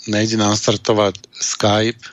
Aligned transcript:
nejde 0.07 0.37
nastartovať 0.37 1.17
Skype, 1.33 2.05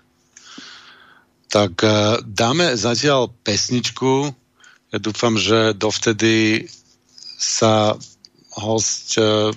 tak 1.52 1.84
uh, 1.84 2.20
dáme 2.24 2.80
zatiaľ 2.80 3.32
pesničku. 3.44 4.32
Ja 4.92 4.98
dúfam, 5.00 5.36
že 5.36 5.76
dovtedy 5.76 6.68
sa 7.36 8.00
host 8.56 9.20
uh, 9.20 9.52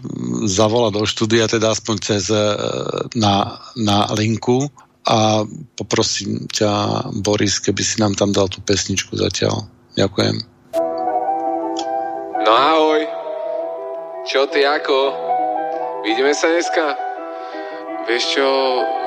zavolá 0.47 0.91
do 0.91 1.07
štúdia, 1.07 1.47
teda 1.47 1.71
aspoň 1.71 1.97
cez 2.03 2.31
uh, 2.31 2.59
na, 3.15 3.63
na 3.79 4.11
linku 4.19 4.67
a 5.05 5.45
poprosím 5.77 6.49
ťa, 6.49 7.07
Boris, 7.21 7.61
keby 7.61 7.83
si 7.85 8.01
nám 8.01 8.17
tam 8.17 8.33
dal 8.33 8.49
tú 8.49 8.65
pesničku 8.65 9.15
zatiaľ. 9.15 9.69
Ďakujem. 9.95 10.37
No 12.45 12.51
ahoj. 12.51 13.01
Čo 14.25 14.49
ty 14.49 14.65
ako? 14.65 15.13
Vidíme 16.09 16.33
sa 16.33 16.49
dneska? 16.49 17.14
Vieš 18.05 18.37
čo, 18.37 18.49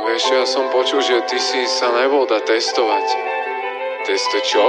vieš 0.10 0.22
čo, 0.26 0.34
ja 0.42 0.46
som 0.50 0.74
počul, 0.74 1.06
že 1.06 1.22
ty 1.30 1.38
si 1.38 1.70
sa 1.70 1.94
nebol 1.94 2.26
dať 2.26 2.50
testovať. 2.50 3.06
Testo 4.10 4.42
čo? 4.42 4.66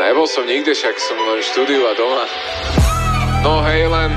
Nebol 0.00 0.24
som 0.24 0.48
nikde, 0.48 0.72
však 0.72 0.96
som 0.96 1.20
len 1.20 1.44
štúdiu 1.44 1.84
a 1.84 1.92
doma. 1.92 2.24
No 3.44 3.60
hej, 3.68 3.92
len 3.92 4.16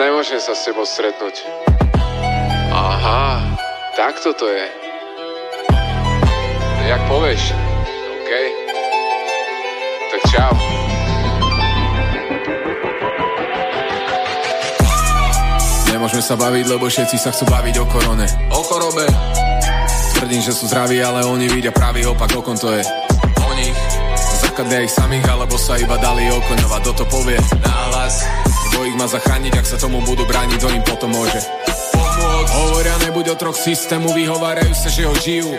nemôžem 0.00 0.40
sa 0.40 0.56
s 0.56 0.64
tebou 0.64 0.88
stretnúť. 0.88 1.44
Aha, 2.72 3.52
tak 4.00 4.16
toto 4.24 4.48
je. 4.48 4.64
Jak 6.88 7.04
povieš? 7.04 7.52
OK. 8.24 8.32
Tak 10.08 10.20
čau. 10.32 10.83
Nemôžeme 16.04 16.20
sa 16.20 16.36
baviť, 16.36 16.64
lebo 16.68 16.84
všetci 16.84 17.16
sa 17.16 17.32
chcú 17.32 17.48
baviť 17.48 17.80
o 17.80 17.88
korone. 17.88 18.28
O 18.52 18.60
chorobe. 18.60 19.08
Tvrdím, 20.20 20.44
že 20.44 20.52
sú 20.52 20.68
zdraví, 20.68 21.00
ale 21.00 21.24
oni 21.24 21.48
vidia 21.48 21.72
pravý 21.72 22.04
opak, 22.04 22.28
o 22.36 22.44
kom 22.44 22.60
to 22.60 22.76
je. 22.76 22.84
O 23.40 23.50
nich. 23.56 23.72
Zrkadlia 24.44 24.84
ich 24.84 24.92
samých, 24.92 25.24
alebo 25.24 25.56
sa 25.56 25.80
iba 25.80 25.96
dali 25.96 26.28
okoňovať. 26.28 26.80
Kto 26.84 26.92
to 26.92 27.04
povie? 27.08 27.40
Náhlas. 27.56 28.20
Kto 28.44 28.84
ich 28.84 28.96
má 29.00 29.08
zachrániť, 29.08 29.56
ak 29.56 29.64
sa 29.64 29.80
tomu 29.80 30.04
budú 30.04 30.28
brániť, 30.28 30.60
to 30.60 30.68
im 30.76 30.84
potom 30.84 31.08
môže. 31.08 31.40
Pomôcť. 31.96 32.52
Hovoria, 32.52 33.00
nebuď 33.08 33.40
otrok 33.40 33.56
systému, 33.56 34.12
vyhovárajú 34.12 34.76
sa, 34.76 34.92
že 34.92 35.08
ho 35.08 35.16
žijú. 35.16 35.56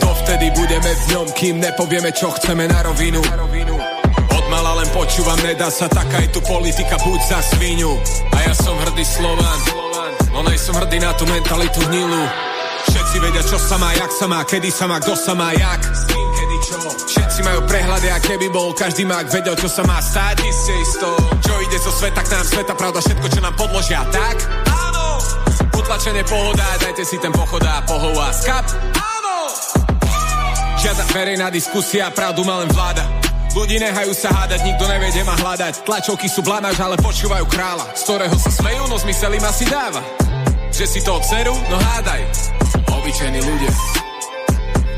Dovtedy 0.00 0.48
budeme 0.56 0.96
v 0.96 1.04
ňom, 1.12 1.28
kým 1.36 1.60
nepovieme, 1.60 2.08
čo 2.08 2.32
chceme 2.32 2.64
na 2.72 2.88
rovinu. 2.88 3.20
Počúvam, 4.94 5.34
nedá 5.42 5.74
sa 5.74 5.90
tak 5.90 6.06
aj 6.06 6.30
tu 6.30 6.38
politika, 6.46 6.94
buď 7.02 7.20
za 7.26 7.42
svinu. 7.42 7.98
A 8.30 8.46
ja 8.46 8.54
som 8.54 8.78
hrdý 8.78 9.02
Slovan, 9.02 9.58
no 10.30 10.46
nej 10.46 10.54
som 10.54 10.78
hrdý 10.78 11.02
na 11.02 11.10
tú 11.18 11.26
mentalitu 11.26 11.82
hnilu. 11.90 12.22
Všetci 12.86 13.16
vedia, 13.18 13.42
čo 13.42 13.58
sa 13.58 13.74
má, 13.74 13.90
jak 13.90 14.12
sa 14.14 14.30
má, 14.30 14.46
kedy 14.46 14.70
sa 14.70 14.86
má, 14.86 15.02
kto 15.02 15.18
sa 15.18 15.34
má, 15.34 15.50
jak. 15.50 15.82
Všetci 17.10 17.42
majú 17.42 17.66
prehľady, 17.66 18.08
a 18.14 18.22
keby 18.22 18.46
bol 18.54 18.70
každý 18.70 19.02
má, 19.02 19.26
vedel, 19.26 19.58
čo 19.58 19.66
sa 19.66 19.82
má 19.82 19.98
stať. 19.98 20.46
Iste 20.46 20.74
isto, 20.78 21.08
čo 21.42 21.52
ide 21.58 21.78
zo 21.82 21.90
sveta 21.90 22.22
k 22.22 22.30
nám, 22.30 22.46
sveta 22.46 22.72
pravda, 22.78 23.02
všetko, 23.02 23.26
čo 23.34 23.40
nám 23.42 23.54
podložia, 23.58 23.98
tak? 24.14 24.46
Áno! 24.70 25.18
Utlačenie 25.74 26.22
pohoda, 26.22 26.70
dajte 26.78 27.02
si 27.02 27.18
ten 27.18 27.34
pochoda, 27.34 27.82
pohova, 27.82 28.30
skap. 28.30 28.62
Áno! 28.94 29.36
Žiadna 30.78 31.04
verejná 31.10 31.46
diskusia, 31.50 32.14
pravdu 32.14 32.46
má 32.46 32.62
len 32.62 32.70
vláda. 32.70 33.23
Ľudí 33.54 33.78
nehajú 33.78 34.10
sa 34.18 34.34
hádať, 34.34 34.66
nikto 34.66 34.82
nevie, 34.90 35.14
kde 35.14 35.22
ma 35.22 35.38
hľadať. 35.38 35.86
Tlačovky 35.86 36.26
sú 36.26 36.42
blanáž, 36.42 36.74
ale 36.82 36.98
počúvajú 36.98 37.46
kráľa, 37.46 37.86
z 37.94 38.02
ktorého 38.02 38.34
sa 38.34 38.50
smejú, 38.50 38.82
no 38.90 38.98
zmysel 38.98 39.30
im 39.38 39.46
asi 39.46 39.62
dáva. 39.70 40.02
Že 40.74 40.84
si 40.90 41.00
to 41.06 41.22
dceru, 41.22 41.54
no 41.70 41.78
hádaj. 41.78 42.26
Obyčajní 42.90 43.40
ľudia. 43.46 43.72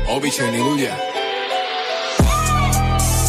Obyčajní 0.09 0.59
ľudia. 0.59 0.93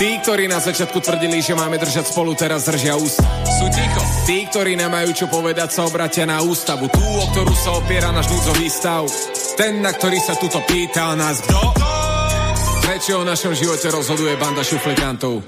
Tí, 0.00 0.16
ktorí 0.24 0.48
na 0.48 0.64
začiatku 0.64 0.96
tvrdili, 0.96 1.44
že 1.44 1.52
máme 1.52 1.76
držať 1.76 2.08
spolu, 2.08 2.32
teraz 2.32 2.64
držia 2.64 2.96
ústa. 2.96 3.26
Sú 3.60 3.68
ticho. 3.68 4.00
Tí, 4.24 4.48
ktorí 4.48 4.80
nemajú 4.80 5.12
čo 5.12 5.26
povedať, 5.28 5.76
sa 5.76 5.84
obratia 5.84 6.24
na 6.24 6.40
ústavu. 6.40 6.88
Tú, 6.88 7.04
o 7.04 7.24
ktorú 7.36 7.52
sa 7.52 7.76
opiera 7.76 8.08
náš 8.16 8.32
núdzový 8.32 8.70
stav. 8.72 9.04
Ten, 9.60 9.84
na 9.84 9.92
ktorý 9.92 10.22
sa 10.24 10.38
tuto 10.40 10.64
pýta 10.64 11.12
o 11.12 11.14
nás 11.20 11.44
kto? 11.44 11.97
Prečo 12.98 13.14
o 13.14 13.22
našom 13.22 13.54
živote 13.54 13.94
rozhoduje 13.94 14.34
banda 14.42 14.58
šuflikantov? 14.58 15.46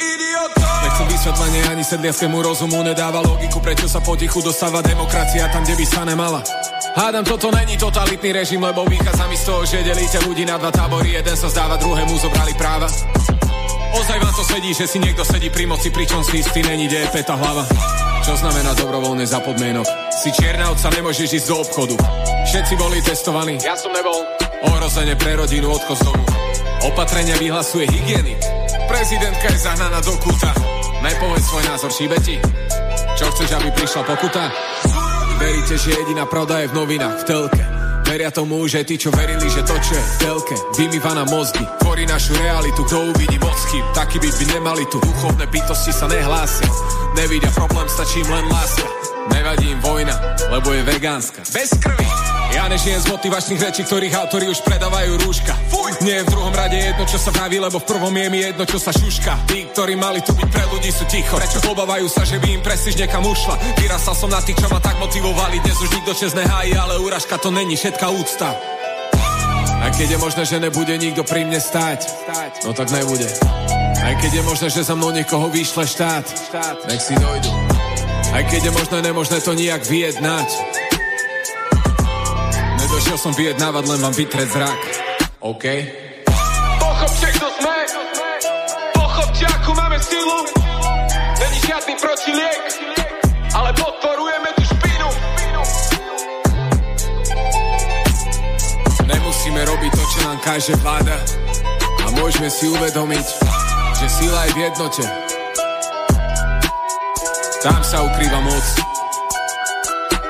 Nechcem 0.87 1.07
vysvetlenie 1.11 1.67
ani 1.67 1.83
sedliackému 1.83 2.39
rozumu 2.47 2.79
nedáva 2.87 3.27
logiku, 3.27 3.59
prečo 3.59 3.91
sa 3.91 3.99
potichu 3.99 4.39
dostáva 4.39 4.79
demokracia 4.87 5.51
tam, 5.51 5.67
kde 5.67 5.75
by 5.75 5.83
sa 5.83 6.07
nemala. 6.07 6.47
Hádam, 6.95 7.27
toto 7.27 7.51
není 7.51 7.75
totalitný 7.75 8.31
režim, 8.31 8.63
lebo 8.63 8.87
vychádza 8.87 9.27
mi 9.27 9.35
z 9.35 9.51
toho, 9.51 9.67
že 9.67 9.83
delíte 9.83 10.23
ľudí 10.23 10.47
na 10.47 10.63
dva 10.63 10.71
tábory, 10.71 11.19
jeden 11.19 11.35
sa 11.35 11.51
zdáva, 11.51 11.75
druhému 11.75 12.15
zobrali 12.23 12.55
práva. 12.55 12.87
Ozaj 13.99 14.19
vám 14.23 14.35
to 14.39 14.45
sedí, 14.47 14.71
že 14.71 14.87
si 14.87 15.03
niekto 15.03 15.27
sedí 15.27 15.51
pri 15.51 15.67
moci, 15.67 15.91
pričom 15.91 16.23
si 16.23 16.47
istý 16.47 16.63
není, 16.63 16.87
kde 16.87 17.03
je 17.03 17.09
peta 17.19 17.35
hlava. 17.35 17.67
Čo 18.23 18.39
znamená 18.39 18.79
dobrovoľne 18.79 19.27
za 19.27 19.43
podmienok? 19.43 19.91
Si 20.23 20.31
čierna 20.39 20.71
otca, 20.71 20.87
nemôžeš 20.95 21.43
ísť 21.43 21.51
do 21.51 21.67
obchodu. 21.67 21.99
Všetci 22.47 22.79
boli 22.79 23.03
testovaní. 23.03 23.59
Ja 23.59 23.75
som 23.75 23.91
nebol. 23.91 24.23
Ohrozenie 24.71 25.19
pre 25.19 25.35
rodinu, 25.35 25.75
odchod 25.75 25.99
z 25.99 26.05
domu. 26.07 26.50
Opatrenia 26.81 27.37
vyhlasuje 27.37 27.85
hygienik. 27.85 28.41
Prezidentka 28.89 29.47
je 29.53 29.59
zahnaná 29.61 30.01
do 30.01 30.17
kúta. 30.21 30.53
Nepoveď 31.05 31.43
svoj 31.45 31.65
názor, 31.69 31.91
šíbe 31.93 32.17
ti. 32.25 32.37
Čo 33.17 33.29
chceš, 33.37 33.53
aby 33.61 33.69
prišla 33.73 34.03
pokuta? 34.09 34.49
Veríte, 35.37 35.77
že 35.77 35.97
jediná 35.97 36.25
pravda 36.25 36.65
je 36.65 36.73
v 36.73 36.77
novinách, 36.77 37.17
v 37.21 37.25
telke. 37.25 37.65
Veria 38.09 38.35
tomu, 38.35 38.67
že 38.67 38.83
tí, 38.83 38.99
čo 38.99 39.15
verili, 39.15 39.47
že 39.47 39.63
to, 39.63 39.77
čo 39.79 39.93
je 39.95 40.03
v 40.03 40.15
telke, 40.19 40.57
vymýva 40.75 41.15
na 41.15 41.25
mozgy, 41.29 41.63
tvorí 41.79 42.09
našu 42.11 42.35
realitu, 42.43 42.83
kto 42.83 43.15
uvidí 43.15 43.39
moc 43.39 43.61
taký 43.95 44.19
byt 44.19 44.35
by 44.35 44.47
nemali 44.59 44.85
tu, 44.91 44.99
duchovné 44.99 45.47
bytosti 45.47 45.95
sa 45.95 46.11
nehlásia, 46.11 46.67
nevidia 47.15 47.55
problém, 47.55 47.87
stačí 47.87 48.27
im 48.27 48.31
len 48.35 48.51
láska, 48.51 48.83
nevadí 49.31 49.71
im 49.71 49.79
vojna, 49.79 50.17
lebo 50.51 50.75
je 50.75 50.83
vegánska, 50.83 51.47
bez 51.55 51.71
krvi. 51.79 52.40
Ja 52.51 52.67
nežijem 52.67 52.99
z 52.99 53.11
motivačných 53.15 53.63
rečí, 53.63 53.83
ktorých 53.87 54.15
autori 54.19 54.51
už 54.51 54.67
predávajú 54.67 55.23
rúška. 55.23 55.55
Fuj! 55.71 56.03
Nie 56.03 56.21
je 56.21 56.27
v 56.27 56.33
druhom 56.35 56.51
rade 56.51 56.75
jedno, 56.75 57.05
čo 57.07 57.19
sa 57.21 57.31
vraví, 57.31 57.63
lebo 57.63 57.79
v 57.79 57.87
prvom 57.87 58.11
je 58.11 58.27
mi 58.27 58.43
jedno, 58.43 58.65
čo 58.67 58.83
sa 58.83 58.91
šuška. 58.91 59.47
Tí, 59.47 59.71
ktorí 59.71 59.95
mali 59.95 60.19
tu 60.25 60.35
byť 60.35 60.49
pre 60.51 60.65
ľudí, 60.67 60.91
sú 60.91 61.07
ticho. 61.07 61.39
Prečo 61.39 61.63
obávajú 61.63 62.11
sa, 62.11 62.27
že 62.27 62.43
by 62.43 62.59
im 62.59 62.63
presíž 62.65 62.99
niekam 62.99 63.23
ušla? 63.23 63.55
Vyrastal 63.79 64.17
som 64.19 64.31
na 64.33 64.43
tých, 64.43 64.59
čo 64.59 64.67
ma 64.67 64.83
tak 64.83 64.99
motivovali. 64.99 65.63
Dnes 65.63 65.79
už 65.79 65.91
nikto 65.95 66.13
čest 66.17 66.35
nehájí, 66.35 66.75
ale 66.75 66.99
úražka 66.99 67.39
to 67.39 67.55
není 67.55 67.79
všetká 67.79 68.07
úcta. 68.11 68.59
A 69.81 69.87
keď 69.95 70.17
je 70.17 70.19
možné, 70.21 70.43
že 70.45 70.61
nebude 70.61 70.93
nikto 70.99 71.25
pri 71.25 71.49
mne 71.49 71.57
stáť, 71.57 72.01
no 72.69 72.77
tak 72.77 72.93
nebude. 72.93 73.25
Aj 74.01 74.15
keď 74.21 74.41
je 74.41 74.43
možné, 74.45 74.67
že 74.69 74.85
za 74.85 74.93
mnou 74.93 75.09
niekoho 75.09 75.49
vyšle 75.49 75.89
štát, 75.89 76.25
nech 76.89 77.01
si 77.01 77.17
dojdu. 77.17 77.53
Aj 78.31 78.45
keď 78.45 78.69
je 78.69 78.73
možné, 78.77 78.97
nemožné 79.01 79.39
to 79.41 79.57
nijak 79.57 79.81
vyjednať. 79.85 80.80
Nedošiel 83.11 83.27
som 83.27 83.43
vyjednávať, 83.43 83.85
len 83.91 84.01
vám 84.07 84.15
vytreť 84.15 84.49
zrak. 84.55 84.81
OK? 85.43 85.65
Pochopte, 86.79 87.27
kto 87.35 87.49
sme. 87.59 87.77
Pochopte, 88.95 89.45
akú 89.51 89.75
máme 89.75 89.99
silu. 89.99 90.47
Není 91.43 91.59
žiadny 91.59 91.95
protiliek, 91.99 92.63
ale 93.51 93.75
podporujeme 93.75 94.49
tú 94.55 94.63
špinu. 94.63 95.09
Nemusíme 99.11 99.59
robiť 99.59 99.91
to, 99.91 100.05
čo 100.07 100.19
nám 100.31 100.39
káže 100.47 100.75
vláda. 100.79 101.19
A 102.07 102.15
môžeme 102.15 102.47
si 102.47 102.71
uvedomiť, 102.71 103.27
že 103.99 104.07
sila 104.07 104.47
je 104.47 104.51
v 104.55 104.59
jednote. 104.71 105.05
Tam 107.59 107.83
sa 107.83 108.07
ukrýva 108.07 108.39
moc. 108.39 108.67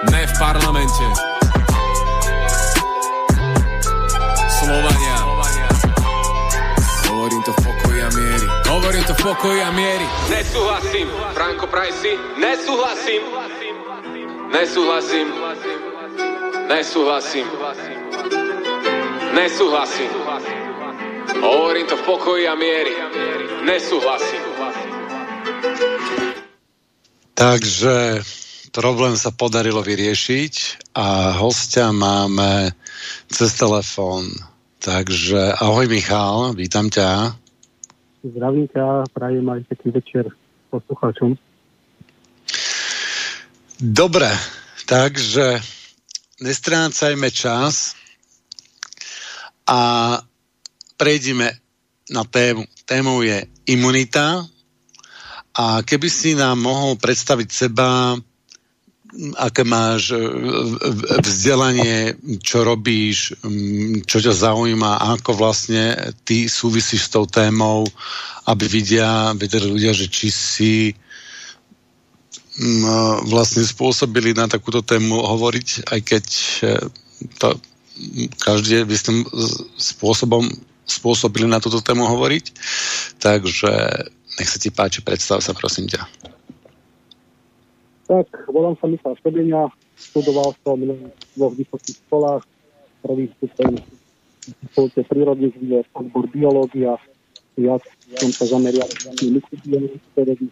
Ne 0.08 0.24
v 0.24 0.32
parlamente. 0.40 1.29
Hovorím 8.90 9.06
to 9.06 9.14
v 9.14 9.22
pokoji 9.22 9.60
a 9.62 9.70
miery. 9.70 10.06
Nesúhlasím, 10.34 11.06
Franko 11.30 11.70
Prajsi, 11.70 12.10
nesúhlasím. 12.42 13.22
Nesúhlasím. 14.50 15.26
Nesúhlasím. 16.66 17.46
Nesúhlasím. 19.30 20.10
Hovorím 21.38 21.86
to 21.86 21.94
v 21.94 22.02
pokoji 22.02 22.50
a 22.50 22.58
miery. 22.58 22.90
Nesúhlasím. 23.62 24.42
Takže 27.38 28.26
problém 28.74 29.14
sa 29.14 29.30
podarilo 29.30 29.86
vyriešiť 29.86 30.54
a 30.98 31.38
hostia 31.38 31.94
máme 31.94 32.74
cez 33.30 33.54
telefón. 33.54 34.34
Takže 34.82 35.62
ahoj 35.62 35.86
Michal, 35.86 36.58
vítam 36.58 36.90
ťa. 36.90 37.38
Zdravím 38.20 38.68
ťa, 38.68 39.08
prajem 39.16 39.48
aj 39.48 39.60
pekný 39.64 39.96
večer 39.96 40.24
poslucháčom. 40.68 41.40
Dobre, 43.80 44.28
takže 44.84 45.56
nestrácajme 46.44 47.28
čas 47.32 47.96
a 49.64 49.80
prejdime 51.00 51.48
na 52.12 52.28
tému. 52.28 52.68
Témou 52.84 53.24
je 53.24 53.40
imunita 53.72 54.44
a 55.56 55.80
keby 55.80 56.08
si 56.12 56.36
nám 56.36 56.60
mohol 56.60 57.00
predstaviť 57.00 57.48
seba, 57.48 58.20
aké 59.36 59.66
máš 59.66 60.14
e, 60.14 60.22
vzdelanie, 61.18 62.14
čo 62.42 62.62
robíš, 62.62 63.34
čo 64.06 64.18
ťa 64.22 64.34
zaujíma, 64.34 65.18
ako 65.18 65.34
vlastne 65.34 66.14
ty 66.22 66.46
súvisíš 66.46 67.10
s 67.10 67.12
tou 67.12 67.26
témou, 67.26 67.86
aby 68.46 68.64
vidia, 68.70 69.34
vedeli 69.34 69.66
ľudia, 69.66 69.92
že 69.94 70.06
či 70.06 70.28
si 70.30 70.74
vlastne 73.24 73.64
spôsobili 73.64 74.36
na 74.36 74.44
takúto 74.44 74.84
tému 74.84 75.16
hovoriť, 75.16 75.68
aj 75.88 76.00
keď 76.04 76.24
e, 76.60 76.66
to 77.40 77.56
každý 78.40 78.84
by 78.84 78.96
tým 78.96 79.24
spôsobom 79.76 80.44
spôsobili 80.84 81.46
na 81.46 81.60
túto 81.62 81.80
tému 81.80 82.04
hovoriť. 82.04 82.44
Takže 83.20 83.72
nech 84.40 84.48
sa 84.48 84.58
ti 84.58 84.72
páči, 84.72 85.04
predstav 85.04 85.44
sa 85.44 85.52
prosím 85.52 85.86
ťa. 85.88 86.02
Tak, 88.10 88.50
volám 88.50 88.74
sa 88.74 88.90
Michal 88.90 89.14
Šteblenia, 89.22 89.70
študoval 89.94 90.50
som 90.66 90.82
na 90.82 90.98
dvoch 91.38 91.54
vysokých 91.54 91.94
školách, 92.10 92.42
prvý 93.06 93.30
stupeň 93.38 93.78
v 94.74 95.06
prírodných 95.06 95.54
vied, 95.54 95.86
odbor 95.94 96.26
biológia, 96.26 96.98
viac 97.54 97.86
som 98.18 98.34
sa 98.34 98.50
zamerial 98.50 98.90
na 99.06 99.14
mikrobiológiu, 99.14 100.50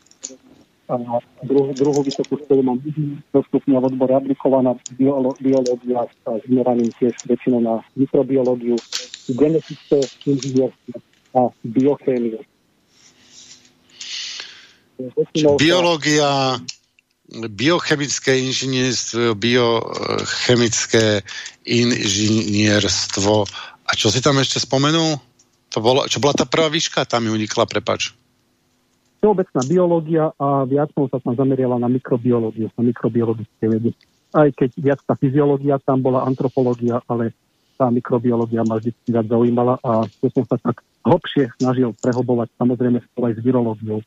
a 0.87 1.19
druhú, 1.43 1.75
druhú 1.75 2.01
vysokú 2.07 2.39
školu 2.47 2.63
mám 2.63 2.79
dostupne 3.35 3.75
v 3.75 3.85
odbore 3.91 4.15
aplikovaná 4.15 4.79
biológia 5.43 6.07
a 6.31 6.39
zameraním 6.47 6.95
tiež 6.95 7.19
väčšinou 7.27 7.59
na 7.59 7.83
mikrobiológiu, 7.99 8.79
genetické 9.35 9.99
inžinierstvo 10.31 10.95
a 11.35 11.51
biochémiu. 11.67 12.39
Biológia, 15.59 16.63
biochemické 17.33 18.41
inžinierstvo, 18.41 19.37
biochemické 19.37 21.21
inžinierstvo. 21.69 23.45
A 23.89 23.91
čo 23.93 24.09
si 24.09 24.25
tam 24.25 24.41
ešte 24.41 24.61
spomenul? 24.65 25.21
To 25.77 25.79
bolo, 25.85 26.09
čo 26.09 26.21
bola 26.21 26.33
tá 26.33 26.49
prvá 26.49 26.73
výška? 26.73 27.05
Tam 27.05 27.25
mi 27.25 27.31
unikla, 27.33 27.69
prepač 27.69 28.17
všeobecná 29.19 29.61
biológia 29.67 30.25
a 30.39 30.63
viac 30.63 30.95
som 30.95 31.11
sa 31.11 31.19
tam 31.19 31.35
zameriala 31.35 31.77
na 31.83 31.91
mikrobiológiu, 31.91 32.71
na 32.79 32.83
mikrobiologické 32.87 33.67
vedy. 33.67 33.91
Aj 34.31 34.47
keď 34.55 34.71
viac 34.79 35.01
tá 35.03 35.19
fyziológia, 35.19 35.83
tam 35.83 35.99
bola 35.99 36.23
antropológia, 36.23 37.03
ale 37.11 37.35
tá 37.75 37.91
mikrobiológia 37.91 38.63
ma 38.63 38.79
vždy 38.79 38.95
viac 39.11 39.27
zaujímala 39.27 39.79
a 39.83 40.07
tu 40.07 40.31
som 40.31 40.47
sa 40.47 40.59
tak 40.59 40.83
hlbšie 41.03 41.51
snažil 41.59 41.95
prehobovať 41.99 42.51
samozrejme 42.59 42.99
aj 43.03 43.33
s 43.39 43.41
virológiou 43.43 44.03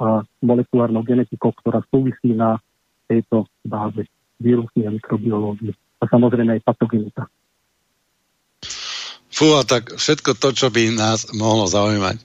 a 0.00 0.24
molekulárnou 0.40 1.04
genetikou, 1.04 1.52
ktorá 1.52 1.84
súvisí 1.92 2.32
na 2.32 2.56
tejto 3.04 3.44
báze 3.60 4.08
vírusnej 4.40 4.88
a 4.88 4.94
mikrobiológie 4.96 5.76
a 6.00 6.04
samozrejme 6.08 6.56
aj 6.56 6.64
patogenita. 6.64 7.28
Fú, 9.30 9.56
a 9.56 9.62
tak 9.64 9.94
všetko 9.96 10.36
to, 10.36 10.48
čo 10.56 10.68
by 10.72 10.92
nás 10.96 11.28
mohlo 11.36 11.68
zaujímať. 11.68 12.16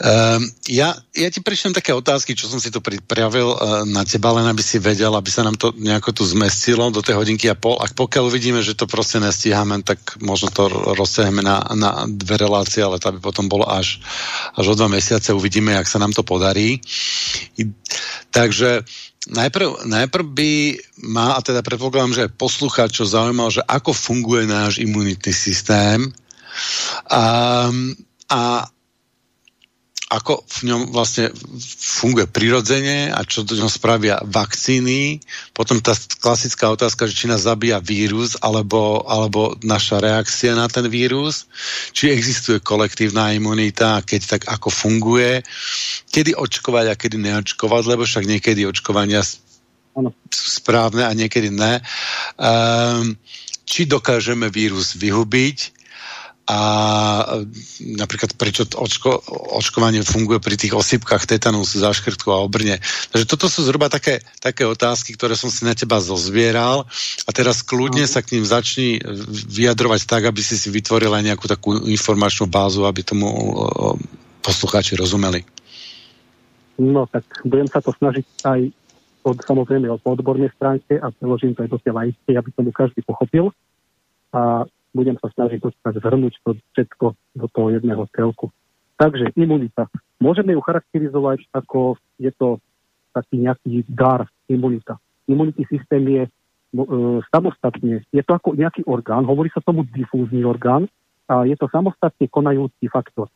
Um, 0.00 0.48
ja, 0.64 0.96
ja 1.12 1.28
ti 1.28 1.44
prečítam 1.44 1.76
také 1.76 1.92
otázky, 1.92 2.32
čo 2.32 2.48
som 2.48 2.56
si 2.56 2.72
tu 2.72 2.80
pripravil 2.80 3.52
uh, 3.52 3.84
na 3.84 4.00
teba, 4.00 4.32
len 4.32 4.48
aby 4.48 4.64
si 4.64 4.80
vedel, 4.80 5.12
aby 5.12 5.28
sa 5.28 5.44
nám 5.44 5.60
to 5.60 5.76
nejako 5.76 6.16
tu 6.16 6.22
zmestilo 6.24 6.88
do 6.88 7.04
tej 7.04 7.20
hodinky 7.20 7.52
a 7.52 7.56
pol. 7.58 7.76
Ak 7.76 7.92
pokiaľ 7.92 8.32
vidíme, 8.32 8.64
že 8.64 8.72
to 8.72 8.88
proste 8.88 9.20
nestíhame, 9.20 9.84
tak 9.84 10.00
možno 10.24 10.48
to 10.48 10.72
rozsiahneme 10.96 11.44
na, 11.44 11.60
na 11.76 12.08
dve 12.08 12.40
relácie, 12.40 12.80
ale 12.80 12.96
to 12.96 13.12
by 13.12 13.20
potom 13.20 13.52
bolo 13.52 13.68
až, 13.68 14.00
až 14.56 14.72
o 14.72 14.74
dva 14.74 14.88
mesiace. 14.88 15.36
Uvidíme, 15.36 15.76
jak 15.76 15.84
sa 15.84 16.00
nám 16.00 16.16
to 16.16 16.24
podarí. 16.24 16.80
I, 17.60 17.68
takže 18.32 18.80
najprv, 19.28 19.84
najprv 19.84 20.24
by 20.32 20.52
ma, 21.12 21.36
a 21.36 21.44
teda 21.44 21.60
predpokladám, 21.60 22.16
že 22.16 22.32
poslucháčov 22.32 23.04
zaujímal, 23.04 23.52
že 23.52 23.60
ako 23.68 23.92
funguje 23.92 24.48
náš 24.48 24.80
imunitný 24.80 25.36
systém. 25.36 26.08
Um, 27.12 27.92
a 28.32 28.64
ako 30.10 30.42
v 30.42 30.60
ňom 30.66 30.82
vlastne 30.90 31.30
funguje 31.78 32.26
prirodzene 32.26 33.14
a 33.14 33.22
čo 33.22 33.46
do 33.46 33.54
ňom 33.54 33.70
spravia 33.70 34.18
vakcíny. 34.26 35.22
Potom 35.54 35.78
tá 35.78 35.94
klasická 36.18 36.66
otázka, 36.66 37.06
že 37.06 37.14
či 37.14 37.30
nás 37.30 37.46
zabíja 37.46 37.78
vírus 37.78 38.34
alebo, 38.42 39.06
alebo 39.06 39.54
naša 39.62 40.02
reakcia 40.02 40.58
na 40.58 40.66
ten 40.66 40.90
vírus. 40.90 41.46
Či 41.94 42.10
existuje 42.10 42.58
kolektívna 42.58 43.30
imunita, 43.30 44.02
keď 44.02 44.20
tak 44.26 44.42
ako 44.50 44.74
funguje. 44.74 45.46
Kedy 46.10 46.34
očkovať 46.34 46.86
a 46.90 46.98
kedy 46.98 47.14
neočkovať, 47.14 47.82
lebo 47.86 48.02
však 48.02 48.26
niekedy 48.26 48.66
očkovania 48.66 49.22
sú 49.22 50.48
správne 50.58 51.06
a 51.06 51.14
niekedy 51.14 51.54
ne. 51.54 51.78
Um, 52.34 53.14
či 53.62 53.86
dokážeme 53.86 54.50
vírus 54.50 54.98
vyhubiť, 54.98 55.79
a 56.50 56.58
napríklad 57.94 58.34
prečo 58.34 58.66
očko, 58.66 59.22
očkovanie 59.54 60.02
funguje 60.02 60.42
pri 60.42 60.58
tých 60.58 60.74
osýpkach 60.74 61.22
tetanus, 61.22 61.78
záškrtku 61.78 62.26
a 62.34 62.42
obrne. 62.42 62.82
Takže 63.14 63.26
toto 63.30 63.46
sú 63.46 63.62
zhruba 63.62 63.86
také, 63.86 64.18
také 64.42 64.66
otázky, 64.66 65.14
ktoré 65.14 65.38
som 65.38 65.46
si 65.46 65.62
na 65.62 65.78
teba 65.78 66.02
zozbieral 66.02 66.90
a 67.22 67.30
teraz 67.30 67.62
kľudne 67.62 68.02
sa 68.10 68.18
k 68.18 68.34
ním 68.34 68.44
začni 68.50 68.98
vyjadrovať 69.46 70.10
tak, 70.10 70.26
aby 70.26 70.42
si 70.42 70.58
si 70.58 70.74
vytvorila 70.74 71.22
nejakú 71.22 71.46
takú 71.46 71.86
informačnú 71.86 72.50
bázu, 72.50 72.82
aby 72.82 73.06
tomu 73.06 73.30
poslucháči 74.42 74.98
rozumeli. 74.98 75.46
No 76.82 77.06
tak 77.06 77.22
budem 77.46 77.70
sa 77.70 77.78
to 77.78 77.94
snažiť 77.94 78.26
aj 78.42 78.60
od, 79.22 79.36
samozrejme 79.38 79.86
od 79.86 80.02
odbornej 80.02 80.50
stránke 80.58 80.98
a 80.98 81.14
preložím 81.14 81.54
to 81.54 81.62
aj 81.62 81.70
do 81.70 81.78
tej 81.78 81.92
laickej, 81.94 82.34
aby 82.34 82.48
tomu 82.50 82.74
každý 82.74 83.06
pochopil. 83.06 83.54
A 84.34 84.66
budem 84.90 85.16
sa 85.22 85.30
snažiť 85.30 85.62
dostať, 85.62 86.02
zhrnúť 86.02 86.34
to 86.42 86.58
všetko 86.74 87.06
do 87.38 87.46
toho 87.50 87.68
jedného 87.78 88.04
celku. 88.14 88.50
Takže 89.00 89.32
imunita. 89.38 89.88
Môžeme 90.20 90.52
ju 90.52 90.60
charakterizovať 90.60 91.48
ako 91.56 91.96
je 92.20 92.28
to 92.36 92.60
taký 93.16 93.40
nejaký 93.40 93.72
dar 93.88 94.28
imunita. 94.46 95.00
Imunitný 95.24 95.64
systém 95.72 96.02
je 96.04 96.22
e, 96.26 96.30
samostatne, 97.32 98.04
je 98.12 98.22
to 98.22 98.32
ako 98.36 98.54
nejaký 98.54 98.84
orgán, 98.84 99.24
hovorí 99.24 99.48
sa 99.54 99.64
tomu 99.64 99.88
difúzny 99.88 100.44
orgán 100.44 100.86
a 101.30 101.46
je 101.46 101.56
to 101.56 101.70
samostatne 101.70 102.26
konajúci 102.28 102.90
faktor. 102.90 103.30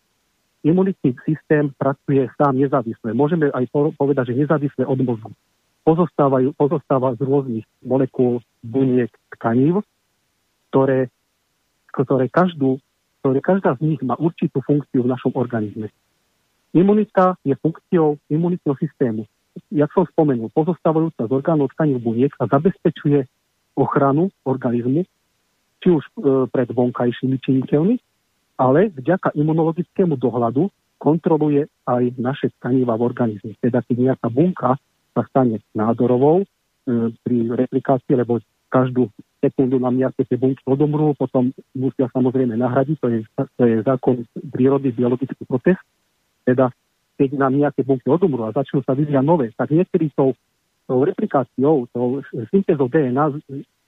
Imunitný 0.65 1.17
systém 1.25 1.71
pracuje 1.77 2.25
sám 2.41 2.57
nezávisle. 2.57 3.13
Môžeme 3.13 3.53
aj 3.53 3.69
povedať, 4.01 4.33
že 4.33 4.41
nezávisle 4.45 4.89
od 4.89 4.97
mozgu. 5.05 5.31
Pozostáva 5.85 7.13
z 7.15 7.21
rôznych 7.21 7.69
molekúl, 7.85 8.41
buniek, 8.65 9.13
tkanív, 9.37 9.85
ktoré 10.73 11.13
ktoré, 11.95 12.27
každú, 12.27 12.83
ktoré 13.23 13.39
každá 13.39 13.79
z 13.79 13.95
nich 13.95 14.01
má 14.03 14.19
určitú 14.19 14.59
funkciu 14.67 15.07
v 15.07 15.11
našom 15.15 15.31
organizme. 15.39 15.95
Imunita 16.75 17.39
je 17.47 17.55
funkciou 17.55 18.19
imunitného 18.27 18.75
systému. 18.83 19.23
Jak 19.71 19.95
som 19.95 20.03
spomenul, 20.11 20.51
pozostávajúca 20.51 21.31
z 21.31 21.31
orgánov 21.31 21.71
tkaní 21.79 21.95
buniek 22.03 22.35
a 22.43 22.51
zabezpečuje 22.51 23.23
ochranu 23.79 24.35
organizmu, 24.43 25.07
či 25.79 25.89
už 25.95 26.03
e, 26.03 26.11
pred 26.51 26.67
vonkajšími 26.75 27.39
činiteľmi, 27.39 27.95
ale 28.59 28.91
vďaka 28.91 29.39
imunologickému 29.39 30.19
dohľadu 30.19 30.67
kontroluje 30.99 31.71
aj 31.87 32.19
naše 32.19 32.51
tkaniva 32.59 32.99
v 32.99 33.07
organizme. 33.07 33.53
Teda 33.63 33.83
keď 33.87 34.15
nejaká 34.15 34.29
bunka 34.31 34.75
sa 35.15 35.23
stane 35.31 35.63
nádorovou 35.77 36.43
e, 36.43 36.47
pri 37.23 37.37
replikácii, 37.55 38.19
lebo 38.19 38.43
každú 38.75 39.15
sekundu 39.39 39.79
nám 39.79 39.95
nejaké 39.95 40.27
tie 40.27 40.35
bunky 40.35 40.59
odomrú, 40.67 41.15
potom 41.15 41.55
musia 41.79 42.11
samozrejme 42.11 42.59
nahradiť, 42.59 42.97
to 42.99 43.07
je, 43.13 43.19
to 43.55 43.63
je 43.63 43.77
zákon 43.87 44.27
prírody, 44.51 44.91
biologický 44.91 45.47
proces. 45.47 45.79
Teda 46.43 46.75
keď 47.15 47.39
nám 47.39 47.55
nejaké 47.55 47.87
bunky 47.87 48.11
odomrú 48.11 48.51
a 48.51 48.57
začnú 48.57 48.83
sa 48.83 48.99
vyvíjať 48.99 49.23
nové, 49.23 49.55
tak 49.55 49.71
niektorí 49.71 50.11
tou, 50.19 50.35
tou 50.91 50.99
replikáciou, 51.07 51.87
tou 51.95 52.19
syntézou 52.51 52.91
DNA 52.91 53.39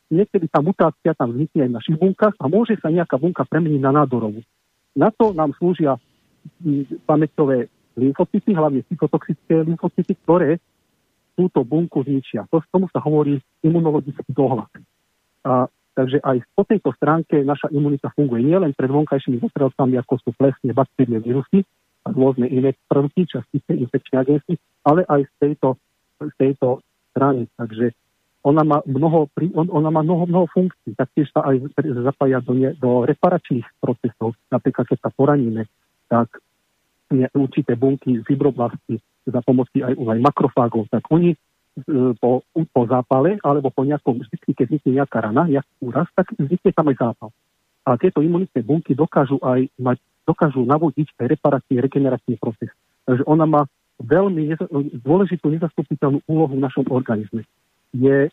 niekedy 0.07 0.47
tá 0.47 0.62
mutácia 0.62 1.11
tam 1.19 1.35
vznikne 1.35 1.66
aj 1.66 1.71
v 1.71 1.76
našich 1.83 1.99
bunkách 1.99 2.35
a 2.38 2.47
môže 2.47 2.78
sa 2.78 2.95
nejaká 2.95 3.19
bunka 3.19 3.43
premeniť 3.43 3.83
na 3.83 3.90
nádorovú. 3.90 4.38
Na 4.95 5.11
to 5.11 5.35
nám 5.35 5.50
slúžia 5.59 5.99
pamäťové 7.11 7.66
lymfocyty, 7.99 8.55
hlavne 8.55 8.87
cytotoxické 8.87 9.66
lymfocyty, 9.66 10.14
ktoré 10.23 10.62
túto 11.37 11.62
bunku 11.62 12.00
zničia. 12.02 12.49
To, 12.49 12.64
tomu 12.73 12.88
sa 12.88 13.05
hovorí 13.05 13.38
imunologický 13.61 14.33
dohľad. 14.33 14.73
A, 15.45 15.69
takže 15.93 16.19
aj 16.25 16.43
po 16.57 16.64
tejto 16.64 16.90
stránke 16.97 17.45
naša 17.45 17.69
imunita 17.71 18.11
funguje 18.16 18.43
nielen 18.43 18.73
pred 18.73 18.88
vonkajšími 18.88 19.38
zostrelcami, 19.45 20.00
ako 20.00 20.19
sú 20.25 20.31
plesne, 20.35 20.73
baktérie, 20.73 21.21
vírusy 21.21 21.62
a 22.02 22.11
rôzne 22.11 22.49
iné 22.49 22.73
prvky, 22.88 23.28
častice, 23.28 23.71
infekčné 23.71 24.25
agency, 24.25 24.57
ale 24.88 25.05
aj 25.07 25.28
z 25.28 25.33
tejto, 25.38 25.76
z 26.19 26.33
tejto 26.40 26.81
strany. 27.12 27.45
Takže 27.61 27.93
ona 28.47 28.62
má 28.62 28.78
mnoho, 28.87 29.26
ona 29.52 29.90
má 29.90 30.00
mnoho, 30.07 30.25
mnoho 30.31 30.47
funkcií, 30.55 30.95
taktiež 30.95 31.28
sa 31.35 31.43
aj 31.50 31.66
zapája 32.07 32.38
do, 32.40 32.55
ne, 32.55 32.73
do 32.78 33.02
reparačných 33.02 33.66
procesov. 33.83 34.38
Napríklad, 34.55 34.87
keď 34.87 34.99
sa 35.02 35.11
poraníme, 35.11 35.66
tak 36.07 36.31
určité 37.35 37.75
bunky 37.75 38.23
fibroblasty 38.23 39.02
za 39.26 39.40
pomoci 39.42 39.83
aj, 39.83 39.99
aj 39.99 40.18
makrofágov, 40.23 40.87
tak 40.88 41.02
oni 41.11 41.35
e, 41.35 41.38
po, 42.16 42.47
po 42.50 42.83
zápale 42.87 43.37
alebo 43.42 43.75
po 43.75 43.83
nejakom, 43.83 44.23
vždy, 44.23 44.54
keď 44.54 44.66
vznikne 44.71 44.92
nejaká 45.02 45.18
rana, 45.21 45.50
nejaký 45.50 45.73
úraz, 45.83 46.06
tak 46.14 46.30
vznikne 46.38 46.71
tam 46.71 46.87
aj 46.88 46.97
zápal. 46.97 47.30
A 47.87 47.99
tieto 47.99 48.23
imunitné 48.23 48.62
bunky 48.66 48.95
dokážu 48.95 49.38
aj 49.42 49.71
mať, 49.78 49.99
dokážu 50.26 50.66
navodiť 50.66 51.14
reparačný, 51.18 51.78
regeneračný 51.78 52.35
proces. 52.38 52.71
Takže 53.06 53.23
ona 53.26 53.47
má 53.47 53.62
veľmi 54.02 54.59
dôležitú 55.02 55.50
nezastupiteľnú 55.50 56.23
úlohu 56.26 56.54
v 56.59 56.64
našom 56.66 56.87
organizme 56.90 57.47
je 57.97 58.28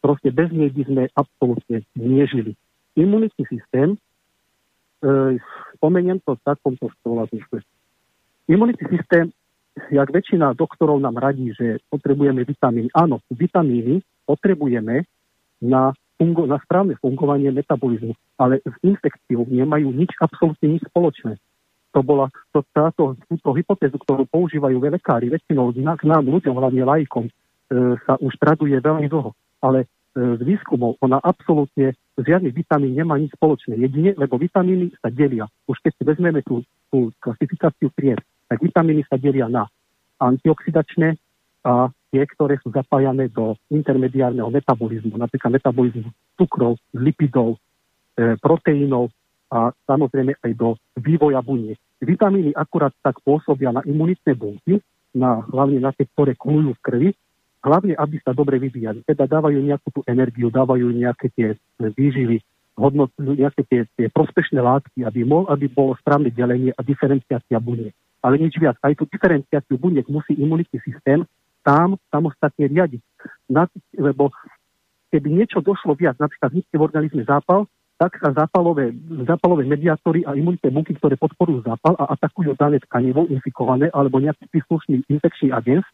proste 0.00 0.28
bez 0.32 0.52
nej 0.52 0.68
by 0.72 0.82
sme 0.84 1.02
absolútne 1.16 1.84
nežili. 1.96 2.56
Imunitný 2.96 3.44
systém, 3.48 3.96
e, 3.96 5.40
spomeniem 5.76 6.20
to 6.24 6.36
v 6.36 6.44
takomto 6.44 6.92
zmysle. 7.02 7.64
Imunitný 8.48 8.84
systém, 8.92 9.32
jak 9.90 10.08
väčšina 10.10 10.54
doktorov 10.54 11.02
nám 11.02 11.18
radí, 11.18 11.50
že 11.54 11.82
potrebujeme 11.90 12.46
vitamíny. 12.46 12.88
Áno, 12.94 13.20
vitamíny 13.30 14.02
potrebujeme 14.24 15.04
na, 15.62 15.90
fungo- 16.18 16.46
na 16.46 16.58
správne 16.62 16.94
fungovanie 16.98 17.50
metabolizmu, 17.50 18.14
ale 18.38 18.62
s 18.62 18.76
infekciou 18.86 19.46
nemajú 19.50 19.90
nič, 19.90 20.14
absolútne 20.22 20.78
nič 20.78 20.82
spoločné. 20.88 21.36
To 21.94 22.02
bola 22.02 22.26
to, 22.50 22.66
táto, 22.74 23.14
túto 23.30 23.54
hypotézu, 23.54 23.98
ktorú 24.02 24.26
používajú 24.26 24.82
lekári, 24.82 25.30
väčšinou 25.30 25.70
k 25.70 26.04
nám 26.06 26.26
ľuďom, 26.26 26.54
hlavne 26.58 26.82
lajkom, 26.82 27.30
E, 27.64 27.96
sa 28.04 28.20
už 28.20 28.36
traduje 28.36 28.76
veľmi 28.76 29.08
dlho. 29.08 29.32
Ale 29.64 29.84
e, 29.84 29.86
z 30.14 30.42
výskumov 30.44 31.00
ona 31.00 31.16
absolútne 31.24 31.96
žiadny 32.20 32.52
vitamín 32.52 32.92
nemá 32.92 33.16
nič 33.16 33.32
spoločné. 33.34 33.80
Jedine, 33.80 34.12
lebo 34.20 34.36
vitamíny 34.36 34.92
sa 35.00 35.08
delia. 35.08 35.48
Už 35.64 35.80
keď 35.80 35.92
si 35.96 36.02
vezmeme 36.04 36.44
tú, 36.44 36.60
tú 36.92 37.08
klasifikáciu 37.24 37.88
tried, 37.96 38.20
tak 38.54 38.62
vitamíny 38.62 39.02
sa 39.10 39.18
delia 39.18 39.50
na 39.50 39.66
antioxidačné 40.22 41.18
a 41.66 41.90
tie, 42.14 42.22
ktoré 42.22 42.62
sú 42.62 42.70
zapájané 42.70 43.26
do 43.26 43.58
intermediárneho 43.66 44.46
metabolizmu, 44.46 45.18
napríklad 45.18 45.58
metabolizmu 45.58 46.06
cukrov, 46.38 46.78
lipidov, 46.94 47.58
e, 48.14 48.38
proteínov 48.38 49.10
a 49.50 49.74
samozrejme 49.90 50.38
aj 50.38 50.52
do 50.54 50.78
vývoja 51.02 51.42
buniek. 51.42 51.74
Vitamíny 51.98 52.54
akurát 52.54 52.94
tak 53.02 53.18
pôsobia 53.26 53.74
na 53.74 53.82
imunitné 53.82 54.38
bunky, 54.38 54.78
na, 55.18 55.42
hlavne 55.50 55.82
na 55.82 55.90
tie, 55.90 56.06
ktoré 56.06 56.38
kolujú 56.38 56.78
v 56.78 56.84
krvi 56.86 57.10
hlavne, 57.66 57.98
aby 57.98 58.22
sa 58.22 58.30
dobre 58.30 58.62
vyvíjali. 58.62 59.02
Teda 59.02 59.26
dávajú 59.26 59.58
nejakú 59.58 59.88
tú 59.90 60.00
energiu, 60.06 60.52
dávajú 60.52 60.94
nejaké 60.94 61.26
tie 61.34 61.58
výživy, 61.80 62.38
hodnot, 62.78 63.10
nejaké 63.18 63.66
tie, 63.66 63.80
tie 63.98 64.06
prospešné 64.12 64.60
látky, 64.62 65.02
aby, 65.02 65.26
mo, 65.26 65.48
aby 65.50 65.66
bolo 65.66 65.98
správne 65.98 66.28
delenie 66.28 66.70
a 66.76 66.84
diferenciácia 66.84 67.58
buniek. 67.58 67.96
Ale 68.24 68.40
nič 68.40 68.56
viac. 68.56 68.80
Aj 68.80 68.96
tú 68.96 69.04
diferenciáciu 69.04 69.76
buniek 69.76 70.08
musí 70.08 70.32
imunitný 70.32 70.80
systém 70.80 71.28
tam 71.60 72.00
samostatne 72.08 72.64
riadiť. 72.68 73.02
Lebo 74.00 74.32
keby 75.12 75.28
niečo 75.28 75.60
došlo 75.60 75.92
viac, 75.96 76.16
napríklad 76.16 76.52
vznikne 76.52 76.76
v 76.80 76.86
organizme 76.88 77.22
zápal, 77.28 77.68
tak 77.94 78.18
sa 78.18 78.34
zápalové, 78.34 78.90
zápalové 79.22 79.64
mediátory 79.64 80.26
a 80.26 80.34
imunitné 80.34 80.68
bunky, 80.74 80.98
ktoré 80.98 81.14
podporujú 81.14 81.62
zápal 81.62 81.94
a 81.94 82.10
atakujú 82.18 82.58
dané 82.58 82.82
tkanivo 82.82 83.30
infikované 83.30 83.86
alebo 83.94 84.18
nejaký 84.18 84.50
príslušný 84.50 85.06
infekčný 85.06 85.54
agens, 85.54 85.86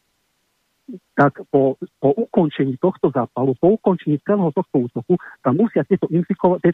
tak 1.15 1.39
po, 1.53 1.79
po 2.03 2.11
ukončení 2.17 2.75
tohto 2.81 3.13
zápalu, 3.15 3.55
po 3.61 3.79
ukončení 3.79 4.19
celého 4.27 4.51
tohto 4.51 4.91
útoku, 4.91 5.15
tam 5.45 5.61
musia 5.61 5.87
tieto, 5.87 6.09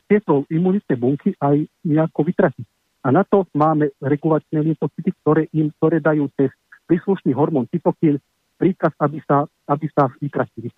tieto 0.08 0.34
imunitné 0.48 0.94
bunky 0.96 1.36
aj 1.42 1.68
nejako 1.84 2.20
vytratiť. 2.24 2.66
A 3.06 3.14
na 3.14 3.22
to 3.22 3.46
máme 3.54 3.94
regulačné 4.02 4.66
lymfocyty, 4.66 5.14
ktoré, 5.22 5.46
im, 5.54 5.70
ktoré 5.78 6.02
dajú 6.02 6.26
cez 6.34 6.50
príslušný 6.90 7.30
hormón 7.38 7.70
cytokín 7.70 8.18
príkaz, 8.58 8.90
aby 8.98 9.22
sa, 9.22 9.46
aby 9.70 9.86
sa 9.94 10.10
vytratili, 10.18 10.74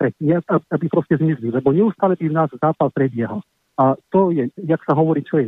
aby 0.69 0.85
proste 0.93 1.17
zmizli, 1.17 1.49
lebo 1.49 1.73
neustále 1.73 2.13
by 2.13 2.25
v 2.29 2.37
nás 2.37 2.49
zápal 2.53 2.93
prebiehal. 2.93 3.41
A 3.81 3.97
to 4.13 4.29
je, 4.29 4.51
jak 4.61 4.83
sa 4.85 4.93
hovorí, 4.93 5.25
čo 5.25 5.41
je, 5.41 5.47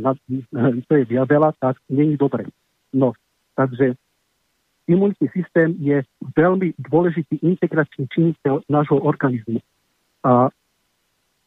čo 0.88 0.92
je 0.98 1.04
veľa, 1.06 1.54
tak 1.60 1.78
není 1.86 2.16
dobre. 2.16 2.48
No, 2.90 3.12
takže 3.54 3.94
imunitný 4.88 5.28
systém 5.30 5.76
je 5.78 6.02
veľmi 6.34 6.74
dôležitý 6.80 7.44
integračný 7.44 8.08
činiteľ 8.10 8.66
nášho 8.66 8.98
organizmu. 8.98 9.60
A 10.24 10.48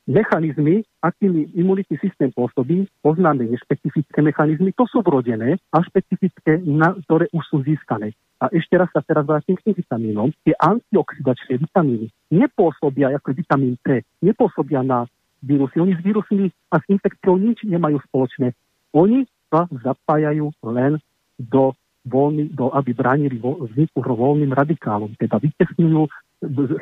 mechanizmy, 0.05 0.85
akými 1.01 1.49
imunitný 1.57 1.97
systém 1.97 2.29
pôsobí, 2.29 2.85
poznáme 3.01 3.49
nešpecifické 3.49 4.21
mechanizmy, 4.21 4.73
to 4.77 4.85
sú 4.85 5.01
vrodené 5.01 5.57
a 5.73 5.81
špecifické, 5.81 6.61
na, 6.61 6.93
ktoré 7.05 7.25
už 7.33 7.43
sú 7.49 7.57
získané. 7.65 8.13
A 8.37 8.51
ešte 8.53 8.77
raz 8.77 8.91
sa 8.93 9.01
teraz 9.01 9.25
vrátim 9.25 9.57
k 9.57 9.71
tým 9.71 9.75
vitamínom. 9.81 10.27
Tie 10.45 10.53
antioxidačné 10.59 11.57
vitamíny 11.57 12.05
nepôsobia 12.29 13.15
ako 13.17 13.33
vitamín 13.33 13.79
T, 13.81 14.05
nepôsobia 14.21 14.85
na 14.85 15.09
vírusy. 15.41 15.81
Oni 15.81 15.93
s 15.97 16.01
vírusmi 16.03 16.51
a 16.69 16.77
s 16.77 16.85
infekciou 16.91 17.39
nič 17.39 17.63
nemajú 17.65 17.97
spoločné. 18.11 18.53
Oni 18.93 19.25
sa 19.49 19.65
zapájajú 19.71 20.51
len 20.67 20.99
do 21.39 21.73
voľný, 22.05 22.53
do, 22.53 22.69
aby 22.69 22.93
bránili 22.93 23.41
vo, 23.41 23.65
vzniku 23.65 24.03
voľným 24.03 24.53
radikálom, 24.53 25.17
teda 25.17 25.41
vytesňujú 25.41 26.05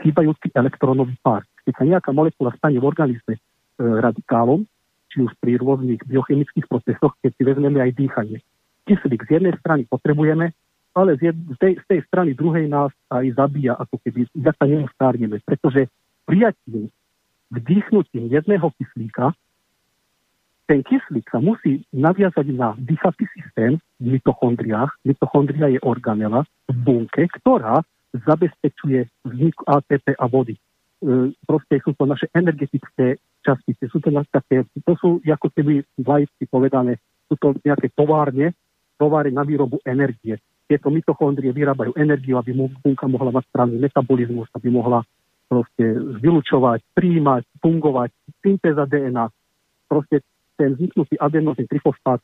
chýbajúci 0.03 0.51
elektrónový 0.51 1.15
pár. 1.23 1.47
Keď 1.63 1.73
sa 1.79 1.83
nejaká 1.87 2.11
molekula 2.11 2.51
stane 2.59 2.77
v 2.77 2.85
organizme 2.85 3.33
e, 3.35 3.41
radikálom, 3.79 4.67
či 5.13 5.23
už 5.23 5.31
pri 5.37 5.61
rôznych 5.61 6.01
biochemických 6.03 6.67
procesoch, 6.67 7.13
keď 7.21 7.31
si 7.37 7.43
vezmeme 7.45 7.79
aj 7.79 7.91
dýchanie. 7.93 8.41
Kyslík 8.89 9.29
z 9.29 9.39
jednej 9.39 9.53
strany 9.61 9.87
potrebujeme, 9.87 10.51
ale 10.97 11.15
z, 11.17 11.31
jed, 11.31 11.37
z, 11.53 11.57
tej, 11.61 11.73
z 11.79 11.85
tej 11.87 11.99
strany 12.09 12.33
druhej 12.33 12.65
nás 12.67 12.91
aj 13.13 13.25
zabíja, 13.37 13.77
ako 13.77 14.01
keby 14.03 14.27
sa 14.33 14.65
neustárneme, 14.65 15.39
pretože 15.45 15.87
prijatím, 16.25 16.89
vdýchnutím 17.53 18.33
jedného 18.33 18.67
kyslíka 18.75 19.31
ten 20.63 20.79
kyslík 20.79 21.27
sa 21.27 21.43
musí 21.43 21.83
naviazať 21.91 22.47
na 22.55 22.71
dýchací 22.79 23.27
systém 23.35 23.83
v 23.99 24.15
mitochondriách. 24.15 24.95
Mitochondria 25.03 25.67
je 25.67 25.79
organela 25.83 26.47
v 26.71 26.75
bunke, 26.87 27.27
ktorá 27.41 27.83
zabezpečuje 28.15 29.11
vznik 29.27 29.55
ATP 29.67 30.15
a 30.15 30.25
vody. 30.31 30.55
E, 31.03 31.35
proste 31.43 31.83
sú 31.83 31.91
to 31.99 32.07
naše 32.07 32.31
energetické 32.31 33.19
častice, 33.43 33.91
sú 33.91 33.99
to 33.99 34.07
také, 34.31 34.63
to 34.87 34.93
sú 34.95 35.19
ako 35.19 35.51
keby 35.51 35.83
laicky 35.99 36.47
povedané, 36.47 36.95
sú 37.27 37.35
to 37.35 37.51
nejaké 37.59 37.91
továrne, 37.91 38.55
továrne 38.95 39.35
na 39.35 39.43
výrobu 39.43 39.83
energie. 39.83 40.39
Tieto 40.63 40.87
mitochondrie 40.87 41.51
vyrábajú 41.51 41.91
energiu, 41.99 42.39
aby 42.39 42.55
bunka 42.55 43.03
mohla 43.11 43.35
mať 43.35 43.43
správny 43.51 43.83
metabolizmus, 43.83 44.47
aby 44.55 44.71
mohla 44.71 45.03
proste 45.51 45.83
vylučovať, 46.23 46.79
príjmať, 46.95 47.43
fungovať, 47.59 48.09
syntéza 48.39 48.87
DNA. 48.87 49.27
Proste 49.91 50.23
ten 50.55 50.79
vzniknutý 50.79 51.19
adenozín 51.19 51.67
trifosfát 51.67 52.23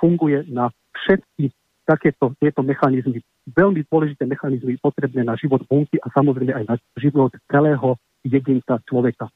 funguje 0.00 0.48
na 0.48 0.72
všetky 0.96 1.52
takéto 1.90 2.30
tieto 2.38 2.62
mechanizmy, 2.62 3.18
veľmi 3.50 3.82
dôležité 3.90 4.22
mechanizmy 4.22 4.78
potrebné 4.78 5.26
na 5.26 5.34
život 5.34 5.66
bunky 5.66 5.98
a 5.98 6.06
samozrejme 6.14 6.54
aj 6.54 6.64
na 6.70 6.74
život 6.94 7.34
celého 7.50 7.98
jedinca 8.22 8.78
človeka. 8.86 9.26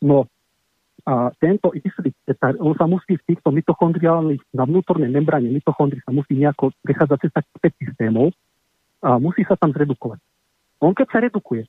No 0.00 0.24
a 1.04 1.28
tento 1.36 1.68
kyslík, 1.72 2.16
on 2.64 2.72
sa 2.80 2.88
musí 2.88 3.20
v 3.20 3.26
týchto 3.28 3.52
mitochondriálnych, 3.52 4.40
na 4.56 4.64
vnútornej 4.64 5.12
membráne 5.12 5.52
mitochondrií 5.52 6.00
sa 6.00 6.12
musí 6.16 6.36
nejako 6.36 6.72
prechádzať 6.80 7.18
cez 7.28 7.32
takých 7.36 7.92
systémov 7.92 8.32
a 9.04 9.20
musí 9.20 9.44
sa 9.44 9.56
tam 9.60 9.76
zredukovať. 9.76 10.20
On 10.80 10.96
keď 10.96 11.06
sa 11.12 11.18
redukuje, 11.20 11.68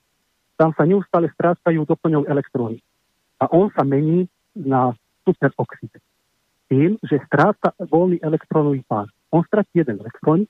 tam 0.56 0.72
sa 0.76 0.84
neustále 0.84 1.32
strácajú 1.36 1.84
doplňov 1.84 2.28
elektróny. 2.28 2.80
A 3.40 3.48
on 3.52 3.72
sa 3.72 3.88
mení 3.88 4.28
na 4.56 4.92
superoxid. 5.24 5.92
Tým, 6.68 7.00
že 7.02 7.24
stráca 7.24 7.72
voľný 7.80 8.20
elektrónový 8.20 8.84
pár. 8.84 9.08
On 9.32 9.46
stratí 9.46 9.82
jeden 9.82 10.02
elektrón 10.02 10.50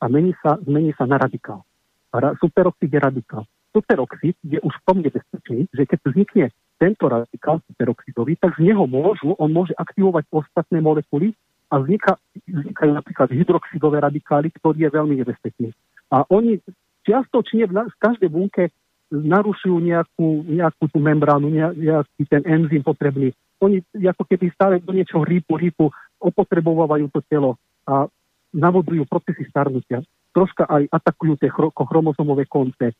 a 0.00 0.08
mení 0.08 0.32
sa, 0.40 0.56
zmení 0.60 0.92
sa 0.96 1.04
na 1.04 1.20
radikál. 1.20 1.64
Ra, 2.12 2.32
superoxid 2.40 2.88
je 2.88 3.00
radikál. 3.00 3.44
Superoxid 3.76 4.36
je 4.40 4.56
už 4.60 4.72
v 4.72 4.84
tom 4.88 4.98
nebezpečný, 5.04 5.68
že 5.68 5.82
keď 5.84 5.98
vznikne 6.00 6.44
tento 6.80 7.08
radikál 7.08 7.60
peroxidový, 7.76 8.36
tak 8.40 8.56
z 8.56 8.72
neho 8.72 8.84
môžu, 8.88 9.36
on 9.36 9.52
môže 9.52 9.72
aktivovať 9.76 10.28
ostatné 10.32 10.80
molekuly 10.80 11.32
a 11.72 11.80
vzniká, 11.80 12.16
vznikajú 12.48 12.90
napríklad 12.92 13.28
hydroxidové 13.32 14.00
radikály, 14.00 14.48
ktorý 14.60 14.88
je 14.88 14.90
veľmi 14.92 15.14
nebezpečný. 15.20 15.72
A 16.12 16.24
oni 16.28 16.60
čiastočne 17.04 17.68
v, 17.68 17.72
v 17.84 17.96
každej 18.00 18.30
bunke 18.32 18.72
narušujú 19.10 19.76
nejakú, 19.80 20.44
nejakú 20.50 20.84
tú 20.90 20.98
membránu, 20.98 21.48
nejaký 21.52 22.22
ten 22.26 22.42
enzym 22.44 22.82
potrebný. 22.82 23.32
Oni 23.62 23.80
ako 23.94 24.24
keby 24.28 24.52
stále 24.52 24.74
do 24.82 24.92
niečoho 24.92 25.24
rýpu, 25.24 25.56
rýpu, 25.56 25.88
opotrebovávajú 26.20 27.08
to 27.08 27.20
telo 27.28 27.56
a 27.86 28.10
navodzujú 28.52 29.06
procesy 29.06 29.46
starnutia. 29.48 30.02
Troška 30.34 30.68
aj 30.68 30.90
atakujú 30.92 31.40
tie 31.40 31.48
chromozomové 31.54 32.44
konce, 32.44 32.92
e, 32.92 32.94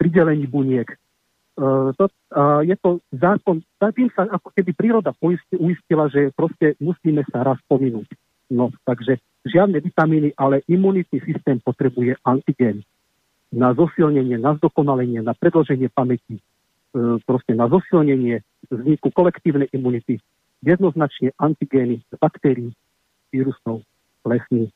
pridelení 0.00 0.48
buniek, 0.48 0.88
Uh, 1.60 1.92
to, 1.98 2.08
uh, 2.32 2.64
je 2.64 2.72
to 2.80 3.04
zákon, 3.12 3.60
tým 3.92 4.08
sa 4.16 4.24
ako 4.32 4.48
keby 4.56 4.72
príroda 4.72 5.12
uistila, 5.60 6.08
že 6.08 6.32
proste 6.32 6.72
musíme 6.80 7.20
sa 7.28 7.44
raz 7.44 7.60
pominúť. 7.68 8.08
No, 8.48 8.72
takže 8.88 9.20
žiadne 9.44 9.76
vitamíny, 9.84 10.32
ale 10.40 10.64
imunitný 10.72 11.20
systém 11.20 11.60
potrebuje 11.60 12.16
antigén 12.24 12.80
na 13.52 13.76
zosilnenie, 13.76 14.40
na 14.40 14.56
zdokonalenie, 14.56 15.20
na 15.20 15.36
predlženie 15.36 15.92
pamäti, 15.92 16.40
uh, 16.40 17.20
proste 17.28 17.52
na 17.52 17.68
zosilnenie 17.68 18.40
vzniku 18.72 19.12
kolektívnej 19.12 19.68
imunity. 19.76 20.16
Jednoznačne 20.64 21.36
antigény 21.36 22.00
baktérií, 22.16 22.72
vírusov, 23.30 23.86
lesní, 24.26 24.68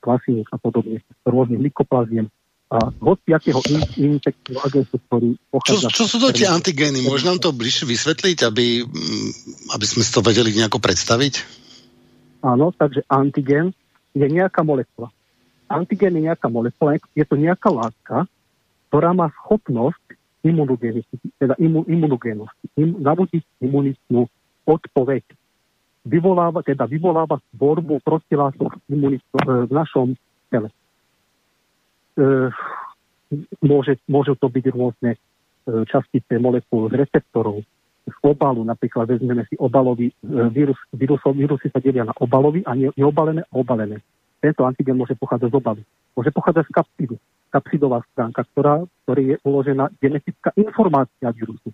klasín 0.00 0.46
a 0.48 0.56
podobne, 0.56 1.02
rôznych 1.26 1.70
mykoplaziem, 1.70 2.30
a 2.68 2.92
in, 2.92 4.20
infekčného 4.20 4.60
agentu, 4.60 5.00
ktorý 5.08 5.40
pochádza... 5.48 5.88
Čo, 5.88 6.04
čo 6.04 6.04
sú 6.04 6.16
to 6.20 6.36
tie 6.36 6.52
antigény? 6.52 7.00
Môžeš 7.00 7.24
nám 7.24 7.40
to 7.40 7.48
bližšie 7.56 7.88
vysvetliť, 7.88 8.44
aby, 8.44 8.84
mm, 8.84 9.28
aby 9.72 9.84
sme 9.88 10.04
si 10.04 10.12
to 10.12 10.20
vedeli 10.20 10.52
nejako 10.52 10.76
predstaviť? 10.76 11.34
Áno, 12.44 12.68
takže 12.76 13.08
antigén 13.08 13.72
je 14.12 14.26
nejaká 14.28 14.60
molekula. 14.60 15.08
Antigén 15.72 16.12
je 16.20 16.28
nejaká 16.28 16.52
molekula, 16.52 17.00
je 17.16 17.24
to 17.24 17.40
nejaká 17.40 17.72
látka, 17.72 18.28
ktorá 18.92 19.16
má 19.16 19.32
schopnosť 19.32 20.16
imunogénosti, 20.44 21.16
teda 21.40 21.56
imu, 21.56 21.88
imunogénosti, 21.88 22.68
im, 22.76 23.00
navodiť 23.00 23.64
imunitnú 23.64 24.28
odpoveď. 24.68 25.24
Vyvoláva, 26.08 26.64
teda 26.64 26.88
vyvoláva 26.88 27.36
tvorbu 27.52 28.00
protilátok 28.00 28.80
v 28.88 29.68
našom 29.68 30.16
tele. 30.48 30.72
E, 32.16 32.24
môže, 33.60 34.00
môžu 34.08 34.32
to 34.40 34.48
byť 34.48 34.64
rôzne 34.72 35.12
e, 35.14 35.18
častice 35.84 36.40
molekúl 36.40 36.88
z 36.88 37.04
receptorov, 37.04 37.60
z 38.08 38.16
obalu, 38.24 38.64
napríklad 38.64 39.04
vezmeme 39.04 39.44
si 39.52 39.54
obalový 39.60 40.08
e, 40.08 40.14
vírus, 40.48 40.80
vírusov, 40.96 41.36
vírusy 41.36 41.68
sa 41.68 41.76
delia 41.76 42.08
na 42.08 42.16
obalový 42.16 42.64
a 42.64 42.72
neobalené 42.72 43.44
a 43.44 43.52
obalené. 43.52 44.00
Tento 44.40 44.64
antigen 44.64 44.96
môže 44.96 45.12
pochádzať 45.12 45.52
z 45.52 45.56
obalu. 45.60 45.82
Môže 46.16 46.32
pochádzať 46.32 46.64
z 46.64 46.72
kapsidu. 46.72 47.16
Kapsidová 47.52 48.00
stránka, 48.12 48.48
ktorá, 48.54 48.80
ktorý 49.04 49.34
je 49.34 49.36
uložená 49.44 49.92
genetická 50.00 50.56
informácia 50.56 51.28
vírusu. 51.36 51.68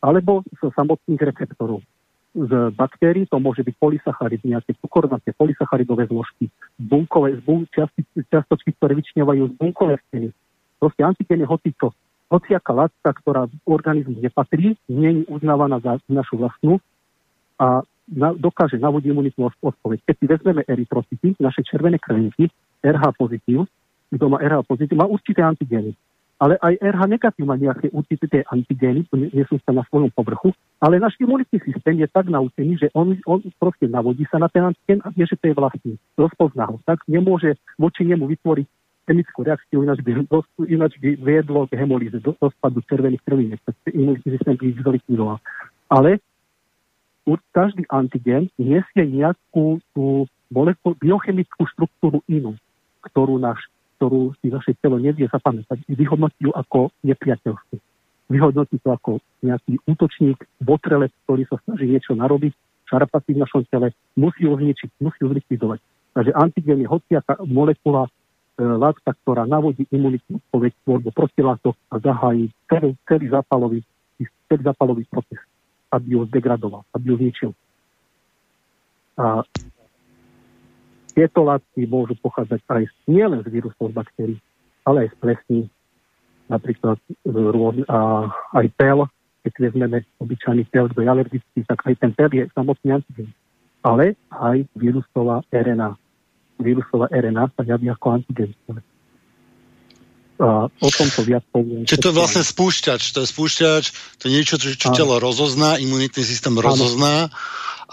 Alebo 0.00 0.40
z 0.56 0.72
samotných 0.72 1.20
receptorov 1.20 1.84
z 2.34 2.50
baktérií, 2.74 3.30
to 3.30 3.38
môže 3.38 3.62
byť 3.62 3.74
polysacharid, 3.78 4.42
nejaké 4.42 4.74
cukornaté 4.82 5.30
polysacharidové 5.38 6.10
zložky, 6.10 6.50
bunkové, 6.82 7.38
bun, 7.38 7.62
čiastočky, 7.70 8.74
ktoré 8.74 8.98
vyčňovajú 8.98 9.42
z 9.48 9.54
bunkovej 9.54 10.02
steny. 10.10 10.28
Proste 10.82 11.06
antigén 11.06 11.40
je 11.40 11.46
hocičo. 11.46 11.94
Hociaká 12.26 12.74
látka, 12.74 13.10
ktorá 13.22 13.46
v 13.46 13.54
organizmu 13.70 14.18
nepatrí, 14.18 14.74
nie 14.90 15.10
je 15.14 15.30
uznávaná 15.30 15.78
za 15.78 16.02
našu 16.10 16.34
vlastnú 16.42 16.82
a 17.62 17.86
na, 18.10 18.34
dokáže 18.34 18.82
navodiť 18.82 19.14
imunitnú 19.14 19.48
odpoveď. 19.62 20.02
Keď 20.02 20.14
si 20.18 20.26
vezmeme 20.26 20.62
erytrocity, 20.66 21.38
naše 21.38 21.62
červené 21.62 22.02
krvinky, 22.02 22.50
RH 22.82 23.14
pozitív, 23.14 23.70
kto 24.10 24.24
má 24.26 24.42
RH 24.42 24.66
pozitív, 24.66 24.98
má 24.98 25.06
určité 25.06 25.40
antigény 25.46 25.94
ale 26.38 26.58
aj 26.58 26.74
RH 26.82 27.02
negatív 27.06 27.44
má 27.46 27.54
nejaké 27.54 27.88
určité 27.94 28.42
antigény, 28.50 29.06
nesú 29.32 29.56
sa 29.62 29.70
na 29.70 29.86
svojom 29.86 30.10
povrchu, 30.10 30.50
ale 30.82 30.98
náš 30.98 31.14
imunitný 31.22 31.62
systém 31.62 31.98
je 32.02 32.08
tak 32.10 32.26
naučený, 32.26 32.78
že 32.84 32.88
on, 32.92 33.14
on 33.24 33.40
proste 33.56 33.86
navodí 33.86 34.26
sa 34.28 34.42
na 34.42 34.50
ten 34.50 34.66
antigén 34.66 34.98
a 35.06 35.14
vie, 35.14 35.24
že 35.24 35.38
to 35.38 35.50
je 35.50 35.54
vlastný. 35.54 35.94
Rozpozná 36.18 36.66
ho. 36.68 36.82
Tak 36.82 37.06
nemôže 37.06 37.54
voči 37.78 38.02
nemu 38.02 38.26
vytvoriť 38.26 38.66
chemickú 39.04 39.44
reakciu, 39.44 39.84
ináč 39.84 40.00
by, 40.00 40.12
ináč 40.64 40.92
by 40.96 41.08
viedlo 41.20 41.68
k 41.68 41.76
hemolíze, 41.76 42.18
do 42.24 42.32
rozpadu 42.40 42.80
červených 42.88 43.22
krvínek, 43.22 43.60
imunitný 43.92 44.28
systém 44.40 44.56
by 44.56 44.66
zlikvidoval. 44.80 45.38
Ale 45.92 46.18
každý 47.54 47.88
antigén 47.88 48.52
nesie 48.60 49.04
nejakú 49.06 49.80
tú 49.96 50.28
biochemickú 51.00 51.64
štruktúru 51.72 52.20
inú, 52.28 52.58
ktorú 53.08 53.40
náš 53.40 53.64
ktorú 54.04 54.36
si 54.44 54.52
naše 54.52 54.76
telo 54.84 55.00
nevie 55.00 55.24
zapamätať, 55.32 55.80
vyhodnotí 55.88 56.44
ju 56.44 56.52
ako 56.52 56.92
nepriateľskú. 57.08 57.80
Vyhodnotí 58.28 58.76
to 58.84 58.92
ako 58.92 59.16
nejaký 59.40 59.80
útočník, 59.88 60.44
botrelec, 60.60 61.08
ktorý 61.24 61.48
sa 61.48 61.56
snaží 61.64 61.88
niečo 61.88 62.12
narobiť, 62.12 62.52
šarapatí 62.84 63.32
v 63.32 63.40
našom 63.40 63.64
tele, 63.72 63.96
musí 64.12 64.44
ho 64.44 64.60
zničiť, 64.60 65.00
musí 65.00 65.24
ho 65.24 65.32
zlikvidovať. 65.32 65.80
Takže 66.20 66.36
antigen 66.36 66.84
je 66.84 66.88
hociaká 66.92 67.40
molekula, 67.48 68.04
e, 68.04 68.10
látka, 68.60 69.16
ktorá 69.24 69.48
navodí 69.48 69.88
imunitnú 69.88 70.36
odpoveď 70.36 70.72
tvorbu 70.84 71.08
protilátok 71.16 71.72
a 71.88 71.96
zahájí 71.96 72.52
celý, 72.68 72.92
celý, 73.08 73.32
zápalový, 73.32 73.80
celý 74.52 74.62
zápalový 74.68 75.04
proces, 75.08 75.40
aby 75.96 76.12
ju 76.12 76.28
zdegradoval, 76.28 76.84
aby 76.92 77.04
ju 77.08 77.14
zničil. 77.24 77.50
A 79.16 79.40
tieto 81.14 81.46
látky 81.46 81.86
môžu 81.86 82.18
pochádzať 82.18 82.60
aj 82.66 82.84
nielen 83.06 83.40
z 83.46 83.48
vírusov 83.48 83.94
baktérií, 83.94 84.36
ale 84.82 85.06
aj 85.06 85.08
z 85.14 85.16
plesní, 85.22 85.60
napríklad 86.50 86.98
rôzne, 87.24 87.86
a 87.88 88.28
aj 88.58 88.66
pel, 88.74 89.06
keď 89.46 89.52
vezmeme 89.70 89.98
obyčajný 90.20 90.64
pel, 90.68 90.90
kto 90.90 91.00
je 91.00 91.08
alergický, 91.08 91.60
tak 91.64 91.80
aj 91.86 91.94
ten 92.02 92.10
pel 92.12 92.32
je 92.32 92.44
samotný 92.52 93.00
antigen. 93.00 93.30
Ale 93.84 94.16
aj 94.32 94.64
vírusová 94.74 95.44
RNA. 95.52 95.96
Vírusová 96.56 97.12
RNA 97.12 97.52
sa 97.52 97.62
javí 97.68 97.92
ako 97.92 98.06
antigen. 98.20 98.56
A 100.40 100.66
o 100.66 100.88
tomto 100.90 101.22
viac 101.22 101.44
poviem. 101.52 101.86
Čiže 101.86 102.00
to 102.00 102.10
je 102.10 102.18
vlastne 102.18 102.42
spúšťač. 102.42 103.02
To 103.14 103.22
je 103.22 103.28
spúšťač, 103.28 103.84
to 104.18 104.22
je 104.26 104.32
niečo, 104.34 104.58
čo, 104.58 104.74
čo 104.74 104.88
telo 104.90 105.20
rozozná, 105.22 105.78
imunitný 105.78 106.24
systém 106.26 106.56
rozozná 106.56 107.30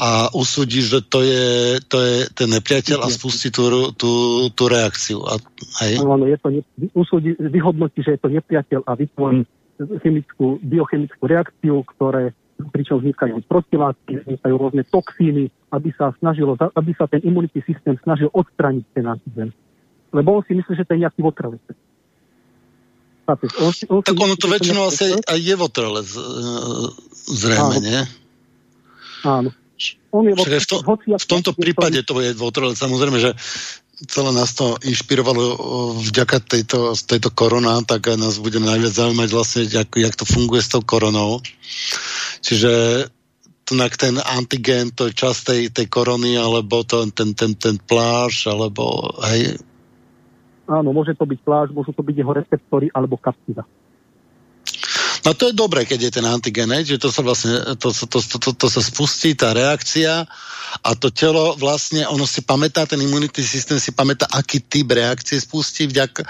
a 0.01 0.33
usúdi, 0.33 0.81
že 0.81 1.05
to 1.05 1.21
je, 1.21 1.77
to 1.85 2.01
je 2.01 2.15
ten 2.33 2.49
nepriateľ 2.49 3.05
a 3.05 3.07
spustí 3.13 3.53
tú, 3.53 3.93
tú, 3.93 4.11
tú 4.49 4.63
reakciu. 4.65 5.21
A, 5.29 5.37
hej? 5.85 6.01
Áno, 6.01 6.25
je 6.25 6.37
to, 6.41 6.49
ne, 6.49 6.61
usúdi, 6.97 7.37
vyhodnotí, 7.37 8.01
že 8.01 8.17
je 8.17 8.19
to 8.25 8.33
nepriateľ 8.33 8.81
a 8.89 8.97
vytvorí 8.97 9.45
chemickú, 10.01 10.57
biochemickú 10.65 11.21
reakciu, 11.29 11.85
ktoré 11.85 12.33
pričom 12.73 12.97
vznikajú 12.97 13.45
protilátky, 13.45 14.25
vznikajú 14.25 14.55
rôzne 14.57 14.83
toxíny, 14.89 15.53
aby 15.69 15.89
sa, 15.93 16.13
snažilo, 16.17 16.57
aby 16.57 16.91
sa 16.97 17.05
ten 17.05 17.21
imunitný 17.21 17.61
systém 17.65 17.93
snažil 18.01 18.33
odstrániť 18.33 18.85
ten 18.97 19.05
antigen. 19.05 19.53
Lebo 20.09 20.41
on 20.41 20.43
si 20.49 20.57
myslí, 20.57 20.81
že 20.81 20.85
to 20.85 20.97
je 20.97 21.01
nejaký 21.05 21.21
votrelec. 21.21 21.61
On 23.61 23.71
si, 23.71 23.85
on 23.87 24.03
tak 24.03 24.17
ono 24.17 24.35
to 24.35 24.49
väčšinou 24.49 24.91
asi 24.91 25.13
aj 25.15 25.39
je 25.39 25.55
votrelec, 25.55 26.09
zrejme, 27.31 27.79
Áno. 27.79 27.85
nie? 27.85 28.01
Áno. 29.23 29.49
On 30.11 30.23
je 30.27 30.35
v, 30.35 30.67
to, 30.67 30.77
v 30.97 31.27
tomto 31.27 31.51
prípade 31.55 31.99
to 32.03 32.19
je 32.19 32.35
dvotrelec. 32.35 32.75
Samozrejme, 32.75 33.17
že 33.21 33.31
celé 34.09 34.31
nás 34.33 34.53
to 34.57 34.75
inšpirovalo 34.81 35.43
vďaka 36.01 36.41
tejto, 36.41 36.97
tejto 36.97 37.29
korona, 37.31 37.85
tak 37.85 38.09
nás 38.17 38.41
bude 38.41 38.57
najviac 38.57 38.93
zaujímať 38.93 39.29
vlastne, 39.29 39.61
jak, 39.69 39.89
jak 39.93 40.15
to 40.17 40.25
funguje 40.25 40.61
s 40.61 40.73
tou 40.73 40.81
koronou. 40.81 41.41
Čiže 42.41 43.05
ten 43.71 44.19
antigen, 44.19 44.91
to 44.91 45.07
je 45.07 45.15
časť 45.15 45.39
tej, 45.47 45.61
tej 45.71 45.87
korony, 45.87 46.35
alebo 46.35 46.83
to, 46.83 47.07
ten, 47.15 47.31
ten, 47.31 47.55
ten 47.55 47.79
pláž, 47.79 48.51
alebo 48.51 49.15
hej. 49.31 49.63
Áno, 50.67 50.91
môže 50.91 51.15
to 51.15 51.23
byť 51.23 51.39
pláž, 51.39 51.71
môžu 51.71 51.95
to 51.95 52.03
byť 52.03 52.15
jeho 52.19 52.33
receptory, 52.35 52.91
alebo 52.91 53.15
kapsida. 53.15 53.63
No 55.21 55.37
to 55.37 55.49
je 55.49 55.53
dobré, 55.53 55.85
keď 55.85 56.09
je 56.09 56.11
ten 56.17 56.25
antigen, 56.25 56.73
že 56.81 56.97
to 56.97 57.13
sa 57.13 57.21
vlastne, 57.21 57.77
to, 57.77 57.93
to, 57.93 58.17
to, 58.17 58.37
to, 58.41 58.49
to 58.57 58.67
sa 58.67 58.81
spustí, 58.81 59.37
tá 59.37 59.53
reakcia 59.53 60.25
a 60.81 60.89
to 60.97 61.13
telo 61.13 61.53
vlastne, 61.61 62.07
ono 62.09 62.25
si 62.25 62.41
pamätá, 62.41 62.89
ten 62.89 62.97
imunitný 62.97 63.43
systém 63.45 63.77
si 63.77 63.93
pamätá, 63.93 64.25
aký 64.33 64.63
typ 64.65 64.89
reakcie 64.89 65.37
spustí, 65.37 65.85
vďaka, 65.85 66.25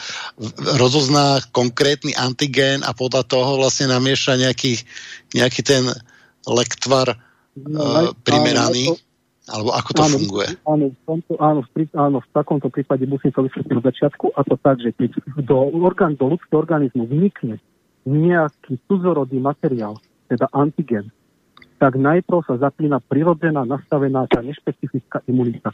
rozozná 0.76 1.40
konkrétny 1.56 2.12
antigen 2.20 2.84
a 2.84 2.92
podľa 2.92 3.24
toho 3.24 3.62
vlastne 3.62 3.88
namieša 3.88 4.36
nejaký, 4.36 4.84
nejaký 5.40 5.62
ten 5.64 5.88
lektvar 6.44 7.16
no, 7.56 7.80
uh, 7.80 8.12
primeraný. 8.28 8.92
Áno, 8.92 9.00
alebo 9.52 9.72
ako 9.76 9.90
to 9.92 10.02
áno, 10.04 10.16
funguje? 10.16 10.48
Áno, 10.64 10.86
v 10.96 11.00
tomto, 11.04 11.34
áno, 11.40 11.60
v, 11.64 11.70
áno, 11.98 12.18
v 12.24 12.30
takomto 12.32 12.68
prípade 12.72 13.04
musím 13.04 13.36
to 13.36 13.44
vysvetliť 13.44 13.76
od 13.78 13.86
začiatku 13.88 14.26
a 14.36 14.40
to 14.48 14.56
tak, 14.60 14.80
že 14.80 14.96
keď 14.96 15.12
do, 15.44 15.58
orgán, 15.80 16.16
do 16.16 16.32
ľudského 16.32 16.60
organizmu 16.62 17.08
vnikne 17.08 17.60
nejaký 18.06 18.82
cudzorodný 18.90 19.38
materiál, 19.42 19.98
teda 20.26 20.50
antigen, 20.56 21.12
tak 21.82 21.98
najprv 21.98 22.46
sa 22.46 22.62
zapína 22.62 23.02
prirodzená, 23.02 23.66
nastavená 23.66 24.30
tá 24.30 24.42
nešpecifická 24.46 25.26
imunita. 25.26 25.74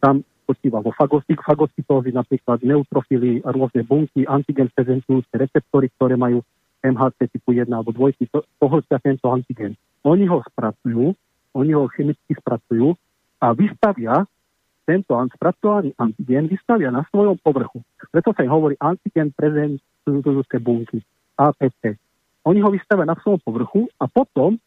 Tam 0.00 0.20
spočíva 0.44 0.84
vo 0.84 0.92
fagocytózi, 0.92 2.12
napríklad 2.12 2.60
neutrofily 2.60 3.40
rôzne 3.46 3.86
bunky, 3.86 4.28
antigen 4.28 4.68
prezentujúce 4.72 5.32
receptory, 5.32 5.88
ktoré 5.96 6.18
majú 6.18 6.44
MHC 6.84 7.28
typu 7.32 7.56
1 7.56 7.68
alebo 7.72 7.92
2, 7.92 8.18
to, 8.32 8.44
pohltia 8.58 8.98
tento 9.00 9.28
antigen. 9.28 9.76
Oni 10.04 10.24
ho 10.28 10.40
spracujú, 10.42 11.12
oni 11.56 11.72
ho 11.76 11.88
chemicky 11.92 12.32
spracujú 12.36 12.96
a 13.40 13.52
vystavia 13.52 14.24
tento 14.88 15.14
spracovaný 15.14 15.94
antigen 16.02 16.50
vystavia 16.50 16.90
na 16.90 17.06
svojom 17.14 17.38
povrchu. 17.38 17.78
Preto 18.10 18.34
sa 18.34 18.42
im 18.42 18.50
hovorí 18.50 18.74
antigen 18.82 19.30
prezentujúce 19.30 20.58
bunky, 20.58 20.98
APC. 21.40 21.96
Oni 22.44 22.60
ho 22.60 22.68
vystavia 22.68 23.08
na 23.08 23.16
svojom 23.16 23.40
povrchu 23.40 23.88
a 23.96 24.04
potom 24.04 24.60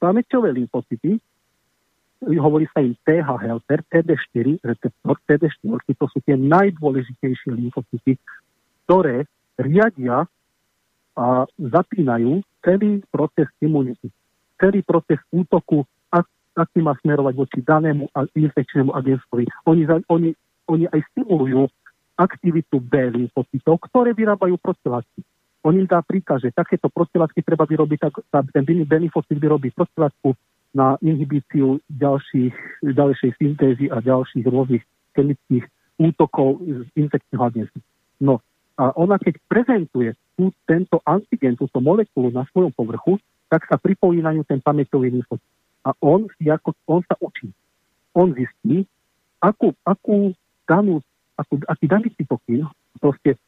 pamäťové 0.00 0.56
lymfocyty, 0.56 1.20
hovorí 2.20 2.68
sa 2.72 2.84
im 2.84 2.96
TH 3.04 3.28
helper, 3.40 3.80
TD4 3.88 4.60
receptor, 4.64 5.16
TD4, 5.28 5.92
to 5.96 6.06
sú 6.08 6.18
tie 6.24 6.36
najdôležitejšie 6.36 7.52
lymfocyty, 7.52 8.16
ktoré 8.84 9.24
riadia 9.56 10.28
a 11.16 11.44
zapínajú 11.56 12.44
celý 12.64 13.04
proces 13.08 13.48
imunity, 13.60 14.08
celý 14.60 14.84
proces 14.84 15.20
útoku, 15.32 15.84
aký 16.56 16.84
má 16.84 16.92
smerovať 17.00 17.34
voči 17.36 17.58
danému 17.64 18.12
infekčnému 18.36 18.92
agentovi. 18.92 19.48
Oni, 19.64 19.88
oni, 19.88 20.30
oni 20.68 20.84
aj 20.92 21.00
stimulujú 21.12 21.68
aktivitu 22.20 22.84
B 22.84 22.92
lymfocytov, 23.16 23.80
ktoré 23.88 24.12
vyrábajú 24.12 24.60
protilátky 24.60 25.24
on 25.60 25.76
im 25.76 25.84
dá 25.84 26.00
príkaz, 26.00 26.40
že 26.40 26.56
takéto 26.56 26.88
protilátky 26.88 27.44
treba 27.44 27.68
vyrobiť, 27.68 27.98
tak, 28.32 28.44
ten 28.52 28.64
benefocit 28.64 29.36
vyrobí 29.36 29.70
protilátku 29.76 30.32
na 30.72 30.96
inhibíciu 31.02 31.82
ďalších, 31.90 32.84
ďalšej 32.86 33.30
syntézy 33.36 33.86
a 33.90 34.00
ďalších 34.00 34.46
rôznych 34.46 34.84
chemických 35.12 35.64
útokov 36.00 36.62
z 36.64 36.88
infekčného 36.96 37.42
agentu. 37.44 37.78
No 38.22 38.40
a 38.80 38.94
ona 38.96 39.20
keď 39.20 39.36
prezentuje 39.44 40.16
tú, 40.38 40.48
tento 40.64 41.04
antigen, 41.04 41.58
túto 41.60 41.84
molekulu 41.84 42.32
na 42.32 42.48
svojom 42.48 42.72
povrchu, 42.72 43.20
tak 43.52 43.68
sa 43.68 43.76
pripojí 43.76 44.24
na 44.24 44.32
ňu 44.32 44.46
ten 44.48 44.62
pamäťový 44.62 45.12
lymfocyt. 45.12 45.44
A 45.84 45.92
on, 46.00 46.30
ako, 46.40 46.72
on 46.88 47.02
sa 47.04 47.18
učí. 47.20 47.52
On 48.16 48.32
zistí, 48.32 48.88
akú, 49.42 49.76
akú 49.84 50.32
danú, 50.64 51.04
akú, 51.36 51.60
aký 51.68 51.84
daný 51.90 52.08
cytokín 52.16 52.64
proste 52.98 53.38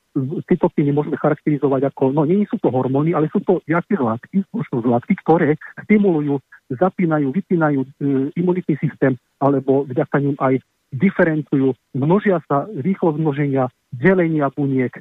cytokíny 0.46 0.92
môžeme 0.92 1.16
charakterizovať 1.16 1.88
ako, 1.88 2.12
no 2.12 2.28
nie 2.28 2.44
sú 2.44 2.60
to 2.60 2.68
hormóny, 2.68 3.16
ale 3.16 3.32
sú 3.32 3.40
to 3.40 3.64
jaké 3.64 3.96
látky, 3.96 4.44
možno 4.52 4.84
látky, 4.84 5.16
ktoré 5.24 5.56
stimulujú, 5.88 6.36
zapínajú, 6.68 7.32
vypínajú 7.32 7.80
e, 7.80 7.88
imunitný 8.36 8.76
systém, 8.76 9.16
alebo 9.40 9.88
vďaka 9.88 10.16
ním 10.20 10.36
aj 10.36 10.60
diferencujú, 10.92 11.72
množia 11.96 12.44
sa, 12.44 12.68
rýchlo 12.68 13.16
množenia, 13.16 13.72
delenia 13.88 14.52
buniek 14.52 14.92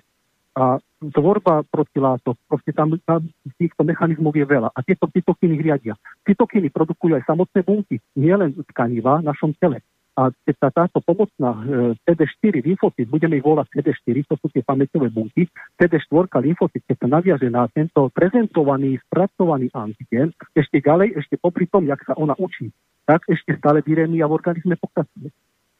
a 0.55 0.79
tvorba 0.99 1.63
protilátok. 1.67 2.35
Proste 2.47 2.71
tam, 2.71 2.95
tam 3.03 3.27
týchto 3.55 3.83
mechanizmov 3.83 4.35
je 4.35 4.47
veľa. 4.47 4.71
A 4.71 4.79
tieto 4.83 5.07
cytokíny 5.07 5.59
riadia. 5.59 5.95
Cytokíny 6.27 6.71
produkujú 6.71 7.19
aj 7.19 7.27
samotné 7.27 7.59
bunky, 7.63 7.99
nielen 8.19 8.55
tkaniva 8.71 9.19
v 9.19 9.27
našom 9.31 9.55
tele. 9.59 9.83
A 10.19 10.27
keď 10.43 10.55
sa 10.59 10.69
táto 10.75 10.99
pomocná 10.99 11.55
e, 11.55 11.95
CD4 12.03 12.59
lymfocyt, 12.67 13.07
budeme 13.07 13.39
ich 13.39 13.45
volať 13.47 13.71
CD4, 13.79 14.27
to 14.27 14.35
sú 14.43 14.51
tie 14.51 14.59
pamäťové 14.59 15.07
bunky, 15.07 15.47
CD4 15.79 16.27
lymfocyt, 16.35 16.83
keď 16.83 16.97
sa 16.99 17.07
naviaže 17.07 17.47
na 17.47 17.71
tento 17.71 18.11
prezentovaný, 18.11 18.99
spracovaný 19.07 19.71
antigen, 19.71 20.35
ešte 20.51 20.83
ďalej, 20.83 21.15
ešte 21.15 21.39
popri 21.39 21.63
tom, 21.71 21.87
jak 21.87 22.03
sa 22.03 22.11
ona 22.19 22.35
učí, 22.35 22.75
tak 23.07 23.23
ešte 23.31 23.55
stále 23.55 23.79
virémia 23.79 24.27
v 24.27 24.35
organizme 24.35 24.75
pokračuje. 24.75 25.31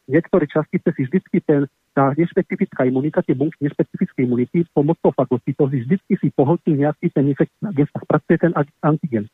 Niektoré 0.08 0.48
častice 0.48 0.96
si 0.96 1.08
vždycky 1.08 1.44
ten, 1.44 1.68
tá 1.92 2.16
nešpecifická 2.16 2.88
imunita, 2.88 3.24
tie 3.24 3.36
bunky 3.36 3.60
nešpecifické 3.62 4.24
imunity 4.24 4.64
pomocou 4.72 5.12
fagocytózy 5.12 5.86
vždycky 5.86 6.14
si 6.18 6.28
pohltí 6.32 6.72
nejaký 6.72 7.12
ten 7.12 7.28
infekčný 7.32 7.68
agent 7.68 7.92
a 7.96 8.00
spracuje 8.00 8.38
ten 8.40 8.52
antigen. 8.80 9.28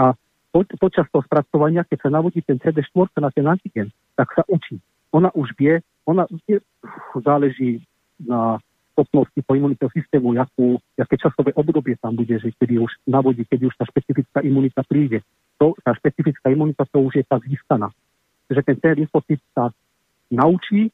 A 0.00 0.16
po, 0.48 0.64
počas 0.80 1.04
toho 1.12 1.20
spracovania, 1.24 1.84
keď 1.84 2.08
sa 2.08 2.10
navodí 2.10 2.40
ten 2.40 2.56
CD4 2.56 3.12
na 3.20 3.28
ten 3.28 3.44
antigen, 3.44 3.88
tak 4.18 4.34
sa 4.34 4.42
učí. 4.50 4.82
Ona 5.14 5.30
už 5.30 5.54
vie, 5.54 5.78
ona 6.02 6.26
vie, 6.26 6.58
záleží 7.22 7.86
na 8.18 8.58
schopnosti 8.98 9.38
imunitného 9.38 9.94
systému, 9.94 10.34
jakú, 10.34 10.82
aké 10.98 11.14
časové 11.14 11.54
obdobie 11.54 11.94
tam 12.02 12.18
bude, 12.18 12.34
že 12.34 12.50
kedy 12.58 12.82
už 12.82 12.90
navodí, 13.06 13.46
keď 13.46 13.70
už 13.70 13.74
tá 13.78 13.86
špecifická 13.86 14.42
imunita 14.42 14.82
príde. 14.82 15.22
To, 15.62 15.78
tá 15.86 15.94
špecifická 15.94 16.50
imunita 16.50 16.82
to 16.90 17.06
už 17.06 17.22
je 17.22 17.24
tak 17.30 17.46
získaná. 17.46 17.94
Že 18.50 18.60
ten 18.66 18.76
T 18.82 18.84
lymfocyt 18.98 19.38
sa 19.54 19.70
naučí 20.34 20.90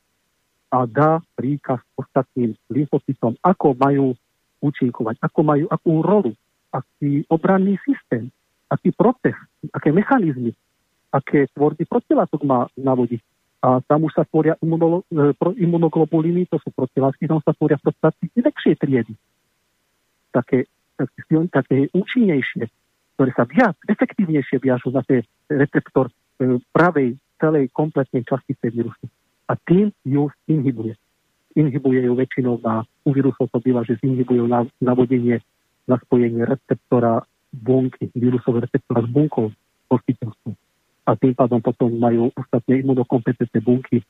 a 0.69 0.85
dá 0.85 1.25
príkaz 1.33 1.81
ostatným 1.97 2.53
lymfocytom, 2.69 3.41
ako 3.41 3.73
majú 3.81 4.13
účinkovať, 4.61 5.17
ako 5.25 5.41
majú 5.41 5.65
akú 5.73 5.93
rolu, 6.05 6.33
aký 6.77 7.25
obranný 7.33 7.81
systém, 7.89 8.29
aký 8.69 8.93
proces, 8.93 9.37
aké 9.73 9.95
mechanizmy 9.95 10.53
aké 11.15 11.47
tvorby 11.55 11.87
protilátok 11.87 12.43
má 12.43 12.67
navodiť. 12.75 13.23
A 13.65 13.81
tam 13.87 14.05
už 14.05 14.13
sa 14.13 14.27
tvoria 14.29 14.59
imunolo, 14.61 15.07
e, 15.09 15.33
imunoglobuliny, 15.57 16.51
to 16.51 16.61
sú 16.61 16.69
protilátky, 16.75 17.31
tam 17.31 17.41
sa 17.41 17.55
tvoria 17.57 17.79
protilátky 17.81 18.35
inakšie 18.37 18.77
triedy. 18.77 19.15
Také, 20.35 20.69
také, 20.99 21.35
také 21.49 21.77
účinnejšie, 21.95 22.69
ktoré 23.17 23.31
sa 23.33 23.49
viac, 23.49 23.79
efektívnejšie 23.89 24.61
viažú 24.61 24.93
na 24.93 25.01
ten 25.07 25.25
receptor 25.49 26.11
e, 26.11 26.61
pravej 26.75 27.17
celej 27.41 27.71
kompletnej 27.73 28.27
častice 28.27 28.69
vírusu. 28.69 29.07
A 29.49 29.57
tým 29.57 29.95
ju 30.05 30.29
inhibuje. 30.51 30.99
Inhibuje 31.57 32.05
ju 32.05 32.13
väčšinou 32.19 32.61
na, 32.61 32.83
u 33.07 33.11
vírusov 33.15 33.49
to 33.49 33.63
býva, 33.63 33.87
že 33.87 33.97
zinhibujú 34.03 34.45
na, 34.45 34.67
navodenie, 34.83 35.41
na 35.89 35.97
spojenie 36.05 36.45
receptora 36.45 37.23
bunky, 37.55 38.11
vírusové 38.13 38.67
receptora 38.67 39.07
s 39.07 39.09
bunkou 39.09 39.55
hostiteľstvom 39.89 40.53
a 41.05 41.13
tým 41.17 41.37
pádom 41.37 41.61
potom 41.61 41.93
majú 41.93 42.33
ostatné 42.33 42.81
imunokompetentné 42.81 43.61
bunky, 43.61 44.01
e, 44.01 44.05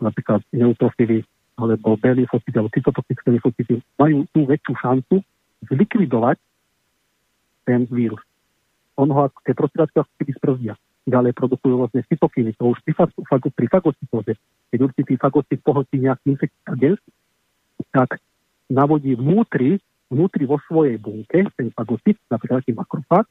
napríklad 0.00 0.40
neutrofily 0.52 1.24
alebo 1.60 2.00
B 2.00 2.24
lymfocyty 2.24 2.56
alebo 2.56 2.72
cytotoxické 2.72 3.28
lymfocyty, 3.36 3.84
majú 4.00 4.24
tú 4.32 4.48
väčšiu 4.48 4.74
šancu 4.80 5.16
zlikvidovať 5.68 6.40
ten 7.68 7.84
vírus. 7.92 8.20
On 8.96 9.08
ho, 9.12 9.28
tie 9.44 9.52
protilátky 9.52 10.00
ako 10.00 10.12
keby 10.16 10.32
sprzdia. 10.40 10.74
Ďalej 11.04 11.32
produkujú 11.36 11.74
rôzne 11.84 12.00
cytokiny, 12.08 12.56
to 12.56 12.72
už 12.72 12.80
pri, 12.84 12.92
fago, 12.96 13.48
pri 13.52 13.66
fagocytóze. 13.68 14.32
Keď 14.72 14.78
určitý 14.80 15.12
fagocyt 15.20 15.60
pohltí 15.60 16.00
nejaký 16.00 16.36
infekčný 16.36 16.64
agens, 16.68 17.00
tak 17.92 18.20
navodí 18.68 19.16
vnútri, 19.16 19.80
vnútri 20.12 20.44
vo 20.44 20.60
svojej 20.68 20.96
bunke, 21.00 21.48
ten 21.56 21.68
fagocyt, 21.72 22.16
napríklad 22.28 22.64
taký 22.64 22.72
makrofág, 22.76 23.24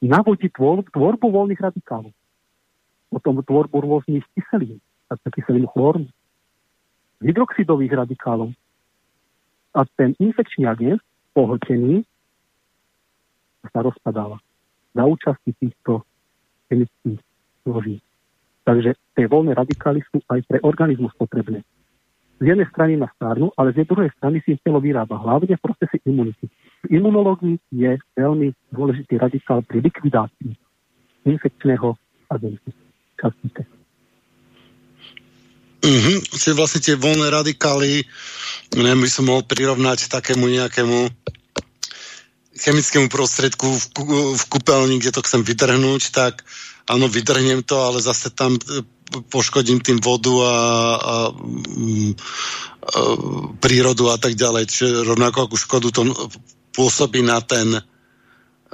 navodí 0.00 0.48
tvor, 0.48 0.84
tvorbu 0.88 1.26
voľných 1.28 1.60
radikálov. 1.60 2.12
Potom 3.10 3.42
tvorbu 3.42 3.76
rôznych 3.84 4.24
kyselín, 4.36 4.80
kyselín 5.34 5.66
chlórnu, 5.68 6.08
hydroxidových 7.20 7.92
radikálov. 8.06 8.54
A 9.76 9.86
ten 9.94 10.16
infekčný 10.18 10.66
agent, 10.66 11.02
pohltený, 11.36 12.02
sa 13.70 13.84
rozpadáva 13.84 14.40
za 14.96 15.02
účasti 15.04 15.52
týchto 15.60 16.02
chemických 16.72 17.20
zloží. 17.62 18.00
Takže 18.64 18.96
tie 19.14 19.26
voľné 19.28 19.52
radikály 19.52 20.00
sú 20.08 20.24
aj 20.32 20.40
pre 20.48 20.58
organizmus 20.64 21.12
potrebné 21.14 21.60
z 22.40 22.44
jednej 22.48 22.68
strany 22.72 22.96
na 22.96 23.08
stárnu, 23.20 23.52
ale 23.52 23.76
z 23.76 23.84
druhej 23.84 24.08
strany 24.16 24.40
si 24.40 24.56
telo 24.64 24.80
vyrába, 24.80 25.20
hlavne 25.20 25.60
v 25.60 25.60
procese 25.60 26.00
imunity. 26.08 26.48
V 26.88 26.88
imunológii 26.88 27.60
je 27.68 28.00
veľmi 28.16 28.56
dôležitý 28.72 29.20
radikál 29.20 29.60
pri 29.60 29.84
likvidácii 29.84 30.56
infekčného 31.28 31.92
agentu. 32.32 32.72
Častite. 33.20 33.68
Mm-hmm. 35.80 36.16
Čiže 36.32 36.56
vlastne 36.56 36.80
tie 36.80 36.96
voľné 36.96 37.28
radikály, 37.28 38.04
neviem, 38.76 39.00
by 39.04 39.10
som 39.12 39.28
mohol 39.28 39.44
prirovnať 39.44 40.08
takému 40.12 40.48
nejakému 40.48 41.08
chemickému 42.60 43.08
prostriedku 43.08 43.68
v, 43.68 43.84
v 44.36 44.44
kúpeľni, 44.48 45.00
kde 45.00 45.16
to 45.16 45.24
chcem 45.24 45.40
vydrhnúť, 45.40 46.12
tak 46.12 46.44
áno, 46.84 47.08
vydrhnem 47.08 47.64
to, 47.64 47.80
ale 47.80 48.04
zase 48.04 48.28
tam 48.32 48.60
poškodím 49.30 49.82
tým 49.82 49.98
vodu 49.98 50.30
a, 50.30 50.46
a, 50.46 50.54
a 50.54 51.14
prírodu 53.58 54.10
a 54.10 54.16
tak 54.16 54.38
ďalej. 54.38 54.64
Čiže 54.70 54.86
rovnako 55.06 55.50
ako 55.50 55.56
škodu 55.58 55.88
to 55.90 56.02
pôsobí 56.70 57.20
na 57.26 57.42
ten 57.42 57.74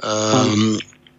um, 0.01 0.77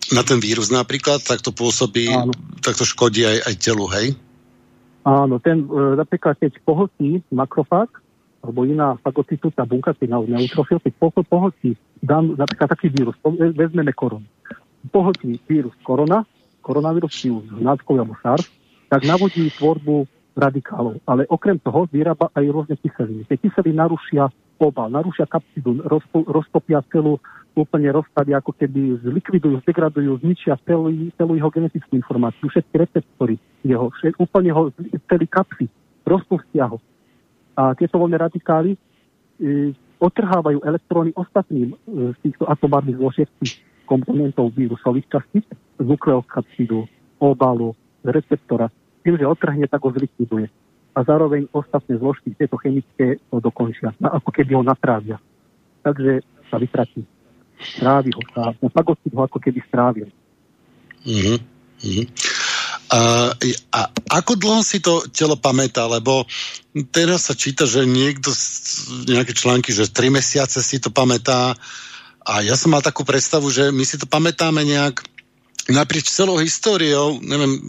na 0.08 0.22
ten 0.24 0.40
vírus 0.40 0.72
napríklad, 0.72 1.20
tak 1.20 1.44
to 1.44 1.52
pôsobí, 1.52 2.08
Áno. 2.08 2.32
tak 2.64 2.80
to 2.80 2.88
škodí 2.88 3.28
aj, 3.28 3.38
aj 3.44 3.54
telu, 3.60 3.84
hej? 3.92 4.16
Áno, 5.04 5.36
ten, 5.40 5.68
e, 5.68 6.00
napríklad 6.00 6.36
keď 6.40 6.60
pohltí 6.64 7.20
makrofág 7.32 7.88
alebo 8.40 8.64
iná 8.64 8.94
fagocitúca 9.02 9.66
bunka, 9.66 9.92
na 10.06 10.22
neutrofil, 10.22 10.78
keď 10.78 10.94
pohltí 11.26 11.74
dám 12.00 12.38
napríklad 12.38 12.70
taký 12.70 12.88
vírus, 12.88 13.18
vezmeme 13.52 13.90
koronu. 13.92 14.24
Pohltí 14.94 15.42
vírus 15.44 15.74
korona, 15.82 16.22
koronavírus, 16.62 17.10
či 17.12 17.34
už 17.34 17.50
alebo 17.58 18.14
SARS, 18.22 18.46
tak 18.88 19.04
navodí 19.04 19.52
tvorbu 19.56 20.08
radikálov. 20.38 21.02
Ale 21.04 21.26
okrem 21.28 21.58
toho 21.60 21.84
vyrába 21.90 22.30
aj 22.32 22.44
rôzne 22.48 22.76
kyseliny. 22.78 23.26
Tie 23.26 23.36
kyseliny 23.36 23.76
narušia 23.76 24.30
obal, 24.58 24.90
narušia 24.90 25.26
kapsidu, 25.30 25.82
roztopia 26.26 26.82
celú, 26.90 27.22
úplne 27.58 27.90
rozstadia, 27.90 28.38
ako 28.38 28.54
keby 28.54 29.02
zlikvidujú, 29.02 29.58
zdegradujú, 29.66 30.22
zničia 30.22 30.54
celý, 30.62 31.10
celú 31.18 31.34
jeho 31.34 31.50
genetickú 31.50 31.98
informáciu, 31.98 32.46
všetky 32.46 32.74
receptory 32.78 33.34
jeho, 33.66 33.90
všet, 33.98 34.14
úplne 34.22 34.54
ho, 34.54 34.70
celý 35.10 35.26
kapsy, 35.26 35.66
rozpustia 36.06 36.70
ho. 36.70 36.78
A 37.58 37.74
tieto 37.74 37.98
voľné 37.98 38.22
radikály 38.22 38.74
e, 38.74 38.78
otrhávajú 39.98 40.62
elektróny 40.62 41.10
ostatným 41.18 41.74
e, 41.74 42.14
z 42.14 42.18
týchto 42.22 42.46
atomárnych 42.46 42.94
zložiek 43.02 43.26
komponentov 43.90 44.54
vírusových 44.54 45.10
častíc 45.10 45.42
z 45.50 45.82
nukleokapsidu, 45.82 46.86
obalu, 47.18 47.74
receptora. 48.06 48.70
Tým, 49.02 49.14
že 49.16 49.26
otrhne, 49.26 49.66
tak 49.70 49.82
ho 49.84 49.90
zlikviduje. 49.94 50.50
A 50.96 50.98
zároveň 51.06 51.46
ostatné 51.54 51.94
zložky, 51.98 52.34
tieto 52.34 52.58
chemické, 52.58 53.22
to 53.30 53.38
dokončia. 53.38 53.94
Ako 54.02 54.34
keby 54.34 54.58
ho 54.58 54.62
natrávia. 54.66 55.22
Takže 55.86 56.26
sa 56.50 56.58
vytratí. 56.58 57.06
Strávi 57.58 58.10
ho. 58.14 58.22
Sa, 58.34 58.50
fagocid 58.70 59.12
ho 59.14 59.22
ako 59.22 59.38
keby 59.38 59.62
strávil. 59.66 60.08
Mm-hmm. 61.06 61.38
Mm-hmm. 61.78 62.06
A, 62.88 63.00
a 63.70 63.80
ako 64.16 64.32
dlho 64.40 64.64
si 64.64 64.80
to 64.80 65.04
telo 65.12 65.36
pamätá? 65.36 65.84
Lebo 65.86 66.24
teraz 66.88 67.28
sa 67.28 67.34
číta, 67.36 67.68
že 67.68 67.84
niekto, 67.84 68.32
nejaké 69.04 69.36
články, 69.36 69.70
že 69.76 69.92
3 69.92 70.08
mesiace 70.08 70.64
si 70.64 70.80
to 70.80 70.88
pamätá. 70.88 71.52
A 72.24 72.40
ja 72.40 72.56
som 72.56 72.72
mal 72.72 72.80
takú 72.80 73.04
predstavu, 73.04 73.52
že 73.52 73.68
my 73.70 73.84
si 73.84 74.00
to 74.00 74.08
pamätáme 74.08 74.64
nejak 74.64 75.04
naprieč 75.68 76.08
celou 76.08 76.40
históriou, 76.40 77.20
neviem, 77.20 77.60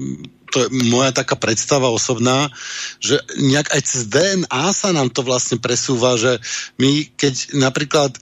to 0.50 0.66
je 0.66 0.68
moja 0.90 1.14
taká 1.14 1.38
predstava 1.38 1.94
osobná, 1.94 2.50
že 2.98 3.22
nejak 3.38 3.70
aj 3.70 3.82
cez 3.86 4.02
DNA 4.10 4.66
sa 4.74 4.90
nám 4.90 5.14
to 5.14 5.22
vlastne 5.22 5.62
presúva, 5.62 6.18
že 6.18 6.42
my 6.82 7.06
keď 7.18 7.54
napríklad 7.58 8.18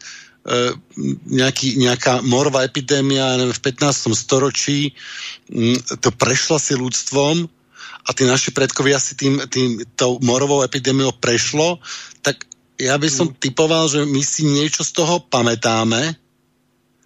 E, 0.47 0.71
nejaký, 1.27 1.75
nejaká 1.75 2.23
morová 2.23 2.63
epidémia 2.63 3.35
neviem, 3.35 3.51
v 3.51 3.65
15. 3.67 4.15
storočí 4.15 4.95
to 5.99 6.07
prešla 6.15 6.55
si 6.55 6.71
ľudstvom 6.71 7.51
a 8.07 8.09
tí 8.15 8.23
naši 8.23 8.55
predkovia 8.55 8.95
si 8.95 9.19
tým, 9.19 9.43
tým 9.51 9.83
tou 9.99 10.23
morovou 10.23 10.63
epidémiou 10.63 11.11
prešlo, 11.19 11.83
tak 12.23 12.47
ja 12.79 12.95
by 12.95 13.11
som 13.11 13.27
mm. 13.27 13.43
typoval, 13.43 13.91
že 13.91 14.07
my 14.07 14.23
si 14.23 14.47
niečo 14.47 14.87
z 14.87 14.95
toho 14.95 15.19
pamätáme. 15.27 16.15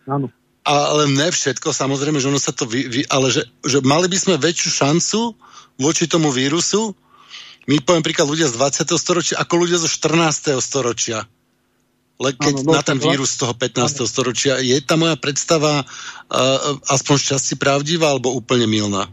Áno. 0.05 0.29
Ale 0.62 1.10
ne 1.10 1.34
všetko, 1.34 1.74
samozrejme, 1.74 2.21
že 2.21 2.30
ono 2.30 2.38
sa 2.38 2.54
to 2.54 2.69
vy, 2.69 2.86
vy, 2.86 3.02
ale 3.10 3.34
že, 3.34 3.50
že 3.65 3.82
mali 3.82 4.06
by 4.06 4.17
sme 4.17 4.36
väčšiu 4.38 4.69
šancu 4.69 5.19
voči 5.82 6.06
tomu 6.06 6.30
vírusu, 6.30 6.93
my 7.65 7.82
poviem 7.82 8.06
príklad 8.06 8.30
ľudia 8.30 8.45
z 8.45 8.58
20. 8.86 8.93
storočia, 8.93 9.36
ako 9.41 9.54
ľudia 9.58 9.82
zo 9.82 9.89
14. 9.89 10.62
storočia 10.62 11.26
ale 12.21 12.38
keď 12.38 12.54
ano, 12.62 12.65
no, 12.69 12.71
na 12.78 12.86
ten 12.86 13.02
vírus 13.02 13.34
toho 13.34 13.58
15. 13.58 13.82
Ano. 13.82 14.06
storočia, 14.06 14.62
je 14.62 14.78
tá 14.86 14.93
moja 14.93 15.17
predstava 15.17 15.82
uh, 15.82 16.93
aspoň 16.93 17.17
šťastie 17.17 17.58
pravdivá 17.58 18.13
alebo 18.13 18.30
úplne 18.38 18.69
milná? 18.69 19.10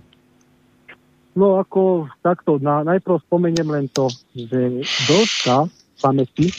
No 1.32 1.56
ako 1.56 2.12
takto, 2.20 2.61
na, 2.61 2.84
najprv 2.84 3.24
spomeniem 3.24 3.64
len 3.64 3.87
to, 3.88 4.12
že 4.37 4.84
dĺžka 5.08 5.72
pamäti 6.04 6.52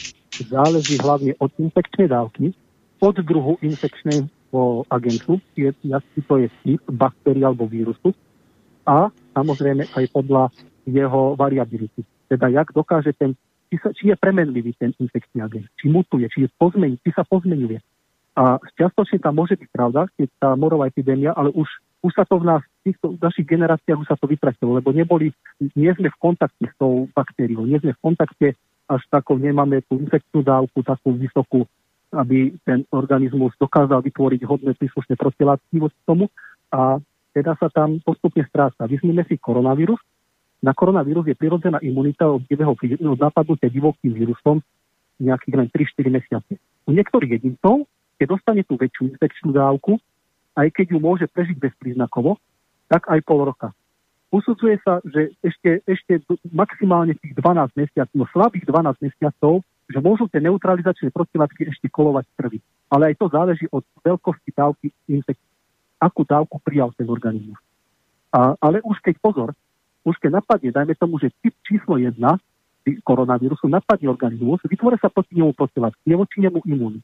záleží 0.50 0.98
hlavne 0.98 1.38
od 1.38 1.54
infekčnej 1.62 2.10
dávky, 2.10 2.58
od 2.98 3.16
druhu 3.22 3.62
infekčného 4.50 4.86
agentu, 4.90 5.40
je, 5.56 5.70
to 6.26 6.36
je 6.38 6.48
typ 6.66 6.82
baktérie 6.90 7.46
alebo 7.46 7.70
vírusu, 7.70 8.14
a 8.88 9.14
samozrejme 9.38 9.86
aj 9.94 10.06
podľa 10.10 10.50
jeho 10.90 11.38
variability. 11.38 12.02
Teda 12.26 12.50
jak 12.50 12.74
dokáže 12.74 13.14
ten 13.14 13.38
či, 13.70 13.78
sa, 13.78 13.94
či 13.94 14.10
je 14.10 14.16
premenlivý 14.18 14.74
ten 14.82 14.98
infekčný 14.98 15.46
agent, 15.46 15.70
či 15.78 15.94
mutuje, 15.94 16.26
či, 16.34 16.42
je 16.42 16.50
pozmeni, 16.58 16.98
či 17.06 17.14
sa 17.14 17.22
pozmenuje. 17.22 17.78
A 18.34 18.58
čiastočne 18.74 19.22
tam 19.22 19.38
môže 19.38 19.54
byť 19.54 19.70
pravda, 19.70 20.10
keď 20.18 20.30
tá 20.42 20.50
morová 20.58 20.90
epidémia, 20.90 21.38
ale 21.38 21.54
už, 21.54 21.70
už 22.02 22.12
sa 22.18 22.26
to 22.26 22.42
v 22.42 22.50
nás, 22.50 22.66
v 22.82 22.90
týchto 22.90 23.14
v 23.14 23.22
našich 23.22 23.46
generáciách 23.46 24.00
už 24.02 24.10
sa 24.10 24.18
to 24.18 24.26
vytratilo, 24.26 24.74
lebo 24.74 24.90
neboli, 24.90 25.30
nie 25.78 25.92
sme 25.94 26.10
v 26.10 26.18
kontakte 26.18 26.66
s 26.66 26.74
tou 26.82 27.06
baktériou, 27.14 27.70
nie 27.70 27.78
sme 27.78 27.94
v 27.94 28.02
kontakte 28.02 28.58
až 28.90 29.02
takou, 29.14 29.38
nemáme 29.38 29.86
tú 29.86 30.02
infekčnú 30.02 30.42
dávku 30.42 30.82
takú 30.82 31.14
vysokú, 31.14 31.70
aby 32.14 32.58
ten 32.66 32.86
organizmus 32.90 33.54
dokázal 33.62 34.02
vytvoriť 34.02 34.42
hodné 34.46 34.74
príslušné 34.74 35.14
protilátky 35.14 35.78
voči 35.78 36.00
tomu 36.06 36.26
a 36.74 36.98
teda 37.34 37.54
sa 37.62 37.70
tam 37.70 38.02
postupne 38.02 38.42
stráca. 38.50 38.90
Vyzmime 38.90 39.22
si 39.30 39.38
koronavírus, 39.38 40.02
na 40.60 40.76
koronavírus 40.76 41.24
je 41.24 41.40
prirodzená 41.40 41.80
imunita 41.80 42.28
od, 42.28 42.44
divého, 42.44 42.76
od 42.76 43.20
napadnutia 43.20 43.72
divokým 43.72 44.12
vírusom 44.12 44.60
nejakých 45.20 45.56
len 45.56 45.68
3-4 45.72 46.10
mesiace. 46.10 46.54
U 46.88 46.92
niektorých 46.92 47.40
jedincov, 47.40 47.88
keď 48.20 48.28
dostane 48.28 48.64
tú 48.68 48.76
väčšiu 48.76 49.16
infekčnú 49.16 49.56
dávku, 49.56 50.00
aj 50.60 50.68
keď 50.76 50.96
ju 50.96 51.00
môže 51.00 51.26
prežiť 51.32 51.56
bezpríznakovo, 51.60 52.36
tak 52.92 53.08
aj 53.08 53.24
pol 53.24 53.48
roka. 53.48 53.72
Usudzuje 54.30 54.78
sa, 54.84 55.00
že 55.08 55.34
ešte, 55.42 55.82
ešte 55.88 56.22
maximálne 56.52 57.16
tých 57.18 57.34
12 57.34 57.80
mesiacov, 57.80 58.14
no 58.14 58.26
slabých 58.30 58.66
12 58.68 59.06
mesiacov, 59.06 59.64
že 59.90 60.00
môžu 60.00 60.30
tie 60.30 60.38
neutralizačné 60.46 61.10
protilátky 61.10 61.66
ešte 61.74 61.90
kolovať 61.90 62.30
v 62.30 62.36
krvi. 62.38 62.60
Ale 62.94 63.10
aj 63.10 63.16
to 63.18 63.26
záleží 63.34 63.66
od 63.74 63.82
veľkosti 64.06 64.54
dávky 64.54 64.94
infekcie. 65.10 65.50
Akú 65.98 66.24
dávku 66.24 66.62
prijal 66.62 66.94
ten 66.94 67.10
organizmus. 67.10 67.58
A, 68.30 68.54
ale 68.62 68.80
už 68.86 69.02
keď 69.02 69.18
pozor, 69.18 69.50
už 70.06 70.16
keď 70.22 70.40
napadne, 70.40 70.70
dajme 70.70 70.94
tomu, 70.94 71.18
že 71.18 71.34
typ 71.42 71.58
číslo 71.66 71.98
1 71.98 72.16
koronavírusu 73.04 73.68
napadne 73.70 74.10
organizmus, 74.10 74.62
vytvoria 74.66 74.98
sa 75.02 75.12
proti 75.12 75.38
nemu 75.38 75.54
protilátky, 75.54 76.06
je 76.06 76.16
voči 76.16 76.38
nemu 76.42 76.60
imunný. 76.66 77.02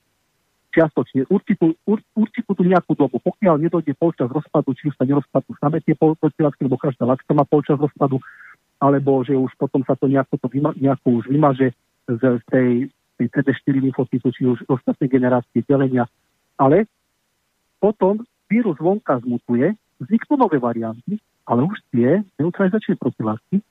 Čiastočne, 0.74 1.30
určitú, 1.32 1.72
ur, 1.88 2.00
určitú 2.16 2.52
tú 2.52 2.64
nejakú 2.66 2.98
dobu, 2.98 3.22
pokiaľ 3.22 3.62
nedojde 3.64 3.96
polčas 3.96 4.28
rozpadu, 4.28 4.76
či 4.76 4.92
už 4.92 4.96
sa 4.98 5.08
nerozpadnú 5.08 5.56
samé 5.62 5.80
tie 5.86 5.96
protilátky, 5.96 6.62
lebo 6.68 6.80
každá 6.80 7.08
látka 7.08 7.32
má 7.32 7.48
polčas 7.48 7.80
rozpadu, 7.80 8.20
alebo 8.82 9.24
že 9.24 9.38
už 9.40 9.56
potom 9.56 9.86
sa 9.88 9.96
to 9.96 10.12
nejako, 10.12 10.36
to 10.36 10.48
vyma, 10.52 10.76
nejako 10.76 11.24
už 11.24 11.32
vymaže 11.32 11.72
z, 12.08 12.22
tej, 12.50 12.70
tej 13.18 13.28
CD4 13.34 13.76
lymfocytu, 13.82 14.28
či 14.32 14.42
už 14.46 14.66
ostatnej 14.70 15.10
generácie 15.10 15.66
delenia. 15.66 16.06
Ale 16.56 16.86
potom 17.82 18.24
vírus 18.50 18.78
vonka 18.80 19.20
zmutuje, 19.20 19.74
vzniknú 20.00 20.38
nové 20.38 20.58
varianty, 20.62 21.18
ale 21.46 21.66
už 21.66 21.78
tie 21.94 22.22
neutralizačné 22.42 22.98
protilátky 22.98 23.62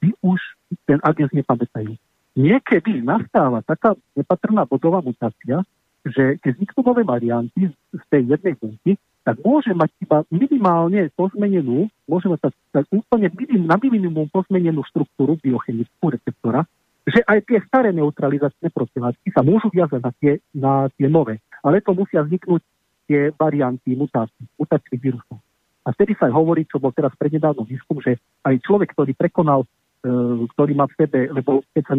by 0.00 0.08
už 0.24 0.40
ten 0.88 0.98
agent 1.04 1.32
nepamätajú. 1.32 1.92
Niekedy 2.36 3.04
nastáva 3.04 3.60
taká 3.66 3.92
nepatrná 4.16 4.64
bodová 4.64 5.04
mutácia, 5.04 5.60
že 6.06 6.40
keď 6.40 6.50
vzniknú 6.56 6.80
nové 6.86 7.02
varianty 7.04 7.68
z 7.92 8.04
tej 8.08 8.22
jednej 8.32 8.56
bunky, 8.56 8.96
tak 9.20 9.36
môže 9.44 9.76
mať 9.76 9.90
iba 10.00 10.24
minimálne 10.32 11.12
pozmenenú, 11.12 11.92
môže 12.08 12.32
mať 12.32 12.48
tak, 12.48 12.54
tak 12.72 12.84
úplne 12.88 13.28
minim, 13.36 13.68
na 13.68 13.76
minimum 13.76 14.32
pozmenenú 14.32 14.80
štruktúru 14.88 15.36
biochemickú 15.36 16.08
receptora, 16.08 16.64
že 17.10 17.20
aj 17.26 17.38
tie 17.44 17.58
staré 17.66 17.90
neutralizačné 17.90 18.70
protilátky 18.70 19.28
sa 19.34 19.42
môžu 19.42 19.68
viazať 19.74 20.00
na 20.00 20.12
tie, 20.16 20.32
na 20.54 20.72
tie 20.94 21.10
nové. 21.10 21.42
Ale 21.60 21.82
to 21.82 21.92
musia 21.92 22.22
vzniknúť 22.24 22.62
tie 23.10 23.34
varianty 23.34 23.98
mutácií, 23.98 24.46
mutácií 24.54 24.96
vírusov. 24.96 25.42
A 25.82 25.90
vtedy 25.96 26.14
sa 26.14 26.30
hovorí, 26.30 26.62
čo 26.68 26.78
bol 26.78 26.94
teraz 26.94 27.10
prednedávno 27.18 27.66
výskum, 27.66 27.98
že 27.98 28.20
aj 28.46 28.62
človek, 28.62 28.94
ktorý 28.94 29.12
prekonal, 29.16 29.66
e, 30.04 30.46
ktorý 30.54 30.72
má 30.78 30.86
v 30.86 30.94
sebe, 30.94 31.20
lebo 31.32 31.66
keď 31.74 31.84
sa, 31.90 31.94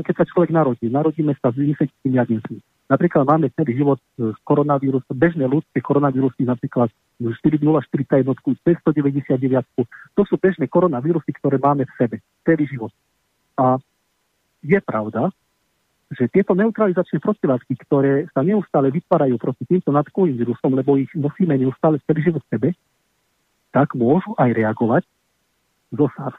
keď 0.00 0.14
sa 0.16 0.24
človek 0.24 0.50
narodí, 0.54 0.86
narodíme 0.88 1.36
sa 1.42 1.52
s 1.52 1.58
infekčnými 1.58 2.16
agentmi. 2.16 2.58
Napríklad 2.86 3.26
máme 3.26 3.50
celý 3.58 3.82
život 3.82 3.98
e, 4.16 4.30
koronavírus, 4.46 5.02
bežné 5.10 5.50
ľudské 5.50 5.82
koronavírusy, 5.82 6.46
napríklad 6.46 6.88
4041, 7.18 8.22
299. 8.22 10.14
To 10.14 10.22
sú 10.22 10.38
bežné 10.38 10.70
koronavírusy, 10.70 11.34
ktoré 11.34 11.58
máme 11.58 11.82
v 11.82 11.92
sebe 11.98 12.16
celý 12.46 12.64
život. 12.70 12.94
A 13.58 13.82
je 14.66 14.80
pravda, 14.82 15.30
že 16.10 16.30
tieto 16.30 16.54
neutralizačné 16.54 17.18
protilátky, 17.18 17.74
ktoré 17.86 18.30
sa 18.30 18.46
neustále 18.46 18.94
vytvárajú 18.94 19.38
proti 19.42 19.66
týmto 19.66 19.90
nadkovým 19.90 20.38
vírusom, 20.38 20.74
lebo 20.74 20.94
ich 20.98 21.10
nosíme 21.18 21.54
neustále 21.58 21.98
celý 22.06 22.30
život 22.30 22.42
v 22.46 22.50
sebe, 22.54 22.68
tak 23.74 23.94
môžu 23.98 24.30
aj 24.38 24.54
reagovať 24.54 25.02
zo 25.90 26.06
SARS 26.14 26.38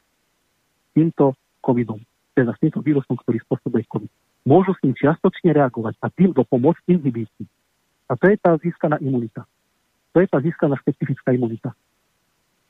týmto 0.95 1.35
covidom, 1.59 1.99
teda 2.31 2.55
s 2.55 2.59
týmto 2.63 2.79
vírusom, 2.79 3.19
ktorý 3.19 3.43
spôsobuje 3.43 3.83
COVID. 3.91 4.11
Môžu 4.47 4.71
s 4.71 4.81
ním 4.87 4.95
čiastočne 4.95 5.51
reagovať 5.51 5.99
a 5.99 6.07
tým 6.15 6.31
dopomôcť 6.31 6.87
inhibícii. 6.87 7.47
A 8.07 8.15
to 8.15 8.31
je 8.31 8.39
tá 8.39 8.55
získaná 8.63 8.95
imunita. 9.03 9.43
To 10.15 10.23
je 10.23 10.27
tá 10.31 10.39
získaná 10.39 10.79
špecifická 10.79 11.35
imunita. 11.35 11.75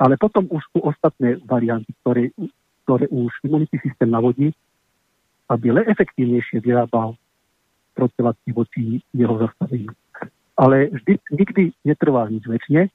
Ale 0.02 0.18
potom 0.18 0.50
už 0.50 0.66
sú 0.74 0.82
ostatné 0.82 1.38
varianty, 1.46 1.94
ktoré, 2.02 2.34
ktoré 2.90 3.06
už 3.14 3.30
imunitný 3.46 3.78
systém 3.86 4.10
navodí 4.10 4.50
aby 5.48 5.72
le 5.72 5.82
efektívnejšie 5.88 6.60
vyrábal 6.60 7.16
protilátky 7.96 8.50
voči 8.54 9.02
jeho 9.16 9.36
zastaveniu. 9.42 9.90
Ale 10.58 10.94
vždy, 10.94 11.14
nikdy 11.34 11.64
netrvá 11.82 12.30
nič 12.30 12.46
väčšine. 12.46 12.90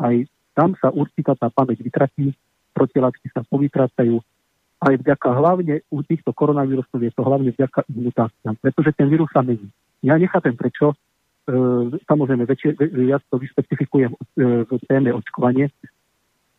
Aj 0.00 0.14
tam 0.56 0.76
sa 0.76 0.92
určitá 0.92 1.36
tá 1.36 1.48
pamäť 1.48 1.80
vytratí, 1.80 2.36
protilátky 2.76 3.32
sa 3.32 3.44
povytracajú. 3.48 4.20
Aj 4.80 4.94
vďaka 4.96 5.28
hlavne 5.28 5.84
u 5.92 6.00
týchto 6.00 6.32
koronavírusov 6.32 7.00
je 7.04 7.12
to 7.12 7.22
hlavne 7.24 7.52
vďaka 7.52 7.84
mutáciám, 7.92 8.56
pretože 8.64 8.96
ten 8.96 9.12
vírus 9.12 9.28
sa 9.28 9.44
mení. 9.44 9.68
Ja 10.00 10.16
nechápem 10.16 10.56
prečo, 10.56 10.96
e, 10.96 10.96
samozrejme 12.08 12.48
väčšie, 12.48 12.80
viac 12.96 13.20
to 13.28 13.36
vyspecifikujem 13.36 14.16
e, 14.16 14.18
v 14.64 14.80
téme 14.88 15.12
očkovanie, 15.12 15.68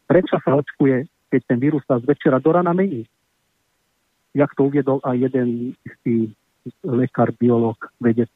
prečo 0.05 0.37
sa 0.37 0.53
očkuje, 0.53 1.09
keď 1.33 1.41
ten 1.49 1.57
vírus 1.57 1.81
sa 1.89 1.97
z 1.97 2.05
večera 2.05 2.37
do 2.37 2.53
rana 2.53 2.77
mení. 2.77 3.09
Jak 4.33 4.55
to 4.55 4.71
uviedol 4.71 5.03
aj 5.03 5.17
jeden 5.17 5.75
istý 5.83 6.31
lekár, 6.85 7.33
biolog, 7.35 7.77
vedec, 7.99 8.29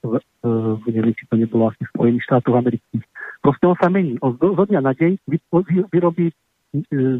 v, 0.00 0.16
v, 0.44 0.84
neviem, 0.88 1.12
či 1.12 1.28
to 1.28 1.36
nebolo 1.36 1.68
asi 1.68 1.84
v 1.84 1.92
Spojených 1.92 2.24
štátoch 2.24 2.56
amerických. 2.56 3.04
Proste 3.44 3.64
on 3.68 3.76
sa 3.76 3.88
mení. 3.92 4.16
On 4.24 4.36
zo, 4.36 4.56
zo 4.56 4.64
dňa 4.64 4.80
na 4.80 4.92
deň 4.96 5.20
vyrobí, 5.92 6.32
e, 6.32 6.34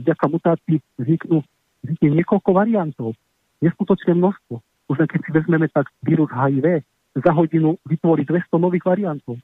vďaka 0.05 0.25
mutácii 0.29 0.81
vzniknú, 0.97 1.45
vznikne 1.85 2.09
niekoľko 2.21 2.51
variantov. 2.57 3.13
Neskutočné 3.61 4.17
množstvo. 4.17 4.65
Už 4.89 4.97
len 4.97 5.09
keď 5.09 5.21
si 5.23 5.31
vezmeme 5.33 5.69
tak 5.69 5.93
vírus 6.05 6.29
HIV, 6.33 6.81
za 7.15 7.33
hodinu 7.35 7.77
vytvoriť 7.91 8.27
200 8.27 8.55
nových 8.63 8.87
variantov. 8.87 9.37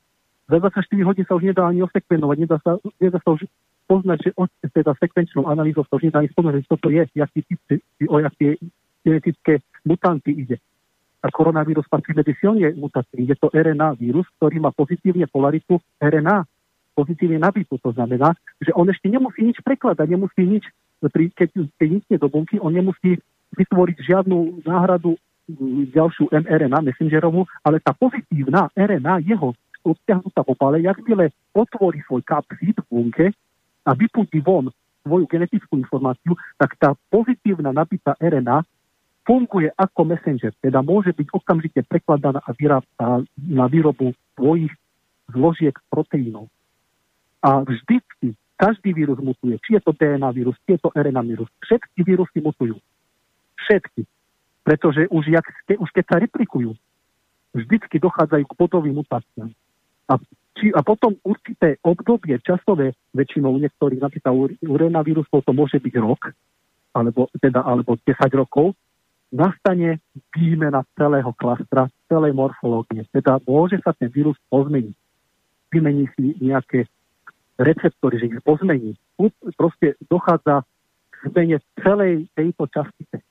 Za 0.47 0.63
24 0.63 0.87
hodín 1.03 1.27
sa 1.27 1.35
už 1.35 1.45
nedá 1.51 1.67
ani 1.67 1.83
osekvenovať, 1.83 2.37
nedá 2.39 2.57
sa, 2.63 2.79
nedá 3.03 3.19
sa 3.19 3.31
už 3.35 3.51
poznať, 3.91 4.19
že 4.23 4.31
od, 4.39 4.51
teda 4.63 4.95
sekvenčnou 4.99 5.51
analýzou 5.51 5.83
sa 5.91 5.99
už 5.99 6.07
nedá 6.07 6.23
ani 6.23 6.31
spoznať, 6.31 6.63
že 6.63 6.71
toto 6.71 6.89
je, 6.91 7.03
jaký 7.19 7.41
typ, 7.43 7.61
o 8.07 8.17
jaké 8.23 8.55
genetické 9.07 9.63
mutanty 9.87 10.35
ide 10.35 10.59
a 11.23 11.31
koronavírus 11.31 11.87
patrí 11.91 12.15
medzi 12.15 12.39
silne 12.39 12.71
mutácií. 12.79 13.27
Je 13.27 13.35
to 13.35 13.51
RNA 13.51 13.99
vírus, 13.99 14.27
ktorý 14.39 14.63
má 14.63 14.71
pozitívne 14.71 15.27
polaritu 15.27 15.83
RNA, 15.99 16.47
pozitívne 16.95 17.43
nabitú. 17.43 17.83
To 17.83 17.91
znamená, 17.91 18.39
že 18.63 18.71
on 18.79 18.87
ešte 18.87 19.11
nemusí 19.11 19.43
nič 19.43 19.59
prekladať, 19.67 20.07
nemusí 20.07 20.47
nič, 20.47 20.65
keď, 21.03 21.51
keď 21.77 21.89
nikne 21.89 22.17
do 22.23 22.29
bunky, 22.31 22.63
on 22.63 22.71
nemusí 22.71 23.19
vytvoriť 23.59 23.97
žiadnu 24.07 24.63
náhradu 24.63 25.19
mm, 25.51 25.91
ďalšiu 25.91 26.31
mRNA, 26.31 26.79
messengerovú, 26.95 27.43
ale 27.67 27.83
tá 27.83 27.91
pozitívna 27.91 28.71
RNA 28.79 29.27
jeho 29.27 29.51
obťahnutá 29.87 30.43
v 30.43 30.51
opale, 30.51 30.77
jakmile 30.83 31.31
otvorí 31.55 32.03
svoj 32.07 32.23
kapsid 32.27 32.75
v 32.75 32.87
bunke 32.91 33.27
a 33.87 33.91
vypustí 33.95 34.43
von 34.43 34.71
svoju 35.07 35.31
genetickú 35.31 35.79
informáciu, 35.79 36.35
tak 36.59 36.75
tá 36.83 36.99
pozitívna 37.11 37.71
nabitá 37.71 38.19
RNA 38.19 38.67
funguje 39.27 39.75
ako 39.75 40.07
messenger, 40.07 40.55
teda 40.63 40.81
môže 40.87 41.11
byť 41.11 41.29
okamžite 41.35 41.83
prekladaná 41.91 42.39
a 42.47 42.55
vyrábá 42.55 43.27
na 43.35 43.67
výrobu 43.67 44.15
svojich 44.39 44.71
zložiek 45.35 45.75
proteínov. 45.91 46.47
A 47.43 47.67
vždycky 47.67 48.39
každý 48.57 48.95
vírus 48.97 49.19
mutuje. 49.21 49.59
Či 49.61 49.77
je 49.77 49.83
to 49.85 49.93
DNA 49.93 50.31
vírus, 50.33 50.57
či 50.65 50.79
je 50.79 50.81
to 50.81 50.95
RNA 50.95 51.23
vírus. 51.27 51.51
Všetky 51.61 52.01
vírusy 52.07 52.39
mutujú. 52.41 52.79
Všetky. 53.67 54.07
Pretože 54.65 55.11
už, 55.13 55.29
jak, 55.29 55.45
už 55.77 55.91
keď 55.93 56.05
sa 56.09 56.17
replikujú, 56.23 56.73
vždycky 57.53 58.01
dochádzajú 58.01 58.45
k 58.49 58.57
bodovým 58.57 58.97
mutáciám. 59.03 59.51
A, 60.09 60.15
či, 60.57 60.73
a 60.73 60.81
potom 60.81 61.19
určité 61.27 61.77
obdobie 61.85 62.39
časové, 62.41 62.97
väčšinou 63.13 63.53
u 63.53 63.61
niektorých, 63.61 64.01
napríklad 64.01 64.33
u 64.33 64.75
vírusov 65.05 65.45
to 65.45 65.53
môže 65.53 65.77
byť 65.77 65.95
rok, 66.01 66.33
alebo, 66.97 67.29
teda, 67.37 67.61
alebo 67.61 68.01
10 68.01 68.17
rokov, 68.33 68.73
nastane 69.33 69.99
výmena 70.35 70.87
celého 70.95 71.33
klastra, 71.35 71.91
celej 72.07 72.33
morfológie. 72.33 73.05
Teda 73.11 73.43
môže 73.43 73.83
sa 73.83 73.91
ten 73.97 74.11
vírus 74.11 74.39
pozmeniť. 74.51 74.97
Vymení 75.75 76.07
si 76.15 76.39
nejaké 76.39 76.87
receptory, 77.59 78.23
že 78.23 78.29
ich 78.31 78.45
pozmení. 78.47 78.95
Proste 79.59 79.99
dochádza 80.07 80.63
k 81.11 81.15
zmene 81.33 81.59
celej 81.83 82.31
tejto 82.37 82.71
častice. 82.71 83.25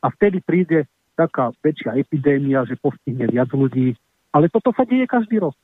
A 0.00 0.06
vtedy 0.14 0.40
príde 0.40 0.86
taká 1.18 1.50
väčšia 1.60 1.98
epidémia, 1.98 2.62
že 2.64 2.78
postihne 2.78 3.26
viac 3.26 3.50
ľudí. 3.50 3.98
Ale 4.30 4.46
toto 4.48 4.70
sa 4.70 4.86
deje 4.86 5.04
každý 5.10 5.42
rok. 5.42 5.58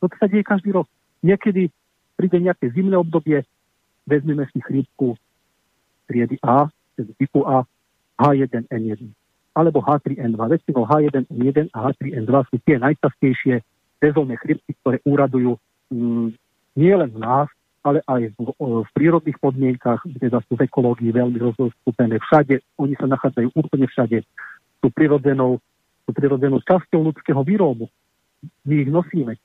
Toto 0.00 0.16
sa 0.16 0.26
deje 0.26 0.42
každý 0.42 0.72
rok. 0.72 0.88
Niekedy 1.20 1.68
príde 2.16 2.38
nejaké 2.40 2.72
zimné 2.72 2.96
obdobie, 2.96 3.44
vezmeme 4.08 4.48
si 4.50 4.64
chrípku 4.64 5.20
triedy 6.08 6.40
A, 6.40 6.72
teda 6.96 7.12
typu 7.20 7.44
A, 7.44 7.68
H1N1 8.20 9.12
alebo 9.56 9.80
H3N2. 9.80 10.36
Väčšinou 10.36 10.84
H1N1 10.84 11.72
a 11.72 11.78
H3N2 11.88 12.32
sú 12.52 12.56
tie 12.68 12.76
najčastejšie 12.76 13.64
sezónne 13.96 14.36
chrypky, 14.36 14.76
ktoré 14.84 15.00
úradujú 15.08 15.56
mm, 15.88 16.36
nielen 16.76 17.10
v 17.16 17.18
nás, 17.24 17.48
ale 17.80 18.04
aj 18.04 18.36
v, 18.36 18.52
v 18.60 18.90
prírodných 18.92 19.40
podmienkach, 19.40 20.04
teda 20.20 20.44
sú 20.44 20.60
v 20.60 20.68
ekológii 20.68 21.08
veľmi 21.08 21.40
rozostúpené 21.40 22.20
všade. 22.20 22.60
Oni 22.76 22.92
sa 23.00 23.08
nachádzajú 23.08 23.56
úplne 23.56 23.88
všade. 23.88 24.20
Sú 24.84 24.92
prirodzenou, 24.92 25.56
sú 26.04 26.10
prirodzenou 26.12 26.60
časťou 26.60 27.00
ľudského 27.00 27.40
výrobu. 27.40 27.88
My 28.68 28.84
ich 28.84 28.92
nosíme. 28.92 29.40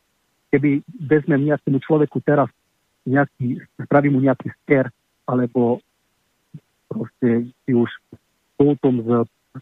Keby 0.51 0.83
vezmem 1.07 1.47
nejakému 1.47 1.79
človeku 1.79 2.19
teraz 2.27 2.51
nejaký, 3.07 3.63
spravím 3.79 4.19
mu 4.19 4.19
nejaký 4.19 4.51
sker, 4.65 4.91
alebo 5.23 5.79
proste 6.91 7.47
už 7.71 7.87
pultom 8.61 9.01
z 9.01 9.09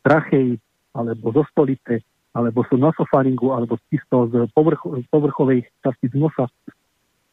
trachej 0.04 0.60
alebo 0.92 1.32
zo 1.32 1.48
stolice, 1.56 2.04
alebo 2.36 2.68
sú 2.68 2.76
nosofaringu, 2.76 3.56
alebo 3.56 3.80
čisto 3.88 4.28
z 4.28 4.52
povrch, 4.52 4.84
povrchovej 5.08 5.64
časti 5.80 6.12
z 6.12 6.16
nosa, 6.20 6.52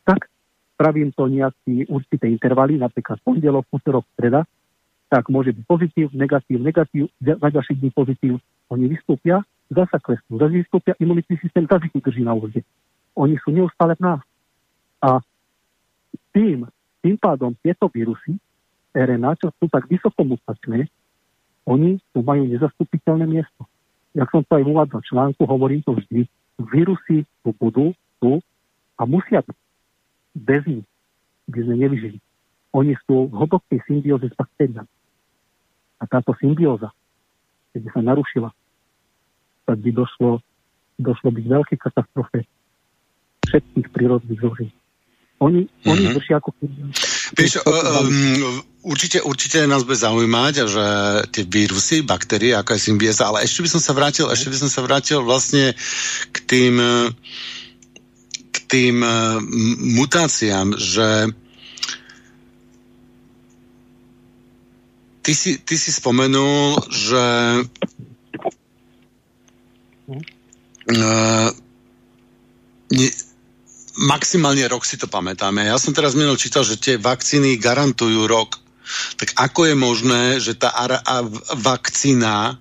tak 0.06 0.30
spravím 0.78 1.10
to 1.10 1.26
nejaký 1.26 1.90
určité 1.90 2.30
intervaly, 2.30 2.78
napríklad 2.78 3.18
pondelok, 3.26 3.66
útorok, 3.74 4.06
streda, 4.14 4.46
tak 5.10 5.26
môže 5.26 5.50
byť 5.50 5.64
pozitív, 5.66 6.06
negatív, 6.14 6.62
negatív, 6.62 7.10
za 7.18 7.48
ďalší 7.50 7.74
dní 7.82 7.90
pozitív. 7.90 8.38
Oni 8.70 8.86
vystúpia, 8.86 9.42
zasa 9.66 9.98
klesnú, 9.98 10.38
zase 10.38 10.62
vystúpia, 10.62 10.94
imunitný 11.02 11.34
systém 11.42 11.66
zase 11.66 11.90
drží 11.90 12.22
na 12.22 12.38
úvode. 12.38 12.62
Oni 13.18 13.34
sú 13.42 13.50
neustále 13.50 13.98
v 13.98 14.04
nás. 14.04 14.20
A 15.02 15.18
tým, 16.30 16.68
tým 17.02 17.16
pádom 17.18 17.56
tieto 17.62 17.88
vírusy, 17.90 18.36
RNA, 18.92 19.40
čo 19.40 19.48
sú 19.56 19.68
tak 19.68 19.88
vysoko 19.88 20.24
mutačné, 20.24 20.88
oni 21.66 21.98
tu 22.14 22.22
majú 22.22 22.46
nezastupiteľné 22.46 23.26
miesto. 23.26 23.66
Jak 24.14 24.30
som 24.30 24.40
to 24.46 24.56
aj 24.56 24.64
v 24.64 25.06
článku, 25.12 25.42
hovorím 25.44 25.82
to 25.82 25.92
vždy, 25.92 26.24
vírusy 26.56 27.26
tu 27.44 27.50
budú, 27.58 27.92
tu 28.22 28.40
a 28.96 29.02
musia 29.04 29.44
byť. 29.44 29.58
Bez 30.36 30.62
nich 30.64 30.86
by 31.50 31.58
sme 31.66 31.74
nevyžili. 31.76 32.18
Oni 32.72 32.96
sú 33.04 33.28
v 33.28 33.34
hlbokej 33.34 33.80
symbióze 33.84 34.30
s 34.30 34.36
baktériami. 34.36 34.88
A 36.00 36.04
táto 36.08 36.32
symbióza, 36.36 36.92
keby 37.72 37.88
sa 37.92 38.00
narušila, 38.00 38.50
tak 39.64 39.76
by 39.80 39.90
došlo, 39.92 40.40
došlo 41.00 41.28
by 41.32 41.40
k 41.40 41.52
veľkej 41.52 41.78
katastrofe 41.80 42.44
všetkých 43.48 43.88
prírodných 43.90 44.40
zloží. 44.40 44.68
Oni, 45.36 45.68
mm-hmm. 45.68 45.92
oni 45.92 46.04
vršia 46.16 46.40
ako... 46.40 46.48
Vieš, 47.36 47.60
um, 47.68 48.64
určite, 48.88 49.20
určite 49.20 49.68
nás 49.68 49.84
bude 49.84 50.00
zaujímať, 50.00 50.54
že 50.64 50.86
tie 51.28 51.44
vírusy, 51.44 52.00
baktérie, 52.00 52.56
ako 52.56 52.72
je 52.72 52.80
symbióza, 52.80 53.28
ale 53.28 53.44
ešte 53.44 53.60
by 53.60 53.68
som 53.68 53.82
sa 53.84 53.92
vrátil, 53.92 54.32
ešte 54.32 54.48
by 54.48 54.56
som 54.56 54.70
sa 54.72 54.80
vrátil 54.80 55.20
vlastne 55.20 55.76
k 56.32 56.36
tým 56.48 56.74
k 58.56 58.56
tým 58.64 59.04
mutáciám, 60.00 60.74
že 60.80 61.28
ty 65.26 65.34
si, 65.34 65.58
ty 65.58 65.74
si 65.74 65.90
spomenul, 65.92 66.80
že 66.88 67.24
uh, 70.86 71.48
ne, 72.94 73.08
maximálne 73.96 74.68
rok 74.68 74.84
si 74.84 75.00
to 75.00 75.08
pamätáme. 75.08 75.64
Ja 75.64 75.80
som 75.80 75.96
teraz 75.96 76.12
minul 76.12 76.36
čítal, 76.36 76.62
že 76.62 76.76
tie 76.76 76.94
vakcíny 77.00 77.56
garantujú 77.56 78.28
rok. 78.28 78.60
Tak 79.18 79.34
ako 79.34 79.72
je 79.72 79.74
možné, 79.74 80.22
že 80.38 80.54
tá 80.54 80.70
vakcína 81.58 82.60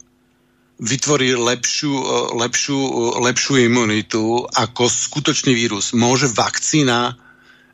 vytvorí 0.82 1.38
lepšiu, 1.38 1.94
lepšiu, 2.36 2.80
lepšiu 3.24 3.54
imunitu 3.62 4.44
ako 4.44 4.90
skutočný 4.90 5.56
vírus? 5.56 5.96
Môže 5.96 6.28
vakcína 6.32 7.16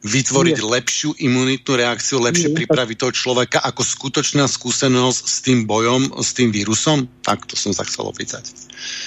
vytvoriť 0.01 0.57
Nie. 0.57 0.69
lepšiu 0.81 1.09
imunitnú 1.21 1.77
reakciu, 1.77 2.17
lepšie 2.17 2.49
Nie. 2.49 2.57
pripraviť 2.65 2.97
toho 2.97 3.13
človeka 3.13 3.61
ako 3.61 3.85
skutočná 3.85 4.49
skúsenosť 4.49 5.23
s 5.29 5.37
tým 5.45 5.69
bojom, 5.69 6.17
s 6.17 6.33
tým 6.33 6.49
vírusom? 6.49 7.05
Tak 7.21 7.45
to 7.45 7.53
som 7.53 7.69
sa 7.69 7.85
chcel 7.85 8.09
opýtať. 8.09 8.49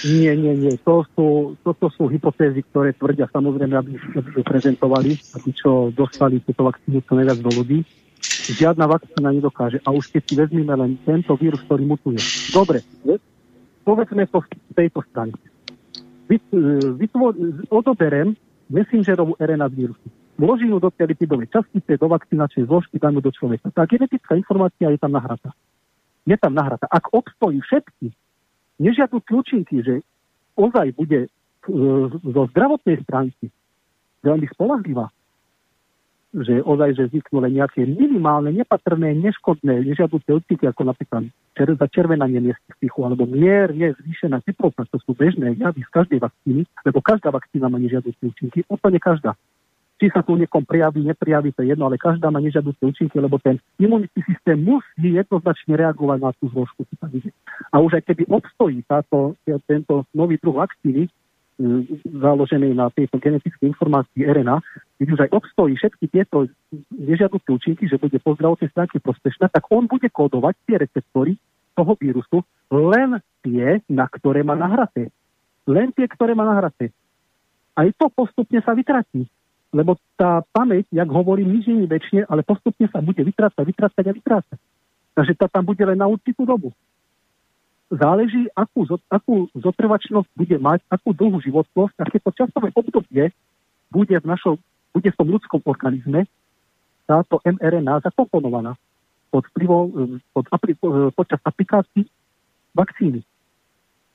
Nie, 0.07 0.39
nie, 0.39 0.55
nie. 0.55 0.73
To 0.87 1.03
sú, 1.11 1.59
toto 1.67 1.91
sú 1.91 2.07
hypotézy, 2.07 2.63
ktoré 2.71 2.95
tvrdia 2.95 3.27
samozrejme, 3.27 3.75
aby 3.75 3.99
sa 4.15 4.23
prezentovali, 4.47 5.19
aby 5.35 5.49
čo 5.51 5.91
dostali 5.91 6.39
túto 6.39 6.63
vakcínu 6.63 7.03
čo 7.03 7.13
najviac 7.19 7.39
do 7.43 7.51
ľudí. 7.51 7.83
Žiadna 8.55 8.87
vakcína 8.87 9.35
nedokáže. 9.35 9.83
A 9.83 9.91
už 9.91 10.15
keď 10.15 10.21
si 10.23 10.33
vezmeme 10.39 10.73
len 10.79 10.95
tento 11.03 11.35
vírus, 11.35 11.59
ktorý 11.67 11.83
mutuje. 11.83 12.23
Dobre, 12.55 12.79
povedzme 13.83 14.23
to 14.31 14.39
z 14.47 14.73
tejto 14.73 15.03
strany. 15.11 15.35
Vy, 16.31 16.39
vytvor, 16.97 17.35
odoberem 17.69 18.33
messengerovú 18.71 19.35
RNA 19.37 19.67
vírusu. 19.69 20.07
Vložím 20.35 20.75
ju 20.75 20.79
do 20.83 20.91
tej 20.91 21.15
lipidovej 21.15 21.47
častice, 21.47 21.95
do 21.95 22.07
vakcinačnej 22.11 22.67
zložky, 22.67 22.99
dám 22.99 23.23
do 23.23 23.31
človeka. 23.31 23.71
Tá 23.71 23.87
genetická 23.87 24.35
informácia 24.35 24.91
je 24.91 24.99
tam 24.99 25.15
nahratá. 25.15 25.55
Je 26.27 26.35
tam 26.35 26.51
nahratá. 26.51 26.91
Ak 26.91 27.07
obstojí 27.15 27.63
všetky 27.63 28.11
nežiadúci 28.83 29.31
účinky, 29.31 29.79
že 29.79 30.03
ozaj 30.59 30.91
bude 30.99 31.31
zo 32.19 32.41
zdravotnej 32.51 32.99
stránky 33.07 33.47
veľmi 34.27 34.47
spolahlivá, 34.51 35.07
že 36.35 36.59
ozaj, 36.67 36.99
že 36.99 37.07
vzniknú 37.07 37.47
len 37.47 37.55
nejaké 37.55 37.87
minimálne, 37.87 38.51
nepatrné, 38.51 39.15
neškodné, 39.15 39.87
nežiaduce 39.87 40.27
účinky, 40.27 40.67
ako 40.67 40.91
napríklad 40.91 41.31
čer, 41.55 41.71
začervenanie 41.79 42.43
miestnych 42.43 42.75
psychu, 42.75 43.07
alebo 43.07 43.23
mierne 43.23 43.95
zvýšená 44.03 44.43
teplota, 44.43 44.83
to 44.91 44.99
sú 45.07 45.15
bežné 45.15 45.55
javy 45.55 45.79
z 45.87 45.89
každej 45.95 46.19
vakcíny, 46.19 46.67
lebo 46.83 46.99
každá 46.99 47.31
vakcína 47.31 47.71
má 47.71 47.79
nežiaduce 47.79 48.19
účinky, 48.19 48.67
úplne 48.67 48.99
každá. 48.99 49.39
Či 49.95 50.11
sa 50.11 50.19
tu 50.19 50.35
niekom 50.35 50.67
prijaví, 50.67 51.07
neprijaví, 51.07 51.55
to 51.55 51.63
je 51.63 51.71
jedno, 51.71 51.87
ale 51.87 51.95
každá 51.95 52.27
má 52.27 52.43
nežiaduce 52.43 52.83
účinky, 52.83 53.15
lebo 53.15 53.39
ten 53.39 53.63
imunitný 53.79 54.21
systém 54.27 54.59
musí 54.59 55.15
jednoznačne 55.15 55.79
reagovať 55.79 56.19
na 56.19 56.31
tú 56.35 56.51
zložku. 56.51 56.83
A 57.71 57.79
už 57.79 57.99
aj 57.99 58.03
keby 58.03 58.27
obstojí 58.27 58.83
táto, 58.83 59.39
tento 59.63 60.03
nový 60.11 60.35
druh 60.35 60.59
vakcíny, 60.59 61.07
založený 62.03 62.75
na 62.75 62.91
tejto 62.91 63.15
genetickej 63.15 63.71
informácii 63.71 64.27
RNA, 64.27 64.59
keď 64.99 65.07
už 65.07 65.19
aj 65.23 65.29
obstojí 65.31 65.73
všetky 65.79 66.11
tieto 66.11 66.51
nežiaduce 66.91 67.47
účinky, 67.47 67.87
že 67.87 67.95
bude 67.95 68.19
po 68.19 68.35
zdravotnej 68.35 68.67
stránke 68.75 68.99
prospešná, 68.99 69.47
tak 69.47 69.63
on 69.71 69.87
bude 69.87 70.11
kódovať 70.11 70.59
tie 70.67 70.75
receptory 70.83 71.39
toho 71.71 71.95
vírusu 71.95 72.43
len 72.67 73.23
tie, 73.39 73.79
na 73.87 74.11
ktoré 74.11 74.43
má 74.43 74.59
nahraté. 74.59 75.07
Len 75.63 75.95
tie, 75.95 76.11
ktoré 76.11 76.35
má 76.35 76.43
nahraté. 76.43 76.91
Aj 77.75 77.87
to 77.95 78.11
postupne 78.11 78.59
sa 78.59 78.75
vytratí. 78.75 79.27
Lebo 79.75 79.99
tá 80.15 80.39
pamäť, 80.55 80.87
jak 80.95 81.09
hovorím, 81.11 81.59
nič 81.59 81.67
nie 81.67 81.83
väčšie, 81.83 82.31
ale 82.31 82.47
postupne 82.47 82.87
sa 82.87 83.03
bude 83.03 83.19
vytrácať, 83.19 83.59
vytrácať 83.59 84.03
a 84.07 84.15
vytrácať. 84.15 84.59
Takže 85.15 85.33
tá 85.35 85.51
tam 85.51 85.67
bude 85.67 85.83
len 85.83 85.99
na 85.99 86.07
určitú 86.07 86.47
dobu 86.47 86.71
záleží, 87.91 88.49
akú, 88.57 88.85
akú 89.09 89.47
zotrvačnosť 89.53 90.29
bude 90.33 90.57
mať, 90.57 90.81
akú 90.89 91.13
dlhú 91.13 91.37
životnosť, 91.41 91.95
akéto 92.01 92.29
časové 92.33 92.73
obdobie 92.73 93.29
bude 93.93 94.15
v, 94.17 94.25
našom, 94.25 94.57
bude 94.91 95.09
v 95.09 95.17
tom 95.17 95.27
ľudskom 95.29 95.61
organizme 95.65 96.25
táto 97.05 97.37
mRNA 97.45 98.01
zakomponovaná 98.01 98.73
pod 99.29 99.45
vplyvom, 99.53 100.17
pod, 100.33 100.45
počas 101.13 101.39
aplikácií 101.45 102.09
vakcíny. 102.73 103.21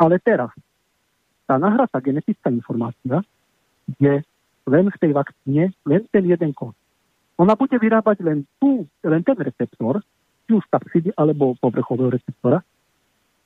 Ale 0.00 0.18
teraz, 0.18 0.50
tá 1.46 1.60
nahratá 1.60 2.02
genetická 2.02 2.50
informácia 2.50 3.22
je 4.00 4.22
len 4.66 4.90
v 4.90 4.96
tej 5.00 5.12
vakcíne, 5.16 5.72
len 5.86 6.00
ten 6.10 6.24
jeden 6.26 6.52
kód. 6.52 6.76
Ona 7.40 7.56
bude 7.56 7.72
vyrábať 7.80 8.20
len, 8.20 8.44
tú, 8.60 8.84
len 9.00 9.24
ten 9.24 9.38
receptor, 9.40 10.04
či 10.44 10.50
už 10.52 10.64
kapsidy 10.68 11.16
alebo 11.16 11.56
povrchového 11.56 12.12
receptora, 12.12 12.60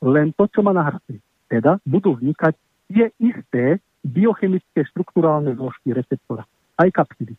len 0.02 0.34
to, 0.34 0.50
čo 0.50 0.66
má 0.66 0.74
nahraté. 0.74 1.22
Teda 1.46 1.78
budú 1.86 2.18
vznikať 2.18 2.58
tie 2.90 3.12
isté 3.22 3.78
biochemické 4.02 4.84
štruktúrálne 4.90 5.54
zložky 5.54 5.94
receptora, 5.94 6.44
aj 6.76 6.90
kapsidy. 6.92 7.38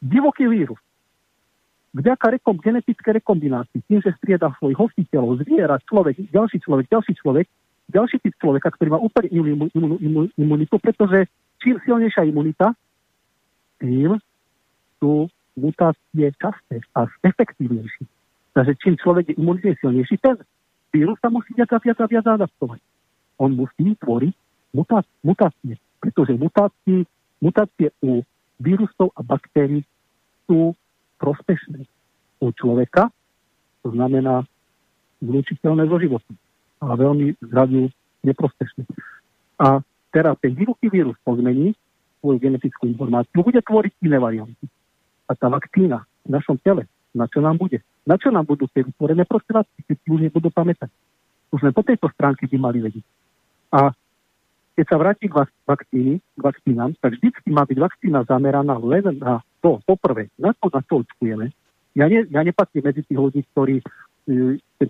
Divoký 0.00 0.46
vírus. 0.46 0.80
Vďaka 1.96 2.36
rekom, 2.36 2.60
genetické 2.60 3.16
rekombinácii, 3.16 3.80
tým, 3.88 4.04
že 4.04 4.12
strieda 4.20 4.52
svojich 4.60 4.76
hostiteľov, 4.76 5.40
zviera, 5.40 5.80
človek, 5.80 6.28
ďalší 6.28 6.60
človek, 6.60 6.92
ďalší 6.92 7.12
človek, 7.16 7.48
ďalší 7.88 8.16
typ 8.20 8.34
človeka, 8.36 8.68
ktorý 8.76 8.92
má 8.92 9.00
úplne 9.00 9.32
imunitu, 10.36 10.76
pretože 10.76 11.24
čím 11.66 11.82
silnejšia 11.82 12.30
imunita, 12.30 12.70
tým 13.82 14.14
sú 15.02 15.26
mutácie 15.58 16.30
časté 16.38 16.78
a 16.94 17.10
efektívnejšie. 17.26 18.06
Takže 18.54 18.72
čím 18.78 18.94
človek 19.02 19.34
je 19.34 19.34
imunitne 19.42 19.74
silnejší, 19.82 20.22
ten 20.22 20.38
vírus 20.94 21.18
sa 21.18 21.26
musí 21.26 21.50
viac 21.58 21.74
a 21.74 21.82
viac 21.82 21.98
a 21.98 22.06
viac 22.06 22.22
adaptovať. 22.22 22.78
On 23.42 23.50
musí 23.50 23.98
tvoriť 23.98 24.34
mutácie, 25.26 25.74
pretože 25.98 26.38
mutácie, 26.38 27.02
mutácie 27.42 27.90
u 27.98 28.22
vírusov 28.62 29.10
a 29.18 29.26
baktérií 29.26 29.82
sú 30.46 30.70
prospešné. 31.18 31.82
U 32.38 32.54
človeka 32.54 33.10
to 33.82 33.90
znamená 33.90 34.46
zlučiteľné 35.18 35.90
zo 35.90 35.98
životu 35.98 36.32
a 36.78 36.94
veľmi 36.94 37.34
zdraviu 37.42 37.90
neprospešné. 38.22 38.86
A 39.60 39.80
teraz 40.16 40.40
ten 40.40 40.56
divoký 40.56 40.88
vírus 40.88 41.12
pozmení 41.20 41.76
svoju 42.24 42.40
genetickú 42.40 42.88
informáciu, 42.88 43.44
bude 43.44 43.60
tvoriť 43.60 43.92
iné 44.00 44.16
varianty. 44.16 44.64
A 45.28 45.36
tá 45.36 45.52
vakcína 45.52 46.08
v 46.24 46.32
našom 46.32 46.56
tele, 46.64 46.88
na 47.12 47.28
čo 47.28 47.44
nám 47.44 47.60
bude? 47.60 47.84
Na 48.08 48.16
čo 48.16 48.32
nám 48.32 48.48
budú 48.48 48.64
tie 48.72 48.80
vytvorené 48.80 49.28
prostriedky, 49.28 49.84
keď 49.84 49.96
si 50.00 50.08
už 50.08 50.20
nebudú 50.24 50.48
pamätať? 50.48 50.88
Už 51.52 51.60
len 51.60 51.76
po 51.76 51.84
tejto 51.84 52.08
stránke 52.16 52.48
by 52.48 52.56
mali 52.56 52.80
vedieť. 52.80 53.04
A 53.76 53.92
keď 54.76 54.86
sa 54.88 54.96
vráti 54.96 55.28
k 55.28 55.44
vakcíny, 55.68 56.20
k 56.20 56.40
vakcínám, 56.40 56.96
tak 57.00 57.20
vždy 57.20 57.28
má 57.52 57.68
byť 57.68 57.78
vakcína 57.80 58.24
zameraná 58.24 58.76
len 58.80 59.20
na 59.20 59.44
to, 59.60 59.80
poprvé, 59.84 60.32
na 60.40 60.56
to, 60.56 60.72
na 60.72 60.80
to 60.80 61.04
očkujeme. 61.04 61.52
Ja, 61.96 62.08
ne, 62.08 62.28
ja 62.28 62.40
nepatrím 62.44 62.88
medzi 62.88 63.04
tých 63.04 63.16
ľudí, 63.20 63.40
ktorí 63.52 63.80
keď 64.26 64.88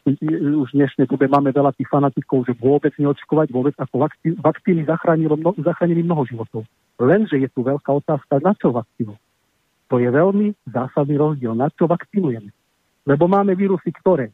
už 0.57 0.68
v 0.72 0.78
dnešnej 0.80 1.07
dobe 1.07 1.28
máme 1.28 1.53
veľa 1.53 1.76
tých 1.76 1.93
fanatikov, 1.93 2.49
že 2.49 2.57
vôbec 2.57 2.91
neočkovať, 2.97 3.53
vôbec 3.53 3.76
ako 3.76 4.09
vakcíny, 4.09 4.34
vakcíny 4.41 4.82
zachránilo, 4.89 5.37
mno, 5.37 5.53
zachránili 5.61 6.01
mnoho 6.01 6.24
životov. 6.24 6.64
Lenže 6.97 7.37
je 7.37 7.49
tu 7.53 7.61
veľká 7.61 7.93
otázka, 7.93 8.41
na 8.41 8.57
čo 8.57 8.72
vakcínu. 8.72 9.12
To 9.93 9.97
je 10.01 10.09
veľmi 10.09 10.57
zásadný 10.72 11.20
rozdiel, 11.20 11.53
na 11.53 11.68
čo 11.70 11.84
vakcinujeme. 11.87 12.51
Lebo 13.07 13.28
máme 13.30 13.55
vírusy, 13.55 13.93
ktoré, 13.95 14.32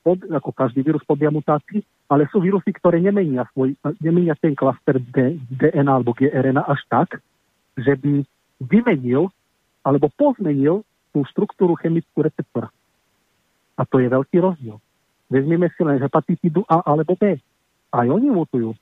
pod, 0.00 0.22
ako 0.30 0.54
každý 0.54 0.80
vírus 0.86 1.02
podia 1.04 1.28
mutácii, 1.28 1.82
ale 2.08 2.24
sú 2.32 2.40
vírusy, 2.40 2.72
ktoré 2.72 3.02
nemenia, 3.02 3.44
svoj, 3.52 3.76
nemenia 4.00 4.32
ten 4.38 4.56
klaster 4.56 4.96
DNA 4.96 5.84
alebo 5.84 6.16
GRNA 6.16 6.64
až 6.64 6.80
tak, 6.88 7.20
že 7.76 7.92
by 7.98 8.24
vymenil 8.64 9.28
alebo 9.84 10.08
pozmenil 10.16 10.86
tú 11.12 11.26
štruktúru 11.28 11.76
chemickú 11.76 12.24
receptora. 12.24 12.72
A 13.78 13.86
to 13.86 14.02
je 14.02 14.10
veľký 14.10 14.42
rozdiel. 14.42 14.76
Vezmeme 15.30 15.70
si 15.72 15.80
len 15.86 16.02
hepatitidu 16.02 16.66
A 16.66 16.82
alebo 16.82 17.14
B. 17.14 17.38
Aj 17.94 18.06
oni 18.10 18.28
mutujú. 18.28 18.74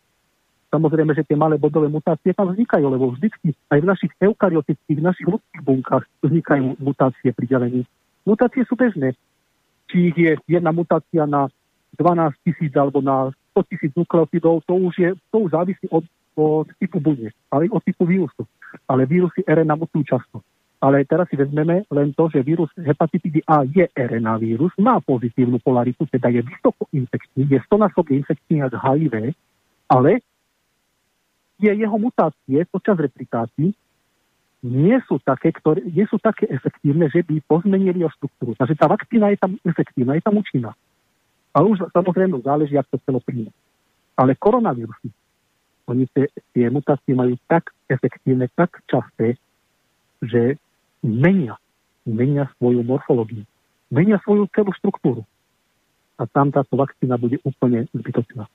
Samozrejme, 0.72 1.14
že 1.14 1.22
tie 1.22 1.38
malé 1.38 1.60
bodové 1.60 1.86
mutácie 1.86 2.34
tam 2.34 2.50
vznikajú, 2.50 2.84
lebo 2.90 3.14
vždy 3.14 3.30
aj 3.70 3.78
v 3.78 3.86
našich 3.86 4.12
eukaryotických, 4.18 4.98
v 4.98 5.06
našich 5.06 5.28
ľudských 5.30 5.62
bunkách 5.62 6.04
vznikajú 6.26 6.74
mutácie 6.82 7.30
pri 7.30 7.46
delení. 7.46 7.82
Mutácie 8.26 8.66
sú 8.66 8.74
bežné. 8.74 9.14
Či 9.86 10.10
je 10.18 10.34
jedna 10.50 10.74
mutácia 10.74 11.22
na 11.22 11.46
12 11.94 12.34
tisíc 12.42 12.72
alebo 12.74 12.98
na 12.98 13.30
100 13.54 13.70
tisíc 13.70 13.92
nukleotidov, 13.94 14.66
to 14.66 14.74
už, 14.74 14.94
je, 14.98 15.10
to 15.30 15.36
už 15.46 15.50
závisí 15.54 15.86
od, 15.88 16.04
od 16.34 16.66
typu 16.82 16.98
buniek, 17.00 17.32
ale 17.48 17.70
od 17.70 17.80
typu 17.80 18.04
vírusu. 18.04 18.44
Ale 18.90 19.06
vírusy 19.06 19.46
RNA 19.46 19.78
mutujú 19.78 20.04
často. 20.04 20.42
Ale 20.76 21.08
teraz 21.08 21.28
si 21.32 21.40
vezmeme 21.40 21.88
len 21.88 22.12
to, 22.12 22.28
že 22.28 22.44
vírus 22.44 22.68
hepatitidy 22.76 23.40
A 23.48 23.64
je 23.64 23.88
RNA 23.96 24.36
vírus, 24.44 24.72
má 24.76 25.00
pozitívnu 25.00 25.56
polaritu, 25.64 26.04
teda 26.04 26.28
je 26.28 26.44
vysoko 26.44 26.84
infekčný, 26.92 27.48
je 27.48 27.58
stonásobne 27.64 28.20
infekčný 28.20 28.60
ako 28.60 28.76
HIV, 28.76 29.14
ale 29.88 30.20
je 31.56 31.72
jeho 31.72 31.96
mutácie 31.96 32.60
počas 32.68 33.00
replikácií 33.00 33.72
nie 34.66 34.98
sú 35.06 35.22
také, 35.22 35.54
ktoré, 35.54 35.84
nie 35.86 36.02
sú 36.10 36.18
také 36.18 36.50
efektívne, 36.50 37.06
že 37.06 37.22
by 37.22 37.38
pozmenili 37.46 38.02
o 38.02 38.10
štruktúru. 38.10 38.58
Takže 38.58 38.74
tá 38.74 38.90
vakcína 38.90 39.30
je 39.30 39.38
tam 39.38 39.52
efektívna, 39.62 40.18
je 40.18 40.24
tam 40.26 40.34
účinná. 40.34 40.72
Ale 41.54 41.70
už 41.70 41.86
samozrejme 41.94 42.42
záleží, 42.42 42.74
ako 42.74 42.98
to 42.98 43.04
celo 43.06 43.20
príjme. 43.22 43.52
Ale 44.18 44.34
koronavírusy, 44.34 45.12
oni 45.86 46.10
tie, 46.10 46.26
tie 46.50 46.66
mutácie 46.72 47.14
majú 47.14 47.38
tak 47.46 47.70
efektívne, 47.86 48.50
tak 48.58 48.80
časté, 48.90 49.38
že 50.18 50.58
menia, 51.06 51.54
menia 52.02 52.50
svoju 52.58 52.82
morfológiu, 52.82 53.46
menia 53.94 54.18
svoju 54.26 54.50
celú 54.50 54.74
štruktúru. 54.74 55.22
A 56.18 56.26
tam 56.26 56.50
táto 56.50 56.74
vakcína 56.74 57.14
bude 57.20 57.38
úplne 57.46 57.86
zbytočná. 57.94 58.50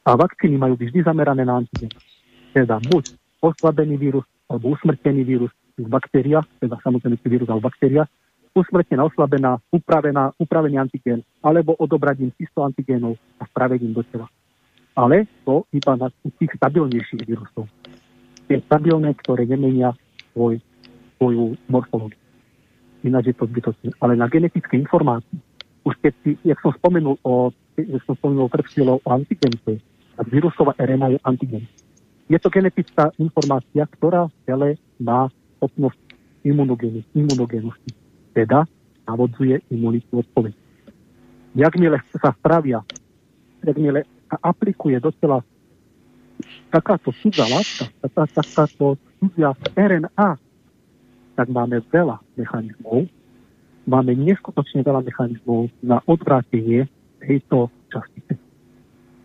A 0.00 0.10
vakcíny 0.16 0.56
majú 0.56 0.74
byť 0.80 0.86
vždy 0.90 1.00
zamerané 1.04 1.44
na 1.44 1.60
antigen. 1.60 1.92
Teda 2.50 2.80
buď 2.82 3.14
oslabený 3.44 4.00
vírus, 4.00 4.26
alebo 4.48 4.74
usmrtený 4.74 5.22
vírus 5.22 5.52
v 5.78 5.86
baktériách, 5.86 6.48
teda 6.58 6.80
samozrejme 6.82 7.20
vírus 7.22 7.48
alebo 7.48 7.68
baktéria, 7.68 8.08
usmrtená, 8.56 9.06
oslabená, 9.06 9.62
upravená, 9.70 10.34
upravený 10.40 10.76
antigén, 10.80 11.22
alebo 11.44 11.78
odobraním 11.78 12.34
čisto 12.34 12.66
antigénov 12.66 13.14
a 13.38 13.46
spravením 13.46 13.94
do 13.94 14.02
tela. 14.02 14.26
Ale 14.98 15.30
to 15.46 15.64
iba 15.70 15.94
na 15.94 16.10
tých 16.36 16.50
stabilnejších 16.58 17.22
vírusov. 17.22 17.70
Tie 18.50 18.58
stabilné, 18.66 19.14
ktoré 19.22 19.46
nemenia 19.46 19.94
svoj, 20.34 20.58
svoju 21.20 21.52
morfológiu. 21.68 22.16
Ináč 23.04 23.32
je 23.32 23.36
to 23.36 23.44
zbytočné. 23.44 23.92
Ale 24.00 24.16
na 24.16 24.24
genetické 24.32 24.80
informácie, 24.80 25.36
už 25.84 25.92
keď 26.00 26.12
si, 26.24 26.30
jak 26.48 26.56
som 26.64 26.72
spomenul 26.72 27.20
o 27.20 27.52
že 27.76 28.00
som 28.04 28.12
spomenul 28.12 28.48
o 28.48 29.08
antigente, 29.08 29.80
tak 30.16 30.26
vírusová 30.28 30.76
RNA 30.76 31.16
je 31.16 31.18
antigen. 31.24 31.64
Je 32.28 32.36
to 32.36 32.52
genetická 32.52 33.08
informácia, 33.16 33.88
ktorá 33.96 34.28
v 34.28 34.36
tele 34.44 34.68
má 35.00 35.32
schopnosť 35.56 36.00
imunogénosti. 36.44 37.90
Teda 38.36 38.68
navodzuje 39.08 39.64
imunitnú 39.72 40.20
odpoveď. 40.20 40.52
Jakmile 41.56 42.04
sa 42.12 42.36
spravia, 42.36 42.84
jakmile 43.64 44.04
sa 44.28 44.36
aplikuje 44.44 45.00
do 45.00 45.10
tela 45.16 45.40
takáto 46.70 47.10
cudzá 47.16 47.48
látka, 47.48 47.88
taká, 48.04 48.22
takáto 48.28 49.00
cudzia 49.18 49.56
RNA, 49.74 50.38
tak 51.34 51.48
máme 51.48 51.82
veľa 51.90 52.18
mechanizmov, 52.36 53.06
máme 53.86 54.12
neskutočne 54.14 54.82
veľa 54.86 55.02
mechanizmov 55.06 55.70
na 55.82 55.98
odvrátenie 56.04 56.86
tejto 57.22 57.70
častice. 57.90 58.38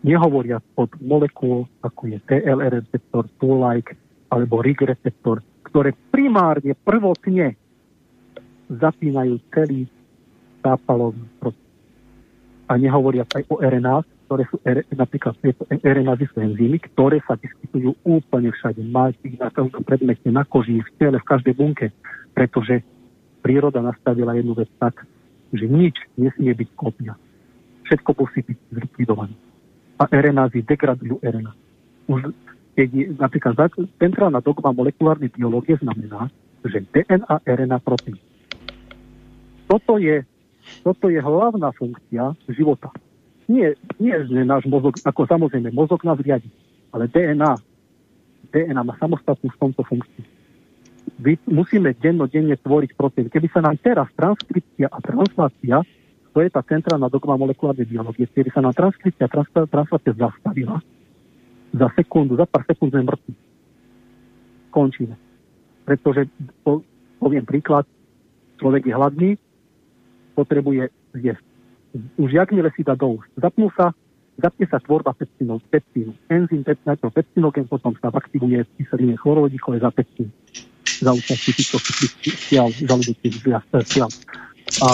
Nehovoria 0.06 0.62
od 0.78 0.90
molekúl, 1.02 1.66
ako 1.82 2.02
je 2.06 2.18
TLR 2.30 2.78
receptor, 2.78 3.26
Tool-like 3.42 3.98
alebo 4.30 4.62
RIG 4.62 4.86
receptor, 4.86 5.42
ktoré 5.66 5.94
primárne, 6.14 6.78
prvotne 6.78 7.58
zapínajú 8.70 9.38
celý 9.54 9.86
zápalový 10.62 11.22
proces. 11.38 11.62
A 12.66 12.74
nehovoria 12.74 13.22
aj 13.30 13.46
o 13.46 13.62
RNA, 13.62 14.02
ktoré 14.26 14.42
sú 14.50 14.58
napríklad 14.90 15.38
tieto 15.38 15.62
RNA 15.70 16.18
sú 16.34 16.42
enzymy, 16.42 16.82
ktoré 16.92 17.22
sa 17.22 17.38
vyskytujú 17.38 17.94
úplne 18.02 18.50
všade. 18.50 18.82
Máte 18.90 19.22
ich 19.22 19.38
na 19.38 19.54
každom 19.54 19.86
predmete, 19.86 20.26
na 20.34 20.42
koži, 20.42 20.82
v 20.82 20.90
tele, 20.98 21.22
v 21.22 21.28
každej 21.30 21.54
bunke, 21.54 21.94
pretože 22.34 22.82
príroda 23.46 23.78
nastavila 23.78 24.34
jednu 24.34 24.58
vec 24.58 24.66
tak, 24.82 25.06
že 25.54 25.70
nič 25.70 25.94
nesmie 26.18 26.50
byť 26.50 26.68
kopia. 26.74 27.14
Všetko 27.86 28.10
musí 28.18 28.42
byť 28.42 28.58
zlikvidované. 28.74 29.34
A 30.02 30.10
RNA 30.10 30.50
degradujú 30.52 31.22
RNA. 31.22 31.52
Už 32.10 32.34
keď 32.76 32.88
je, 32.92 33.04
napríklad 33.16 33.56
centrálna 33.96 34.44
dogma 34.44 34.74
molekulárnej 34.74 35.32
biológie 35.32 35.80
znamená, 35.80 36.28
že 36.60 36.84
DNA, 36.92 37.46
RNA, 37.46 37.78
proteín. 37.80 38.20
Toto 39.64 39.96
je, 39.96 40.26
toto 40.84 41.08
je 41.08 41.16
hlavná 41.16 41.72
funkcia 41.72 42.36
života. 42.52 42.92
Nie, 43.46 43.78
nie, 44.02 44.16
že 44.26 44.42
náš 44.42 44.66
mozog, 44.66 44.98
ako 45.06 45.22
samozrejme, 45.26 45.70
mozog 45.70 46.02
nás 46.02 46.18
riadi, 46.18 46.50
ale 46.90 47.06
DNA, 47.06 47.52
DNA 48.50 48.82
má 48.82 48.94
samostatnú 48.98 49.54
v 49.54 49.60
tomto 49.62 49.86
funkciu 49.86 50.26
vy, 51.16 51.38
musíme 51.48 51.96
dennodenne 51.96 52.58
tvoriť 52.60 52.90
proteín. 52.98 53.28
Keby 53.32 53.48
sa 53.48 53.64
nám 53.64 53.78
teraz 53.80 54.10
transkripcia 54.18 54.90
a 54.90 54.98
translácia, 55.00 55.80
to 56.34 56.38
je 56.44 56.50
tá 56.52 56.60
centrálna 56.60 57.08
dogma 57.08 57.40
molekulárnej 57.40 57.88
biológie, 57.88 58.28
keby 58.28 58.52
sa 58.52 58.60
nám 58.60 58.76
transkripcia 58.76 59.24
a 59.24 59.32
translácia 59.70 60.12
zastavila, 60.12 60.82
za 61.72 61.88
sekundu, 61.96 62.36
za 62.36 62.44
pár 62.44 62.64
sekúnd 62.68 62.92
sme 62.92 63.08
mŕtvi. 63.08 63.32
Končíme. 64.72 65.16
Pretože, 65.88 66.28
po, 66.60 66.84
poviem 67.20 67.44
príklad, 67.48 67.88
človek 68.60 68.84
je 68.84 68.92
hladný, 68.92 69.30
potrebuje 70.36 70.92
jesť. 71.16 71.46
Už 72.16 72.30
jakmile 72.32 72.70
si 72.76 72.84
dá 72.84 72.94
do 72.94 73.20
úst, 73.20 73.30
zapnú 73.36 73.72
sa, 73.72 73.92
zapne 74.36 74.66
sa 74.68 74.78
tvorba 74.80 75.16
peptínu, 75.16 75.60
peptínu. 75.70 76.12
Enzym 76.28 76.64
peptínu, 76.64 77.10
peptinogen 77.10 77.66
potom 77.68 77.96
sa 78.00 78.12
aktivuje 78.12 78.64
v 78.64 78.70
kyseline 78.80 79.16
chlorovodíkové 79.16 79.80
za 79.80 79.90
peptín 79.90 80.28
za 81.00 81.12
účasti 81.12 81.52
týchto 81.52 81.76
sial, 82.48 82.72
žalúdočných 82.72 83.36
sial. 83.84 84.08
A 84.80 84.88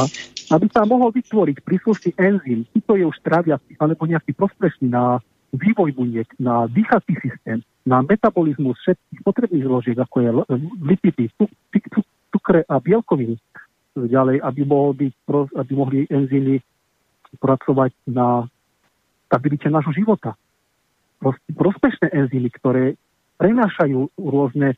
aby 0.53 0.67
sa 0.69 0.85
mohol 0.85 1.15
vytvoriť 1.15 1.65
príslušný 1.65 2.11
enzym, 2.19 2.67
či 2.75 2.79
to 2.85 2.99
je 2.99 3.05
už 3.07 3.17
tráviaci, 3.25 3.79
alebo 3.81 4.05
nejaký 4.05 4.37
prospešný 4.37 4.93
na 4.93 5.23
vývoj 5.55 5.97
buniek, 5.97 6.29
na 6.37 6.67
dýchací 6.69 7.17
systém, 7.23 7.65
na 7.87 8.05
metabolizmus 8.05 8.77
všetkých 8.85 9.21
potrebných 9.25 9.65
zložiek, 9.65 9.99
ako 9.99 10.17
je 10.21 10.31
lipidy, 10.83 11.25
cukre 12.33 12.65
a 12.69 12.75
bielkoviny, 12.81 13.37
ďalej, 13.97 14.41
aby, 14.41 14.61
mohol 14.65 14.93
byť, 14.97 15.13
aby 15.57 15.73
mohli 15.77 15.99
enzymy 16.09 16.61
pracovať 17.41 17.93
na 18.09 18.47
stabilite 19.29 19.69
nášho 19.73 19.97
života. 19.97 20.37
Prospešné 21.57 22.13
enzymy, 22.13 22.51
ktoré 22.53 22.85
prenášajú 23.41 24.13
rôzne 24.19 24.77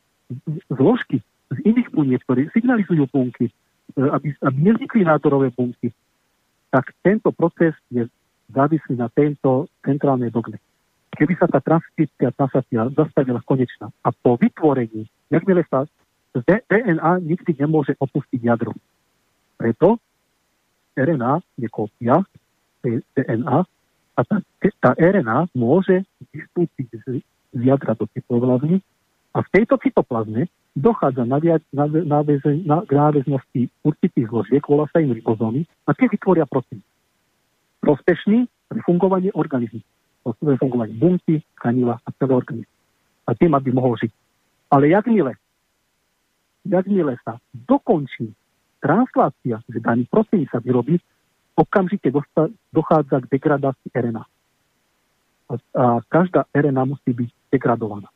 zložky 0.71 1.19
z 1.51 1.57
iných 1.65 1.89
buniek, 1.91 2.21
ktoré 2.23 2.49
signalizujú 2.53 3.05
bunky, 3.09 3.49
e, 3.49 3.53
aby, 3.99 4.33
aby 4.41 4.57
nevznikli 4.57 5.05
nádorové 5.05 5.53
bunky, 5.53 5.93
tak 6.73 6.93
tento 7.05 7.29
proces 7.29 7.77
je 7.93 8.09
závislý 8.49 8.97
na 8.97 9.09
tento 9.09 9.69
centrálnej 9.85 10.33
dogme. 10.33 10.57
Keby 11.15 11.33
sa 11.39 11.47
tá 11.47 11.63
transkripcia 11.63 12.35
transakcia 12.35 12.91
zastavila 12.91 13.39
konečná 13.45 13.87
a 14.03 14.09
po 14.11 14.35
vytvorení, 14.35 15.07
jakmile 15.31 15.63
sa 15.71 15.87
DNA 16.35 17.23
nikdy 17.23 17.55
nemôže 17.55 17.95
opustiť 17.95 18.39
jadro. 18.43 18.75
Preto 19.55 20.03
RNA 20.99 21.39
je 21.55 21.67
kópia 21.71 22.19
DNA 23.15 23.59
a 24.15 24.21
tá, 24.23 24.35
tá 24.79 24.91
RNA 24.95 25.51
môže 25.51 26.07
vystúpiť 26.31 26.87
z, 27.03 27.19
z 27.51 27.61
jadra 27.61 27.97
do 27.97 28.07
cytoplazmy 28.15 28.79
a 29.35 29.43
v 29.43 29.47
tejto 29.51 29.75
cytoplazme 29.83 30.47
dochádza 30.75 31.27
na, 31.27 31.39
na, 31.71 31.85
na, 31.87 32.19
na, 32.63 32.77
k 32.83 32.91
náväznosti 32.91 33.61
určitých 33.83 34.27
zložiek, 34.27 34.63
volá 34.63 34.87
sa 34.91 34.99
im 34.99 35.11
ribozómy, 35.11 35.67
a 35.87 35.95
tie 35.95 36.07
vytvoria 36.07 36.47
proteín. 36.47 36.83
Prospešný 37.79 38.47
pre 38.67 38.79
fungovanie 38.83 39.31
organizmu. 39.35 39.79
Pre 40.23 40.57
fungovanie 40.59 40.95
bunky, 40.95 41.43
tkaniva 41.59 41.99
a 41.99 42.09
celé 42.19 42.33
organizmu. 42.35 42.75
A 43.27 43.31
tým, 43.35 43.51
aby 43.55 43.69
mohol 43.71 43.95
žiť. 43.99 44.11
Ale 44.71 44.91
jakmile, 44.91 45.39
jakmile 46.67 47.15
sa 47.23 47.39
dokončí 47.51 48.35
translácia, 48.83 49.63
že 49.71 49.79
daný 49.79 50.07
proteín 50.11 50.47
sa 50.51 50.59
vyrobí, 50.59 50.99
okamžite 51.55 52.11
dochádza 52.73 53.23
k 53.23 53.29
degradácii 53.31 53.91
RNA. 53.95 54.23
A, 54.23 55.99
každá 56.09 56.45
RNA 56.51 56.83
musí 56.85 57.11
byť 57.15 57.29
degradovaná 57.51 58.09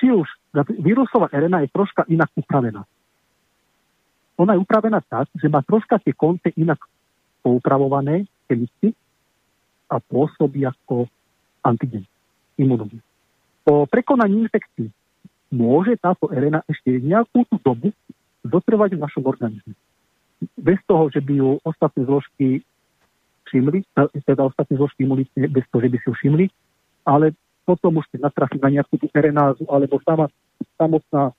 či 0.00 0.08
už 0.08 0.24
vírusová 0.80 1.28
RNA 1.28 1.68
je 1.68 1.74
troška 1.76 2.08
inak 2.08 2.32
upravená. 2.32 2.88
Ona 4.40 4.56
je 4.56 4.64
upravená 4.64 5.04
tak, 5.04 5.28
že 5.36 5.52
má 5.52 5.60
troška 5.60 6.00
tie 6.00 6.16
konce 6.16 6.48
inak 6.56 6.80
poupravované, 7.44 8.24
listy 8.48 8.96
a 9.92 10.00
pôsobí 10.00 10.64
ako 10.64 11.04
antigen, 11.60 12.08
imunogen. 12.56 13.04
Po 13.60 13.84
prekonaní 13.84 14.48
infekcií 14.48 14.88
môže 15.52 16.00
táto 16.00 16.32
RNA 16.32 16.64
ešte 16.64 16.96
nejakú 17.04 17.44
tú 17.52 17.60
dobu 17.60 17.92
dotrvať 18.40 18.96
v 18.96 19.02
našom 19.04 19.28
organizme. 19.28 19.76
Bez 20.56 20.80
toho, 20.88 21.12
že 21.12 21.20
by 21.20 21.32
ju 21.36 21.50
ostatné 21.64 22.04
zložky 22.04 22.64
všimli, 23.50 23.84
teda 24.24 24.46
ostatné 24.46 24.78
zložky 24.78 25.04
imunitné, 25.04 25.50
bez 25.50 25.66
toho, 25.68 25.80
že 25.84 25.90
by 25.90 25.96
si 25.98 26.06
ju 26.06 26.14
všimli, 26.14 26.46
ale 27.04 27.34
potom 27.66 27.98
už 27.98 28.06
keď 28.10 28.30
natrafí 28.30 28.56
na 28.62 28.70
nejakú 28.70 28.96
tú 28.96 29.06
RNázu, 29.12 29.66
alebo 29.68 30.00
sama, 30.02 30.26
samotná, 30.78 31.34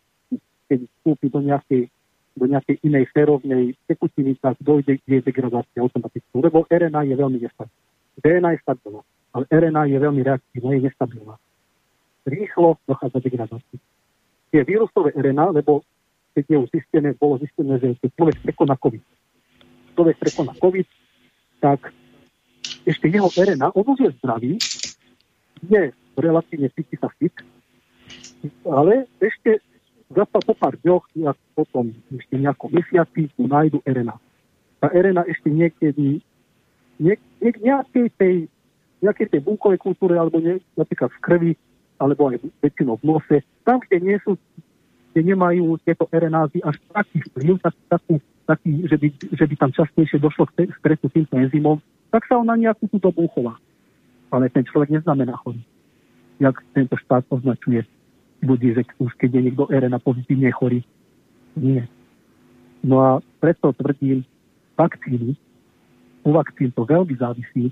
keď 0.70 0.80
vstúpi 0.88 1.28
do 1.28 1.40
nejakej, 1.44 1.92
do 2.38 2.46
nejakej 2.48 2.78
inej 2.88 3.06
férovnej 3.12 3.76
tekutiny, 3.88 4.38
tak 4.40 4.56
dojde 4.64 5.02
k 5.02 5.24
degradácii 5.24 5.82
automaticky. 5.82 6.32
Lebo 6.36 6.64
RNA 6.72 7.02
je 7.10 7.16
veľmi 7.16 7.38
nestabilná. 7.42 7.80
DNA 8.22 8.50
je 8.56 8.60
stabilná, 8.64 9.02
ale 9.34 9.44
RNA 9.50 9.82
je 9.88 9.98
veľmi 9.98 10.22
reaktívna, 10.24 10.70
je 10.76 10.82
nestabilná. 10.88 11.36
Rýchlo 12.28 12.78
dochádza 12.86 13.18
degradácii. 13.20 13.80
Je 14.52 14.62
vírusové 14.68 15.16
RNA, 15.16 15.64
lebo 15.64 15.82
keď 16.36 16.44
je 16.48 16.58
už 16.58 16.70
zistené, 16.72 17.14
bolo 17.16 17.40
zistené, 17.40 17.80
že 17.80 17.96
človek 18.16 18.40
prekoná 18.44 18.76
COVID. 18.80 19.04
Človek 19.96 20.16
prekoná 20.20 20.54
COVID, 20.56 20.88
tak 21.60 21.92
ešte 22.88 23.06
jeho 23.12 23.30
RNA, 23.30 23.76
on 23.76 23.86
už 23.86 24.00
je 24.00 24.12
zdravý, 24.22 24.54
je 25.68 25.94
relatívne 26.18 26.68
sa 26.74 27.10
fit, 27.20 27.36
ale 28.66 29.06
ešte 29.22 29.62
za 30.12 30.28
po 30.28 30.54
pár 30.56 30.76
dňoch, 30.84 31.08
potom 31.56 31.96
ešte 32.12 32.36
nejakom 32.36 32.68
mesiaci, 32.74 33.32
tu 33.32 33.48
nájdu 33.48 33.80
RNA. 33.88 34.16
Tá 34.84 34.88
RNA 34.92 35.24
ešte 35.32 35.48
niekedy 35.48 36.20
nie, 37.00 37.16
nie, 37.40 37.52
nejakej, 37.64 38.08
tej, 38.20 38.36
nejakej 39.00 39.28
tej 39.32 39.42
bunkovej 39.42 39.80
kultúre, 39.80 40.20
alebo 40.20 40.38
nie, 40.38 40.60
napríklad 40.76 41.10
v 41.16 41.22
krvi, 41.24 41.52
alebo 41.98 42.30
aj 42.30 42.44
väčšinou 42.62 43.00
v 43.00 43.08
nose, 43.08 43.38
tam, 43.64 43.80
kde 43.82 43.98
nie 44.02 44.18
sú, 44.26 44.36
kde 45.12 45.22
nemajú 45.36 45.76
tieto 45.84 46.08
RNázy 46.08 46.64
až 46.64 46.80
taký 46.96 47.20
vplyv, 47.32 47.60
tak, 47.60 47.76
taký, 47.92 48.16
taký 48.48 48.72
že, 48.88 48.96
by, 48.96 49.08
že 49.36 49.46
by 49.48 49.56
tam 49.60 49.72
častejšie 49.76 50.18
došlo 50.24 50.48
k 50.52 50.72
stresu 50.80 51.08
týmto 51.12 51.36
enzymom, 51.36 51.84
tak 52.12 52.24
sa 52.28 52.40
on 52.40 52.48
na 52.48 52.56
nejakú 52.56 52.88
túto 52.88 53.12
chová. 53.32 53.60
Ale 54.32 54.48
ten 54.48 54.64
človek 54.64 54.96
neznamená 54.96 55.36
chorý 55.44 55.60
jak 56.42 56.58
tento 56.74 56.98
štát 56.98 57.30
označuje 57.30 57.86
ľudí, 58.42 58.74
že 58.74 58.82
keď 58.98 59.30
je 59.30 59.42
niekto 59.46 59.70
RNA 59.70 60.02
pozitívne 60.02 60.50
chorý. 60.50 60.82
Nie. 61.54 61.86
No 62.82 62.98
a 62.98 63.10
preto 63.38 63.70
tvrdím, 63.78 64.26
vakcíny, 64.74 65.38
u 66.26 66.30
vakcín 66.34 66.74
to 66.74 66.82
veľmi 66.82 67.14
závisí 67.14 67.70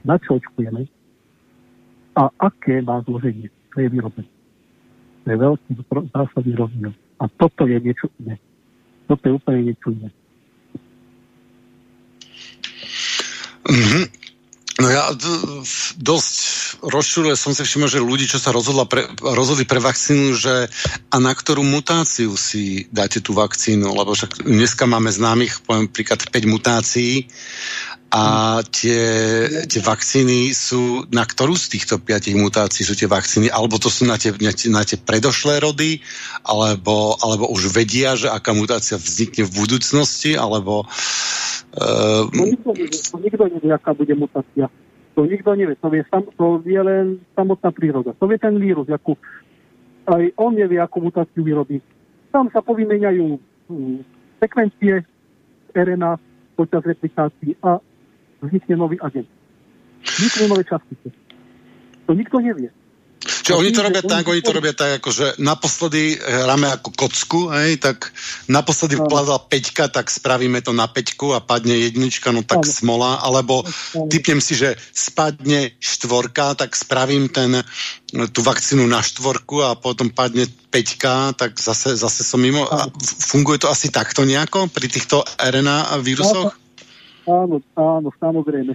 na 0.00 0.16
čo 0.16 0.40
očkujeme 0.40 0.88
a 2.16 2.32
aké 2.40 2.80
má 2.80 3.04
zloženie, 3.04 3.52
to 3.76 3.84
je 3.84 3.88
vyrobené. 3.92 4.37
Je 5.28 5.36
veľký 5.36 5.70
zásadný 6.08 6.56
rozdiel. 6.56 6.92
A 7.20 7.28
toto 7.28 7.68
je 7.68 7.76
niečo 7.76 8.08
iné. 8.24 8.40
Toto 9.04 9.22
je 9.28 9.32
úplne 9.36 9.60
niečo 9.68 9.92
iné. 9.92 10.08
Mm-hmm. 13.68 14.04
No 14.78 14.86
ja 14.88 15.10
dosť 15.98 16.58
rozšuruje 16.86 17.34
som 17.34 17.50
si 17.50 17.66
všimol, 17.66 17.90
že 17.90 17.98
ľudí, 17.98 18.30
čo 18.30 18.38
sa 18.38 18.54
rozhodla 18.54 18.86
pre, 18.86 19.10
rozhodli 19.18 19.66
pre 19.66 19.82
vakcínu, 19.82 20.38
že 20.38 20.70
a 21.10 21.16
na 21.18 21.34
ktorú 21.34 21.66
mutáciu 21.66 22.38
si 22.38 22.86
dáte 22.94 23.18
tú 23.18 23.34
vakcínu, 23.34 23.90
lebo 23.90 24.14
však 24.14 24.46
dneska 24.46 24.86
máme 24.86 25.10
známych, 25.10 25.64
poviem 25.66 25.90
príklad 25.90 26.22
5 26.22 26.30
mutácií 26.46 27.26
a 28.08 28.58
tie, 28.64 29.04
tie 29.68 29.80
vakcíny 29.84 30.56
sú, 30.56 31.04
na 31.12 31.28
ktorú 31.28 31.52
z 31.60 31.76
týchto 31.76 32.00
piatich 32.00 32.32
mutácií 32.32 32.88
sú 32.88 32.96
tie 32.96 33.04
vakcíny, 33.04 33.52
alebo 33.52 33.76
to 33.76 33.92
sú 33.92 34.08
na 34.08 34.16
tie, 34.16 34.32
na 34.40 34.52
tie, 34.56 34.68
na 34.72 34.80
tie 34.80 34.96
predošlé 34.96 35.60
rody, 35.60 36.00
alebo, 36.40 37.20
alebo 37.20 37.52
už 37.52 37.68
vedia, 37.68 38.16
že 38.16 38.32
aká 38.32 38.56
mutácia 38.56 38.96
vznikne 38.96 39.44
v 39.44 39.52
budúcnosti, 39.60 40.40
alebo 40.40 40.88
Uh, 41.78 42.26
no 42.32 42.48
nikto 42.48 42.72
nevie, 42.72 42.96
to 42.96 43.16
nikto 43.20 43.44
nevie, 43.44 43.70
aká 43.70 43.92
bude 43.92 44.14
mutácia. 44.16 44.72
To 45.14 45.28
nikto 45.28 45.52
nevie, 45.52 45.76
to 45.76 45.88
vie, 45.92 46.00
sam, 46.08 46.24
to 46.24 46.64
vie 46.64 46.80
len 46.80 47.20
samotná 47.36 47.70
príroda. 47.76 48.16
To 48.16 48.24
vie 48.24 48.40
ten 48.40 48.56
vírus, 48.56 48.88
akú, 48.88 49.20
aj 50.08 50.32
on 50.40 50.56
nevie, 50.56 50.80
akú 50.80 51.04
mutáciu 51.04 51.44
vyrobí. 51.44 51.84
Tam 52.32 52.48
sa 52.50 52.64
povymeniajú 52.64 53.36
um, 53.68 54.00
sekvencie 54.40 55.04
RNA 55.76 56.16
počas 56.56 56.82
replikácií 56.88 57.54
a 57.60 57.84
vznikne 58.42 58.74
nový 58.76 58.96
agent. 59.00 59.28
Vznikne 60.04 60.44
nové 60.48 60.64
častice. 60.64 61.08
To 62.06 62.12
nikto 62.14 62.40
nevie. 62.40 62.70
Čiže 63.18 63.58
oni 63.58 63.70
to 63.74 63.82
robia 63.82 64.04
tak, 64.04 64.24
oni 64.30 64.42
to 64.44 64.52
robia 64.54 64.74
tak, 64.76 65.02
ako 65.02 65.10
že 65.10 65.26
naposledy 65.42 66.14
hráme 66.22 66.70
ako 66.70 66.88
kocku, 66.94 67.40
hej, 67.50 67.82
tak 67.82 68.14
naposledy 68.46 68.94
vkladala 68.94 69.42
peťka, 69.42 69.90
tak 69.90 70.06
spravíme 70.06 70.62
to 70.62 70.70
na 70.70 70.86
peťku 70.86 71.34
a 71.34 71.42
padne 71.42 71.74
jednička, 71.74 72.30
no 72.30 72.46
tak 72.46 72.62
smola, 72.62 73.18
alebo 73.18 73.66
typnem 74.12 74.38
si, 74.38 74.54
že 74.54 74.78
spadne 74.94 75.74
štvorka, 75.82 76.54
tak 76.54 76.78
spravím 76.78 77.26
ten, 77.26 77.58
tú 78.30 78.40
vakcínu 78.44 78.86
na 78.86 79.02
štvorku 79.02 79.66
a 79.66 79.74
potom 79.74 80.14
padne 80.14 80.46
peťka, 80.70 81.34
tak 81.34 81.58
zase, 81.58 81.98
zase 81.98 82.22
som 82.22 82.38
mimo. 82.38 82.70
A 82.70 82.86
funguje 83.02 83.58
to 83.58 83.72
asi 83.72 83.90
takto 83.90 84.22
nejako 84.22 84.70
pri 84.70 84.86
týchto 84.86 85.26
RNA 85.42 85.98
vírusoch? 86.06 86.54
Áno, 87.28 87.60
áno, 87.76 88.08
samozrejme. 88.16 88.72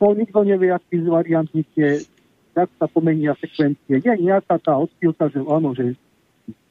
To 0.00 0.16
nikto 0.16 0.40
nevie, 0.42 0.72
aký 0.72 1.04
variant 1.04 1.46
je 1.52 2.02
jak 2.52 2.68
sa 2.76 2.86
pomenia 2.88 3.32
sekvencie. 3.40 4.00
Je 4.00 4.12
nejaká 4.20 4.60
tá 4.60 4.76
odchýlka, 4.76 5.32
že 5.32 5.40
áno, 5.40 5.72
že 5.72 5.96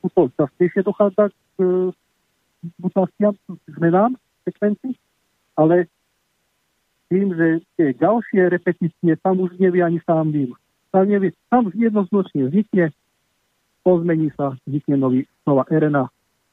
tuto 0.01 0.29
častejšie 0.37 0.85
dochádza 0.85 1.33
k 1.33 1.57
e, 1.57 1.65
mutáciám, 2.77 3.33
zmenám 3.65 4.13
sekvencií, 4.45 4.93
ale 5.57 5.89
tým, 7.09 7.33
že 7.33 7.47
tie 7.77 7.97
ďalšie 7.97 8.49
repetície 8.49 9.13
tam 9.19 9.41
už 9.41 9.57
nevie 9.57 9.81
ani 9.81 9.99
sám 10.05 10.29
vírus. 10.29 10.57
Tam, 10.93 11.07
nevie, 11.07 11.33
tam 11.49 11.71
jednoznačne 11.73 12.51
vznikne, 12.51 12.93
pozmení 13.81 14.29
sa, 14.37 14.53
vznikne 14.67 14.95
nový, 15.01 15.19
nová 15.47 15.65
RNA, 15.71 16.07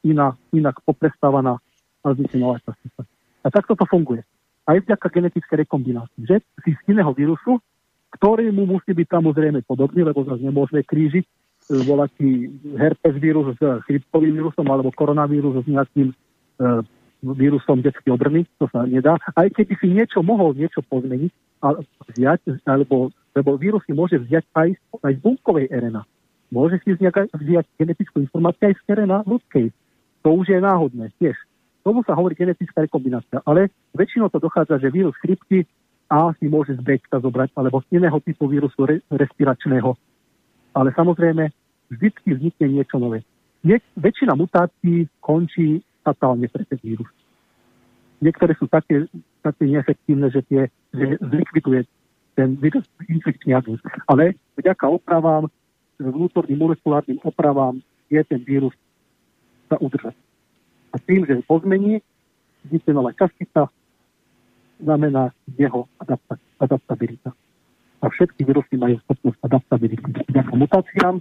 iná, 0.09 0.39
inak 0.55 0.81
poprestávaná 0.87 1.61
a 2.01 2.07
vznikne 2.15 2.49
nová 2.49 2.57
častica. 2.65 3.05
A 3.43 3.49
takto 3.51 3.79
to 3.79 3.85
funguje. 3.87 4.23
Aj 4.69 4.77
vďaka 4.77 5.09
genetické 5.09 5.57
rekombinácii, 5.57 6.29
že 6.29 6.45
si 6.65 6.77
z 6.77 6.81
iného 6.93 7.13
vírusu 7.17 7.63
ktorému 8.09 8.65
musí 8.65 8.97
byť 8.97 9.09
samozrejme 9.09 9.61
podobný, 9.69 10.01
lebo 10.05 10.25
zase 10.25 10.41
nemôžeme 10.41 10.81
krížiť 10.81 11.25
e, 11.25 11.31
volatý 11.85 12.49
herpes 12.81 13.15
vírus 13.21 13.53
s 13.57 13.61
chrypkovým 13.85 14.41
vírusom 14.41 14.65
alebo 14.65 14.89
koronavírus 14.95 15.61
s 15.61 15.67
nejakým 15.69 16.09
e, 16.09 16.15
vírusom 17.21 17.83
detskej 17.85 18.15
obrny, 18.15 18.49
to 18.57 18.71
sa 18.73 18.87
nedá. 18.89 19.21
Aj 19.37 19.49
keby 19.51 19.75
si 19.77 19.93
niečo 19.93 20.25
mohol 20.25 20.57
niečo 20.57 20.81
pozmeniť 20.87 21.33
a 21.67 21.75
vziať, 22.15 22.63
alebo, 22.65 23.11
lebo 23.35 23.59
vírus 23.59 23.83
si 23.85 23.93
môže 23.93 24.17
vziať 24.23 24.45
aj, 24.55 24.69
aj 25.05 25.13
z 25.19 25.21
bunkovej 25.21 25.67
RNA. 25.69 26.03
Môže 26.49 26.81
si 26.81 26.97
vziať, 26.97 27.35
vziať 27.35 27.67
genetickú 27.77 28.25
informáciu 28.25 28.73
aj 28.73 28.75
z 28.79 28.83
RNA 28.89 29.19
ľudskej. 29.29 29.67
To 30.25 30.29
už 30.33 30.49
je 30.49 30.59
náhodné 30.63 31.13
tiež. 31.21 31.37
Tomu 31.89 32.05
sa 32.05 32.13
hovorí 32.13 32.37
genetická 32.37 32.85
rekombinácia. 32.85 33.41
Ale 33.49 33.73
väčšinou 33.97 34.29
to 34.29 34.37
dochádza, 34.37 34.77
že 34.77 34.93
vírus 34.93 35.17
chrypky 35.25 35.65
a 36.13 36.37
si 36.37 36.45
môže 36.45 36.77
z 36.77 36.85
Bčka 36.85 37.17
zobrať, 37.17 37.57
alebo 37.57 37.81
z 37.81 37.97
iného 37.97 38.21
typu 38.21 38.45
vírusu 38.45 38.85
re, 38.85 39.01
respiračného. 39.09 39.97
Ale 40.77 40.93
samozrejme, 40.93 41.49
vždy 41.89 42.13
vznikne 42.29 42.67
niečo 42.77 43.01
nové. 43.01 43.25
Nie, 43.65 43.81
väčšina 43.97 44.37
mutácií 44.37 45.09
končí 45.25 45.81
fatálne 46.05 46.45
pre 46.53 46.69
ten 46.69 46.77
vírus. 46.85 47.09
Niektoré 48.21 48.53
sú 48.61 48.69
také, 48.69 49.09
také 49.41 49.65
neefektívne, 49.65 50.29
že, 50.29 50.45
tie, 50.45 50.69
že 50.93 51.17
zlikviduje 51.25 51.89
ten 52.37 52.61
vírus 52.61 52.85
infekčný 53.09 53.57
agent. 53.57 53.81
Ale 54.05 54.37
vďaka 54.61 54.85
opravám, 54.93 55.49
vnútorným 55.97 56.69
molekulárnym 56.69 57.17
opravám 57.25 57.81
je 58.13 58.21
ten 58.29 58.45
vírus 58.45 58.77
sa 59.73 59.81
udržať. 59.81 60.28
A 60.93 60.97
tým, 60.99 61.27
že 61.27 61.45
pozmení, 61.45 62.01
nová 62.89 63.13
častica, 63.13 63.69
znamená 64.79 65.35
jeho 65.59 65.89
adaptabilita. 66.59 67.35
A 67.99 68.05
všetky 68.09 68.47
vírusy 68.47 68.79
majú 68.79 68.99
schopnosť 69.05 69.39
adaptability. 69.43 70.07
Vďaka 70.31 70.53
mutáciám 70.55 71.17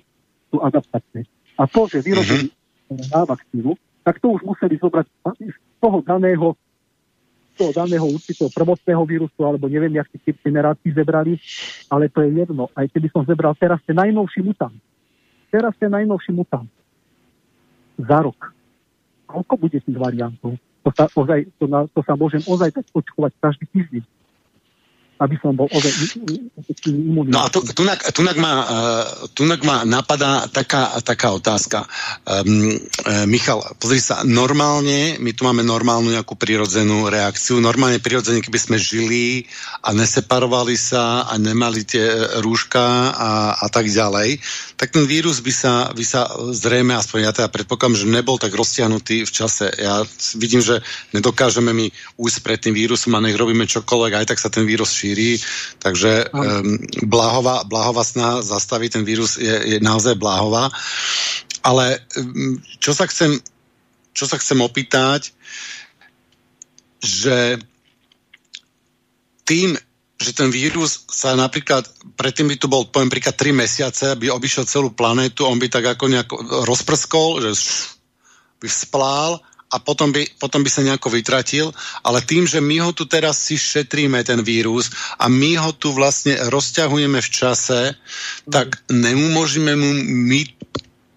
sú 0.54 0.58
adaptačné. 0.62 1.26
A 1.58 1.66
to, 1.66 1.90
že 1.90 2.06
vyrobili 2.06 2.54
mm-hmm. 2.54 3.10
na 3.10 3.22
vakcínu, 3.26 3.74
tak 4.06 4.22
to 4.22 4.38
už 4.38 4.46
museli 4.46 4.78
zobrať 4.78 5.10
z 5.42 5.58
toho 5.82 6.00
daného 6.06 6.54
toho 7.58 7.74
daného 7.74 8.06
určitého 8.06 8.54
prvotného 8.54 9.02
vírusu, 9.02 9.42
alebo 9.42 9.66
neviem, 9.66 9.98
jak 9.98 10.06
si 10.14 10.22
typ 10.22 10.38
generácií 10.46 10.94
zebrali, 10.94 11.42
ale 11.90 12.06
to 12.06 12.22
je 12.22 12.30
jedno. 12.46 12.70
Aj 12.78 12.86
keby 12.86 13.10
som 13.10 13.26
zebral 13.26 13.58
teraz 13.58 13.82
ten 13.82 13.98
najnovší 13.98 14.46
mutant. 14.46 14.78
Teraz 15.50 15.74
ten 15.82 15.90
najnovší 15.90 16.38
mutant. 16.38 16.70
Za 17.98 18.22
rok. 18.22 18.54
Koľko 19.28 19.54
bude 19.60 19.78
tých 19.84 20.00
variantov? 20.00 20.56
To 20.88 20.90
sa, 20.96 21.12
ozaj, 21.12 21.52
to, 21.60 21.68
na, 21.68 21.84
to 21.92 22.00
sa 22.00 22.16
môžem 22.16 22.40
ozaj 22.48 22.72
tak 22.72 22.88
očkovať 22.96 23.32
každý 23.44 23.66
týždeň 23.76 24.04
aby 25.18 25.36
som 25.42 25.58
bol 25.58 25.66
ozaj 25.74 26.22
imunný. 26.86 27.34
No 27.34 27.46
a 27.46 27.50
tu, 27.50 27.66
tunak, 27.66 28.06
tunak, 28.14 28.38
ma, 28.38 28.52
uh, 28.62 29.06
tunak 29.34 29.66
ma 29.66 29.82
napadá 29.82 30.46
taká, 30.46 30.94
taká 31.02 31.34
otázka. 31.34 31.90
Um, 32.28 32.78
Michal, 33.26 33.66
pozri 33.82 33.98
sa, 33.98 34.22
normálne, 34.22 35.18
my 35.18 35.32
tu 35.34 35.42
máme 35.48 35.66
normálnu 35.66 36.14
nejakú 36.14 36.38
prirodzenú 36.38 37.10
reakciu, 37.10 37.58
normálne 37.58 37.98
prirodzene, 37.98 38.46
keby 38.46 38.60
sme 38.60 38.78
žili 38.78 39.50
a 39.82 39.96
neseparovali 39.96 40.78
sa 40.78 41.26
a 41.26 41.34
nemali 41.40 41.82
tie 41.82 42.06
rúška 42.44 42.86
a, 43.14 43.32
a 43.58 43.68
tak 43.74 43.90
ďalej, 43.90 44.38
tak 44.78 44.94
ten 44.94 45.10
vírus 45.10 45.42
by 45.42 45.54
sa, 45.54 45.74
by 45.90 46.06
sa 46.06 46.30
zrejme, 46.54 46.94
aspoň 46.94 47.20
ja 47.26 47.32
teda 47.34 47.50
predpokladám, 47.50 47.98
že 47.98 48.06
nebol 48.06 48.38
tak 48.38 48.54
roztiahnutý 48.54 49.26
v 49.26 49.32
čase. 49.32 49.74
Ja 49.82 50.06
vidím, 50.38 50.62
že 50.62 50.86
nedokážeme 51.18 51.74
my 51.74 51.90
úsť 52.20 52.38
pred 52.46 52.60
tým 52.62 52.78
vírusom 52.78 53.18
a 53.18 53.24
nech 53.24 53.34
robíme 53.34 53.66
čokoľvek, 53.66 54.14
aj 54.14 54.26
tak 54.30 54.38
sa 54.38 54.54
ten 54.54 54.68
vírus 54.68 54.92
šíri. 54.92 55.07
Takže 55.80 56.28
um, 56.34 56.78
bláhová, 57.08 57.64
bláhová 57.64 58.04
snaha 58.04 58.42
zastaviť 58.42 59.00
ten 59.00 59.04
vírus 59.06 59.38
je, 59.38 59.56
je 59.76 59.78
naozaj 59.80 60.18
bláhová. 60.18 60.74
Ale 61.64 62.02
um, 62.18 62.58
čo 62.82 62.92
sa 62.92 63.06
chcem, 63.08 63.38
čo 64.18 64.26
sa 64.26 64.42
chcem 64.42 64.58
opýtať, 64.60 65.32
že 67.04 67.62
tým, 69.48 69.78
že 70.18 70.32
ten 70.34 70.50
vírus 70.50 71.06
sa 71.08 71.38
napríklad, 71.38 71.86
predtým 72.18 72.50
by 72.52 72.56
tu 72.58 72.68
bol, 72.68 72.90
poviem 72.90 73.14
príklad, 73.14 73.38
3 73.38 73.54
mesiace, 73.54 74.06
by 74.18 74.34
obišiel 74.34 74.66
celú 74.66 74.90
planétu, 74.92 75.46
on 75.46 75.62
by 75.62 75.70
tak 75.70 75.86
ako 75.96 76.06
nejako 76.10 76.36
rozprskol, 76.66 77.40
že 77.46 77.54
by 78.58 78.68
vzplál 78.68 79.40
a 79.68 79.84
potom 79.84 80.16
by, 80.16 80.24
potom 80.40 80.64
by 80.64 80.70
sa 80.72 80.86
nejako 80.86 81.12
vytratil, 81.12 81.76
ale 82.04 82.24
tým, 82.24 82.48
že 82.48 82.64
my 82.64 82.88
ho 82.88 82.92
tu 82.96 83.04
teraz 83.04 83.44
si 83.44 83.60
šetríme, 83.60 84.24
ten 84.24 84.40
vírus, 84.40 84.88
a 85.20 85.28
my 85.28 85.60
ho 85.60 85.76
tu 85.76 85.92
vlastne 85.92 86.40
rozťahujeme 86.48 87.20
v 87.20 87.30
čase, 87.30 87.96
tak 88.48 88.80
neumožníme 88.88 89.74
mu 89.76 89.90
my 90.32 90.42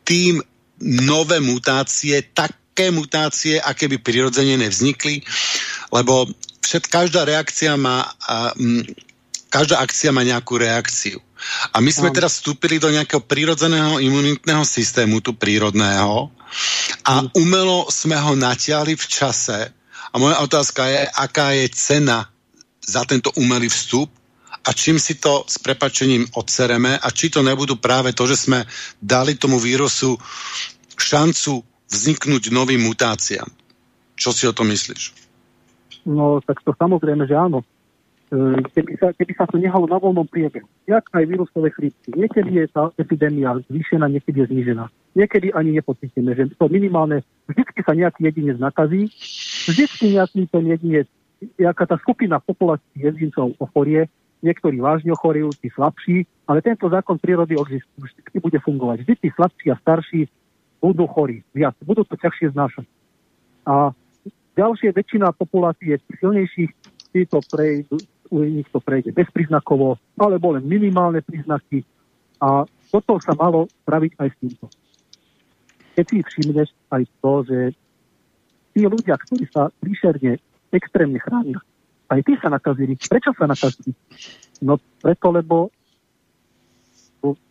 tým 0.02 0.42
nové 0.82 1.38
mutácie, 1.38 2.18
také 2.34 2.90
mutácie, 2.90 3.62
aké 3.62 3.86
by 3.86 4.02
prirodzene 4.02 4.58
nevznikli, 4.58 5.22
lebo 5.94 6.26
všet, 6.66 6.90
každá 6.90 7.22
reakcia 7.22 7.78
má, 7.78 8.02
a, 8.26 8.50
m, 8.58 8.82
každá 9.46 9.78
akcia 9.78 10.10
má 10.10 10.26
nejakú 10.26 10.58
reakciu. 10.58 11.22
A 11.72 11.80
my 11.80 11.88
sme 11.88 12.12
teraz 12.12 12.38
vstúpili 12.38 12.76
do 12.76 12.92
nejakého 12.92 13.24
prírodzeného 13.24 13.96
imunitného 14.02 14.60
systému, 14.66 15.24
tu 15.24 15.32
prírodného, 15.32 16.28
a 17.04 17.22
mm. 17.22 17.36
umelo 17.38 17.86
sme 17.88 18.16
ho 18.18 18.36
natiahli 18.36 18.96
v 18.96 19.06
čase. 19.06 19.72
A 20.10 20.14
moja 20.18 20.42
otázka 20.42 20.86
je, 20.90 21.06
aká 21.06 21.54
je 21.54 21.70
cena 21.70 22.26
za 22.82 23.06
tento 23.06 23.30
umelý 23.38 23.70
vstup 23.70 24.10
a 24.66 24.70
čím 24.74 24.98
si 24.98 25.16
to 25.16 25.46
s 25.46 25.56
prepačením 25.62 26.26
odsereme 26.36 26.98
a 26.98 27.08
či 27.14 27.30
to 27.30 27.40
nebudú 27.40 27.78
práve 27.78 28.12
to, 28.12 28.26
že 28.26 28.36
sme 28.36 28.66
dali 29.00 29.38
tomu 29.38 29.56
vírusu 29.56 30.18
šancu 30.98 31.64
vzniknúť 31.88 32.52
novým 32.52 32.82
mutáciám. 32.84 33.48
Čo 34.20 34.30
si 34.36 34.44
o 34.44 34.52
to 34.52 34.68
myslíš? 34.68 35.16
No, 36.04 36.44
tak 36.44 36.60
to 36.60 36.76
samozrejme, 36.76 37.24
že 37.24 37.36
áno. 37.36 37.64
E, 38.28 38.62
keby 38.68 38.92
sa, 39.00 39.06
keby 39.16 39.32
sa 39.32 39.44
to 39.48 39.56
nehalo 39.56 39.88
na 39.88 39.96
voľnom 39.96 40.28
priebehu. 40.28 40.68
Jak 40.84 41.08
aj 41.12 41.24
vírusové 41.24 41.72
chrípky. 41.72 42.12
Niekedy 42.12 42.62
je 42.62 42.66
tá 42.68 42.92
epidémia 43.00 43.56
zvýšená, 43.68 44.12
niekedy 44.12 44.44
je 44.44 44.50
znížená. 44.52 44.84
Niekedy 45.10 45.50
ani 45.50 45.74
nepocítime, 45.74 46.38
že 46.38 46.54
to 46.54 46.70
minimálne, 46.70 47.26
vždycky 47.50 47.82
sa 47.82 47.98
nejaký 47.98 48.30
jedinec 48.30 48.62
nakazí, 48.62 49.10
vždycky 49.66 50.14
nejaký 50.14 50.46
ten 50.46 50.64
jedinec, 50.70 51.06
jaká 51.58 51.84
tá 51.88 51.98
skupina 51.98 52.38
populácií 52.38 52.94
jedincov 52.94 53.58
ochorie, 53.58 54.06
niektorí 54.40 54.78
vážne 54.78 55.10
ochorujú, 55.10 55.50
tí 55.58 55.68
slabší, 55.74 56.30
ale 56.46 56.62
tento 56.62 56.86
zákon 56.86 57.18
prírody 57.18 57.58
vždy 57.58 58.38
bude 58.38 58.58
fungovať. 58.62 59.02
Vždy 59.02 59.14
tí 59.18 59.28
slabší 59.34 59.66
a 59.74 59.80
starší 59.82 60.30
budú 60.80 61.04
chorí 61.10 61.44
viac, 61.52 61.74
budú 61.82 62.06
to 62.06 62.14
ťažšie 62.16 62.54
znášať. 62.54 62.86
A 63.68 63.92
ďalšie 64.56 64.94
väčšina 64.96 65.34
populácie 65.36 66.00
silnejších, 66.22 66.72
títo 67.12 67.42
prejdú, 67.50 67.98
u 68.30 68.46
nich 68.46 68.70
to 68.70 68.78
prejde 68.78 69.10
bezpríznakovo, 69.10 69.98
alebo 70.14 70.54
len 70.54 70.62
minimálne 70.64 71.18
príznaky. 71.20 71.82
A 72.38 72.64
toto 72.88 73.18
sa 73.20 73.34
malo 73.34 73.66
spraviť 73.84 74.12
aj 74.16 74.28
s 74.30 74.36
týmto. 74.38 74.66
Keď 75.98 76.04
si 76.06 76.16
všimneš 76.22 76.68
aj 76.94 77.02
to, 77.20 77.32
že 77.46 77.58
tí 78.74 78.86
ľudia, 78.86 79.18
ktorí 79.18 79.44
sa 79.50 79.68
príšerne 79.82 80.38
extrémne 80.70 81.18
chránia, 81.18 81.58
aj 82.10 82.20
tí 82.26 82.34
sa 82.38 82.50
nakazili. 82.50 82.94
Prečo 82.98 83.30
sa 83.34 83.46
nakazili? 83.46 83.94
No 84.62 84.78
preto, 85.02 85.30
lebo 85.30 85.70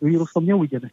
vírusom 0.02 0.44
neújdeme. 0.44 0.90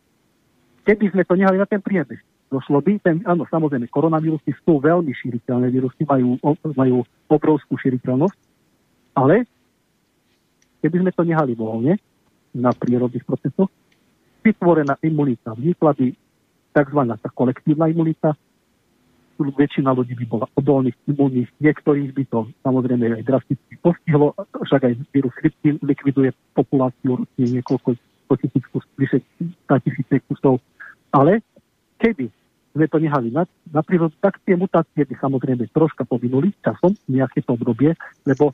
Keby 0.88 1.12
sme 1.12 1.24
to 1.28 1.36
nehali 1.36 1.60
na 1.60 1.68
ten 1.68 1.84
priebeh, 1.84 2.20
došlo 2.48 2.80
by, 2.80 2.96
ten, 3.04 3.20
áno, 3.28 3.44
samozrejme, 3.44 3.92
koronavírusy 3.92 4.56
sú 4.64 4.80
veľmi 4.80 5.12
šíriteľné 5.12 5.68
vírusy, 5.68 6.08
majú, 6.08 6.40
majú 6.78 7.04
obrovskú 7.28 7.76
šíriteľnosť, 7.76 8.40
ale 9.20 9.44
keby 10.80 11.04
sme 11.04 11.12
to 11.12 11.24
nehali 11.28 11.54
voľne 11.58 12.00
na 12.56 12.72
prírodných 12.72 13.28
procesoch, 13.28 13.68
vytvorená 14.46 14.96
imunita 15.04 15.52
vznikla 15.58 15.92
by 15.92 16.08
tzv. 16.78 17.02
tá 17.18 17.30
kolektívna 17.34 17.90
imunita, 17.90 18.38
väčšina 19.38 19.94
ľudí 19.94 20.18
by 20.18 20.26
bola 20.26 20.46
odolných, 20.58 20.98
imunných, 21.10 21.50
niektorých 21.62 22.10
by 22.14 22.24
to 22.30 22.40
samozrejme 22.66 23.22
aj 23.22 23.26
drasticky 23.26 23.74
postihlo, 23.82 24.34
však 24.38 24.82
aj 24.82 24.94
vírus 25.14 25.34
chrypky 25.38 25.78
likviduje 25.86 26.34
populáciu 26.58 27.22
ročne 27.22 27.46
niekoľko 27.62 27.98
tisíc 28.42 28.66
kus, 28.74 28.84
vyše 28.98 29.22
tisíce 29.86 30.16
kusov. 30.26 30.58
Ale 31.14 31.46
keby 32.02 32.34
sme 32.74 32.86
to 32.90 32.98
nehali 32.98 33.30
na, 33.30 33.46
na 33.70 33.82
prírodu, 33.86 34.14
tak 34.22 34.42
tie 34.42 34.58
mutácie 34.58 35.06
by 35.06 35.16
samozrejme 35.18 35.70
troška 35.70 36.06
povinuli 36.06 36.54
časom, 36.66 36.98
nejaké 37.06 37.46
to 37.46 37.54
obdobie, 37.54 37.94
lebo 38.26 38.54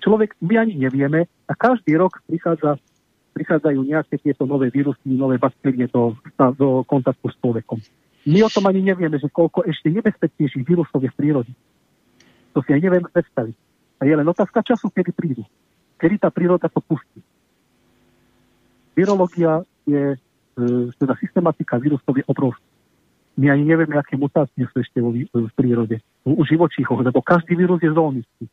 človek, 0.00 0.36
my 0.44 0.64
ani 0.64 0.74
nevieme 0.80 1.28
a 1.48 1.52
každý 1.56 1.96
rok 1.96 2.20
prichádza, 2.24 2.80
prichádzajú 3.38 3.80
nejaké 3.86 4.18
tieto 4.18 4.42
nové 4.42 4.74
vírusy, 4.74 5.14
nové 5.14 5.38
baktérie 5.38 5.86
do, 5.86 6.18
do 6.58 6.82
kontaktu 6.82 7.30
s 7.30 7.36
človekom. 7.38 7.78
My 8.26 8.42
o 8.42 8.50
tom 8.50 8.66
ani 8.66 8.82
nevieme, 8.82 9.14
že 9.22 9.30
koľko 9.30 9.62
ešte 9.62 9.94
nebezpečnejších 9.94 10.66
vírusov 10.66 10.98
je 10.98 11.10
v 11.14 11.18
prírode. 11.18 11.52
To 12.52 12.60
si 12.66 12.74
aj 12.74 12.82
nevieme 12.82 13.06
predstaviť. 13.06 13.56
A 13.98 14.10
je 14.10 14.14
len 14.18 14.26
otázka 14.26 14.66
času, 14.66 14.90
kedy 14.90 15.14
prídu. 15.14 15.46
Kedy 16.02 16.18
tá 16.18 16.28
príroda 16.34 16.66
to 16.66 16.82
pustí. 16.82 17.22
Virológia 18.98 19.62
je, 19.86 20.18
e, 20.18 20.66
teda 20.98 21.14
systematika 21.22 21.78
vírusov 21.78 22.18
je 22.18 22.26
obrovská. 22.26 22.66
My 23.38 23.54
ani 23.54 23.70
nevieme, 23.70 23.94
aké 23.94 24.18
mutácie 24.18 24.66
sú 24.66 24.82
ešte 24.82 24.98
vo, 24.98 25.14
v 25.14 25.52
prírode. 25.54 26.02
U 26.26 26.42
živočíchoch, 26.42 27.06
lebo 27.06 27.22
každý 27.22 27.54
vírus 27.54 27.78
je 27.78 27.94
zónistý 27.94 28.50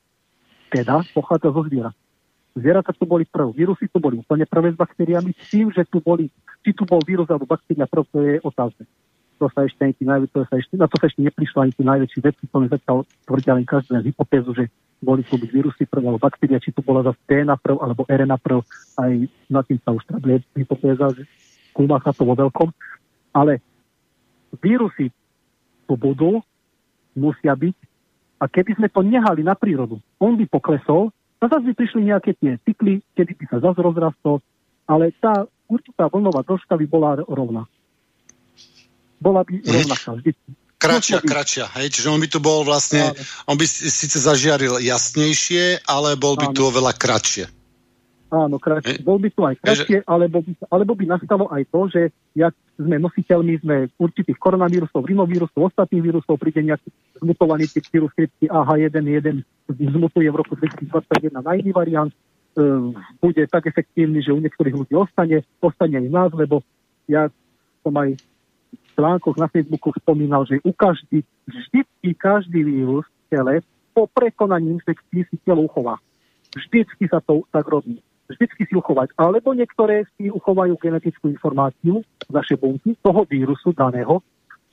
teda 0.75 1.07
pochádza 1.15 1.55
zo 1.55 1.61
zvierat. 1.63 1.95
Zvieratá 2.55 2.95
tu 2.95 3.03
boli 3.03 3.27
prv, 3.27 3.51
vírusy 3.51 3.91
tu 3.91 3.99
boli 3.99 4.15
úplne 4.15 4.47
prvé 4.47 4.71
s 4.71 4.79
baktériami, 4.79 5.35
s 5.35 5.51
tým, 5.51 5.67
že 5.75 5.83
tu 5.91 5.99
boli, 5.99 6.31
či 6.63 6.71
tu 6.71 6.87
bol 6.87 7.03
vírus 7.03 7.27
alebo 7.27 7.43
baktéria 7.43 7.83
prv, 7.83 8.07
to 8.07 8.17
je 8.23 8.39
otázne. 8.47 8.87
To 9.43 9.51
sa 9.51 9.67
ešte, 9.67 9.83
najväč, 9.99 10.31
to 10.31 10.47
sa 10.47 10.55
ešte, 10.55 10.79
na 10.79 10.87
to 10.87 10.95
sa 10.95 11.11
ešte 11.11 11.19
neprišlo 11.19 11.67
ani 11.67 11.75
tí 11.75 11.83
najväčší 11.83 12.19
vedci, 12.23 12.47
to 12.47 12.57
zatiaľ 12.71 13.03
tvrdia 13.27 13.59
len 13.59 13.67
každý 13.67 13.99
len 13.99 14.07
hypotézu, 14.07 14.55
že 14.55 14.71
boli 15.03 15.27
tu 15.27 15.35
byť 15.35 15.51
vírusy 15.51 15.83
prv 15.83 16.07
alebo 16.07 16.23
baktéria, 16.23 16.63
či 16.63 16.71
tu 16.71 16.79
bola 16.79 17.03
zase 17.03 17.19
DNA 17.27 17.59
prv 17.59 17.75
alebo 17.83 18.07
RNA 18.07 18.37
prv, 18.39 18.63
aj 19.03 19.11
na 19.51 19.59
tým 19.59 19.79
sa 19.83 19.91
už 19.91 20.07
trablie 20.07 20.39
hypotéza, 20.55 21.11
že 21.11 21.27
skúma 21.75 21.99
sa 21.99 22.15
to 22.15 22.23
vo 22.23 22.39
veľkom. 22.39 22.71
Ale 23.35 23.59
vírusy 24.63 25.11
tu 25.83 25.93
budú, 25.99 26.39
musia 27.19 27.51
byť 27.51 27.75
a 28.39 28.47
keby 28.47 28.79
sme 28.79 28.87
to 28.87 29.03
nehali 29.03 29.43
na 29.43 29.59
prírodu, 29.59 29.99
on 30.23 30.39
by 30.39 30.47
poklesol 30.47 31.11
a 31.39 31.43
zase 31.51 31.63
by 31.67 31.73
prišli 31.75 32.01
nejaké 32.07 32.31
tie 32.39 32.55
cykly, 32.63 33.03
kedy 33.13 33.35
by 33.35 33.45
sa 33.51 33.57
zase 33.59 33.79
rozrastol, 33.83 34.39
ale 34.87 35.11
tá 35.19 35.45
určitá 35.67 36.07
vlnová 36.07 36.45
dĺžka 36.45 36.77
by 36.77 36.85
bola 36.87 37.19
rovná. 37.25 37.67
Bola 39.19 39.41
by 39.43 39.59
rovnaká 39.63 40.15
vždy. 40.15 40.31
Kračia, 40.75 41.23
kračia, 41.23 41.65
hej, 41.79 41.87
čiže 41.89 42.11
on 42.11 42.19
by 42.19 42.27
tu 42.29 42.43
bol 42.43 42.61
vlastne, 42.67 43.15
on 43.47 43.55
by 43.55 43.65
síce 43.65 44.19
zažiaril 44.19 44.77
jasnejšie, 44.83 45.87
ale 45.87 46.19
bol 46.19 46.35
by 46.35 46.51
tu 46.51 46.67
oveľa 46.67 46.93
kratšie. 46.93 47.47
Áno, 48.29 48.59
kratšie. 48.59 49.01
Bol 49.01 49.17
by 49.23 49.29
tu 49.31 49.41
aj 49.47 49.55
kratšie, 49.63 50.03
alebo 50.03 50.43
by, 50.43 50.51
alebo 50.67 50.91
by 50.93 51.05
nastalo 51.07 51.45
aj 51.47 51.63
to, 51.71 51.81
že 51.89 52.01
jak 52.35 52.53
sme 52.75 52.99
nositeľmi 52.99 53.53
sme 53.63 53.75
určitých 53.95 54.35
koronavírusov, 54.35 55.07
rinovírusov, 55.07 55.71
ostatných 55.71 56.03
vírusov, 56.03 56.35
príde 56.35 56.59
nejaký 56.59 56.91
zmutovaný 57.23 57.71
typ 57.71 57.87
vírus 57.87 58.11
chrypky 58.11 58.51
AH1.1, 58.51 59.43
zmutuje 59.71 60.27
v 60.27 60.35
roku 60.35 60.53
2021 60.59 61.39
na 61.39 61.51
iný 61.55 61.71
variant, 61.71 62.11
e, 62.11 62.15
bude 63.23 63.43
tak 63.47 63.71
efektívny, 63.71 64.19
že 64.19 64.35
u 64.35 64.39
niektorých 64.43 64.75
ľudí 64.75 64.93
ostane, 64.95 65.47
ostane 65.63 66.03
aj 66.03 66.07
nás, 66.11 66.29
lebo 66.35 66.59
ja 67.07 67.31
som 67.79 67.95
aj 67.95 68.19
v 68.75 68.87
článkoch 68.99 69.39
na 69.39 69.47
Facebooku 69.47 69.95
spomínal, 69.95 70.43
že 70.43 70.59
u 70.67 70.75
každý, 70.75 71.23
vždycky 71.47 72.11
každý 72.11 72.59
vírus 72.59 73.07
v 73.07 73.23
tele 73.31 73.53
po 73.95 74.11
prekonaní 74.11 74.75
infekcií 74.75 75.23
si 75.31 75.35
telo 75.47 75.63
uchová. 75.63 75.95
Vždycky 76.51 77.07
sa 77.07 77.23
to 77.23 77.47
tak 77.51 77.63
robí 77.71 78.03
vždycky 78.29 78.65
si 78.65 78.73
uchovať. 78.73 79.13
Alebo 79.17 79.53
niektoré 79.53 80.05
si 80.17 80.29
uchovajú 80.29 80.77
genetickú 80.81 81.29
informáciu 81.29 82.01
naše 82.29 82.57
bunky 82.57 82.97
toho 83.01 83.25
vírusu 83.29 83.71
daného, 83.71 84.21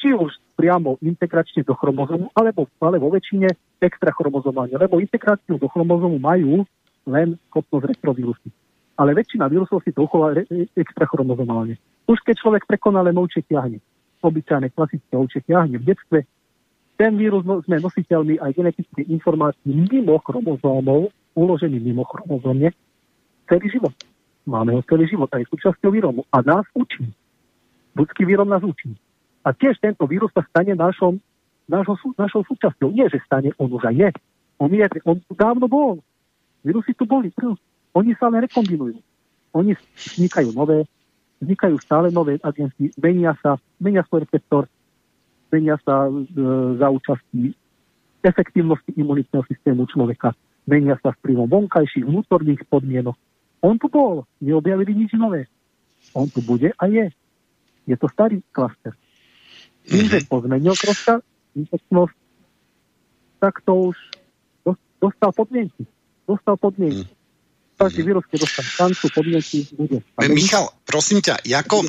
či 0.00 0.10
už 0.16 0.34
priamo 0.58 0.98
integračne 0.98 1.62
do 1.62 1.78
chromozomu, 1.78 2.28
alebo, 2.34 2.66
ale 2.82 2.98
vo 2.98 3.12
väčšine 3.14 3.46
extrachromozomálne, 3.78 4.74
lebo 4.74 4.98
integráciu 4.98 5.58
do 5.58 5.68
chromozomu 5.70 6.18
majú 6.18 6.66
len 7.06 7.38
schopnosť 7.50 7.86
retrovírusy. 7.94 8.48
Ale 8.98 9.16
väčšina 9.16 9.46
vírusov 9.48 9.82
si 9.82 9.90
to 9.94 10.06
uchová 10.06 10.36
extrachromozomálne. 10.76 11.78
Už 12.06 12.18
keď 12.22 12.34
človek 12.42 12.62
prekoná 12.66 13.02
len 13.02 13.16
ovčie 13.16 13.46
ťahne, 13.46 13.78
obyčajné 14.22 14.70
klasické 14.74 15.14
ovčie 15.18 15.42
ťahne 15.42 15.82
v 15.82 15.86
detstve, 15.86 16.18
ten 16.94 17.18
vírus 17.18 17.42
no, 17.42 17.58
sme 17.66 17.82
nositeľmi 17.82 18.38
aj 18.38 18.54
genetické 18.54 19.02
informácií 19.10 19.70
mimo 19.74 20.18
chromozómov, 20.22 21.10
uložený 21.34 21.78
mimo 21.82 22.06
chromozómne, 22.06 22.70
celý 23.48 23.66
život. 23.70 23.94
Máme 24.46 24.74
ho 24.74 24.82
celý 24.86 25.06
život 25.06 25.30
a 25.30 25.38
je 25.38 25.46
súčasťou 25.46 25.90
výrobu. 25.94 26.26
A 26.34 26.42
nás 26.42 26.66
učí. 26.74 27.06
Ľudský 27.94 28.26
výrob 28.26 28.50
nás 28.50 28.62
učí. 28.62 28.94
A 29.42 29.54
tiež 29.54 29.78
tento 29.78 30.06
vírus 30.06 30.30
sa 30.34 30.42
stane 30.46 30.74
našou, 30.74 31.18
našou, 31.70 31.98
našou 32.18 32.42
súčasťou. 32.46 32.90
Nie, 32.90 33.06
že 33.10 33.22
stane, 33.22 33.54
on 33.58 33.70
už 33.70 33.86
aj 33.86 33.94
je. 33.94 34.10
On, 34.58 34.70
je, 34.70 34.86
on 35.06 35.18
tu 35.18 35.32
dávno 35.34 35.66
bol. 35.66 35.98
Vírusy 36.62 36.94
tu 36.94 37.06
boli. 37.06 37.30
Oni 37.94 38.14
sa 38.18 38.30
len 38.30 38.46
rekombinujú. 38.46 38.98
Oni 39.52 39.76
vznikajú 39.76 40.56
nové, 40.56 40.88
vznikajú 41.44 41.76
stále 41.82 42.08
nové 42.08 42.40
agenty, 42.40 42.88
menia 42.96 43.36
sa, 43.44 43.60
menia 43.76 44.00
svoj 44.08 44.24
receptor, 44.24 44.64
menia 45.52 45.76
sa 45.84 46.08
e, 46.08 46.10
za 46.80 46.88
účastí 46.88 47.52
efektívnosti 48.24 48.96
imunitného 48.96 49.44
systému 49.44 49.84
človeka, 49.90 50.32
menia 50.64 50.96
sa 51.04 51.12
vplyvom 51.20 51.50
vonkajších 51.50 52.06
vnútorných 52.06 52.64
podmienok, 52.70 53.18
on 53.62 53.78
tu 53.78 53.86
bol, 53.86 54.26
neobjavili 54.42 55.06
nič 55.06 55.14
nové. 55.14 55.46
On 56.12 56.26
tu 56.26 56.42
bude 56.42 56.74
a 56.74 56.84
je. 56.90 57.08
Je 57.86 57.96
to 57.96 58.10
starý 58.10 58.42
klaster. 58.50 58.92
Tým, 59.86 60.06
že 60.10 60.18
mhm. 60.22 60.28
pozmenil 60.30 60.74
troška 60.74 61.22
infekčnosť, 61.54 62.16
tak 63.42 63.58
to 63.66 63.90
už 63.90 63.96
dostal 65.02 65.34
podmienky. 65.34 65.82
Dostal 66.26 66.54
podmienky. 66.58 67.06
Mhm. 67.06 67.20
Každý 67.72 68.00
vírus, 68.06 68.22
keď 68.30 68.46
dostal 68.46 68.64
šancu, 68.66 69.04
podmienky, 69.10 69.58
bude. 69.74 69.98
Michal, 70.30 70.70
prosím 70.86 71.18
ťa, 71.18 71.42
ako, 71.42 71.82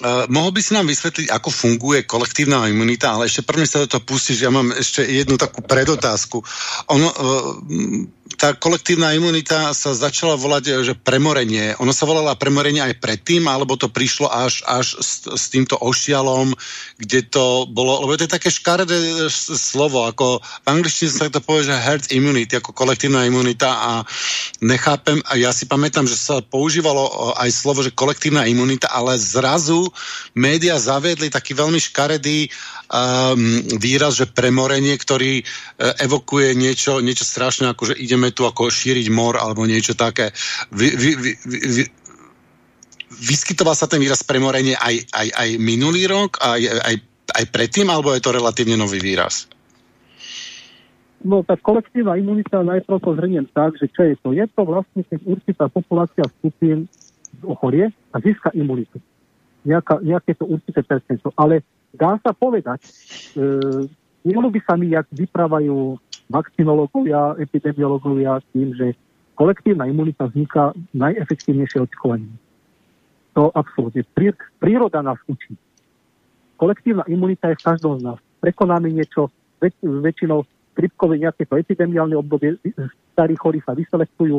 Uh, 0.00 0.24
mohol 0.32 0.48
by 0.56 0.64
si 0.64 0.72
nám 0.72 0.88
vysvetliť, 0.88 1.28
ako 1.28 1.52
funguje 1.52 2.08
kolektívna 2.08 2.64
imunita, 2.72 3.12
ale 3.12 3.28
ešte 3.28 3.44
prvne 3.44 3.68
sa 3.68 3.84
do 3.84 3.88
toho 3.92 4.00
pustíš, 4.00 4.40
ja 4.40 4.48
mám 4.48 4.72
ešte 4.72 5.04
jednu 5.04 5.36
takú 5.36 5.60
predotázku. 5.60 6.40
Ono, 6.88 7.08
uh, 7.12 7.60
tá 8.38 8.54
kolektívna 8.54 9.10
imunita 9.16 9.74
sa 9.74 9.90
začala 9.90 10.38
volať, 10.38 10.64
e, 10.70 10.72
že 10.86 10.94
premorenie. 10.94 11.74
Ono 11.82 11.90
sa 11.90 12.06
volala 12.06 12.38
premorenie 12.38 12.78
aj 12.78 13.02
predtým, 13.02 13.48
alebo 13.50 13.74
to 13.74 13.90
prišlo 13.90 14.30
až, 14.30 14.62
až 14.66 14.98
s, 15.02 15.26
s 15.26 15.44
týmto 15.50 15.74
ošialom, 15.80 16.54
kde 17.00 17.26
to 17.26 17.66
bolo, 17.66 18.06
lebo 18.06 18.14
to 18.14 18.26
je 18.26 18.36
také 18.36 18.50
škaredé 18.52 18.96
e, 18.96 19.26
slovo, 19.56 20.06
ako 20.06 20.38
v 20.38 20.66
angličtine 20.68 21.10
sa 21.10 21.26
to 21.26 21.42
povie, 21.42 21.66
že 21.66 21.74
herd 21.74 22.04
immunity, 22.14 22.54
ako 22.54 22.70
kolektívna 22.70 23.26
imunita 23.26 23.70
a 23.70 23.92
nechápem, 24.62 25.18
a 25.26 25.34
ja 25.34 25.50
si 25.50 25.66
pamätám, 25.66 26.06
že 26.06 26.18
sa 26.18 26.38
používalo 26.44 27.34
aj 27.38 27.50
slovo, 27.50 27.82
že 27.82 27.94
kolektívna 27.94 28.46
imunita, 28.46 28.90
ale 28.90 29.18
zrazu 29.18 29.90
média 30.32 30.78
zaviedli 30.78 31.30
taký 31.30 31.56
veľmi 31.56 31.78
škaredý 31.82 32.50
výraz, 33.78 34.18
že 34.18 34.26
premorenie, 34.26 34.98
ktorý 34.98 35.46
uh, 35.46 35.94
evokuje 36.02 36.58
niečo, 36.58 36.98
niečo 36.98 37.22
strašné, 37.22 37.70
ako 37.70 37.94
že 37.94 37.94
ideme 37.94 38.34
tu 38.34 38.42
ako 38.42 38.66
šíriť 38.66 39.06
mor 39.14 39.38
alebo 39.38 39.62
niečo 39.62 39.94
také. 39.94 40.34
Vy, 40.74 40.98
vy, 40.98 41.10
vy, 41.14 41.30
vy, 41.46 41.82
vyskytoval 43.14 43.78
sa 43.78 43.86
ten 43.86 44.02
výraz 44.02 44.26
premorenie 44.26 44.74
aj, 44.74 45.06
aj, 45.06 45.28
aj 45.38 45.48
minulý 45.62 46.10
rok, 46.10 46.42
aj, 46.42 46.60
aj, 46.66 46.96
aj 47.30 47.44
predtým, 47.54 47.86
alebo 47.86 48.10
je 48.10 48.22
to 48.22 48.34
relatívne 48.34 48.74
nový 48.74 48.98
výraz? 48.98 49.46
No 51.20 51.44
tak 51.44 51.60
kolektívna 51.60 52.16
imunita 52.16 52.64
najprv 52.64 52.96
to 52.96 53.12
zhrniem 53.12 53.46
tak, 53.52 53.76
že 53.76 53.92
čo 53.92 54.08
je 54.08 54.14
to? 54.24 54.32
Je 54.32 54.46
to 54.48 54.62
vlastne, 54.64 55.04
keď 55.04 55.20
určitá 55.28 55.64
populácia 55.68 56.24
skupín 56.40 56.88
ochorie 57.44 57.92
a 58.10 58.16
získa 58.24 58.56
imunitu. 58.56 58.96
Nejaká, 59.68 60.00
nejaké 60.00 60.32
to 60.32 60.48
určité 60.48 60.80
percento. 60.80 61.28
Ale 61.36 61.60
dá 61.94 62.18
sa 62.22 62.30
povedať, 62.34 62.80
e, 63.36 63.86
by 64.26 64.60
sa 64.62 64.74
mi, 64.76 64.92
jak 64.92 65.06
vyprávajú 65.10 65.98
vakcinológovia, 66.30 67.34
epidemiológovia 67.42 68.38
tým, 68.54 68.76
že 68.76 68.94
kolektívna 69.34 69.88
imunita 69.88 70.30
vzniká 70.30 70.76
najefektívnejšie 70.94 71.82
očkovaním. 71.88 72.36
To 73.34 73.50
absolútne. 73.54 74.04
Príroda 74.58 75.02
nás 75.02 75.18
učí. 75.26 75.56
Kolektívna 76.60 77.08
imunita 77.08 77.50
je 77.50 77.58
v 77.58 77.66
každom 77.66 77.98
z 77.98 78.02
nás. 78.04 78.18
Prekonáme 78.44 78.92
niečo, 78.92 79.32
väč, 79.58 79.74
väčšinou 79.80 80.44
chrypkové 80.76 81.18
nejaké 81.18 81.48
to 81.48 81.56
epidemiálne 81.56 82.14
obdobie, 82.14 82.60
starí 83.16 83.34
chorí 83.34 83.64
sa 83.64 83.72
vyselektujú. 83.72 84.38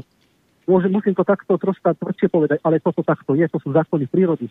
Môže, 0.69 0.87
musím 0.87 1.17
to 1.17 1.25
takto 1.25 1.57
troška 1.57 1.97
tvrdšie 1.97 2.29
povedať, 2.29 2.61
ale 2.61 2.77
toto 2.77 3.01
takto 3.01 3.33
je, 3.33 3.49
to 3.49 3.57
sú 3.59 3.73
zákony 3.73 4.05
prírody 4.05 4.47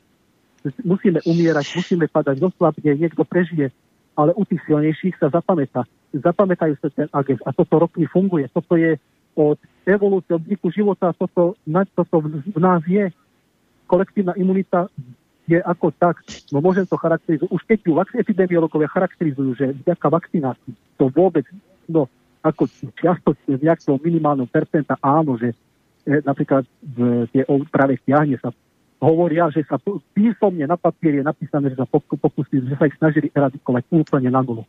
musíme 0.85 1.21
umierať, 1.25 1.67
musíme 1.77 2.07
padať 2.09 2.37
do 2.41 2.49
slabne, 2.55 2.93
niekto 2.97 3.25
prežije, 3.25 3.73
ale 4.17 4.37
u 4.37 4.45
tých 4.45 4.61
silnejších 4.69 5.17
sa 5.17 5.33
zapamätá. 5.33 5.89
Zapamätajú 6.13 6.75
sa 6.83 6.89
ten 6.93 7.09
agent 7.15 7.41
a 7.47 7.55
toto 7.55 7.87
roky 7.87 8.05
funguje. 8.05 8.51
Toto 8.51 8.77
je 8.77 8.99
od 9.39 9.57
evolúcie, 9.87 10.35
od 10.35 10.43
vzniku 10.43 10.69
života, 10.75 11.15
toto, 11.15 11.55
toto 11.95 12.17
v, 12.21 12.59
nás 12.59 12.83
je. 12.85 13.09
Kolektívna 13.87 14.35
imunita 14.35 14.91
je 15.51 15.59
ako 15.59 15.91
tak, 15.99 16.23
no 16.55 16.63
môžem 16.63 16.87
to 16.87 16.95
charakterizovať. 16.95 17.51
Už 17.51 17.63
keď 17.67 17.79
ju 17.83 17.93
epidemiologovia 18.23 18.87
charakterizujú, 18.91 19.51
že 19.59 19.67
vďaka 19.83 20.07
vakcinácii 20.07 20.75
to 20.95 21.11
vôbec, 21.11 21.47
no 21.91 22.07
ako 22.41 22.71
čiastočne 22.97 23.59
v 23.59 23.67
nejakého 23.67 23.99
minimálnom 23.99 24.47
percenta 24.47 24.97
áno, 25.03 25.37
že 25.37 25.53
e, 26.07 26.25
napríklad 26.25 26.65
v, 26.81 27.27
tie 27.35 27.45
práve 27.69 28.01
stiahne 28.01 28.39
sa 28.41 28.55
hovoria, 29.01 29.49
že 29.49 29.65
sa 29.65 29.81
písomne 30.13 30.69
na 30.69 30.77
papieri 30.77 31.25
je 31.25 31.25
napísané, 31.25 31.73
že 31.73 31.81
sa 31.81 31.89
pokusí, 31.89 32.61
že 32.61 32.77
sa 32.77 32.85
ich 32.87 32.97
snažili 33.01 33.33
eradikovať 33.33 33.89
úplne 33.91 34.29
na 34.29 34.45
nulu. 34.45 34.63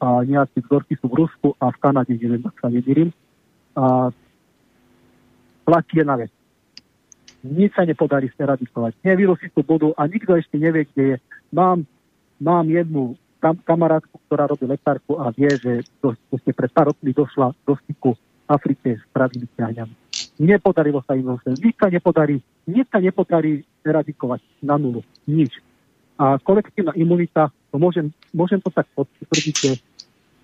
A 0.00 0.24
nejaké 0.24 0.64
vzorky 0.64 0.96
sú 0.98 1.12
v 1.12 1.24
Rusku 1.24 1.48
a 1.60 1.70
v 1.70 1.80
Kanade, 1.80 2.16
neviem, 2.16 2.42
ak 2.44 2.56
sa 2.58 2.72
nedýrim. 2.72 3.12
A 3.76 4.08
platí 5.68 6.00
jedna 6.00 6.16
vec. 6.16 6.32
Nič 7.44 7.76
sa 7.76 7.84
nepodarí 7.84 8.32
eradikovať. 8.32 8.96
Nie, 9.04 9.20
vírusy 9.20 9.52
tu 9.52 9.60
budú 9.60 9.92
a 10.00 10.08
nikto 10.08 10.32
ešte 10.32 10.56
nevie, 10.56 10.88
kde 10.88 11.04
je. 11.04 11.16
Mám, 11.52 11.84
mám 12.40 12.64
jednu 12.64 13.20
kam, 13.44 13.60
kamarátku, 13.60 14.16
ktorá 14.24 14.48
robí 14.48 14.64
lekárku 14.64 15.20
a 15.20 15.28
vie, 15.36 15.52
že 15.60 15.84
to 16.00 16.16
pred 16.56 16.72
pár 16.72 16.88
rokmi 16.88 17.12
došla 17.12 17.52
do 17.68 17.76
styku 17.84 18.16
Afrike 18.48 18.96
s 18.96 19.04
pravými 19.12 19.48
ťahňami 19.56 19.94
Nepodarilo 20.34 21.04
sa 21.06 21.14
im 21.14 21.30
zase. 21.30 21.62
Nič 21.62 21.74
sa 21.78 21.88
nepodarí, 21.92 22.42
nič 22.66 22.86
sa 22.90 22.98
nepodarí 22.98 23.62
eradikovať 23.84 24.40
na 24.64 24.80
nulu. 24.80 25.04
Nič. 25.28 25.60
A 26.16 26.40
kolektívna 26.40 26.96
imunita, 26.96 27.52
to 27.70 27.76
môžem, 27.76 28.10
môžem 28.32 28.58
to 28.58 28.72
tak 28.72 28.88
potvrdiť, 28.96 29.54
že 29.54 29.70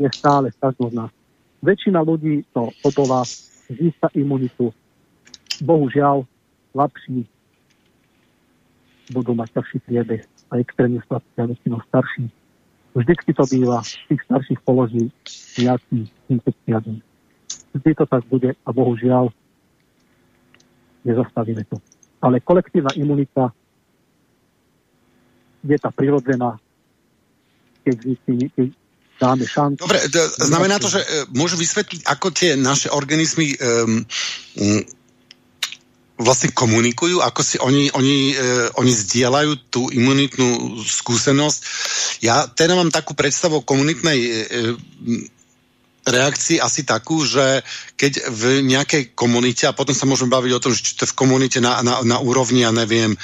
je 0.00 0.08
stále 0.12 0.52
každou. 0.60 0.92
Väčšina 1.60 2.00
ľudí 2.04 2.44
to 2.52 2.72
odolá, 2.84 3.24
získa 3.68 4.12
imunitu. 4.16 4.72
Bohužiaľ, 5.60 6.24
slabší 6.72 7.28
budú 9.10 9.34
mať 9.34 9.58
ťažší 9.58 9.78
priebeh 9.84 10.22
a 10.50 10.62
extrémne 10.62 11.02
slabší 11.04 11.36
a 11.42 11.50
väčšinou 11.50 11.80
starší. 11.90 12.24
Vždycky 12.94 13.30
to 13.34 13.44
býva, 13.46 13.82
tých 13.82 14.22
starších 14.26 14.60
položí 14.66 15.14
nejaký 15.58 16.10
infekcia. 16.26 16.78
Vždy 17.74 17.90
to 17.94 18.04
tak 18.06 18.22
bude 18.26 18.50
a 18.54 18.68
bohužiaľ 18.70 19.30
nezastavíme 21.06 21.62
to. 21.70 21.78
Ale 22.20 22.44
kolektívna 22.44 22.92
imunita 22.96 23.52
je 25.64 25.76
tá 25.76 25.88
prirodzená, 25.92 26.56
keď, 27.84 27.96
keď 28.56 28.68
dáme 29.20 29.44
šancu. 29.44 29.84
Dobre, 29.84 30.00
znamená 30.40 30.80
to, 30.80 30.88
že 30.88 31.00
e, 31.04 31.08
môžu 31.36 31.60
vysvetliť, 31.60 32.08
ako 32.08 32.32
tie 32.32 32.56
naše 32.56 32.88
organizmy 32.88 33.52
um, 33.60 34.00
um, 34.56 34.80
vlastne 36.16 36.52
komunikujú, 36.56 37.20
ako 37.20 37.40
si 37.44 37.56
oni, 37.60 37.92
oni, 37.96 38.36
uh, 38.36 38.68
oni 38.76 38.92
zdieľajú 38.92 39.52
tú 39.72 39.88
imunitnú 39.88 40.80
skúsenosť. 40.84 41.58
Ja 42.20 42.44
teda 42.44 42.76
mám 42.76 42.92
takú 42.92 43.16
predstavu 43.16 43.60
o 43.60 43.64
komunitnej 43.64 44.18
uh, 44.20 44.76
reakcii 46.06 46.60
asi 46.60 46.82
takú, 46.86 47.22
že 47.24 47.60
keď 47.96 48.32
v 48.32 48.42
nejakej 48.64 49.12
komunite, 49.12 49.68
a 49.68 49.76
potom 49.76 49.92
sa 49.92 50.08
môžeme 50.08 50.32
baviť 50.32 50.52
o 50.56 50.62
tom, 50.62 50.72
že 50.72 50.80
či 50.80 50.92
to 50.96 51.04
v 51.04 51.18
komunite 51.18 51.60
na, 51.60 51.84
na, 51.84 52.00
na 52.00 52.18
úrovni, 52.20 52.64
ja 52.64 52.72
neviem, 52.72 53.12
e, 53.12 53.18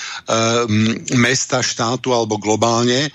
mesta, 1.16 1.64
štátu 1.64 2.12
alebo 2.12 2.36
globálne, 2.36 3.08
e, 3.08 3.10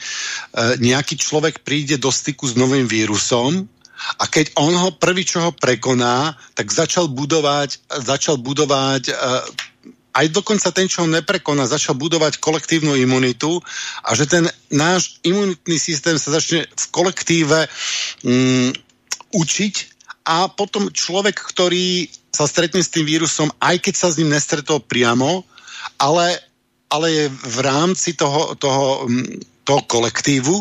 nejaký 0.82 1.18
človek 1.18 1.62
príde 1.62 2.02
do 2.02 2.10
styku 2.10 2.50
s 2.50 2.58
novým 2.58 2.90
vírusom, 2.90 3.70
a 4.18 4.26
keď 4.26 4.58
on 4.58 4.74
ho 4.74 4.98
prvý, 4.98 5.22
čo 5.22 5.46
ho 5.46 5.52
prekoná, 5.54 6.34
tak 6.58 6.74
začal 6.74 7.06
budovať, 7.06 8.02
začal 8.02 8.42
budovať 8.42 9.04
e, 9.10 9.16
aj 10.12 10.26
dokonca 10.34 10.74
ten, 10.76 10.92
čo 10.92 11.06
ho 11.06 11.08
neprekoná, 11.08 11.64
začal 11.70 11.96
budovať 11.96 12.44
kolektívnu 12.44 13.00
imunitu 13.00 13.64
a 14.04 14.12
že 14.16 14.28
ten 14.28 14.44
náš 14.72 15.22
imunitný 15.24 15.80
systém 15.80 16.20
sa 16.20 16.36
začne 16.36 16.68
v 16.68 16.86
kolektíve 16.92 17.70
mm, 18.26 18.91
učiť 19.34 19.74
a 20.28 20.48
potom 20.52 20.94
človek, 20.94 21.34
ktorý 21.34 22.08
sa 22.32 22.48
stretne 22.48 22.80
s 22.80 22.94
tým 22.94 23.04
vírusom, 23.04 23.52
aj 23.60 23.82
keď 23.82 23.94
sa 23.98 24.08
s 24.14 24.18
ním 24.22 24.32
nestretol 24.32 24.80
priamo, 24.80 25.44
ale, 26.00 26.40
ale 26.88 27.08
je 27.12 27.26
v 27.28 27.58
rámci 27.66 28.16
toho, 28.16 28.56
toho, 28.56 29.10
mm, 29.10 29.66
toho 29.66 29.82
kolektívu, 29.90 30.56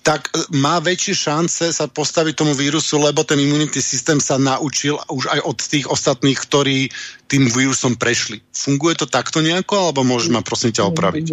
tak 0.00 0.32
e, 0.32 0.48
má 0.56 0.80
väčšie 0.80 1.14
šance 1.14 1.64
sa 1.70 1.86
postaviť 1.86 2.34
tomu 2.34 2.52
vírusu, 2.56 2.96
lebo 3.00 3.24
ten 3.24 3.40
imunitný 3.40 3.80
systém 3.80 4.18
sa 4.18 4.40
naučil 4.40 4.96
už 5.08 5.28
aj 5.28 5.40
od 5.44 5.58
tých 5.60 5.86
ostatných, 5.88 6.38
ktorí 6.40 6.88
tým 7.28 7.48
vírusom 7.48 7.96
prešli. 7.96 8.40
Funguje 8.52 8.96
to 8.96 9.06
takto 9.06 9.44
nejako, 9.44 9.88
alebo 9.88 10.04
môžeš 10.04 10.28
ma 10.32 10.40
prosím 10.40 10.72
ťa 10.72 10.88
opraviť? 10.88 11.24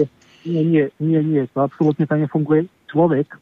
Nie, 0.48 0.64
nie, 0.64 0.86
nie, 1.00 1.20
nie, 1.24 1.44
to 1.52 1.60
absolútne 1.64 2.08
tak 2.08 2.24
nefunguje. 2.24 2.72
Človek, 2.88 3.36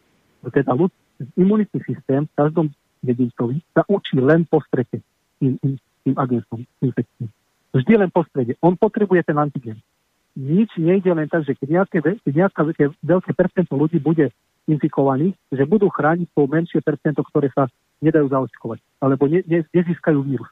teda 0.49 0.73
ľud, 0.73 0.89
imunitný 1.37 1.79
systém 1.85 2.25
v 2.25 2.33
každom 2.33 2.73
jedincovi 3.05 3.61
sa 3.71 3.85
učí 3.85 4.17
len 4.17 4.43
po 4.49 4.59
strete 4.65 4.99
tým, 5.37 5.57
tým, 5.61 5.77
tým 6.03 6.15
agentom 6.17 6.61
infekcií. 6.81 7.29
Vždy 7.75 7.93
len 7.99 8.09
po 8.09 8.23
strede. 8.31 8.55
On 8.63 8.73
potrebuje 8.73 9.27
ten 9.27 9.35
antigen. 9.35 9.77
Nič 10.35 10.71
nejde 10.79 11.11
len 11.11 11.27
tak, 11.27 11.43
že 11.47 11.55
keď 11.55 11.83
nejaké, 11.83 11.97
keď 12.23 12.33
veľké, 12.51 12.83
veľké 13.03 13.31
percento 13.35 13.73
ľudí 13.75 13.99
bude 13.99 14.31
infikovaných, 14.67 15.35
že 15.51 15.63
budú 15.63 15.87
chrániť 15.91 16.27
to 16.31 16.41
menšie 16.47 16.79
percento, 16.83 17.23
ktoré 17.23 17.51
sa 17.55 17.67
nedajú 18.03 18.27
zaočkovať, 18.27 18.79
alebo 18.99 19.27
ne, 19.31 19.39
ne, 19.47 19.63
nezískajú 19.71 20.19
vírus. 20.23 20.49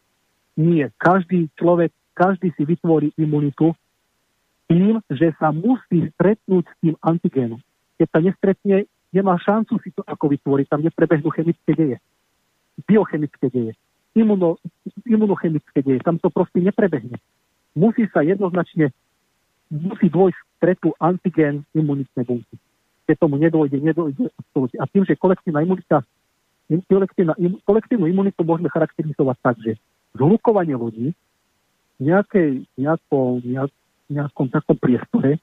Nie. 0.55 0.93
Každý 1.01 1.51
človek, 1.59 1.91
každý 2.15 2.53
si 2.55 2.63
vytvorí 2.63 3.11
imunitu 3.19 3.75
tým, 4.69 5.03
že 5.11 5.35
sa 5.41 5.51
musí 5.51 6.07
stretnúť 6.15 6.63
s 6.63 6.75
tým 6.79 6.95
antigénom. 7.03 7.59
Keď 7.99 8.07
sa 8.07 8.19
nestretne, 8.23 8.77
nemá 9.11 9.35
šancu 9.41 9.79
si 9.83 9.91
to 9.91 10.05
ako 10.07 10.31
vytvoriť, 10.31 10.65
tam 10.69 10.81
neprebehnú 10.85 11.27
chemické 11.33 11.71
deje 11.75 11.97
biochemické 12.87 13.49
deje, 13.49 13.73
imuno, 14.17 14.57
imunochemické 15.05 15.81
deje, 15.81 15.99
tam 16.01 16.17
to 16.17 16.29
proste 16.29 16.61
neprebehne. 16.61 17.17
Musí 17.73 18.05
sa 18.13 18.21
jednoznačne, 18.21 18.93
musí 19.69 20.09
dôjsť 20.09 20.39
stretu 20.57 20.93
antigen 21.01 21.65
imunitné 21.73 22.21
bunky. 22.23 22.55
Keď 23.03 23.15
tomu 23.19 23.35
nedôjde, 23.35 23.81
nedôjde. 23.83 24.31
A 24.79 24.85
tým, 24.87 25.03
že 25.03 25.19
kolektívna 25.19 25.65
imunita, 25.65 26.05
kolektívna, 26.87 27.35
kolektívnu 27.67 28.07
imunitu 28.07 28.41
môžeme 28.47 28.71
charakterizovať 28.71 29.37
tak, 29.43 29.55
že 29.59 29.75
zhlukovanie 30.15 30.77
ľudí 30.77 31.11
v 31.97 32.01
nejakej, 32.01 32.63
nejakom, 32.79 33.43
nejak, 33.43 33.71
nejakom 34.07 34.47
takom 34.53 34.77
priestore, 34.77 35.41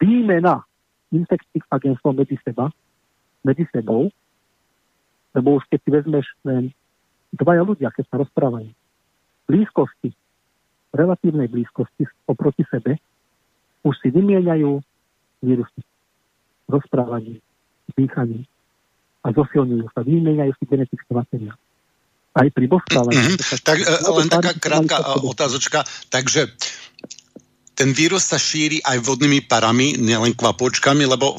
výmena 0.00 0.64
infekčných 1.12 1.66
agentov 1.70 2.16
medzi 2.16 2.40
seba, 2.42 2.70
medzi 3.46 3.68
sebou, 3.70 4.10
lebo 5.34 5.58
už 5.58 5.64
keď 5.68 5.78
si 5.82 5.90
vezmeš 5.90 6.26
len 6.46 6.70
dvaja 7.34 7.62
ľudia, 7.66 7.90
keď 7.90 8.04
sa 8.08 8.16
rozprávajú, 8.22 8.70
blízkosti, 9.50 10.14
relatívnej 10.94 11.50
blízkosti 11.50 12.06
oproti 12.30 12.62
sebe, 12.70 13.02
už 13.82 13.94
si 14.00 14.08
vymieňajú 14.14 14.70
vírusy, 15.42 15.80
rozprávanie, 16.70 17.42
dýchanie 17.98 18.46
a 19.20 19.28
zosilňujú 19.34 19.86
sa, 19.92 20.06
vymieňajú 20.06 20.52
si 20.56 20.64
genetické 20.64 21.12
materiály 21.12 21.60
aj 22.34 22.48
pri 22.50 22.66
boskávaniu. 22.66 23.14
Mm-hmm. 23.14 23.62
Tak 23.62 23.78
uh, 23.78 24.10
len 24.18 24.26
taká 24.26 24.52
krátka 24.58 24.96
otázočka. 25.22 25.86
Takže 26.10 26.50
ten 27.74 27.90
vírus 27.90 28.22
sa 28.22 28.38
šíri 28.38 28.78
aj 28.78 29.02
vodnými 29.02 29.50
parami, 29.50 29.98
nielen 29.98 30.38
kvapočkami, 30.38 31.10
lebo 31.10 31.34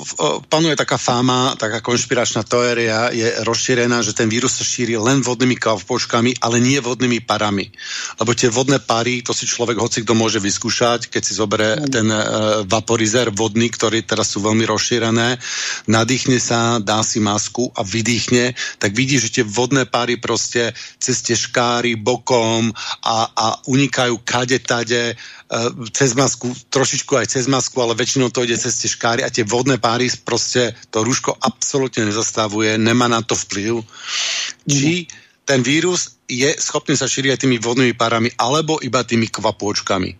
panuje 0.51 0.75
taká 0.75 0.99
fáma, 0.99 1.55
taká 1.55 1.79
konšpiračná 1.79 2.43
teória 2.43 3.07
je 3.15 3.23
rozšírená, 3.47 4.03
že 4.03 4.11
ten 4.11 4.27
vírus 4.27 4.59
sa 4.59 4.67
šíri 4.67 4.99
len 4.99 5.23
vodnými 5.23 5.55
kvapočkami, 5.55 6.43
ale 6.43 6.59
nie 6.59 6.83
vodnými 6.83 7.23
parami. 7.23 7.71
Lebo 8.19 8.35
tie 8.35 8.51
vodné 8.51 8.83
pary, 8.83 9.23
to 9.23 9.31
si 9.31 9.47
človek 9.47 9.79
hoci 9.79 10.03
kto 10.03 10.11
môže 10.11 10.43
vyskúšať, 10.43 11.07
keď 11.07 11.21
si 11.23 11.33
zoberie 11.39 11.71
mm. 11.79 11.87
ten 11.87 12.07
uh, 12.11 12.21
vaporizer 12.67 13.31
vodný, 13.31 13.71
ktorý 13.71 14.03
teraz 14.03 14.35
sú 14.35 14.43
veľmi 14.43 14.67
rozšírené, 14.67 15.39
nadýchne 15.87 16.37
sa, 16.43 16.83
dá 16.83 16.99
si 16.99 17.23
masku 17.23 17.71
a 17.71 17.81
vydýchne, 17.87 18.51
tak 18.83 18.91
vidí, 18.91 19.23
že 19.23 19.31
tie 19.31 19.47
vodné 19.47 19.87
pary 19.87 20.19
proste 20.19 20.75
cez 20.99 21.23
tie 21.23 21.39
škáry 21.39 21.95
bokom 21.95 22.75
a, 23.07 23.31
a 23.31 23.47
unikajú 23.71 24.19
kade 24.27 24.59
tade 24.59 25.15
cez 25.93 26.17
masku, 26.17 26.49
trošičku 26.73 27.13
aj 27.21 27.37
cez 27.37 27.45
masku, 27.45 27.77
ale 27.77 27.93
väčšinou 27.93 28.33
to 28.33 28.41
ide 28.41 28.57
cez 28.57 28.81
tie 28.81 28.89
škáry 28.89 29.21
a 29.21 29.29
tie 29.29 29.45
vodné 29.45 29.77
páry 29.77 30.09
proste 30.25 30.73
to 30.89 31.05
rúško 31.05 31.37
absolútne 31.37 32.09
nezastavuje, 32.09 32.81
nemá 32.81 33.05
na 33.05 33.21
to 33.21 33.37
vplyv. 33.37 33.85
Či 34.65 35.05
ten 35.45 35.61
vírus 35.61 36.17
je 36.25 36.49
schopný 36.57 36.97
sa 36.97 37.05
šíriť 37.05 37.29
aj 37.37 37.41
tými 37.45 37.57
vodnými 37.61 37.93
párami 37.93 38.33
alebo 38.33 38.81
iba 38.81 39.05
tými 39.05 39.29
kvapôčkami? 39.29 40.09
E, 40.09 40.17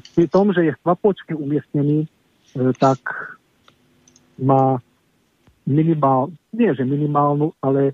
pri 0.00 0.26
tom, 0.32 0.48
že 0.56 0.64
je 0.64 0.72
kvapôčky 0.80 1.36
umiestnený, 1.36 2.04
e, 2.04 2.08
tak 2.80 3.04
má 4.40 4.80
minimál, 5.68 6.32
nie 6.56 6.72
že 6.72 6.88
minimálnu, 6.88 7.52
ale 7.60 7.92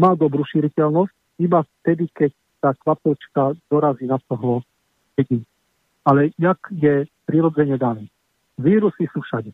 má 0.00 0.16
dobrú 0.16 0.40
šíriteľnosť 0.48 1.12
iba 1.44 1.60
vtedy, 1.80 2.08
keď 2.16 2.32
tá 2.64 2.72
kvapočka 2.72 3.52
dorazí 3.68 4.08
na 4.08 4.16
toho 4.24 4.64
jedinca 5.16 5.56
ale 6.06 6.30
jak 6.38 6.58
je 6.70 7.10
prirodzene 7.26 7.74
daný. 7.74 8.06
Vírusy 8.62 9.10
sú 9.10 9.26
všade. 9.26 9.50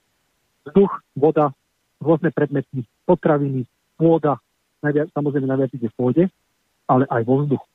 Vzduch, 0.68 0.92
voda, 1.16 1.50
rôzne 1.98 2.28
predmety, 2.28 2.84
potraviny, 3.08 3.64
pôda, 3.96 4.36
najviac, 4.84 5.08
samozrejme 5.16 5.48
najviac 5.48 5.72
ide 5.72 5.88
v 5.88 5.96
pôde, 5.96 6.24
ale 6.86 7.08
aj 7.08 7.22
vo 7.24 7.40
vzduchu. 7.42 7.68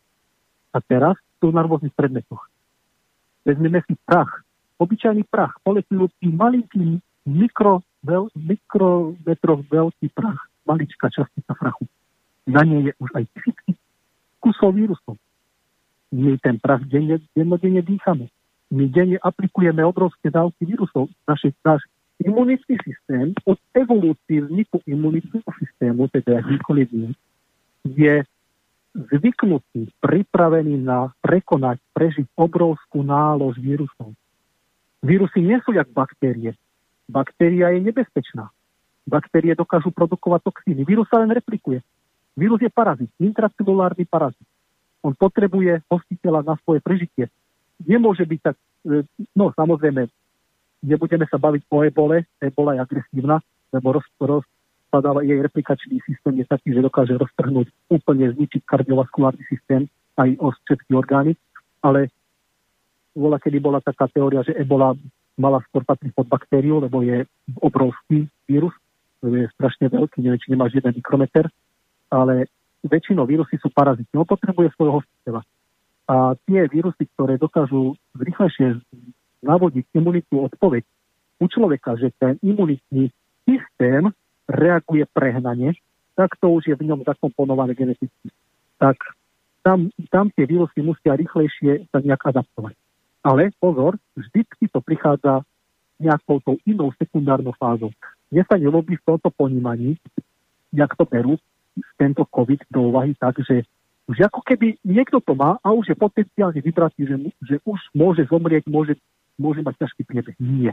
A 0.72 0.78
teraz 0.86 1.18
sú 1.42 1.50
na 1.50 1.66
rôznych 1.66 1.92
predmetoch. 1.98 2.46
Vezmeme 3.42 3.82
si 3.90 3.98
prach, 4.06 4.46
obyčajný 4.78 5.26
prach, 5.26 5.58
poletujúci 5.66 6.30
malinký 6.30 7.02
mikro, 7.26 7.82
veľ, 8.06 8.30
mikrometrov 8.38 9.66
veľký 9.68 10.14
prach, 10.14 10.38
maličká 10.70 11.10
častica 11.10 11.58
prachu. 11.58 11.90
Na 12.48 12.62
nej 12.64 12.88
je 12.88 12.94
už 13.02 13.10
aj 13.18 13.24
tisícky 13.36 13.74
kusov 14.40 14.78
vírusov. 14.78 15.18
My 16.12 16.40
ten 16.40 16.60
prach 16.60 16.88
denne, 16.88 17.20
dennodenne 17.36 17.84
dýchame 17.84 18.32
my 18.72 18.86
denne 18.92 19.18
aplikujeme 19.24 19.80
obrovské 19.86 20.28
dávky 20.28 20.68
vírusov. 20.68 21.08
Naši, 21.28 21.56
náš 21.64 21.88
imunitný 22.20 22.76
systém 22.84 23.32
od 23.48 23.56
evolúcii 23.72 24.44
vzniku 24.44 24.84
imunitného 24.84 25.50
systému, 25.60 26.12
teda 26.12 26.44
nikoli 26.44 26.84
je 27.88 28.26
zvyknutý, 28.98 29.94
pripravený 30.02 30.82
na 30.82 31.14
prekonať, 31.22 31.80
prežiť 31.94 32.28
obrovskú 32.36 33.06
nálož 33.06 33.62
vírusov. 33.62 34.12
Vírusy 35.06 35.46
nie 35.46 35.62
sú 35.64 35.72
jak 35.78 35.88
baktérie. 35.94 36.58
Baktéria 37.08 37.72
je 37.72 37.80
nebezpečná. 37.88 38.52
Baktérie 39.08 39.56
dokážu 39.56 39.94
produkovať 39.96 40.44
toxíny. 40.44 40.84
Vírus 40.84 41.08
sa 41.08 41.24
len 41.24 41.32
replikuje. 41.32 41.80
Vírus 42.36 42.60
je 42.60 42.68
parazit, 42.68 43.08
intracelulárny 43.22 44.04
parazit. 44.04 44.47
On 45.08 45.16
potrebuje 45.16 45.88
hostiteľa 45.88 46.44
na 46.44 46.60
svoje 46.68 46.84
prežitie. 46.84 47.32
Nemôže 47.88 48.28
byť 48.28 48.40
tak, 48.44 48.60
e, 48.84 49.08
no 49.32 49.56
samozrejme, 49.56 50.12
nebudeme 50.84 51.24
sa 51.32 51.40
baviť 51.40 51.64
o 51.72 51.88
ebole, 51.88 52.28
ebola 52.44 52.76
je 52.76 52.84
agresívna, 52.84 53.40
lebo 53.72 53.96
roz, 53.96 54.08
rozpadáva 54.20 55.24
jej 55.24 55.40
replikačný 55.40 56.04
systém 56.04 56.44
je 56.44 56.46
taký, 56.46 56.76
že 56.76 56.84
dokáže 56.84 57.16
roztrhnúť, 57.16 57.72
úplne 57.88 58.36
zničiť 58.36 58.68
kardiovaskulárny 58.68 59.44
systém, 59.48 59.88
aj 60.20 60.36
o 60.44 60.52
všetky 60.52 60.92
orgány, 60.92 61.40
ale 61.80 62.12
bola, 63.16 63.40
kedy 63.40 63.58
bola 63.64 63.80
taká 63.80 64.12
teória, 64.12 64.44
že 64.44 64.58
ebola 64.60 64.92
mala 65.38 65.62
skôr 65.70 65.86
patriť 65.86 66.12
pod 66.18 66.28
baktériu, 66.28 66.82
lebo 66.82 67.06
je 67.06 67.24
obrovský 67.62 68.26
vírus, 68.50 68.74
je 69.22 69.46
strašne 69.56 69.88
veľký, 69.88 70.20
neviem, 70.20 70.42
či 70.42 70.52
nemá 70.52 70.66
žiaden 70.68 70.98
mikrometer, 70.98 71.46
ale 72.10 72.50
väčšinou 72.86 73.26
vírusy 73.26 73.58
sú 73.58 73.74
parazity. 73.74 74.10
On 74.14 74.28
potrebuje 74.28 74.74
svojho 74.78 75.02
hostiteľa. 75.02 75.42
A 76.08 76.38
tie 76.48 76.70
vírusy, 76.72 77.04
ktoré 77.18 77.36
dokážu 77.36 77.98
rýchlejšie 78.16 78.80
navodiť 79.44 79.86
imunitnú 79.92 80.48
odpoveď 80.48 80.84
u 81.38 81.46
človeka, 81.46 82.00
že 82.00 82.14
ten 82.18 82.40
imunitný 82.42 83.12
systém 83.44 84.10
reaguje 84.48 85.04
prehnane, 85.12 85.76
tak 86.16 86.34
to 86.42 86.50
už 86.50 86.72
je 86.72 86.76
v 86.76 86.88
ňom 86.88 87.06
zakomponované 87.06 87.78
geneticky. 87.78 88.28
Tak 88.82 88.98
tam, 89.62 89.92
tam 90.10 90.32
tie 90.34 90.48
vírusy 90.48 90.80
musia 90.82 91.14
rýchlejšie 91.14 91.92
sa 91.92 92.00
nejak 92.00 92.24
adaptovať. 92.24 92.74
Ale 93.22 93.52
pozor, 93.60 94.00
vždycky 94.16 94.72
to 94.72 94.80
prichádza 94.80 95.44
nejakou 96.00 96.40
tou 96.40 96.56
inou 96.64 96.94
sekundárnou 96.96 97.52
fázou. 97.58 97.92
Mne 98.32 98.44
sa 98.48 98.56
nelobí 98.56 98.96
v 98.96 99.06
tomto 99.06 99.28
ponímaní, 99.34 100.00
jak 100.72 100.96
to 100.96 101.04
berú 101.04 101.36
tento 101.98 102.26
COVID 102.28 102.70
do 102.70 102.94
úvahy 102.94 103.14
tak, 103.18 103.40
že 103.42 103.66
už 104.08 104.24
ako 104.24 104.40
keby 104.42 104.80
niekto 104.88 105.20
to 105.20 105.36
má 105.36 105.60
a 105.60 105.68
už 105.76 105.92
je 105.92 105.96
potenciálne 106.00 106.64
vybratý, 106.64 107.04
že, 107.04 107.16
že 107.44 107.56
už 107.68 107.80
môže 107.92 108.24
zomrieť, 108.32 108.64
môže, 108.72 108.96
môže 109.36 109.60
mať 109.60 109.84
ťažký 109.84 110.08
priebeh. 110.08 110.38
Nie. 110.40 110.72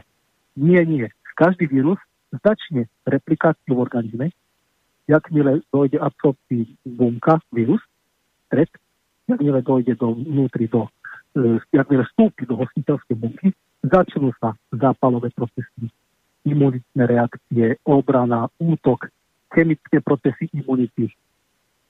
Nie, 0.55 0.87
nie. 0.87 1.11
Každý 1.35 1.67
vírus 1.67 1.99
začne 2.31 2.87
replikáciu 3.03 3.75
v 3.75 3.83
organizme, 3.83 4.25
jakmile 5.07 5.61
dojde 5.67 5.99
absorpcii 5.99 6.79
bunka, 6.87 7.43
vírus, 7.51 7.83
stred, 8.47 8.71
jakmile 9.27 9.61
dojde 9.61 9.99
do 9.99 10.15
vnútri, 10.15 10.71
do, 10.71 10.87
e, 11.35 11.59
jakmile 11.75 12.07
vstúpi 12.07 12.47
do 12.47 12.55
hostiteľskej 12.55 13.15
bunky, 13.19 13.51
začnú 13.83 14.31
sa 14.39 14.55
zápalové 14.71 15.29
procesy, 15.35 15.91
imunitné 16.47 17.03
reakcie, 17.03 17.77
obrana, 17.83 18.47
útok, 18.63 19.11
chemické 19.55 20.03
procesy 20.03 20.51
imunity, 20.51 21.07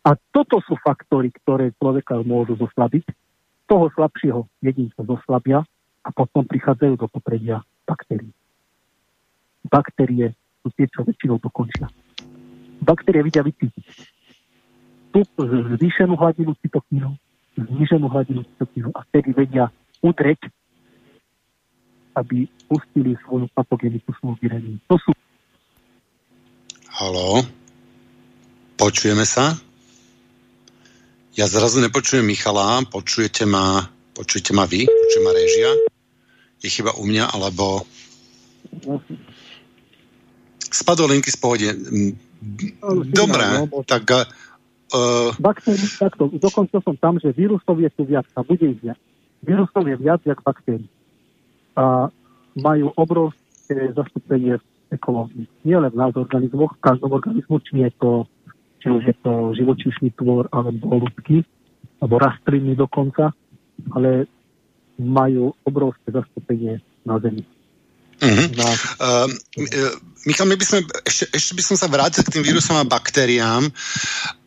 a 0.06 0.14
toto 0.30 0.62
sú 0.62 0.78
faktory, 0.86 1.34
ktoré 1.34 1.74
človeka 1.82 2.22
môžu 2.22 2.54
zoslabiť. 2.62 3.10
Toho 3.66 3.90
slabšieho 3.98 4.46
jedinca 4.62 5.02
zoslabia 5.02 5.66
a 6.06 6.10
potom 6.14 6.46
prichádzajú 6.46 6.94
do 7.02 7.10
popredia 7.10 7.66
baktérií. 7.90 8.30
Baktérie 9.66 10.38
sú 10.62 10.70
tie, 10.78 10.86
čo 10.86 11.02
väčšinou 11.02 11.42
dokončia. 11.42 11.90
Baktérie 12.86 13.26
vidia 13.26 13.42
vycítiť 13.42 14.14
tu 15.16 15.24
zvýšenú 15.80 16.20
hladinu 16.20 16.52
cytokínov, 16.60 17.16
zniženú 17.56 18.12
hladinu 18.12 18.44
cytokínov 18.44 18.92
a 19.00 19.08
vtedy 19.08 19.32
vedia 19.32 19.72
udreť, 20.04 20.52
aby 22.20 22.52
pustili 22.68 23.16
svoju 23.24 23.48
patogenitu 23.56 24.12
svoju 24.20 24.36
vyreniu. 24.44 24.76
To 24.92 25.00
sú... 25.00 25.16
Halo? 26.96 27.44
Počujeme 28.80 29.28
sa? 29.28 29.52
Ja 31.36 31.44
zrazu 31.44 31.84
nepočujem 31.84 32.24
Michala, 32.24 32.88
počujete 32.88 33.44
ma, 33.44 33.84
počujete 34.16 34.56
ma 34.56 34.64
vy, 34.64 34.88
počujete 34.88 35.20
ma 35.20 35.32
režia? 35.36 35.76
Je 36.64 36.72
chyba 36.72 36.96
u 36.96 37.04
mňa, 37.04 37.36
alebo... 37.36 37.84
Spadol 40.72 41.12
linky 41.12 41.36
z 41.36 41.40
pohode. 41.44 41.68
Dobre, 43.12 43.68
tak... 43.84 44.32
Uh... 44.96 45.36
Baktérií, 45.36 45.92
takto, 46.00 46.32
dokonca 46.32 46.80
som 46.80 46.96
tam, 46.96 47.20
že 47.20 47.36
vírusov 47.36 47.76
je 47.76 47.92
tu 47.92 48.08
viac 48.08 48.24
a 48.40 48.48
bude 48.48 48.72
ich 48.72 48.80
viac. 48.80 48.96
Vírusov 49.44 49.84
je 49.84 50.00
viac, 50.00 50.24
jak 50.24 50.40
baktérií. 50.40 50.88
A 51.76 52.08
majú 52.56 52.96
obrovské 52.96 53.92
zastúpenie 53.92 54.64
v 54.64 54.75
ekológii. 54.96 55.46
Nie 55.68 55.78
len 55.80 55.92
v 55.92 56.00
nás 56.00 56.14
organizmoch, 56.16 56.76
v 56.76 56.84
každom 56.84 57.12
organizmu, 57.12 57.60
či 57.64 57.86
je 57.86 57.90
to, 58.02 58.12
či 58.82 58.88
už 58.90 59.02
je 59.06 59.16
to 59.22 59.34
živočíšny 59.56 60.16
tvor, 60.18 60.48
alebo 60.52 61.04
ľudský, 61.04 61.44
alebo 62.00 62.16
rastliny 62.20 62.76
dokonca, 62.76 63.32
ale 63.92 64.28
majú 65.00 65.52
obrovské 65.68 66.12
zastúpenie 66.12 66.80
na 67.04 67.20
Zemi. 67.20 67.44
Uh-huh. 68.22 68.48
No. 68.56 68.70
Uh, 69.00 69.28
Michal, 70.26 70.50
my 70.50 70.58
by 70.58 70.66
sme, 70.66 70.80
ešte, 71.06 71.30
ešte 71.38 71.54
by 71.54 71.62
som 71.62 71.78
sa 71.78 71.86
vrátil 71.86 72.26
k 72.26 72.34
tým 72.34 72.42
vírusom 72.42 72.74
a 72.74 72.82
baktériám, 72.82 73.70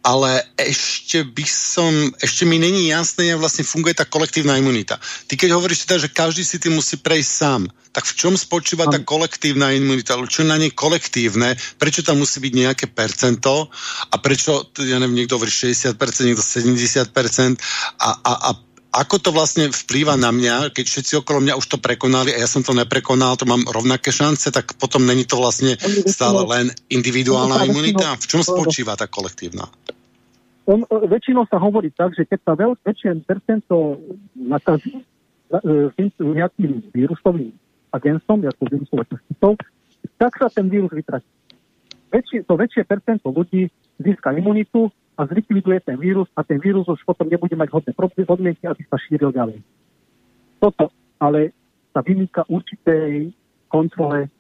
ale 0.03 0.43
ešte 0.59 1.23
by 1.23 1.47
som, 1.47 1.93
ešte 2.19 2.43
mi 2.43 2.59
není 2.59 2.91
jasné, 2.91 3.31
jak 3.31 3.39
vlastne 3.39 3.63
funguje 3.63 3.95
tá 3.95 4.03
kolektívna 4.03 4.59
imunita. 4.59 4.99
Ty 5.31 5.39
keď 5.39 5.55
hovoríš 5.55 5.87
teda, 5.87 6.03
že 6.03 6.11
každý 6.11 6.43
si 6.43 6.59
tým 6.59 6.75
musí 6.75 6.99
prejsť 6.99 7.31
sám, 7.31 7.63
tak 7.95 8.11
v 8.11 8.17
čom 8.19 8.35
spočíva 8.35 8.91
tá 8.91 8.99
kolektívna 8.99 9.71
imunita? 9.71 10.19
Čo 10.27 10.43
je 10.43 10.51
na 10.51 10.59
nej 10.59 10.75
kolektívne? 10.75 11.55
Prečo 11.79 12.03
tam 12.03 12.19
musí 12.19 12.43
byť 12.43 12.53
nejaké 12.59 12.87
percento? 12.91 13.71
A 14.11 14.15
prečo, 14.19 14.75
ja 14.83 14.99
neviem, 14.99 15.23
niekto 15.23 15.39
hovorí 15.39 15.51
60%, 15.55 15.95
niekto 16.27 16.43
70% 16.43 17.07
a, 18.03 18.09
a, 18.19 18.33
a 18.33 18.51
ako 18.89 19.21
to 19.21 19.31
vlastne 19.37 19.69
vplýva 19.69 20.17
na 20.17 20.33
mňa, 20.33 20.73
keď 20.73 20.85
všetci 20.89 21.13
okolo 21.21 21.45
mňa 21.45 21.61
už 21.61 21.67
to 21.69 21.79
prekonali 21.79 22.33
a 22.33 22.41
ja 22.41 22.49
som 22.49 22.65
to 22.65 22.73
neprekonal, 22.73 23.37
to 23.37 23.45
mám 23.45 23.69
rovnaké 23.69 24.09
šance, 24.09 24.49
tak 24.49 24.75
potom 24.81 25.05
není 25.05 25.29
to 25.29 25.37
vlastne 25.37 25.77
stále 26.09 26.41
len 26.49 26.73
individuálna 26.89 27.69
imunita? 27.69 28.17
V 28.17 28.27
čom 28.27 28.41
spočíva 28.41 28.97
tá 28.97 29.05
kolektívna? 29.05 29.69
On, 30.69 30.85
e, 30.85 30.97
väčšinou 31.09 31.45
sa 31.49 31.61
hovorí 31.61 31.93
tak, 31.93 32.17
že 32.17 32.25
keď 32.25 32.41
sa 32.45 32.53
veľ, 32.57 32.77
väčšie 32.85 33.25
percento 33.25 34.01
nakazí 34.37 35.01
e, 35.01 35.05
nejakým 36.21 36.93
vírusovým 36.93 37.53
agentom, 37.93 38.45
ako 38.45 38.63
vírusovou 38.69 39.05
časticou, 39.09 39.53
tak 40.21 40.33
sa 40.37 40.49
ten 40.53 40.69
vírus 40.69 40.93
vytratí. 40.93 41.29
Väčšie, 42.09 42.45
to 42.49 42.57
väčšie 42.57 42.89
percento 42.89 43.29
ľudí 43.33 43.69
získa 44.01 44.33
imunitu 44.33 44.89
a 45.19 45.27
zlikviduje 45.27 45.83
ten 45.83 45.99
vírus 45.99 46.31
a 46.39 46.47
ten 46.47 46.63
vírus 46.63 46.87
už 46.87 47.03
potom 47.03 47.27
nebude 47.27 47.53
mať 47.59 47.69
hodné 47.75 47.93
podmienky, 48.23 48.65
aby 48.71 48.83
sa 48.87 48.97
šíril 49.03 49.35
ďalej. 49.35 49.59
Toto 50.63 50.95
ale 51.19 51.51
sa 51.91 52.01
vymýka 52.07 52.47
určitej 52.47 53.35
kontrole 53.69 54.31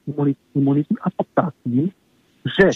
imunity, 0.54 0.94
a 1.02 1.10
podtáctví, 1.10 1.92
že 2.46 2.66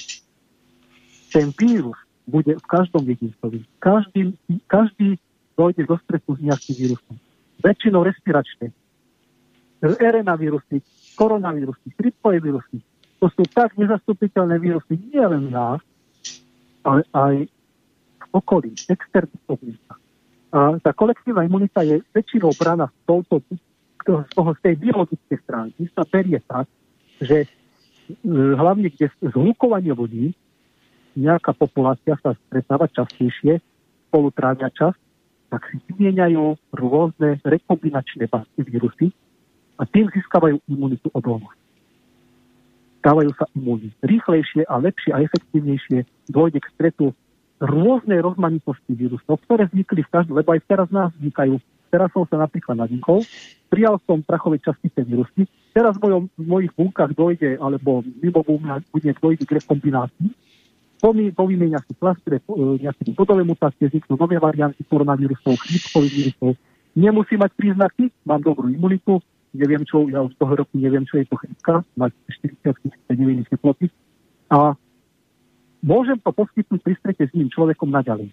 ten 1.32 1.54
vírus 1.54 1.96
bude 2.26 2.58
v 2.58 2.66
každom 2.66 3.06
jedincovi. 3.08 3.64
Každý, 3.78 4.36
každý 4.66 5.16
dojde 5.56 5.86
do 5.86 5.96
stresu 6.04 6.36
s 6.36 6.40
nejakým 6.42 6.74
vírusom. 6.76 7.16
Väčšinou 7.62 8.04
respiračné. 8.04 8.74
RNA 9.82 10.34
vírusy, 10.38 10.82
koronavírusy, 11.18 11.94
chrypkové 11.98 12.38
vírusy. 12.38 12.78
To 13.18 13.30
sú 13.30 13.42
tak 13.50 13.74
nezastupiteľné 13.78 14.58
vírusy 14.58 14.98
nie 14.98 15.22
len 15.22 15.50
nás, 15.50 15.82
ale 16.82 17.06
aj 17.14 17.34
okolí, 18.32 18.74
externých 18.88 19.44
podmienkach. 19.46 20.00
A 20.52 20.76
tá 20.84 20.92
kolektívna 20.92 21.48
imunita 21.48 21.80
je 21.80 22.04
väčšinou 22.12 22.52
braná 22.56 22.92
z, 22.92 23.24
toho, 24.36 24.50
z 24.52 24.60
tej 24.60 24.74
biologickej 24.76 25.38
stránky, 25.48 25.88
sa 25.96 26.04
berie 26.04 26.40
tak, 26.44 26.68
že 27.24 27.44
e, 27.44 27.48
hlavne 28.32 28.92
kde 28.92 29.08
zhlukovanie 29.32 29.96
ľudí, 29.96 30.36
nejaká 31.16 31.56
populácia 31.56 32.16
sa 32.20 32.36
stretáva 32.48 32.88
častejšie, 32.88 33.60
spolu 34.08 34.28
trávia 34.32 34.68
čas, 34.72 34.92
tak 35.48 35.68
si 35.68 35.76
vymieňajú 35.88 36.76
rôzne 36.76 37.40
rekombinačné 37.44 38.28
vírusy 38.60 39.12
a 39.76 39.84
tým 39.84 40.08
získavajú 40.12 40.60
imunitu 40.68 41.08
odolnosť. 41.12 41.60
Stávajú 43.00 43.30
sa 43.36 43.44
imúni. 43.56 43.92
Rýchlejšie 44.04 44.68
a 44.68 44.78
lepšie 44.80 45.10
a 45.16 45.20
efektívnejšie 45.24 46.08
dôjde 46.32 46.60
k 46.60 46.70
stretu 46.76 47.06
rôznej 47.62 48.18
rozmanitosti 48.18 48.92
vírusov, 48.92 49.38
ktoré 49.46 49.70
vznikli 49.70 50.02
v 50.02 50.10
každom, 50.10 50.34
lebo 50.42 50.50
aj 50.50 50.60
teraz 50.66 50.88
nás 50.90 51.14
vznikajú. 51.14 51.62
Teraz 51.92 52.08
som 52.10 52.26
sa 52.26 52.40
napríklad 52.40 52.74
nadýchol, 52.82 53.22
prijal 53.70 54.00
som 54.08 54.24
prachové 54.24 54.58
častice 54.58 55.04
vírusy, 55.04 55.46
teraz 55.76 55.94
v, 56.00 56.08
mojom, 56.08 56.22
v 56.34 56.46
mojich 56.48 56.72
bunkách 56.74 57.12
dojde, 57.14 57.60
alebo 57.60 58.02
mimo 58.02 58.40
bude 58.42 59.12
dojde 59.12 59.44
k 59.44 59.56
rekombinácii, 59.60 60.28
povymenia 61.34 61.82
si 61.82 61.92
klastre, 61.98 62.38
nejaké 62.78 63.10
bodové 63.12 63.42
mutácie, 63.42 63.90
vzniknú 63.90 64.14
nové 64.14 64.38
varianty 64.38 64.86
koronavírusov, 64.86 65.58
chrípkových 65.58 66.14
vírusov. 66.14 66.54
Nemusí 66.94 67.34
mať 67.34 67.50
príznaky, 67.58 68.08
mám 68.22 68.40
dobrú 68.40 68.70
imunitu, 68.70 69.18
neviem 69.52 69.84
čo, 69.84 70.08
ja 70.08 70.22
už 70.24 70.32
toho 70.38 70.54
roku 70.56 70.78
neviem, 70.78 71.04
čo 71.04 71.20
je 71.20 71.28
to 71.28 71.36
chrípka, 71.36 71.84
mať 71.98 72.12
40 72.64 73.18
neviem, 73.18 73.44
teploty. 73.44 73.90
A 74.48 74.78
môžem 75.82 76.16
to 76.22 76.30
poskytnúť 76.30 76.80
pri 76.80 76.94
strete 76.96 77.22
s 77.26 77.34
iným 77.34 77.50
človekom 77.50 77.90
naďalej. 77.90 78.30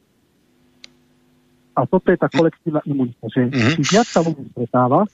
A 1.74 1.86
toto 1.89 2.14
je 2.14 2.18
tá 2.20 2.30
kolektívna 2.30 2.80
imunita, 2.86 3.26
že 3.34 3.50
mm-hmm. 3.50 3.72
čím 3.76 3.86
viac 3.89 4.08
sa 4.08 4.22
ľudí 4.22 4.45
stretáva, 4.54 5.10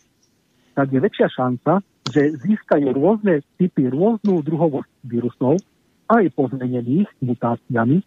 tak 0.76 0.88
je 0.92 1.00
väčšia 1.00 1.28
šanca, 1.32 1.80
že 2.12 2.36
získajú 2.36 2.92
rôzne 2.92 3.42
typy, 3.56 3.88
rôznu 3.88 4.44
druhovosť 4.44 4.92
vírusov, 5.08 5.62
aj 6.06 6.30
pozmenených 6.38 7.10
mutáciami 7.24 8.04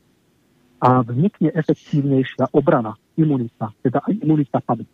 a 0.79 1.03
vznikne 1.03 1.51
efektívnejšia 1.51 2.55
obrana, 2.55 2.95
imunita, 3.19 3.75
teda 3.83 3.99
aj 4.07 4.15
imunita 4.23 4.63
pamäť. 4.63 4.87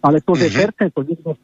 Ale 0.00 0.24
to, 0.24 0.32
že, 0.32 0.48
mm-hmm. 0.48 0.62
percento, 0.64 0.98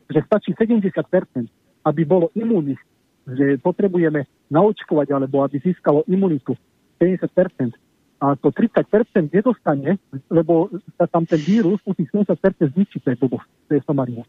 že 0.09 0.20
stačí 0.25 0.51
70%, 0.57 1.85
aby 1.87 2.03
bolo 2.09 2.33
imunných, 2.35 2.81
že 3.27 3.59
potrebujeme 3.59 4.27
naočkovať 4.49 5.11
alebo 5.11 5.43
aby 5.43 5.59
získalo 5.59 6.07
imunitu 6.07 6.55
70%. 7.01 7.77
A 8.16 8.32
to 8.40 8.48
30% 8.48 9.28
nedostane, 9.28 10.01
lebo 10.32 10.73
sa 10.97 11.05
tam 11.05 11.28
ten 11.28 11.36
vírus 11.36 11.77
tých 11.85 12.09
70% 12.16 12.32
zničí, 12.73 12.97
to 13.05 13.12
je 13.12 13.16
blbosť, 13.20 13.48
to 13.68 13.73
je 13.77 13.81
somarina. 13.85 14.24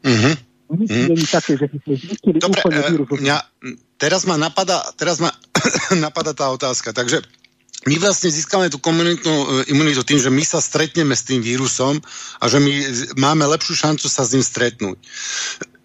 Mm-hmm. 0.00 0.34
Mm. 0.66 1.14
také, 1.30 1.54
že 1.54 1.70
Dobre, 2.42 2.58
úplne 2.58 2.80
e, 2.82 2.90
vírus. 2.90 3.06
Mňa, 3.06 3.36
teraz 4.00 4.26
ma 4.26 4.34
napadá, 4.34 4.82
teraz 4.98 5.22
ma 5.22 5.30
napadá 6.08 6.34
tá 6.34 6.50
otázka. 6.50 6.90
Takže 6.90 7.22
my 7.86 8.02
vlastne 8.02 8.34
získame 8.34 8.66
tú 8.66 8.82
komunitnú 8.82 9.30
e, 9.30 9.46
imunitu 9.70 10.02
tým, 10.02 10.18
že 10.18 10.26
my 10.26 10.42
sa 10.42 10.58
stretneme 10.58 11.14
s 11.14 11.22
tým 11.22 11.38
vírusom 11.38 12.02
a 12.42 12.44
že 12.50 12.58
my 12.58 12.72
máme 13.14 13.46
lepšiu 13.46 13.78
šancu 13.78 14.10
sa 14.10 14.26
s 14.26 14.34
ním 14.34 14.42
stretnúť. 14.42 14.98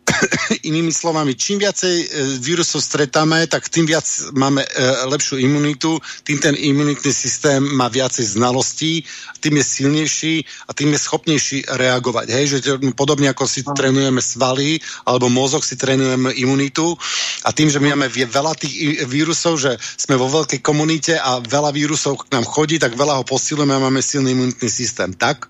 Inými 0.69 0.91
slovami, 0.91 1.37
čím 1.37 1.61
viacej 1.61 1.95
e, 1.95 2.05
vírusov 2.41 2.81
stretáme, 2.81 3.47
tak 3.47 3.69
tým 3.69 3.85
viac 3.85 4.05
máme 4.33 4.65
e, 4.65 4.69
lepšiu 5.07 5.37
imunitu, 5.39 5.99
tým 6.23 6.37
ten 6.41 6.55
imunitný 6.57 7.13
systém 7.13 7.61
má 7.61 7.87
viacej 7.87 8.37
znalostí, 8.37 9.05
tým 9.39 9.57
je 9.61 9.65
silnejší 9.65 10.35
a 10.67 10.71
tým 10.73 10.93
je 10.93 10.99
schopnejší 10.99 11.57
reagovať. 11.69 12.27
Hej, 12.33 12.45
že 12.47 12.57
podobne 12.93 13.29
ako 13.31 13.45
si 13.47 13.61
trénujeme 13.65 14.21
svaly 14.21 14.81
alebo 15.05 15.29
mozog 15.29 15.65
si 15.65 15.77
trénujeme 15.77 16.33
imunitu 16.37 16.97
a 17.45 17.49
tým, 17.53 17.69
že 17.69 17.81
my 17.81 17.97
máme 17.97 18.09
veľa 18.11 18.53
tých 18.57 19.05
vírusov, 19.07 19.57
že 19.57 19.77
sme 19.97 20.17
vo 20.17 20.29
veľkej 20.29 20.61
komunite 20.61 21.17
a 21.17 21.41
veľa 21.41 21.73
vírusov 21.73 22.25
k 22.25 22.37
nám 22.37 22.45
chodí, 22.45 22.77
tak 22.77 22.97
veľa 22.97 23.21
ho 23.21 23.23
posilujeme 23.25 23.73
a 23.73 23.83
máme 23.83 24.01
silný 24.01 24.33
imunitný 24.33 24.69
systém, 24.69 25.13
tak? 25.13 25.49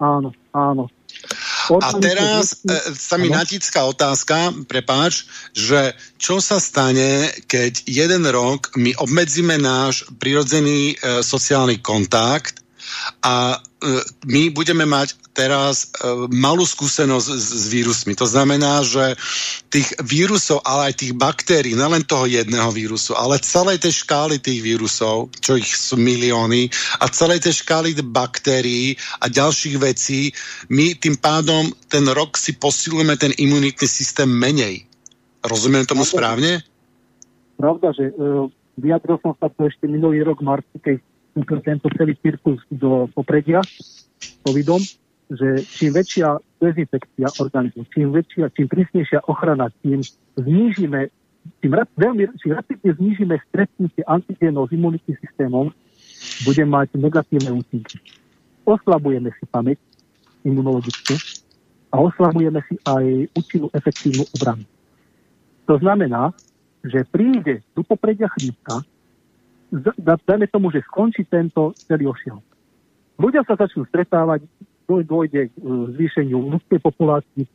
Áno, 0.00 0.32
áno. 0.56 0.88
A 1.70 1.88
teraz 2.00 2.64
e, 2.66 2.74
sa 2.96 3.14
mi 3.20 3.30
natícká 3.30 3.86
otázka, 3.86 4.50
prepáč, 4.66 5.28
že 5.54 5.94
čo 6.18 6.42
sa 6.42 6.58
stane, 6.58 7.30
keď 7.46 7.86
jeden 7.86 8.26
rok 8.26 8.74
my 8.74 8.96
obmedzíme 8.98 9.60
náš 9.60 10.08
prirodzený 10.18 10.96
e, 10.98 11.20
sociálny 11.22 11.78
kontakt 11.78 12.64
a 13.22 13.62
my 14.28 14.52
budeme 14.52 14.84
mať 14.84 15.16
teraz 15.32 15.88
e, 15.96 16.28
malú 16.28 16.68
skúsenosť 16.68 17.28
s, 17.32 17.64
vírusmi. 17.72 18.12
To 18.12 18.28
znamená, 18.28 18.84
že 18.84 19.16
tých 19.72 19.88
vírusov, 20.04 20.60
ale 20.68 20.92
aj 20.92 21.00
tých 21.00 21.12
baktérií, 21.16 21.72
nelen 21.72 22.04
toho 22.04 22.28
jedného 22.28 22.68
vírusu, 22.76 23.16
ale 23.16 23.40
celej 23.40 23.80
tej 23.80 24.04
škály 24.04 24.36
tých 24.36 24.60
vírusov, 24.60 25.32
čo 25.40 25.56
ich 25.56 25.72
sú 25.72 25.96
milióny, 25.96 26.68
a 27.00 27.08
celej 27.08 27.48
tej 27.48 27.64
škály 27.64 27.96
baktérií 28.04 29.00
a 29.24 29.32
ďalších 29.32 29.76
vecí, 29.80 30.28
my 30.68 31.00
tým 31.00 31.16
pádom 31.16 31.72
ten 31.88 32.04
rok 32.12 32.36
si 32.36 32.52
posilujeme 32.52 33.16
ten 33.16 33.32
imunitný 33.32 33.88
systém 33.88 34.28
menej. 34.28 34.84
Rozumiem 35.40 35.88
tomu 35.88 36.04
správne? 36.04 36.60
Pravda, 37.56 37.96
že 37.96 38.12
uh, 38.12 38.44
vyjadril 38.76 39.16
som 39.24 39.32
sa 39.40 39.48
to 39.48 39.64
ešte 39.64 39.88
minulý 39.88 40.20
rok 40.20 40.44
v 40.44 40.48
marci, 40.52 40.76
keď 40.76 41.00
tento 41.42 41.86
celý 41.96 42.16
cirkus 42.18 42.60
do 42.70 43.08
popredia 43.12 43.60
covidom, 44.44 44.80
že 45.30 45.62
čím 45.62 45.94
väčšia 45.94 46.42
dezinfekcia 46.58 47.28
organizmu, 47.38 47.86
čím 47.94 48.10
väčšia, 48.10 48.50
čím 48.52 48.66
prísnejšia 48.66 49.30
ochrana, 49.30 49.70
tým 49.80 50.02
znížime, 50.34 51.08
čím, 51.62 51.72
rap, 51.72 51.88
veľmi, 51.94 52.26
čím 52.42 52.52
rapidne 52.58 52.90
znížime 52.98 53.34
stretnutie 53.48 54.02
antigénov 54.10 54.68
s 54.68 54.74
imunitným 54.74 55.16
systémom, 55.22 55.70
bude 56.44 56.62
mať 56.66 56.98
negatívne 56.98 57.50
účinky. 57.62 57.96
Oslabujeme 58.66 59.30
si 59.38 59.44
pamäť 59.48 59.78
imunologickú 60.42 61.14
a 61.94 62.02
oslabujeme 62.02 62.60
si 62.66 62.74
aj 62.84 63.04
účinnú 63.38 63.70
efektívnu 63.72 64.26
obranu. 64.36 64.66
To 65.70 65.78
znamená, 65.78 66.34
že 66.82 67.06
príde 67.06 67.62
do 67.76 67.86
popredia 67.86 68.26
chrípka 68.34 68.82
dajme 70.00 70.46
tomu, 70.50 70.70
že 70.74 70.84
skončí 70.86 71.24
tento 71.26 71.72
celý 71.86 72.10
ošiel. 72.10 72.42
Ľudia 73.20 73.44
sa 73.44 73.54
začnú 73.54 73.86
stretávať, 73.86 74.44
dôjde 74.90 75.46
k 75.46 75.54
e, 75.54 75.62
zvýšeniu 75.94 76.50
ľudskej 76.50 76.82
populácii 76.82 77.46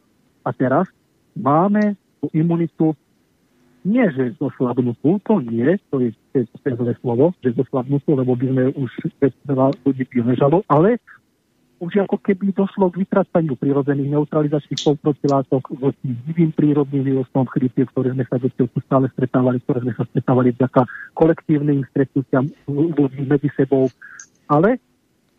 a 0.48 0.56
teraz 0.56 0.88
máme 1.36 2.00
tú 2.24 2.32
imunitu 2.32 2.96
nie, 3.86 4.02
že 4.18 4.34
zoslabnutú, 4.42 5.22
to 5.22 5.46
nie, 5.46 5.78
to 5.94 6.02
je, 6.02 6.10
to 6.34 6.42
je 6.42 6.74
zlé 6.74 6.98
slovo, 7.06 7.38
že 7.46 7.54
zoslabnutú, 7.54 8.18
lebo 8.18 8.34
by 8.34 8.46
sme 8.50 8.64
už 8.82 8.92
veľa 9.46 9.78
ľudí 9.86 10.06
ležalo, 10.26 10.66
ale 10.66 10.98
už 11.86 12.10
ako 12.10 12.18
keby 12.18 12.50
došlo 12.50 12.90
k 12.90 13.06
vytracaniu 13.06 13.54
prírodzených 13.54 14.18
neutralizačných 14.18 14.98
protilátok 14.98 15.70
voči 15.78 16.18
živým 16.26 16.50
prírodným 16.50 17.06
vírustom 17.06 17.46
chrypie, 17.46 17.86
ktoré 17.86 18.18
sme 18.18 18.26
sa 18.26 18.42
doteľku 18.42 18.82
stále 18.90 19.06
stretávali, 19.14 19.62
ktoré 19.62 19.86
sme 19.86 19.94
sa 19.94 20.04
stretávali 20.10 20.50
vďaka 20.58 20.82
kolektívnym 21.14 21.86
stretnutiam 21.94 22.50
ľudí 22.66 23.22
medzi 23.30 23.54
sebou. 23.54 23.94
Ale 24.50 24.82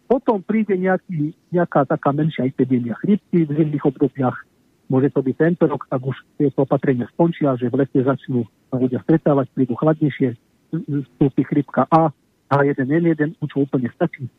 potom 0.06 0.38
príde 0.38 0.78
nejaký, 0.78 1.34
nejaká 1.50 1.82
taká 1.82 2.14
menšia 2.14 2.46
epidémia 2.46 2.94
chrypky 3.02 3.42
v 3.42 3.50
zimných 3.50 3.82
obdobiach, 3.82 4.38
Môže 4.86 5.10
to 5.10 5.18
byť 5.18 5.34
tento 5.34 5.66
rok, 5.66 5.82
ak 5.90 5.98
už 5.98 6.14
tieto 6.38 6.62
opatrenia 6.62 7.10
skončia, 7.10 7.58
že 7.58 7.66
v 7.66 7.82
lete 7.82 7.98
začnú 8.06 8.46
ľudia 8.70 9.02
stretávať, 9.02 9.50
prídu 9.50 9.74
chladnejšie, 9.74 10.38
vstúpi 10.70 11.42
chrypka 11.42 11.90
A, 11.90 12.14
H1N1, 12.54 13.34
už 13.42 13.66
úplne 13.66 13.90
stačí. 13.90 14.30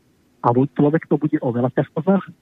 A 0.42 0.54
človek 0.54 1.10
to 1.10 1.18
bude 1.18 1.38
oveľa 1.42 1.74
ťažko 1.74 1.98
znášať. 2.06 2.34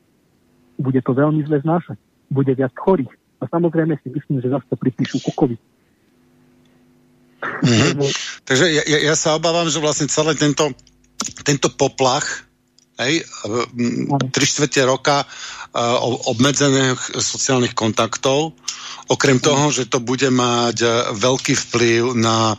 Bude 0.76 1.00
to 1.00 1.12
veľmi 1.16 1.40
zle 1.48 1.58
znášať. 1.64 1.98
Bude 2.28 2.52
viac 2.52 2.72
chorých. 2.76 3.12
A 3.40 3.48
samozrejme 3.48 3.96
si 4.00 4.08
myslím, 4.12 4.40
že 4.44 4.52
zase 4.52 4.66
to 4.68 4.76
pripíšu 4.76 5.20
kukovi. 5.24 5.56
Mm-hmm. 7.40 8.10
Takže 8.44 8.64
ja, 8.68 8.98
ja 9.12 9.14
sa 9.16 9.36
obávam, 9.36 9.68
že 9.68 9.80
vlastne 9.80 10.08
celý 10.08 10.36
tento, 10.36 10.72
tento 11.44 11.68
poplach 11.72 12.46
hej, 13.00 13.24
tri 14.32 14.44
štvrte 14.44 14.80
roka 14.88 15.24
uh, 15.24 16.00
obmedzených 16.32 17.20
sociálnych 17.20 17.76
kontaktov, 17.76 18.56
okrem 19.12 19.36
toho, 19.36 19.68
že 19.68 19.88
to 19.88 20.00
bude 20.00 20.26
mať 20.32 20.76
uh, 20.82 20.92
veľký 21.12 21.54
vplyv 21.54 22.16
na, 22.16 22.56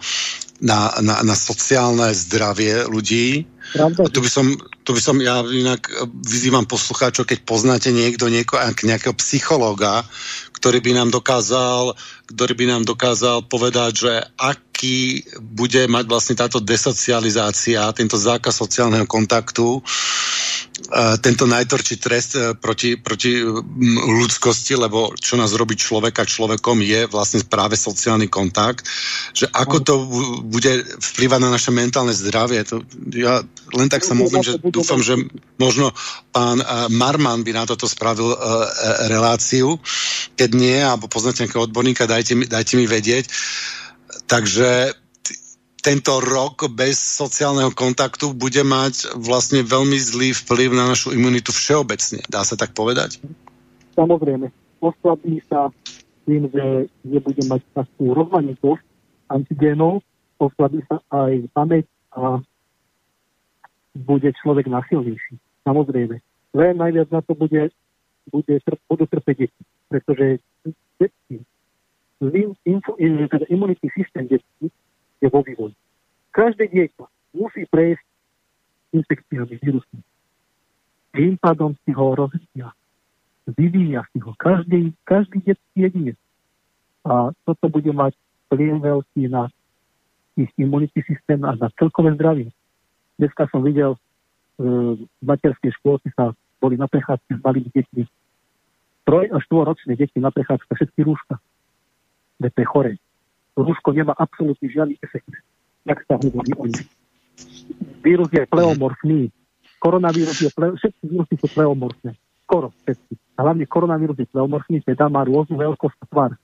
na, 0.62 0.94
na, 1.02 1.22
na 1.22 1.36
sociálne 1.38 2.14
zdravie 2.14 2.90
ľudí. 2.90 3.46
Pravda. 3.74 4.08
Tu 4.10 4.20
by, 4.24 4.30
som, 4.32 4.46
tu 4.88 4.96
by 4.96 5.02
som, 5.04 5.20
ja 5.20 5.44
inak 5.44 5.92
vyzývam 6.24 6.64
poslucháčov, 6.64 7.28
keď 7.28 7.44
poznáte 7.44 7.90
niekto, 7.92 8.32
nieko, 8.32 8.56
nejakého 8.58 9.14
psychológa, 9.20 10.08
ktorý 10.58 10.80
by 10.82 10.92
nám 10.98 11.10
dokázal, 11.14 11.94
ktorý 12.32 12.54
by 12.58 12.66
nám 12.66 12.84
dokázal 12.88 13.46
povedať, 13.46 13.92
že 13.94 14.14
aký 14.78 15.26
bude 15.42 15.90
mať 15.90 16.06
vlastne 16.06 16.38
táto 16.38 16.62
desocializácia, 16.62 17.90
tento 17.98 18.14
zákaz 18.14 18.62
sociálneho 18.62 19.10
kontaktu, 19.10 19.82
tento 21.26 21.50
najtorčí 21.50 21.98
trest 21.98 22.38
e, 22.38 22.54
proti, 22.54 23.02
proti 23.02 23.42
ľudskosti, 23.42 24.78
lebo 24.78 25.18
čo 25.18 25.34
nás 25.34 25.58
robí 25.58 25.74
človeka 25.74 26.22
človekom 26.22 26.86
je 26.86 27.10
vlastne 27.10 27.42
práve 27.50 27.74
sociálny 27.74 28.30
kontakt, 28.30 28.86
že 29.34 29.50
ako 29.50 29.78
to 29.82 29.94
bude 30.46 30.86
vplyvať 31.02 31.40
na 31.42 31.50
naše 31.50 31.74
mentálne 31.74 32.14
zdravie. 32.14 32.62
To, 32.70 32.86
ja 33.10 33.42
len 33.74 33.90
tak 33.90 34.06
sa 34.06 34.14
modlím, 34.14 34.46
že 34.46 34.62
dúfam, 34.62 35.02
že 35.02 35.18
možno 35.58 35.90
pán 36.30 36.62
e, 36.62 36.66
Marman 36.94 37.42
by 37.42 37.52
na 37.58 37.66
toto 37.66 37.90
spravil 37.90 38.38
reláciu. 39.10 39.82
Keď 40.38 40.50
nie, 40.54 40.78
alebo 40.78 41.10
poznáte 41.10 41.42
nejakého 41.42 41.66
odborníka, 41.66 42.06
dajte 42.06 42.38
mi, 42.38 42.46
dajte 42.46 42.78
mi 42.78 42.86
vedieť. 42.86 43.26
Takže 44.28 44.92
tento 45.80 46.20
rok 46.20 46.68
bez 46.68 47.00
sociálneho 47.00 47.72
kontaktu 47.72 48.36
bude 48.36 48.60
mať 48.60 49.16
vlastne 49.16 49.64
veľmi 49.64 49.96
zlý 49.96 50.36
vplyv 50.36 50.76
na 50.76 50.92
našu 50.92 51.16
imunitu 51.16 51.56
všeobecne. 51.56 52.28
Dá 52.28 52.44
sa 52.44 52.60
tak 52.60 52.76
povedať? 52.76 53.24
Samozrejme. 53.96 54.52
Oslabí 54.84 55.40
sa 55.48 55.72
tým, 56.28 56.52
že 56.52 56.92
nebude 57.08 57.40
mať 57.48 57.64
takú 57.72 58.12
rozmanitosť 58.12 58.84
antigénov, 59.32 60.04
oslabí 60.44 60.84
sa 60.92 61.00
aj 61.08 61.48
pamäť 61.56 61.88
a 62.12 62.44
bude 63.96 64.30
človek 64.44 64.68
nasilnejší. 64.68 65.40
Samozrejme. 65.64 66.20
Len 66.52 66.74
najviac 66.76 67.10
na 67.16 67.24
to 67.24 67.32
bude, 67.32 67.72
bude 68.28 68.54
budú 68.92 69.04
trpeť 69.08 69.36
deti, 69.40 69.64
pretože 69.88 70.44
deti, 71.00 71.36
teda 72.20 73.46
imunitný 73.50 73.90
systém 73.94 74.28
detí 74.28 74.72
je 75.22 75.28
vo 75.30 75.42
vývoji. 75.42 75.74
Každé 76.34 76.70
dieťa 76.70 77.06
musí 77.34 77.66
prejsť 77.70 78.06
infekciami 78.94 79.54
vírusmi. 79.62 80.02
Tým 81.14 81.34
pádom 81.42 81.74
si 81.86 81.92
ho 81.94 82.14
rozvíja. 82.14 82.74
Vyvíja 83.48 84.06
si 84.14 84.20
ho. 84.22 84.34
Každý, 84.38 84.94
každý 85.06 85.42
detský 85.42 85.78
jedinec. 85.90 86.20
A 87.08 87.32
toto 87.46 87.72
bude 87.72 87.90
mať 87.90 88.14
vplyv 88.48 88.84
veľký 88.84 89.24
na 89.32 89.50
ich 90.38 90.52
imunitný 90.62 91.02
systém 91.08 91.42
a 91.42 91.58
na 91.58 91.68
celkové 91.80 92.14
zdravie. 92.14 92.54
Dneska 93.18 93.50
som 93.50 93.66
videl 93.66 93.98
e, 93.98 94.00
v 95.02 95.24
materskej 95.26 95.74
škôlke 95.82 96.14
sa 96.14 96.38
boli 96.62 96.78
na 96.78 96.86
prechádzke 96.86 97.34
s 97.34 97.42
malými 97.42 97.70
deťmi. 97.74 98.04
Troj 99.10 99.26
až 99.34 99.42
štvoročné 99.50 99.98
deti 99.98 100.22
na 100.22 100.30
prechádzke, 100.30 100.70
všetky 100.70 101.02
rúška. 101.02 101.42
DP 102.38 102.66
chore 102.66 103.02
rúško 103.58 103.90
nemá 103.92 104.14
absolútne 104.14 104.70
žiadny 104.70 105.02
efekt, 105.02 105.34
jak 105.82 106.00
sa 106.06 106.22
hovorí 106.22 106.54
o 106.54 106.66
nich. 106.70 106.86
Vírus 108.06 108.30
je 108.30 108.46
pleomorfný. 108.46 109.34
Koronavírus 109.82 110.38
je, 110.42 110.50
ple, 110.54 110.78
všetky 110.78 111.04
vírusy 111.06 111.36
sú 111.42 111.48
pleomorfné. 111.50 112.14
Skoro 112.46 112.74
všetky. 112.86 113.18
Hlavne 113.38 113.66
koronavírus 113.66 114.18
je 114.18 114.30
pleomorfný, 114.30 114.82
teda 114.86 115.10
má 115.10 115.26
rôznu 115.26 115.58
veľkosť 115.58 115.98
tvar. 116.10 116.38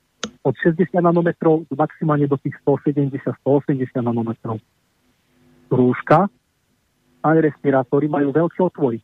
Od 0.44 0.54
60 0.60 0.92
nanometrov 1.00 1.64
maximálne 1.72 2.28
do 2.28 2.36
tých 2.36 2.58
170-180 2.66 3.24
nanometrov. 4.04 4.60
Rúška 5.72 6.28
aj 7.24 7.38
respirátory 7.40 8.12
majú 8.12 8.36
veľké 8.36 8.60
otvory. 8.60 9.00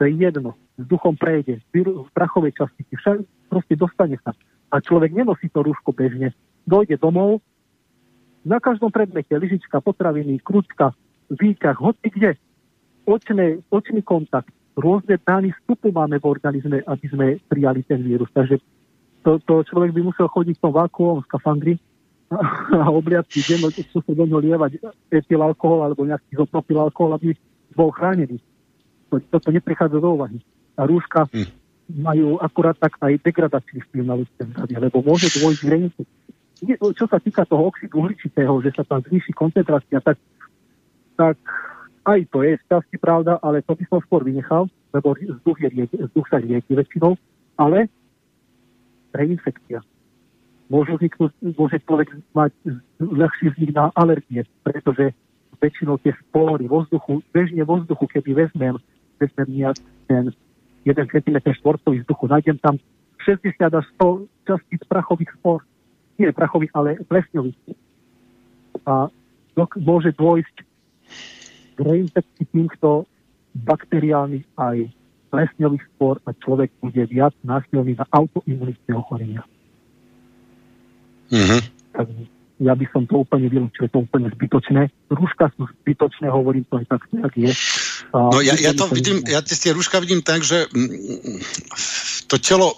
To 0.00 0.08
je 0.08 0.16
jedno. 0.16 0.56
Vzduchom 0.78 1.18
prejde, 1.18 1.60
v 1.74 2.10
prachovej 2.14 2.54
časti, 2.54 2.86
však 2.86 3.50
proste 3.50 3.74
dostane 3.76 4.16
sa. 4.24 4.32
A 4.68 4.84
človek 4.84 5.16
nenosí 5.16 5.48
to 5.48 5.64
rúško 5.64 5.96
bežne, 5.96 6.36
dojde 6.68 7.00
domov, 7.00 7.40
na 8.44 8.60
každom 8.62 8.88
predmete, 8.88 9.34
lyžička, 9.34 9.80
potraviny, 9.82 10.40
kručka, 10.40 10.94
výťah, 11.28 11.76
hoci 11.76 12.08
kde, 12.08 12.30
očné, 13.04 13.60
očný 13.68 14.00
kontakt, 14.00 14.52
rôzne 14.78 15.18
dány 15.18 15.50
vstupu 15.52 15.90
máme 15.90 16.22
v 16.22 16.28
organizme, 16.28 16.78
aby 16.86 17.06
sme 17.10 17.26
prijali 17.50 17.82
ten 17.82 18.00
vírus. 18.00 18.30
Takže 18.30 18.62
to, 19.26 19.42
to 19.42 19.66
človek 19.68 19.90
by 19.92 20.00
musel 20.06 20.30
chodiť 20.30 20.56
v 20.56 20.62
tom 20.64 20.72
vákuovom 20.72 21.20
skafandri 21.26 21.76
a, 22.30 22.38
a 22.84 22.86
obliadky 22.88 23.42
denno, 23.42 23.74
čo 23.74 24.00
sa 24.00 24.12
do 24.14 24.24
ňoho 24.24 24.40
lievať 24.40 24.78
etyl 25.10 25.42
alkohol 25.42 25.84
alebo 25.84 26.06
nejaký 26.06 26.38
zopropil 26.38 26.78
alkohol, 26.78 27.18
aby 27.18 27.34
bol 27.74 27.90
chránený. 27.90 28.38
To, 29.10 29.18
toto 29.28 29.50
neprichádza 29.50 29.98
do 29.98 30.14
úvahy. 30.14 30.38
A 30.78 30.86
rúška 30.86 31.26
hm. 31.28 31.57
Majú 31.88 32.36
akurát 32.38 32.76
tak 32.76 33.00
aj 33.00 33.16
degradačný 33.24 33.80
vplyv 33.88 34.04
na 34.04 34.14
ľudské 34.20 34.44
zdravie, 34.44 34.76
lebo 34.76 35.00
môže 35.00 35.32
dôjsť 35.32 35.60
k 35.64 35.68
čo 36.98 37.06
sa 37.06 37.22
týka 37.22 37.46
toho 37.46 37.70
oxidu 37.70 38.02
uhličitého, 38.02 38.50
že 38.66 38.74
sa 38.74 38.82
tam 38.82 39.00
zvýši 39.06 39.30
koncentrácia, 39.30 40.02
tak, 40.02 40.18
tak 41.14 41.38
aj 42.02 42.20
to 42.34 42.42
je 42.42 42.58
časti 42.66 42.96
pravda, 42.98 43.38
ale 43.38 43.62
to 43.62 43.78
by 43.78 43.84
som 43.86 44.02
skôr 44.02 44.26
vynechal, 44.26 44.66
lebo 44.90 45.14
vzduch, 45.14 45.58
je, 45.62 45.86
vzduch 45.86 46.26
sa 46.26 46.42
rieky 46.42 46.74
väčšinou, 46.74 47.14
ale 47.54 47.86
reinfekcia. 49.14 49.86
Môžu 50.68 50.98
vzniknúť, 50.98 51.32
môže 51.56 51.78
človek 51.86 52.12
mať 52.34 52.52
ľahší 53.00 53.54
vznik 53.54 53.72
na 53.72 53.88
alergie, 53.94 54.44
pretože 54.66 55.14
väčšinou 55.62 55.96
tie 56.02 56.12
spory 56.28 56.66
vo 56.66 56.84
vzduchu, 56.84 57.22
bežne 57.32 57.62
vo 57.64 57.80
vzduchu, 57.80 58.04
keby 58.18 58.46
vezmem, 58.46 58.76
vezmem 59.22 59.48
nejak 59.48 59.78
ten 60.10 60.34
1 60.88 61.12
cm 61.12 61.38
štvorcový 61.60 62.00
vzduchu, 62.00 62.24
nájdem 62.32 62.56
tam 62.64 62.80
60 63.28 63.60
až 63.60 63.84
100 64.00 64.48
častíc 64.48 64.80
prachových 64.88 65.36
spor 65.36 65.60
nie 66.18 66.34
prachových, 66.34 66.74
ale 66.74 66.98
plesňových. 67.06 67.56
A 68.82 69.06
môže 69.78 70.10
dôjsť 70.18 70.56
k 71.74 71.78
reinfekcii 71.78 72.46
týchto 72.50 73.06
bakteriálnych 73.54 74.46
aj 74.58 74.90
plesňových 75.30 75.84
spor 75.94 76.18
a 76.26 76.34
človek 76.34 76.74
bude 76.82 77.02
viac 77.06 77.34
náchylný 77.46 77.94
na 77.94 78.06
autoimunitné 78.10 78.92
ochorenia. 78.98 79.42
Mm-hmm. 81.30 81.60
Tak 81.94 82.06
ja 82.58 82.74
by 82.74 82.86
som 82.90 83.06
to 83.06 83.22
úplne 83.22 83.46
vylúčil, 83.46 83.86
je 83.86 83.92
to 83.94 84.02
úplne 84.02 84.26
zbytočné. 84.34 84.90
Rúška 85.10 85.50
sú 85.54 85.70
zbytočné, 85.82 86.26
hovorím 86.26 86.66
to 86.66 86.82
aj 86.82 86.86
tak, 86.90 87.02
jak 87.14 87.34
je. 87.38 87.50
A 88.10 88.18
no 88.34 88.38
ja, 88.42 88.54
ja 88.58 88.74
to 88.74 88.90
vidím, 88.90 89.22
ja 89.26 89.38
tie 89.42 89.70
rúška 89.70 90.02
vidím 90.02 90.26
tak, 90.26 90.42
že 90.42 90.66
mm, 90.66 91.38
to 92.26 92.36
telo 92.42 92.74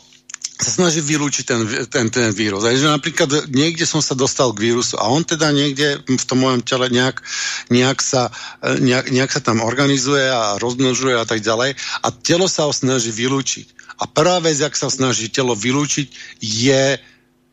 sa 0.61 0.69
snaží 0.69 1.01
vylúčiť 1.01 1.44
ten, 1.48 1.61
ten, 1.89 2.07
ten 2.12 2.28
vírus. 2.36 2.61
Takže 2.61 2.93
napríklad 2.93 3.48
niekde 3.48 3.89
som 3.89 4.05
sa 4.05 4.12
dostal 4.12 4.52
k 4.52 4.69
vírusu 4.69 5.01
a 5.01 5.09
on 5.09 5.24
teda 5.24 5.48
niekde 5.57 6.05
v 6.05 6.24
tom 6.28 6.44
mojom 6.44 6.61
tele 6.61 6.93
nejak, 6.93 7.24
nejak, 7.73 7.98
sa, 8.05 8.28
nejak, 8.61 9.09
nejak 9.09 9.32
sa 9.32 9.40
tam 9.40 9.65
organizuje 9.65 10.28
a 10.28 10.61
rozmnožuje 10.61 11.16
a 11.16 11.24
tak 11.24 11.40
ďalej 11.40 11.81
a 12.05 12.09
telo 12.12 12.44
sa 12.44 12.69
ho 12.69 12.73
snaží 12.77 13.09
vylúčiť. 13.09 13.97
A 14.01 14.09
prvá 14.09 14.40
vec, 14.44 14.61
ak 14.61 14.77
sa 14.77 14.93
snaží 14.93 15.32
telo 15.32 15.57
vylúčiť, 15.57 16.40
je 16.40 17.01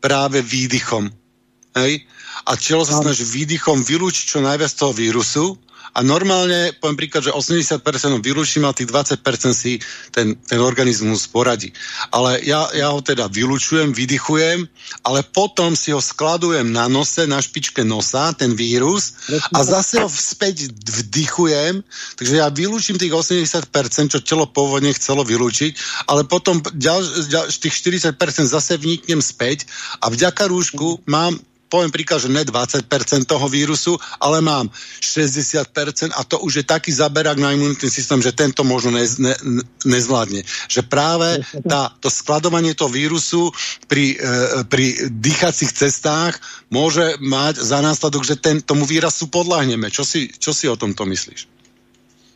práve 0.04 0.44
výdychom. 0.44 1.08
Hej? 1.76 2.04
A 2.48 2.56
telo 2.56 2.80
sa 2.88 2.96
snaží 2.96 3.28
výdychom 3.28 3.84
vylúčiť 3.84 4.24
čo 4.24 4.38
najviac 4.40 4.72
toho 4.72 4.96
vírusu. 4.96 5.60
A 5.96 6.04
normálne, 6.04 6.76
poviem 6.76 7.00
príklad, 7.00 7.24
že 7.24 7.32
80% 7.32 7.80
vylúčim 8.20 8.62
a 8.68 8.76
tých 8.76 8.92
20% 8.92 9.24
si 9.56 9.80
ten, 10.12 10.36
ten 10.36 10.60
organizmus 10.60 11.24
poradí. 11.26 11.72
Ale 12.12 12.44
ja, 12.44 12.68
ja 12.76 12.92
ho 12.92 13.00
teda 13.00 13.26
vylúčujem, 13.32 13.96
vydychujem, 13.96 14.68
ale 15.02 15.24
potom 15.24 15.72
si 15.72 15.90
ho 15.90 16.00
skladujem 16.00 16.68
na 16.68 16.92
nose, 16.92 17.24
na 17.24 17.40
špičke 17.40 17.82
nosa, 17.88 18.36
ten 18.36 18.52
vírus 18.52 19.16
a 19.56 19.64
zase 19.64 20.04
ho 20.04 20.08
späť 20.12 20.68
vdychujem, 20.70 21.80
takže 22.20 22.34
ja 22.36 22.52
vylúčim 22.52 23.00
tých 23.00 23.16
80%, 23.16 24.12
čo 24.12 24.20
telo 24.20 24.44
pôvodne 24.44 24.92
chcelo 24.92 25.24
vylúčiť, 25.24 26.04
ale 26.06 26.28
potom 26.28 26.60
ďal, 26.76 27.00
ďal, 27.32 27.48
tých 27.48 27.74
40% 27.74 28.14
zase 28.44 28.76
vniknem 28.76 29.24
späť 29.24 29.64
a 30.04 30.12
vďaka 30.12 30.52
rúšku 30.52 31.08
mám 31.08 31.40
poviem 31.68 31.92
príklad, 31.92 32.24
že 32.24 32.32
ne 32.32 32.42
20% 32.42 32.88
toho 33.28 33.46
vírusu, 33.48 33.94
ale 34.18 34.40
mám 34.40 34.72
60% 35.04 36.16
a 36.16 36.20
to 36.24 36.40
už 36.40 36.60
je 36.60 36.64
taký 36.64 36.90
zaberák 36.92 37.36
na 37.36 37.52
imunitný 37.52 37.88
systém, 37.92 38.18
že 38.24 38.32
tento 38.32 38.64
možno 38.64 38.96
ne, 38.96 39.04
ne, 39.20 39.34
nezvládne. 39.84 40.42
Že 40.68 40.82
práve 40.88 41.44
tá, 41.68 41.92
to 42.00 42.08
skladovanie 42.08 42.72
toho 42.72 42.88
vírusu 42.88 43.52
pri, 43.86 44.16
e, 44.16 44.64
pri 44.66 45.12
dýchacích 45.12 45.72
cestách 45.72 46.40
môže 46.72 47.20
mať 47.20 47.60
za 47.60 47.84
následok, 47.84 48.24
že 48.24 48.40
ten, 48.40 48.64
tomu 48.64 48.88
výrazu 48.88 49.28
podľahneme. 49.28 49.92
Čo 49.92 50.02
si, 50.02 50.32
čo 50.32 50.56
si 50.56 50.66
o 50.66 50.76
tomto 50.76 51.04
myslíš? 51.04 51.57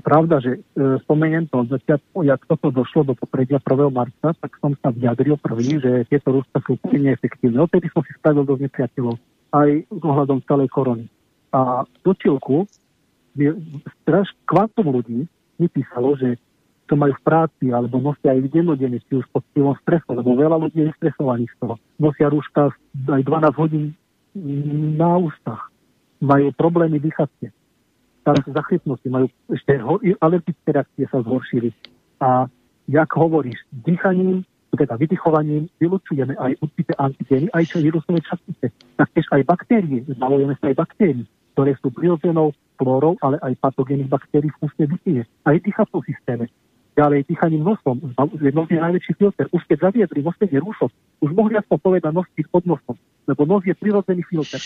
Pravda, 0.02 0.42
že 0.42 0.58
e, 0.58 0.60
spomeniem 1.06 1.46
to 1.46 1.62
od 1.62 1.70
začiatku, 1.70 2.26
jak 2.26 2.42
toto 2.50 2.74
došlo 2.74 3.06
do 3.06 3.14
popredia 3.14 3.62
1. 3.62 3.86
marca, 3.94 4.34
tak 4.34 4.50
som 4.58 4.74
sa 4.82 4.90
vyjadril 4.90 5.38
prvý, 5.38 5.78
že 5.78 6.10
tieto 6.10 6.34
rúška 6.34 6.58
sú 6.66 6.74
úplne 6.74 7.14
neefektívne. 7.14 7.62
Odtedy 7.62 7.86
som 7.94 8.02
si 8.02 8.10
spravil 8.18 8.42
do 8.42 8.58
nepriateľov 8.58 9.14
aj 9.54 9.70
s 9.86 10.02
ohľadom 10.02 10.42
celej 10.50 10.68
korony. 10.74 11.06
A 11.54 11.86
do 12.02 12.12
čilku 12.18 12.66
straš 14.02 14.34
kvantum 14.42 14.90
ľudí 14.90 15.22
mi 15.62 15.66
písalo, 15.70 16.18
že 16.18 16.34
to 16.90 16.98
majú 16.98 17.14
v 17.14 17.24
práci 17.24 17.70
alebo 17.70 18.02
nosia 18.02 18.34
aj 18.34 18.50
dennodenne, 18.50 18.98
či 19.06 19.22
už 19.22 19.26
pod 19.30 19.46
vplyvom 19.54 19.78
stresu, 19.86 20.18
lebo 20.18 20.34
veľa 20.34 20.58
ľudí 20.66 20.82
je 20.82 20.98
stresovaných 20.98 21.54
z 21.54 21.56
toho. 21.62 21.74
Nosia 22.02 22.26
rúška 22.26 22.74
aj 23.06 23.22
12 23.22 23.54
hodín 23.54 23.94
na 24.98 25.14
ústach. 25.14 25.70
Majú 26.18 26.50
problémy 26.58 26.98
dýchacie 26.98 27.54
tam 28.22 28.38
zachytnosti, 28.38 29.08
majú 29.10 29.26
ešte 29.50 29.78
alergické 30.22 30.70
reakcie 30.70 31.06
sa 31.10 31.22
zhoršili. 31.22 31.74
A 32.22 32.46
jak 32.86 33.10
hovoríš, 33.18 33.58
dýchaním, 33.70 34.46
teda 34.72 34.96
vydychovaním 34.96 35.68
vylučujeme 35.76 36.32
aj 36.38 36.56
určité 36.64 36.96
antigény, 36.96 37.52
aj 37.52 37.64
čo 37.68 37.84
vírusové 37.84 38.24
častice. 38.24 38.72
Taktiež 38.96 39.26
aj 39.28 39.44
baktérie, 39.44 40.00
zbalujeme 40.08 40.56
sa 40.56 40.72
aj 40.72 40.80
baktérií, 40.80 41.28
ktoré 41.52 41.76
sú 41.82 41.92
prirodzenou 41.92 42.56
flórou, 42.80 43.20
ale 43.20 43.36
aj 43.44 43.52
patogénnych 43.60 44.08
baktérií 44.08 44.48
v 44.48 44.58
ústne 44.64 44.88
dýchine. 44.88 45.22
Aj 45.44 45.52
dýchacom 45.60 46.00
systéme. 46.08 46.48
Ďalej 46.92 47.24
dýchaním 47.28 47.64
nosom, 47.64 48.00
nos 48.16 48.68
je 48.68 48.80
najväčší 48.80 49.12
filter. 49.16 49.48
Už 49.52 49.64
keď 49.64 49.92
zaviedli 49.92 50.20
nosenie 50.24 50.60
rúšok, 50.60 50.92
už 51.20 51.30
mohli 51.32 51.56
aspoň 51.56 51.78
povedať 51.80 52.12
nosiť 52.12 52.46
pod 52.52 52.64
nosom, 52.68 52.96
lebo 53.28 53.42
nos 53.48 53.64
je 53.64 53.72
prirodzený 53.72 54.24
filter. 54.28 54.60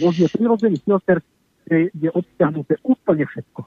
Nos 0.00 0.14
je 0.16 0.28
prirodzený 0.28 0.76
filter 0.84 1.20
kde 1.66 1.90
je 1.98 2.10
obsiahnuté 2.14 2.78
úplne 2.86 3.26
všetko. 3.26 3.66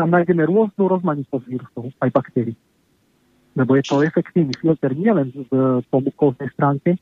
Tam 0.00 0.08
nájdeme 0.08 0.48
rôznu 0.48 0.88
rozmanitosť 0.88 1.44
vírusov, 1.44 1.92
aj 2.00 2.08
baktérií. 2.08 2.56
Lebo 3.52 3.76
je 3.76 3.84
to 3.84 4.00
efektívny 4.00 4.56
filter 4.56 4.96
nielen 4.96 5.28
v 5.36 5.84
pomukovnej 5.92 6.48
stránke, 6.56 6.96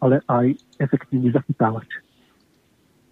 ale 0.00 0.24
aj 0.24 0.56
efektívny 0.80 1.28
zachytávač. 1.28 2.00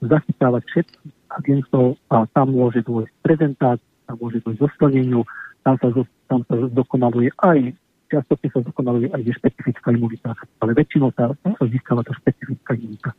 Zachytávať 0.00 0.64
všetkých 0.72 1.14
agentov 1.36 2.00
a 2.08 2.24
tam 2.32 2.56
môže 2.56 2.80
dôjsť 2.88 3.12
prezentácii, 3.20 3.92
tam 4.08 4.16
môže 4.24 4.40
dôjsť 4.40 4.60
zosilneniu, 4.64 5.20
tam 5.60 5.76
sa, 5.76 5.92
tam 6.32 6.40
sa 6.48 6.54
dokonaluje 6.72 7.28
aj 7.44 7.76
častokrát 8.08 8.48
sa 8.56 8.64
dokonaluje 8.64 9.12
aj 9.12 9.20
špecifická 9.36 9.92
imunita, 9.92 10.32
ale 10.64 10.72
väčšinou 10.72 11.12
sa, 11.12 11.28
sa 11.44 11.64
získava 11.68 12.00
tá 12.00 12.16
špecifická 12.16 12.72
imunita. 12.72 13.12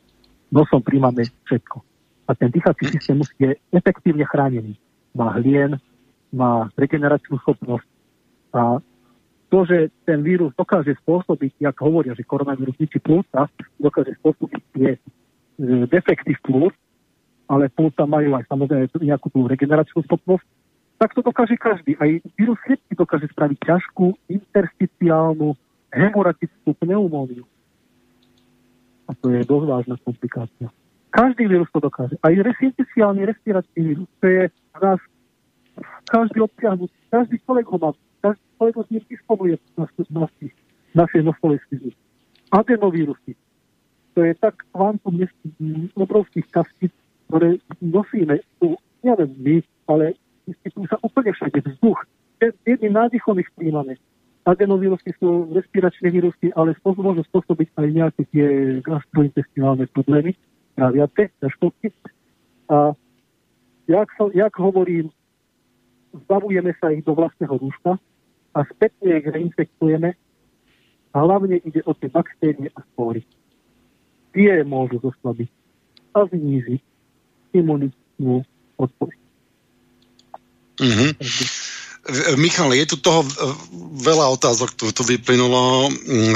Nosom 0.49 0.81
príjmame 0.81 1.29
všetko 1.45 1.88
a 2.29 2.37
ten 2.37 2.53
dýchací 2.53 2.85
systém 2.93 3.17
je 3.41 3.57
efektívne 3.73 4.21
chránený. 4.29 4.77
Má 5.17 5.33
hlien, 5.41 5.81
má 6.29 6.69
regeneračnú 6.77 7.41
schopnosť 7.41 7.89
a 8.53 8.77
to, 9.49 9.65
že 9.65 9.89
ten 10.05 10.21
vírus 10.21 10.53
dokáže 10.53 10.93
spôsobiť, 11.01 11.57
jak 11.57 11.73
hovoria, 11.81 12.13
že 12.13 12.21
koronavírus 12.21 12.77
ničí 12.77 13.01
plúca, 13.01 13.49
dokáže 13.81 14.13
spôsobiť 14.21 14.61
tie 14.77 14.89
e, 14.93 14.99
defekty 15.89 16.37
v 16.37 16.41
plúc, 16.45 16.73
ale 17.49 17.65
plúca 17.73 18.05
majú 18.05 18.37
aj 18.37 18.45
samozrejme 18.45 18.93
nejakú 19.01 19.33
tú 19.33 19.49
regeneračnú 19.49 20.05
schopnosť, 20.05 20.45
tak 21.01 21.17
to 21.17 21.25
dokáže 21.25 21.57
každý. 21.57 21.97
Aj 21.97 22.09
vírus 22.37 22.61
chrypky 22.61 22.93
dokáže 22.93 23.25
spraviť 23.33 23.57
ťažkú 23.65 24.13
intersticiálnu 24.29 25.57
hemoratickú 25.89 26.69
pneumóniu. 26.77 27.41
A 29.09 29.17
to 29.17 29.33
je 29.33 29.41
dosť 29.41 29.65
vážna 29.65 29.95
komplikácia. 30.05 30.69
Každý 31.09 31.49
vírus 31.49 31.69
to 31.73 31.81
dokáže. 31.81 32.15
Aj 32.21 32.33
resinticiálny 32.33 33.25
respiračný 33.25 33.81
vírus, 33.81 34.09
to 34.21 34.25
je 34.29 34.43
nás 34.77 35.01
každý 36.05 36.45
obťahnutý, 36.45 36.93
každý 37.09 37.35
človek 37.41 37.65
ho 37.73 37.77
má, 37.81 37.89
každý 38.21 38.45
človek 38.57 38.75
ho 38.77 38.83
tým 38.85 39.01
disponuje 39.09 39.55
našej 40.93 41.21
nosovej 41.25 41.59
svizu. 41.69 41.89
Adenovírusy, 42.49 43.33
to 44.13 44.19
je 44.25 44.33
tak 44.37 44.57
kvantum 44.73 45.21
obrovských 45.97 46.45
kastíc, 46.49 46.93
ktoré 47.29 47.61
nosíme 47.81 48.41
tu, 48.57 48.77
nielen 49.05 49.29
my, 49.37 49.55
ale 49.89 50.17
tu 50.73 50.81
sa 50.89 50.97
úplne 51.05 51.33
všade 51.33 51.61
vzduch. 51.61 51.99
Jedným 52.65 52.93
nádychom 52.97 53.37
ich 53.37 53.49
príjmame. 53.53 53.97
Adenovírusy 54.49 55.13
sú 55.21 55.53
respiračné 55.53 56.09
vírusy, 56.09 56.49
ale 56.57 56.73
môžu 56.81 57.21
spôsobiť 57.29 57.69
aj 57.77 57.87
nejaké 57.93 58.21
tie 58.33 58.47
gastrointestinálne 58.81 59.85
problémy 59.93 60.33
viacej 60.87 61.27
ťažkosti. 61.43 61.87
A 62.71 62.95
jak, 63.91 64.09
jak 64.31 64.53
hovorím, 64.55 65.11
zbavujeme 66.15 66.71
sa 66.79 66.95
ich 66.95 67.03
do 67.03 67.13
vlastného 67.13 67.59
rúška 67.59 67.99
a 68.55 68.59
spätne 68.71 69.19
ich 69.19 69.27
reinfektujeme 69.27 70.15
hlavne 71.13 71.57
ide 71.65 71.81
o 71.85 71.93
tie 71.97 72.09
baktérie 72.09 72.69
a 72.73 72.79
spory. 72.93 73.25
Tie 74.33 74.61
môžu 74.61 75.01
zoslabiť 75.01 75.49
a 76.13 76.25
znížiť 76.29 76.81
imunitnú 77.57 78.45
odpoveď. 78.77 79.19
Mm-hmm. 80.79 81.11
Michal, 82.39 82.71
je 82.73 82.85
tu 82.87 82.97
toho 82.97 83.21
veľa 83.99 84.33
otázok, 84.39 84.73
tu, 84.73 84.89
tu 84.89 85.03
vyplynulo. 85.05 85.91
Mm, 85.91 86.33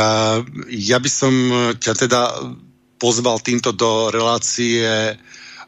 ja 0.70 0.98
by 1.00 1.10
som 1.10 1.34
ťa 1.80 1.94
teda 1.98 2.22
pozval 3.04 3.44
týmto 3.44 3.76
do 3.76 4.08
relácie 4.16 4.88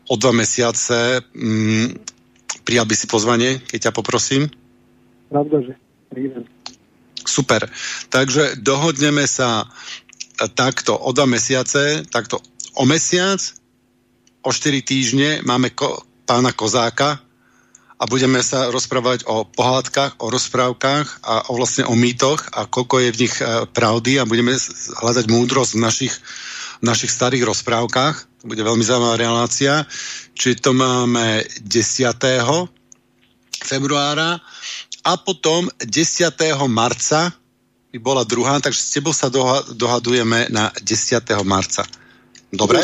o 0.08 0.16
dva 0.16 0.32
mesiace. 0.32 1.20
Mm, 1.36 2.00
prijal 2.64 2.88
by 2.88 2.96
si 2.96 3.12
pozvanie, 3.12 3.60
keď 3.60 3.92
ťa 3.92 3.92
poprosím? 3.92 4.48
Pravda, 5.28 5.60
že. 5.68 5.74
Super. 7.28 7.68
Takže 8.08 8.64
dohodneme 8.64 9.28
sa 9.28 9.68
takto 10.56 10.96
o 10.96 11.12
dva 11.12 11.28
mesiace, 11.28 12.08
takto 12.08 12.40
o 12.80 12.88
mesiac, 12.88 13.44
o 14.46 14.54
4 14.54 14.80
týždne 14.86 15.30
máme 15.44 15.76
ko- 15.76 16.06
pána 16.24 16.56
Kozáka 16.56 17.20
a 17.96 18.04
budeme 18.06 18.44
sa 18.44 18.70
rozprávať 18.70 19.26
o 19.26 19.48
pohádkach, 19.48 20.20
o 20.22 20.30
rozprávkach 20.30 21.26
a 21.26 21.50
o 21.50 21.58
vlastne 21.58 21.88
o 21.88 21.96
mýtoch 21.96 22.52
a 22.52 22.68
koľko 22.68 22.96
je 23.02 23.10
v 23.16 23.22
nich 23.26 23.36
e, 23.40 23.66
pravdy 23.72 24.20
a 24.20 24.28
budeme 24.28 24.54
hľadať 25.02 25.26
múdrosť 25.32 25.72
v 25.74 25.84
našich 25.84 26.14
v 26.80 26.84
našich 26.84 27.12
starých 27.12 27.48
rozprávkach. 27.48 28.16
To 28.42 28.46
bude 28.46 28.62
veľmi 28.62 28.84
zaujímavá 28.84 29.18
relácia. 29.18 29.84
Čiže 30.36 30.70
to 30.70 30.72
máme 30.76 31.44
10. 31.64 32.14
februára 33.66 34.38
a 35.06 35.12
potom 35.22 35.70
10. 35.82 36.34
marca 36.70 37.34
by 37.96 38.00
bola 38.04 38.28
druhá, 38.28 38.60
takže 38.60 38.82
s 38.82 38.92
tebou 38.92 39.16
sa 39.16 39.32
dohadujeme 39.72 40.52
na 40.52 40.68
10. 40.84 41.24
marca. 41.48 41.88
Dobre? 42.52 42.84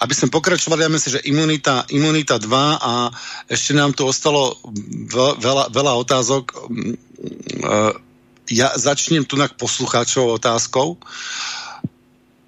Aby 0.00 0.14
sme 0.16 0.32
pokračovali, 0.32 0.82
ja 0.82 0.90
myslím, 0.90 1.12
že 1.12 1.26
imunita, 1.28 1.84
imunita 1.92 2.40
2 2.40 2.50
a 2.82 3.12
ešte 3.46 3.76
nám 3.76 3.92
tu 3.92 4.08
ostalo 4.08 4.56
veľa, 5.38 5.70
veľa 5.70 5.92
otázok. 6.02 6.44
ja 8.50 8.74
začnem 8.74 9.22
tu 9.28 9.36
poslucháčov 9.38 10.40
otázkou. 10.40 10.98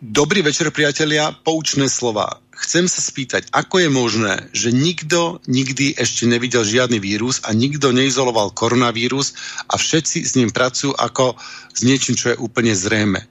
Dobrý 0.04 0.44
večer, 0.44 0.68
priatelia, 0.68 1.32
poučné 1.32 1.88
slova. 1.88 2.36
Chcem 2.52 2.84
sa 2.92 3.00
spýtať, 3.00 3.48
ako 3.56 3.80
je 3.80 3.88
možné, 3.88 4.34
že 4.52 4.68
nikto 4.68 5.40
nikdy 5.48 5.96
ešte 5.96 6.28
nevidel 6.28 6.60
žiadny 6.60 7.00
vírus 7.00 7.40
a 7.40 7.56
nikto 7.56 7.88
neizoloval 7.88 8.52
koronavírus 8.52 9.32
a 9.64 9.80
všetci 9.80 10.28
s 10.28 10.36
ním 10.36 10.52
pracujú 10.52 10.92
ako 10.92 11.40
s 11.72 11.80
niečím, 11.88 12.20
čo 12.20 12.36
je 12.36 12.36
úplne 12.36 12.76
zrejme. 12.76 13.24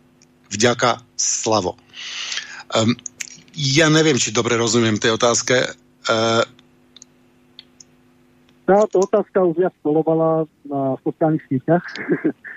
Vďaka 0.49 1.05
Slavo. 1.13 1.77
Um, 2.73 2.97
ja 3.53 3.93
neviem, 3.93 4.17
či 4.17 4.33
dobre 4.33 4.57
rozumiem 4.57 4.97
tej 4.97 5.13
otázke. 5.13 5.77
Uh, 6.09 6.41
táto 8.65 9.05
otázka 9.05 9.45
už 9.45 9.61
viac 9.61 9.77
kolovala 9.85 10.49
na 10.65 10.97
sociálnych 11.05 11.45
sieťach. 11.53 11.85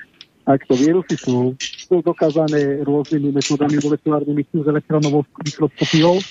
Ak 0.47 0.63
to 0.71 0.79
vírusy 0.79 1.19
sú, 1.19 1.59
sú 1.59 1.99
dokázané 2.07 2.87
rôznymi 2.87 3.35
metodami 3.35 3.83
molekulárnymi, 3.83 4.47
s 4.47 4.67
elektronovou 4.71 5.27
mikroskopiou. 5.43 6.23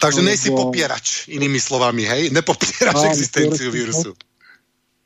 Takže 0.00 0.24
nie 0.24 0.40
si 0.40 0.48
popierač, 0.48 1.28
inými 1.28 1.60
slovami, 1.60 2.08
hej? 2.08 2.22
Nepopierač 2.32 2.96
áno, 2.96 3.12
existenciu 3.12 3.68
vírusu. 3.68 4.16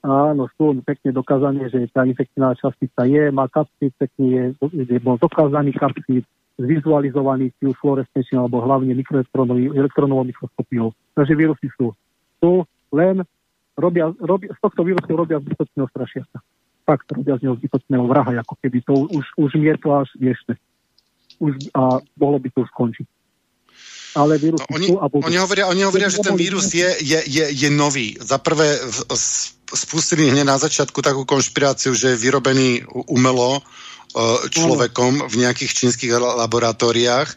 Áno, 0.06 0.47
sú 0.55 0.78
pekne 0.86 1.10
dokázané, 1.10 1.66
že 1.74 1.90
tá 1.90 2.06
infekčná 2.06 2.55
častica 2.55 3.02
je, 3.02 3.35
má 3.35 3.51
kapcít, 3.51 3.90
pekne 3.98 4.27
je, 4.31 4.44
je 4.78 4.98
bol 5.02 5.18
dokázaný 5.18 5.74
kapcít, 5.74 6.23
zvizualizovaný 6.56 7.51
či 7.59 7.68
už 7.68 7.77
fluorescenčne 7.82 8.40
alebo 8.40 8.62
hlavne 8.62 8.94
elektronovou 8.94 10.23
mikroskopiou. 10.23 10.94
Takže 11.18 11.35
vírusy 11.35 11.66
sú. 11.74 11.93
Sú 12.39 12.62
len 12.94 13.27
robia, 13.74 14.09
robia, 14.23 14.55
z 14.55 14.60
tohto 14.62 14.86
vírusu 14.86 15.10
robia 15.12 15.43
zbytočného 15.43 15.90
strašiaca. 15.90 16.39
Fakt 16.87 17.11
robia 17.11 17.35
z 17.37 17.51
neho 17.51 17.59
zbytočného 17.59 18.07
vraha, 18.07 18.39
ako 18.47 18.55
keby 18.63 18.79
to 18.87 18.95
už, 19.11 19.27
už 19.35 19.51
to 19.83 19.89
až 19.91 20.09
viešne. 20.17 20.55
Už, 21.43 21.53
a 21.75 21.99
mohlo 22.17 22.39
by 22.39 22.49
to 22.55 22.63
skončiť. 22.71 23.07
Ale 24.17 24.41
vírus 24.41 24.65
no, 24.65 24.73
oni, 24.73 24.89
a 24.97 25.05
oni 25.13 25.37
hovoria, 25.37 25.69
oni 25.69 25.83
hovoria, 25.85 26.09
že 26.09 26.25
ten 26.25 26.41
vírus 26.41 26.73
je, 26.73 26.89
je, 27.05 27.21
je, 27.29 27.45
je 27.53 27.69
nový. 27.69 28.17
Za 28.17 28.41
prvé 28.41 28.81
spustili 29.69 30.33
hneď 30.33 30.49
na 30.49 30.57
začiatku 30.57 31.05
takú 31.05 31.29
konšpiráciu, 31.29 31.93
že 31.93 32.17
je 32.17 32.23
vyrobený 32.25 32.89
umelo 33.13 33.61
človekom 34.49 35.28
v 35.28 35.35
nejakých 35.45 35.73
čínskych 35.77 36.12
laboratóriách 36.16 37.28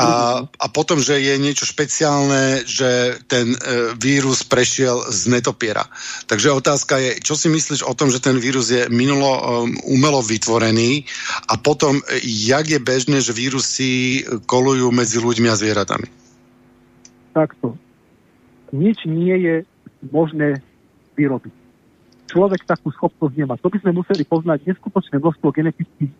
a, 0.00 0.40
a 0.44 0.66
potom, 0.72 1.00
že 1.00 1.20
je 1.20 1.34
niečo 1.36 1.68
špeciálne, 1.68 2.64
že 2.64 3.20
ten 3.28 3.52
e, 3.52 3.58
vírus 4.00 4.44
prešiel 4.48 5.12
z 5.12 5.28
netopiera. 5.28 5.84
Takže 6.24 6.56
otázka 6.56 6.96
je, 7.00 7.10
čo 7.20 7.36
si 7.36 7.52
myslíš 7.52 7.84
o 7.84 7.92
tom, 7.92 8.08
že 8.08 8.24
ten 8.24 8.40
vírus 8.40 8.72
je 8.72 8.88
minulo 8.88 9.28
um, 9.28 9.76
umelo 9.84 10.24
vytvorený 10.24 11.04
a 11.52 11.60
potom, 11.60 12.00
e, 12.00 12.22
jak 12.24 12.64
je 12.64 12.80
bežné, 12.80 13.20
že 13.20 13.36
vírusy 13.36 14.24
kolujú 14.48 14.88
medzi 14.88 15.20
ľuďmi 15.20 15.52
a 15.52 15.58
zvieratami? 15.58 16.08
Takto. 17.36 17.76
Nič 18.72 19.04
nie 19.04 19.36
je 19.36 19.56
možné 20.08 20.64
vyrobiť 21.14 21.63
človek 22.30 22.64
takú 22.64 22.90
schopnosť 22.94 23.34
nemá. 23.36 23.54
To 23.60 23.68
by 23.68 23.78
sme 23.80 23.96
museli 23.96 24.24
poznať 24.24 24.64
neskutočné 24.64 25.20
množstvo 25.20 25.48
genetických, 25.52 26.12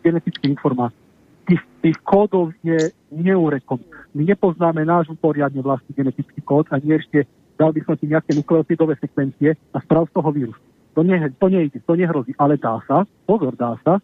genetických 0.00 0.50
informácií. 0.54 1.02
Tých, 1.44 1.62
tých 1.84 1.98
kódov 2.08 2.56
je 2.64 2.88
neurekom. 3.12 3.76
My 4.16 4.24
nepoznáme 4.24 4.80
náš 4.88 5.12
poriadne 5.20 5.60
vlastný 5.60 5.92
genetický 5.92 6.40
kód 6.40 6.64
a 6.72 6.80
nie 6.80 6.96
ešte 6.96 7.28
dal 7.60 7.70
by 7.70 7.80
som 7.86 7.94
ti 7.94 8.10
nejaké 8.10 8.34
nukleotidové 8.34 8.98
sekvencie 8.98 9.54
a 9.54 9.78
sprav 9.84 10.10
z 10.10 10.14
toho 10.16 10.30
vírus. 10.34 10.58
To, 10.94 11.02
nie, 11.02 11.18
to 11.38 11.46
nejde, 11.50 11.78
to 11.82 11.94
nehrozí, 11.98 12.34
ale 12.38 12.54
dá 12.54 12.78
sa, 12.86 13.02
pozor, 13.26 13.54
dá 13.58 13.74
sa, 13.82 13.98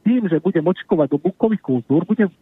tým, 0.00 0.24
že 0.30 0.40
budem 0.40 0.64
očkovať 0.64 1.12
do 1.12 1.18
bukových 1.20 1.60
kultúr, 1.60 2.08
budem 2.08 2.32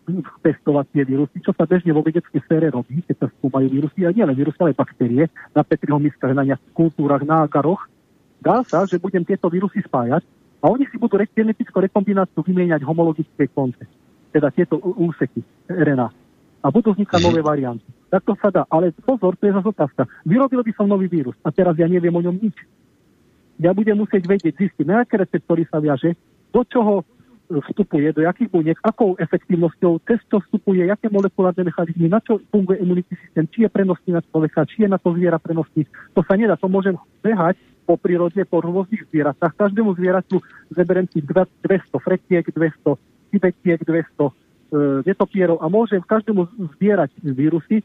testovať 0.46 0.86
tie 0.94 1.02
vírusy, 1.02 1.42
čo 1.42 1.50
sa 1.56 1.66
bežne 1.66 1.90
vo 1.90 2.06
vedeckej 2.06 2.38
sfére 2.46 2.70
robí, 2.70 3.02
keď 3.02 3.26
sa 3.26 3.28
skúmajú 3.34 3.66
vírusy, 3.66 4.06
a 4.06 4.14
nielen 4.14 4.36
vírusy, 4.36 4.62
ale 4.62 4.78
baktérie, 4.78 5.26
na 5.52 5.66
Petriho 5.66 5.98
miskách, 5.98 6.38
na 6.38 6.46
nejakých 6.46 6.74
kultúrach, 6.76 7.24
na 7.26 7.42
agaroch, 7.44 7.90
Dá 8.38 8.62
sa, 8.62 8.86
že 8.86 9.02
budem 9.02 9.26
tieto 9.26 9.50
vírusy 9.50 9.82
spájať 9.82 10.22
a 10.62 10.64
oni 10.70 10.86
si 10.90 10.98
budú 10.98 11.18
genetickú 11.18 11.78
rekombináciu 11.82 12.42
vymieňať 12.42 12.82
homologické 12.86 13.50
konce, 13.50 13.86
teda 14.30 14.50
tieto 14.54 14.78
úseky 14.78 15.42
RNA. 15.70 16.08
A 16.58 16.66
budú 16.74 16.90
vznikať 16.94 17.22
nové 17.22 17.38
varianty. 17.38 17.86
Tak 18.10 18.26
to 18.26 18.34
sa 18.42 18.50
dá. 18.50 18.62
Ale 18.66 18.90
pozor, 18.98 19.38
to 19.38 19.46
je 19.46 19.54
zase 19.54 19.68
otázka. 19.70 20.10
Vyrobil 20.26 20.66
by 20.66 20.72
som 20.74 20.90
nový 20.90 21.06
vírus 21.06 21.38
a 21.46 21.54
teraz 21.54 21.78
ja 21.78 21.86
neviem 21.86 22.10
o 22.10 22.22
ňom 22.22 22.34
nič. 22.34 22.56
Ja 23.58 23.74
budem 23.74 23.98
musieť 23.98 24.26
vedieť, 24.26 24.54
zistiť, 24.54 24.86
na 24.86 25.02
aké 25.02 25.18
receptory 25.18 25.66
sa 25.66 25.82
viaže, 25.82 26.14
do 26.54 26.62
čoho 26.66 27.02
vstupuje, 27.48 28.12
do 28.12 28.22
jakých 28.22 28.50
buniek, 28.52 28.78
akou 28.84 29.16
efektívnosťou, 29.16 30.04
cez 30.04 30.20
čo 30.28 30.38
vstupuje, 30.44 30.84
aké 30.86 31.08
molekulárne 31.08 31.64
mechanizmy, 31.64 32.06
na 32.06 32.20
čo 32.20 32.38
funguje 32.52 32.78
imunitný 32.84 33.16
systém, 33.24 33.48
či 33.48 33.64
je 33.64 33.72
prenosný 33.72 34.14
na 34.14 34.22
človeka, 34.22 34.68
či 34.68 34.84
je 34.84 34.88
na 34.92 35.00
to 35.00 35.16
zviera 35.16 35.40
prenosný. 35.40 35.88
To 36.12 36.20
sa 36.22 36.36
nedá, 36.36 36.60
to 36.60 36.68
môžem 36.68 36.94
behať 37.24 37.56
po 37.88 37.96
prírode, 37.96 38.44
po 38.44 38.60
rôznych 38.60 39.08
zvieratách. 39.08 39.56
Každému 39.56 39.96
zvieraťu 39.96 40.44
zeberem 40.76 41.08
si 41.08 41.24
200 41.24 41.64
fretiek, 41.96 42.44
200 42.44 43.00
cibetiek, 43.32 43.80
200 43.80 43.88
e, 43.88 44.32
netopierov 45.08 45.64
a 45.64 45.72
môžem 45.72 46.04
každému 46.04 46.44
zbierať 46.76 47.16
vírusy, 47.24 47.80
e, 47.80 47.84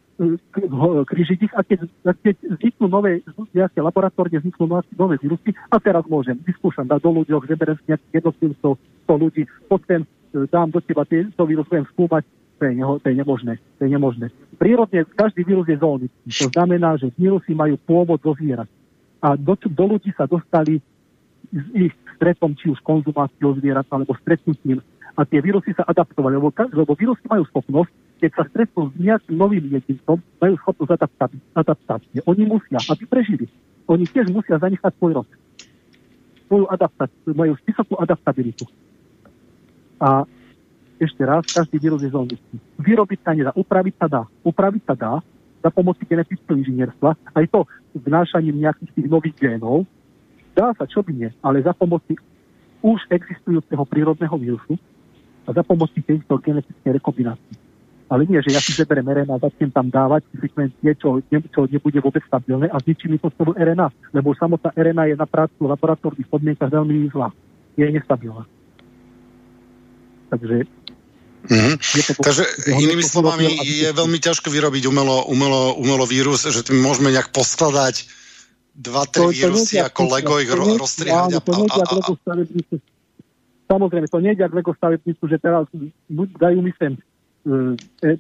križiť 1.08 1.40
ich 1.48 1.54
a 1.56 1.64
keď, 1.64 1.88
keď 2.20 2.36
vzniknú 2.60 2.92
nové, 2.92 3.24
nejaké 3.56 3.80
laboratórne 3.80 4.44
vzniknú 4.44 4.84
nové 5.00 5.16
vírusy 5.24 5.56
a 5.72 5.80
teraz 5.80 6.04
môžem, 6.12 6.36
vyskúšam 6.44 6.84
dať 6.84 7.00
do 7.00 7.24
ľuďoch, 7.24 7.48
zeberem 7.48 7.80
si 7.80 7.96
nejakých 7.96 8.20
jednotlivcov, 8.20 8.76
100 9.08 9.24
ľudí, 9.24 9.48
potom 9.72 10.04
e, 10.04 10.08
dám 10.52 10.68
do 10.68 10.84
teba 10.84 11.08
to 11.08 11.44
vírus, 11.48 11.64
budem 11.72 11.88
skúmať, 11.96 12.28
to 12.60 12.68
je, 12.68 12.76
neho, 12.76 13.00
to 13.00 13.08
je 13.08 13.16
nemožné. 13.16 13.54
To 13.80 13.82
je 13.88 13.90
nemožné. 13.92 14.28
Prírodne 14.60 15.08
každý 15.16 15.48
vírus 15.48 15.68
je 15.68 15.80
zónický. 15.80 16.28
To 16.28 16.48
znamená, 16.52 16.96
že 17.00 17.12
vírusy 17.16 17.56
majú 17.56 17.76
pôvod 17.88 18.20
zo 18.20 18.36
zvierat 18.36 18.68
a 19.24 19.40
do, 19.40 19.56
do 19.56 19.86
ľudí 19.96 20.12
sa 20.20 20.28
dostali 20.28 20.84
s 21.48 21.66
ich 21.72 21.96
stretom, 22.20 22.60
či 22.60 22.68
už 22.76 22.84
konzumáciou 22.84 23.56
zvierat, 23.56 23.88
alebo 23.88 24.12
stretnutím. 24.20 24.84
A 25.16 25.24
tie 25.24 25.40
vírusy 25.40 25.72
sa 25.72 25.88
adaptovali, 25.88 26.36
lebo, 26.36 26.52
lebo 26.52 26.92
vírusy 27.00 27.24
majú 27.32 27.48
schopnosť, 27.48 27.92
keď 28.20 28.32
sa 28.36 28.44
stretnú 28.52 28.92
s 28.92 28.94
nejakým 29.00 29.36
novým 29.40 29.66
jedincom, 29.72 30.20
majú 30.20 30.54
schopnosť 30.60 30.92
adaptácie. 31.56 32.20
Oni 32.28 32.44
musia, 32.44 32.84
aby 32.92 33.04
prežili. 33.08 33.48
Oni 33.88 34.04
tiež 34.04 34.28
musia 34.28 34.60
zanechať 34.60 34.92
svoj 35.00 35.24
rod. 35.24 35.30
Svoju 36.52 36.66
adaptáciu, 36.68 37.32
majú 37.32 37.56
vysokú 37.64 37.96
adaptabilitu. 38.00 38.68
A 40.04 40.28
ešte 41.00 41.24
raz, 41.24 41.48
každý 41.48 41.80
vírus 41.80 42.04
je 42.04 42.12
zónický. 42.12 42.56
Vyrobiť 42.80 43.20
sa 43.24 43.32
nedá, 43.36 43.52
upraviť 43.56 43.96
sa 44.00 44.08
dá. 44.08 44.24
Upraviť 44.44 44.84
sa 44.88 44.96
dá, 44.96 45.14
za 45.64 45.70
pomoci 45.72 46.04
genetického 46.04 46.60
inžinierstva, 46.60 47.16
aj 47.40 47.46
to 47.48 47.64
vnášaním 47.96 48.68
nejakých 48.68 48.92
tých 48.92 49.08
nových 49.08 49.36
génov, 49.40 49.88
dá 50.52 50.76
sa, 50.76 50.84
čo 50.84 51.00
by 51.00 51.12
nie, 51.16 51.30
ale 51.40 51.64
za 51.64 51.72
pomoci 51.72 52.20
už 52.84 53.00
existujúceho 53.08 53.88
prírodného 53.88 54.36
vírusu 54.36 54.76
a 55.48 55.56
za 55.56 55.64
pomoci 55.64 56.04
tejto 56.04 56.36
genetickej 56.44 57.00
rekombinácie. 57.00 57.56
Ale 58.12 58.28
nie, 58.28 58.38
že 58.44 58.54
ja 58.54 58.62
si 58.62 58.76
zeberem 58.76 59.08
RNA 59.08 59.40
a 59.40 59.44
začnem 59.48 59.72
tam 59.72 59.88
dávať 59.88 60.28
sekvencie, 60.38 60.94
čo, 61.00 61.24
čo 61.24 61.66
nebude 61.66 61.98
vôbec 62.04 62.22
stabilné 62.28 62.68
a 62.70 62.78
zničí 62.84 63.08
mi 63.08 63.18
to 63.18 63.32
celú 63.40 63.56
RNA, 63.56 63.90
lebo 64.12 64.36
samotná 64.36 64.76
RNA 64.76 65.04
je 65.10 65.16
na 65.18 65.26
prácu 65.26 65.66
laboratórnych 65.66 66.28
podmienkach 66.28 66.70
veľmi 66.70 67.10
zlá. 67.10 67.32
Je 67.80 67.88
nestabilná. 67.90 68.46
Takže 70.30 70.68
Mm-hmm. 71.44 71.76
Takže 72.24 72.44
inými 72.72 73.04
slovami 73.04 73.52
je 73.64 73.92
veľmi 73.92 74.16
ťažko 74.16 74.48
vyrobiť 74.48 74.88
umelo, 74.88 75.28
umelo, 75.28 75.76
umelo 75.76 76.08
vírus, 76.08 76.48
že 76.48 76.64
tým 76.64 76.80
môžeme 76.80 77.12
nejak 77.12 77.36
poskladať 77.36 78.08
dva, 78.72 79.04
tri 79.06 79.44
vírusy 79.44 79.78
ako 79.84 80.02
Lego 80.08 80.40
ich 80.40 80.50
ro- 80.50 80.80
a, 80.80 81.28
Samozrejme, 83.64 84.08
to 84.08 84.20
nejde 84.24 84.44
ako 84.48 84.56
Lego 84.56 84.72
stavebnicu, 84.76 85.24
že 85.28 85.38
teraz 85.40 85.68
dajú 86.12 86.60
mi 86.64 86.72
sem 86.80 86.96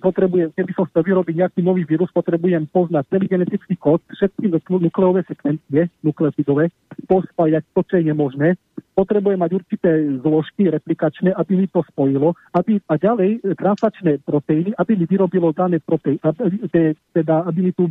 potrebujem, 0.04 0.52
keby 0.52 0.72
som 0.76 0.86
chcel 0.92 1.04
vyrobiť 1.08 1.36
nejaký 1.40 1.60
nový 1.64 1.88
vírus, 1.88 2.12
potrebujem 2.12 2.68
poznať 2.68 3.08
celý 3.08 3.26
genetický 3.32 3.80
kód, 3.80 4.04
všetky 4.12 4.52
nukleové 4.52 5.24
sekvencie, 5.24 5.88
nukleotidové, 6.04 6.68
pospájať 7.08 7.64
to, 7.72 7.82
čo 7.88 7.94
je 8.00 8.04
nemožné. 8.12 8.48
Potrebujem 8.94 9.40
mať 9.40 9.52
určité 9.64 9.90
zložky 10.20 10.68
replikačné, 10.70 11.32
aby 11.34 11.66
mi 11.66 11.68
to 11.72 11.82
spojilo, 11.88 12.36
aby, 12.54 12.78
a 12.92 12.94
ďalej 13.00 13.42
e, 13.42 13.56
transačné 13.58 14.22
proteíny, 14.28 14.76
aby 14.78 14.92
mi 15.00 15.06
vyrobilo 15.08 15.56
dané 15.56 15.80
proteíny, 15.80 16.20
teda 17.16 17.48
aby 17.48 17.72
mi 17.72 17.74
tu 17.74 17.90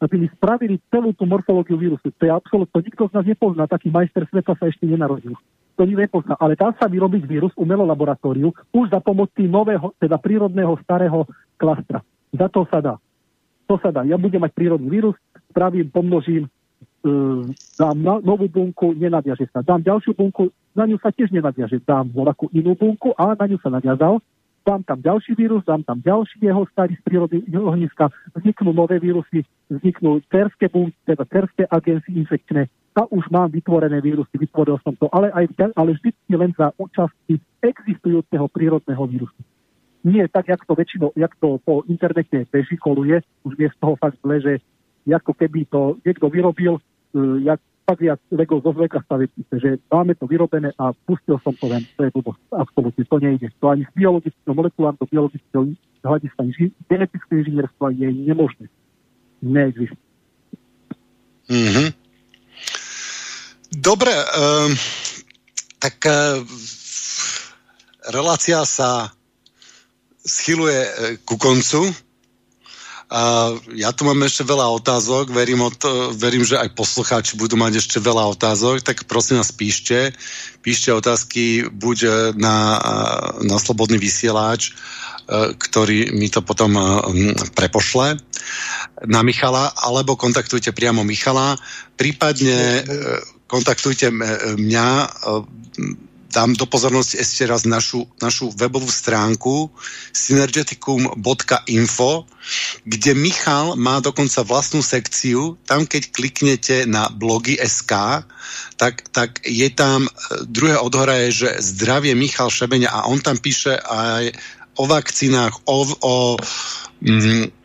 aby 0.00 0.16
mi 0.16 0.32
spravili 0.32 0.80
celú 0.88 1.12
tú 1.12 1.28
morfológiu 1.28 1.76
vírusu. 1.76 2.08
To 2.08 2.24
je 2.24 2.32
absolútne, 2.32 2.80
nikto 2.80 3.04
z 3.04 3.20
nás 3.20 3.26
nepozná, 3.28 3.68
taký 3.68 3.92
majster 3.92 4.24
sveta 4.32 4.56
sa 4.56 4.72
ešte 4.72 4.88
nenarodil 4.88 5.36
to 5.80 5.88
nepozná. 5.88 6.36
Ale 6.36 6.60
dá 6.60 6.76
sa 6.76 6.84
vyrobiť 6.84 7.24
vírus 7.24 7.56
umelo 7.56 7.88
laboratóriu 7.88 8.52
už 8.76 8.92
za 8.92 9.00
pomoci 9.00 9.48
nového, 9.48 9.96
teda 9.96 10.20
prírodného 10.20 10.76
starého 10.84 11.24
klastra. 11.56 12.04
Za 12.36 12.52
to 12.52 12.68
sa 12.68 12.84
dá. 12.84 12.94
To 13.64 13.80
sa 13.80 13.88
dá. 13.88 14.04
Ja 14.04 14.20
budem 14.20 14.44
mať 14.44 14.52
prírodný 14.52 14.92
vírus, 14.92 15.16
spravím, 15.48 15.88
pomnožím, 15.88 16.44
e, 16.44 16.48
dám 17.80 17.96
na, 17.96 18.20
novú 18.20 18.44
bunku, 18.52 18.92
nenaviaže 18.92 19.48
sa. 19.48 19.64
Dám 19.64 19.80
ďalšiu 19.80 20.12
bunku, 20.12 20.52
na 20.76 20.84
ňu 20.84 21.00
sa 21.00 21.08
tiež 21.08 21.32
nenaviaže. 21.32 21.80
Dám 21.80 22.12
voľakú 22.12 22.52
inú 22.52 22.76
bunku 22.76 23.16
a 23.16 23.32
na 23.32 23.44
ňu 23.48 23.56
sa 23.64 23.72
naviazal. 23.72 24.20
Dám 24.60 24.84
tam 24.84 25.00
ďalší 25.00 25.32
vírus, 25.40 25.64
dám 25.64 25.80
tam 25.80 26.04
ďalší 26.04 26.44
jeho 26.44 26.68
starý 26.68 26.92
z 26.92 27.02
prírody 27.08 27.40
ohniska, 27.56 28.12
vzniknú 28.36 28.76
nové 28.76 29.00
vírusy, 29.00 29.48
vzniknú 29.72 30.20
cerské 30.28 30.68
bunky, 30.68 30.92
teda 31.08 31.24
cerské 31.24 31.64
agensy 31.64 32.12
infekčné. 32.12 32.68
A 32.90 33.06
už 33.06 33.30
mám 33.30 33.50
vytvorené 33.54 34.02
vírusy, 34.02 34.34
vytvoril 34.34 34.78
som 34.82 34.98
to, 34.98 35.06
ale, 35.14 35.30
aj, 35.30 35.46
ale 35.78 35.94
vždy 35.94 36.10
len 36.34 36.50
za 36.58 36.74
účasti 36.74 37.38
existujúceho 37.62 38.50
prírodného 38.50 39.06
vírusu. 39.06 39.40
Nie 40.02 40.26
tak, 40.26 40.48
jak 40.48 40.64
to 40.66 40.74
väčšinou, 40.74 41.12
jak 41.14 41.36
to 41.38 41.60
po 41.62 41.84
internete 41.86 42.48
beží, 42.50 42.74
koluje, 42.80 43.20
už 43.44 43.52
je 43.54 43.68
z 43.68 43.76
toho 43.78 43.94
fakt 44.00 44.18
zle, 44.24 44.40
že 44.40 44.52
ako 45.06 45.32
keby 45.36 45.68
to 45.68 46.00
niekto 46.02 46.26
vyrobil, 46.32 46.80
uh, 46.80 47.36
jak 47.44 47.60
fakt 47.90 48.02
jak 48.02 48.20
Lego 48.30 48.60
zo 48.60 48.72
zveka 48.72 49.02
stavebnice, 49.02 49.54
že 49.58 49.70
máme 49.92 50.14
to 50.14 50.26
vyrobené 50.26 50.70
a 50.78 50.94
pustil 50.94 51.38
som 51.42 51.54
to 51.58 51.66
len, 51.66 51.82
to 51.98 52.06
je 52.06 52.10
blbosť, 52.14 52.40
absolútne, 52.54 53.02
to 53.02 53.16
nejde. 53.18 53.48
To 53.58 53.66
ani 53.68 53.82
z 53.82 53.92
biologického, 53.98 54.54
molekulárneho 54.54 55.06
biologického 55.10 55.62
hľadiska, 56.06 56.40
genetické 56.86 57.32
inžinierstva 57.42 57.90
je 57.90 58.08
nemožné. 58.14 58.66
Neexistuje. 59.42 60.06
Mm-hmm. 61.50 61.99
Dobre, 63.70 64.10
um, 64.10 64.74
tak 65.78 66.02
uh, 66.02 66.42
relácia 68.10 68.66
sa 68.66 69.14
schyluje 70.26 70.80
uh, 70.82 70.90
ku 71.22 71.38
koncu. 71.38 71.86
A 73.10 73.50
ja 73.74 73.90
tu 73.90 74.06
mám 74.06 74.22
ešte 74.22 74.46
veľa 74.46 74.70
otázok, 74.70 75.34
verím, 75.34 75.66
od, 75.66 75.82
verím, 76.14 76.46
že 76.46 76.62
aj 76.62 76.78
poslucháči 76.78 77.34
budú 77.34 77.58
mať 77.58 77.82
ešte 77.82 77.98
veľa 77.98 78.38
otázok, 78.38 78.86
tak 78.86 79.02
prosím 79.10 79.42
vás 79.42 79.50
píšte. 79.50 80.14
Píšte 80.62 80.94
otázky 80.94 81.66
buď 81.66 81.98
na, 82.38 82.78
na 83.42 83.58
Slobodný 83.58 83.98
vysielač, 83.98 84.78
ktorý 85.58 86.14
mi 86.14 86.30
to 86.30 86.38
potom 86.46 86.78
prepošle 87.58 88.14
na 89.10 89.26
Michala, 89.26 89.74
alebo 89.74 90.14
kontaktujte 90.14 90.70
priamo 90.70 91.02
Michala, 91.02 91.58
prípadne 91.98 92.86
kontaktujte 93.50 94.14
mňa 94.54 94.88
dám 96.30 96.54
do 96.54 96.62
pozornosti 96.64 97.18
ešte 97.18 97.42
raz 97.50 97.66
našu, 97.66 98.06
našu 98.22 98.54
webovú 98.54 98.86
stránku 98.86 99.66
synergeticum.info, 100.14 102.12
kde 102.86 103.12
Michal 103.18 103.74
má 103.74 103.98
dokonca 103.98 104.46
vlastnú 104.46 104.78
sekciu. 104.78 105.58
Tam, 105.66 105.90
keď 105.90 106.14
kliknete 106.14 106.86
na 106.86 107.10
blogy 107.10 107.58
SK, 107.58 108.22
tak, 108.78 109.10
tak 109.10 109.42
je 109.42 109.66
tam, 109.74 110.06
e, 110.06 110.10
druhé 110.46 110.78
odhora 110.78 111.26
je, 111.26 111.44
že 111.44 111.58
zdravie 111.74 112.14
Michal 112.14 112.48
Šebenia 112.48 112.94
a 112.94 113.10
on 113.10 113.18
tam 113.18 113.36
píše 113.36 113.74
aj 113.82 114.30
o 114.78 114.86
vakcínách, 114.86 115.66
o, 115.66 115.78
o 116.00 116.38
mm, 117.02 117.59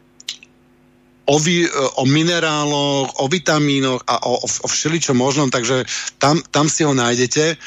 o, 1.26 1.36
vy, 1.42 1.66
o 1.98 2.04
mineráloch, 2.06 3.18
o 3.18 3.26
vitamínoch 3.26 4.06
a 4.06 4.22
o, 4.26 4.38
o, 4.46 4.68
všeličom 4.70 5.18
možnom, 5.18 5.50
takže 5.50 5.86
tam, 6.22 6.42
tam 6.54 6.70
si 6.70 6.86
ho 6.86 6.94
nájdete. 6.94 7.58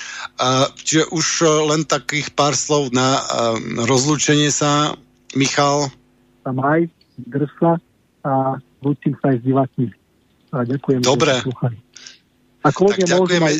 Čiže 0.87 1.11
už 1.11 1.27
uh, 1.43 1.51
len 1.75 1.83
takých 1.83 2.31
pár 2.33 2.55
slov 2.55 2.95
na 2.95 3.19
uh, 3.19 3.59
rozlúčenie 3.85 4.55
sa. 4.55 4.95
Michal? 5.35 5.91
Tam 6.47 6.57
aj 6.63 6.89
drsla 7.29 7.83
a 8.25 8.57
lúčim 8.81 9.13
sa 9.21 9.35
aj 9.35 9.37
s 9.39 9.43
divákmi. 9.45 9.87
A 10.55 10.65
ďakujem. 10.65 11.05
Dobre. 11.05 11.43
A 12.65 12.69
kľudne 12.73 13.07
môžem 13.13 13.43
aj 13.45 13.55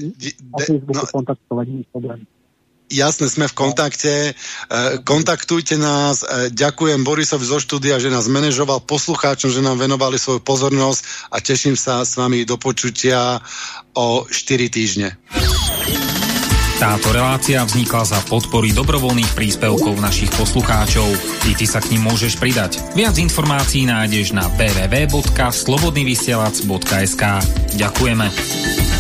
na 0.49 0.59
Facebooku 0.65 1.05
no, 1.05 1.13
kontaktovať, 1.13 1.67
nie 1.69 1.85
problém. 1.93 2.21
Jasne, 2.89 3.29
sme 3.29 3.53
v 3.53 3.55
kontakte. 3.55 4.33
E, 4.33 4.35
kontaktujte 5.05 5.77
nás. 5.77 6.25
E, 6.25 6.49
ďakujem 6.49 7.05
Borisovi 7.05 7.45
zo 7.45 7.61
štúdia, 7.61 8.01
že 8.01 8.09
nás 8.09 8.33
manažoval, 8.33 8.89
poslucháčom, 8.89 9.53
že 9.53 9.61
nám 9.61 9.77
venovali 9.77 10.17
svoju 10.17 10.41
pozornosť 10.41 11.29
a 11.29 11.37
teším 11.45 11.77
sa 11.77 12.01
s 12.01 12.17
vami 12.17 12.49
do 12.49 12.57
počutia 12.57 13.45
o 13.93 14.25
4 14.25 14.73
týždne. 14.73 15.21
Táto 16.79 17.11
relácia 17.11 17.59
vznikla 17.67 18.07
za 18.07 18.23
podpory 18.31 18.71
dobrovoľných 18.71 19.35
príspevkov 19.35 19.99
našich 19.99 20.31
poslucháčov. 20.39 21.11
I 21.51 21.59
ty 21.59 21.67
sa 21.67 21.83
k 21.83 21.91
ním 21.93 22.07
môžeš 22.07 22.39
pridať. 22.39 22.79
Viac 22.95 23.19
informácií 23.19 23.83
nájdeš 23.83 24.31
na 24.31 24.47
www.slobodnyvysielac.sk 24.55 27.23
Ďakujeme. 27.75 28.98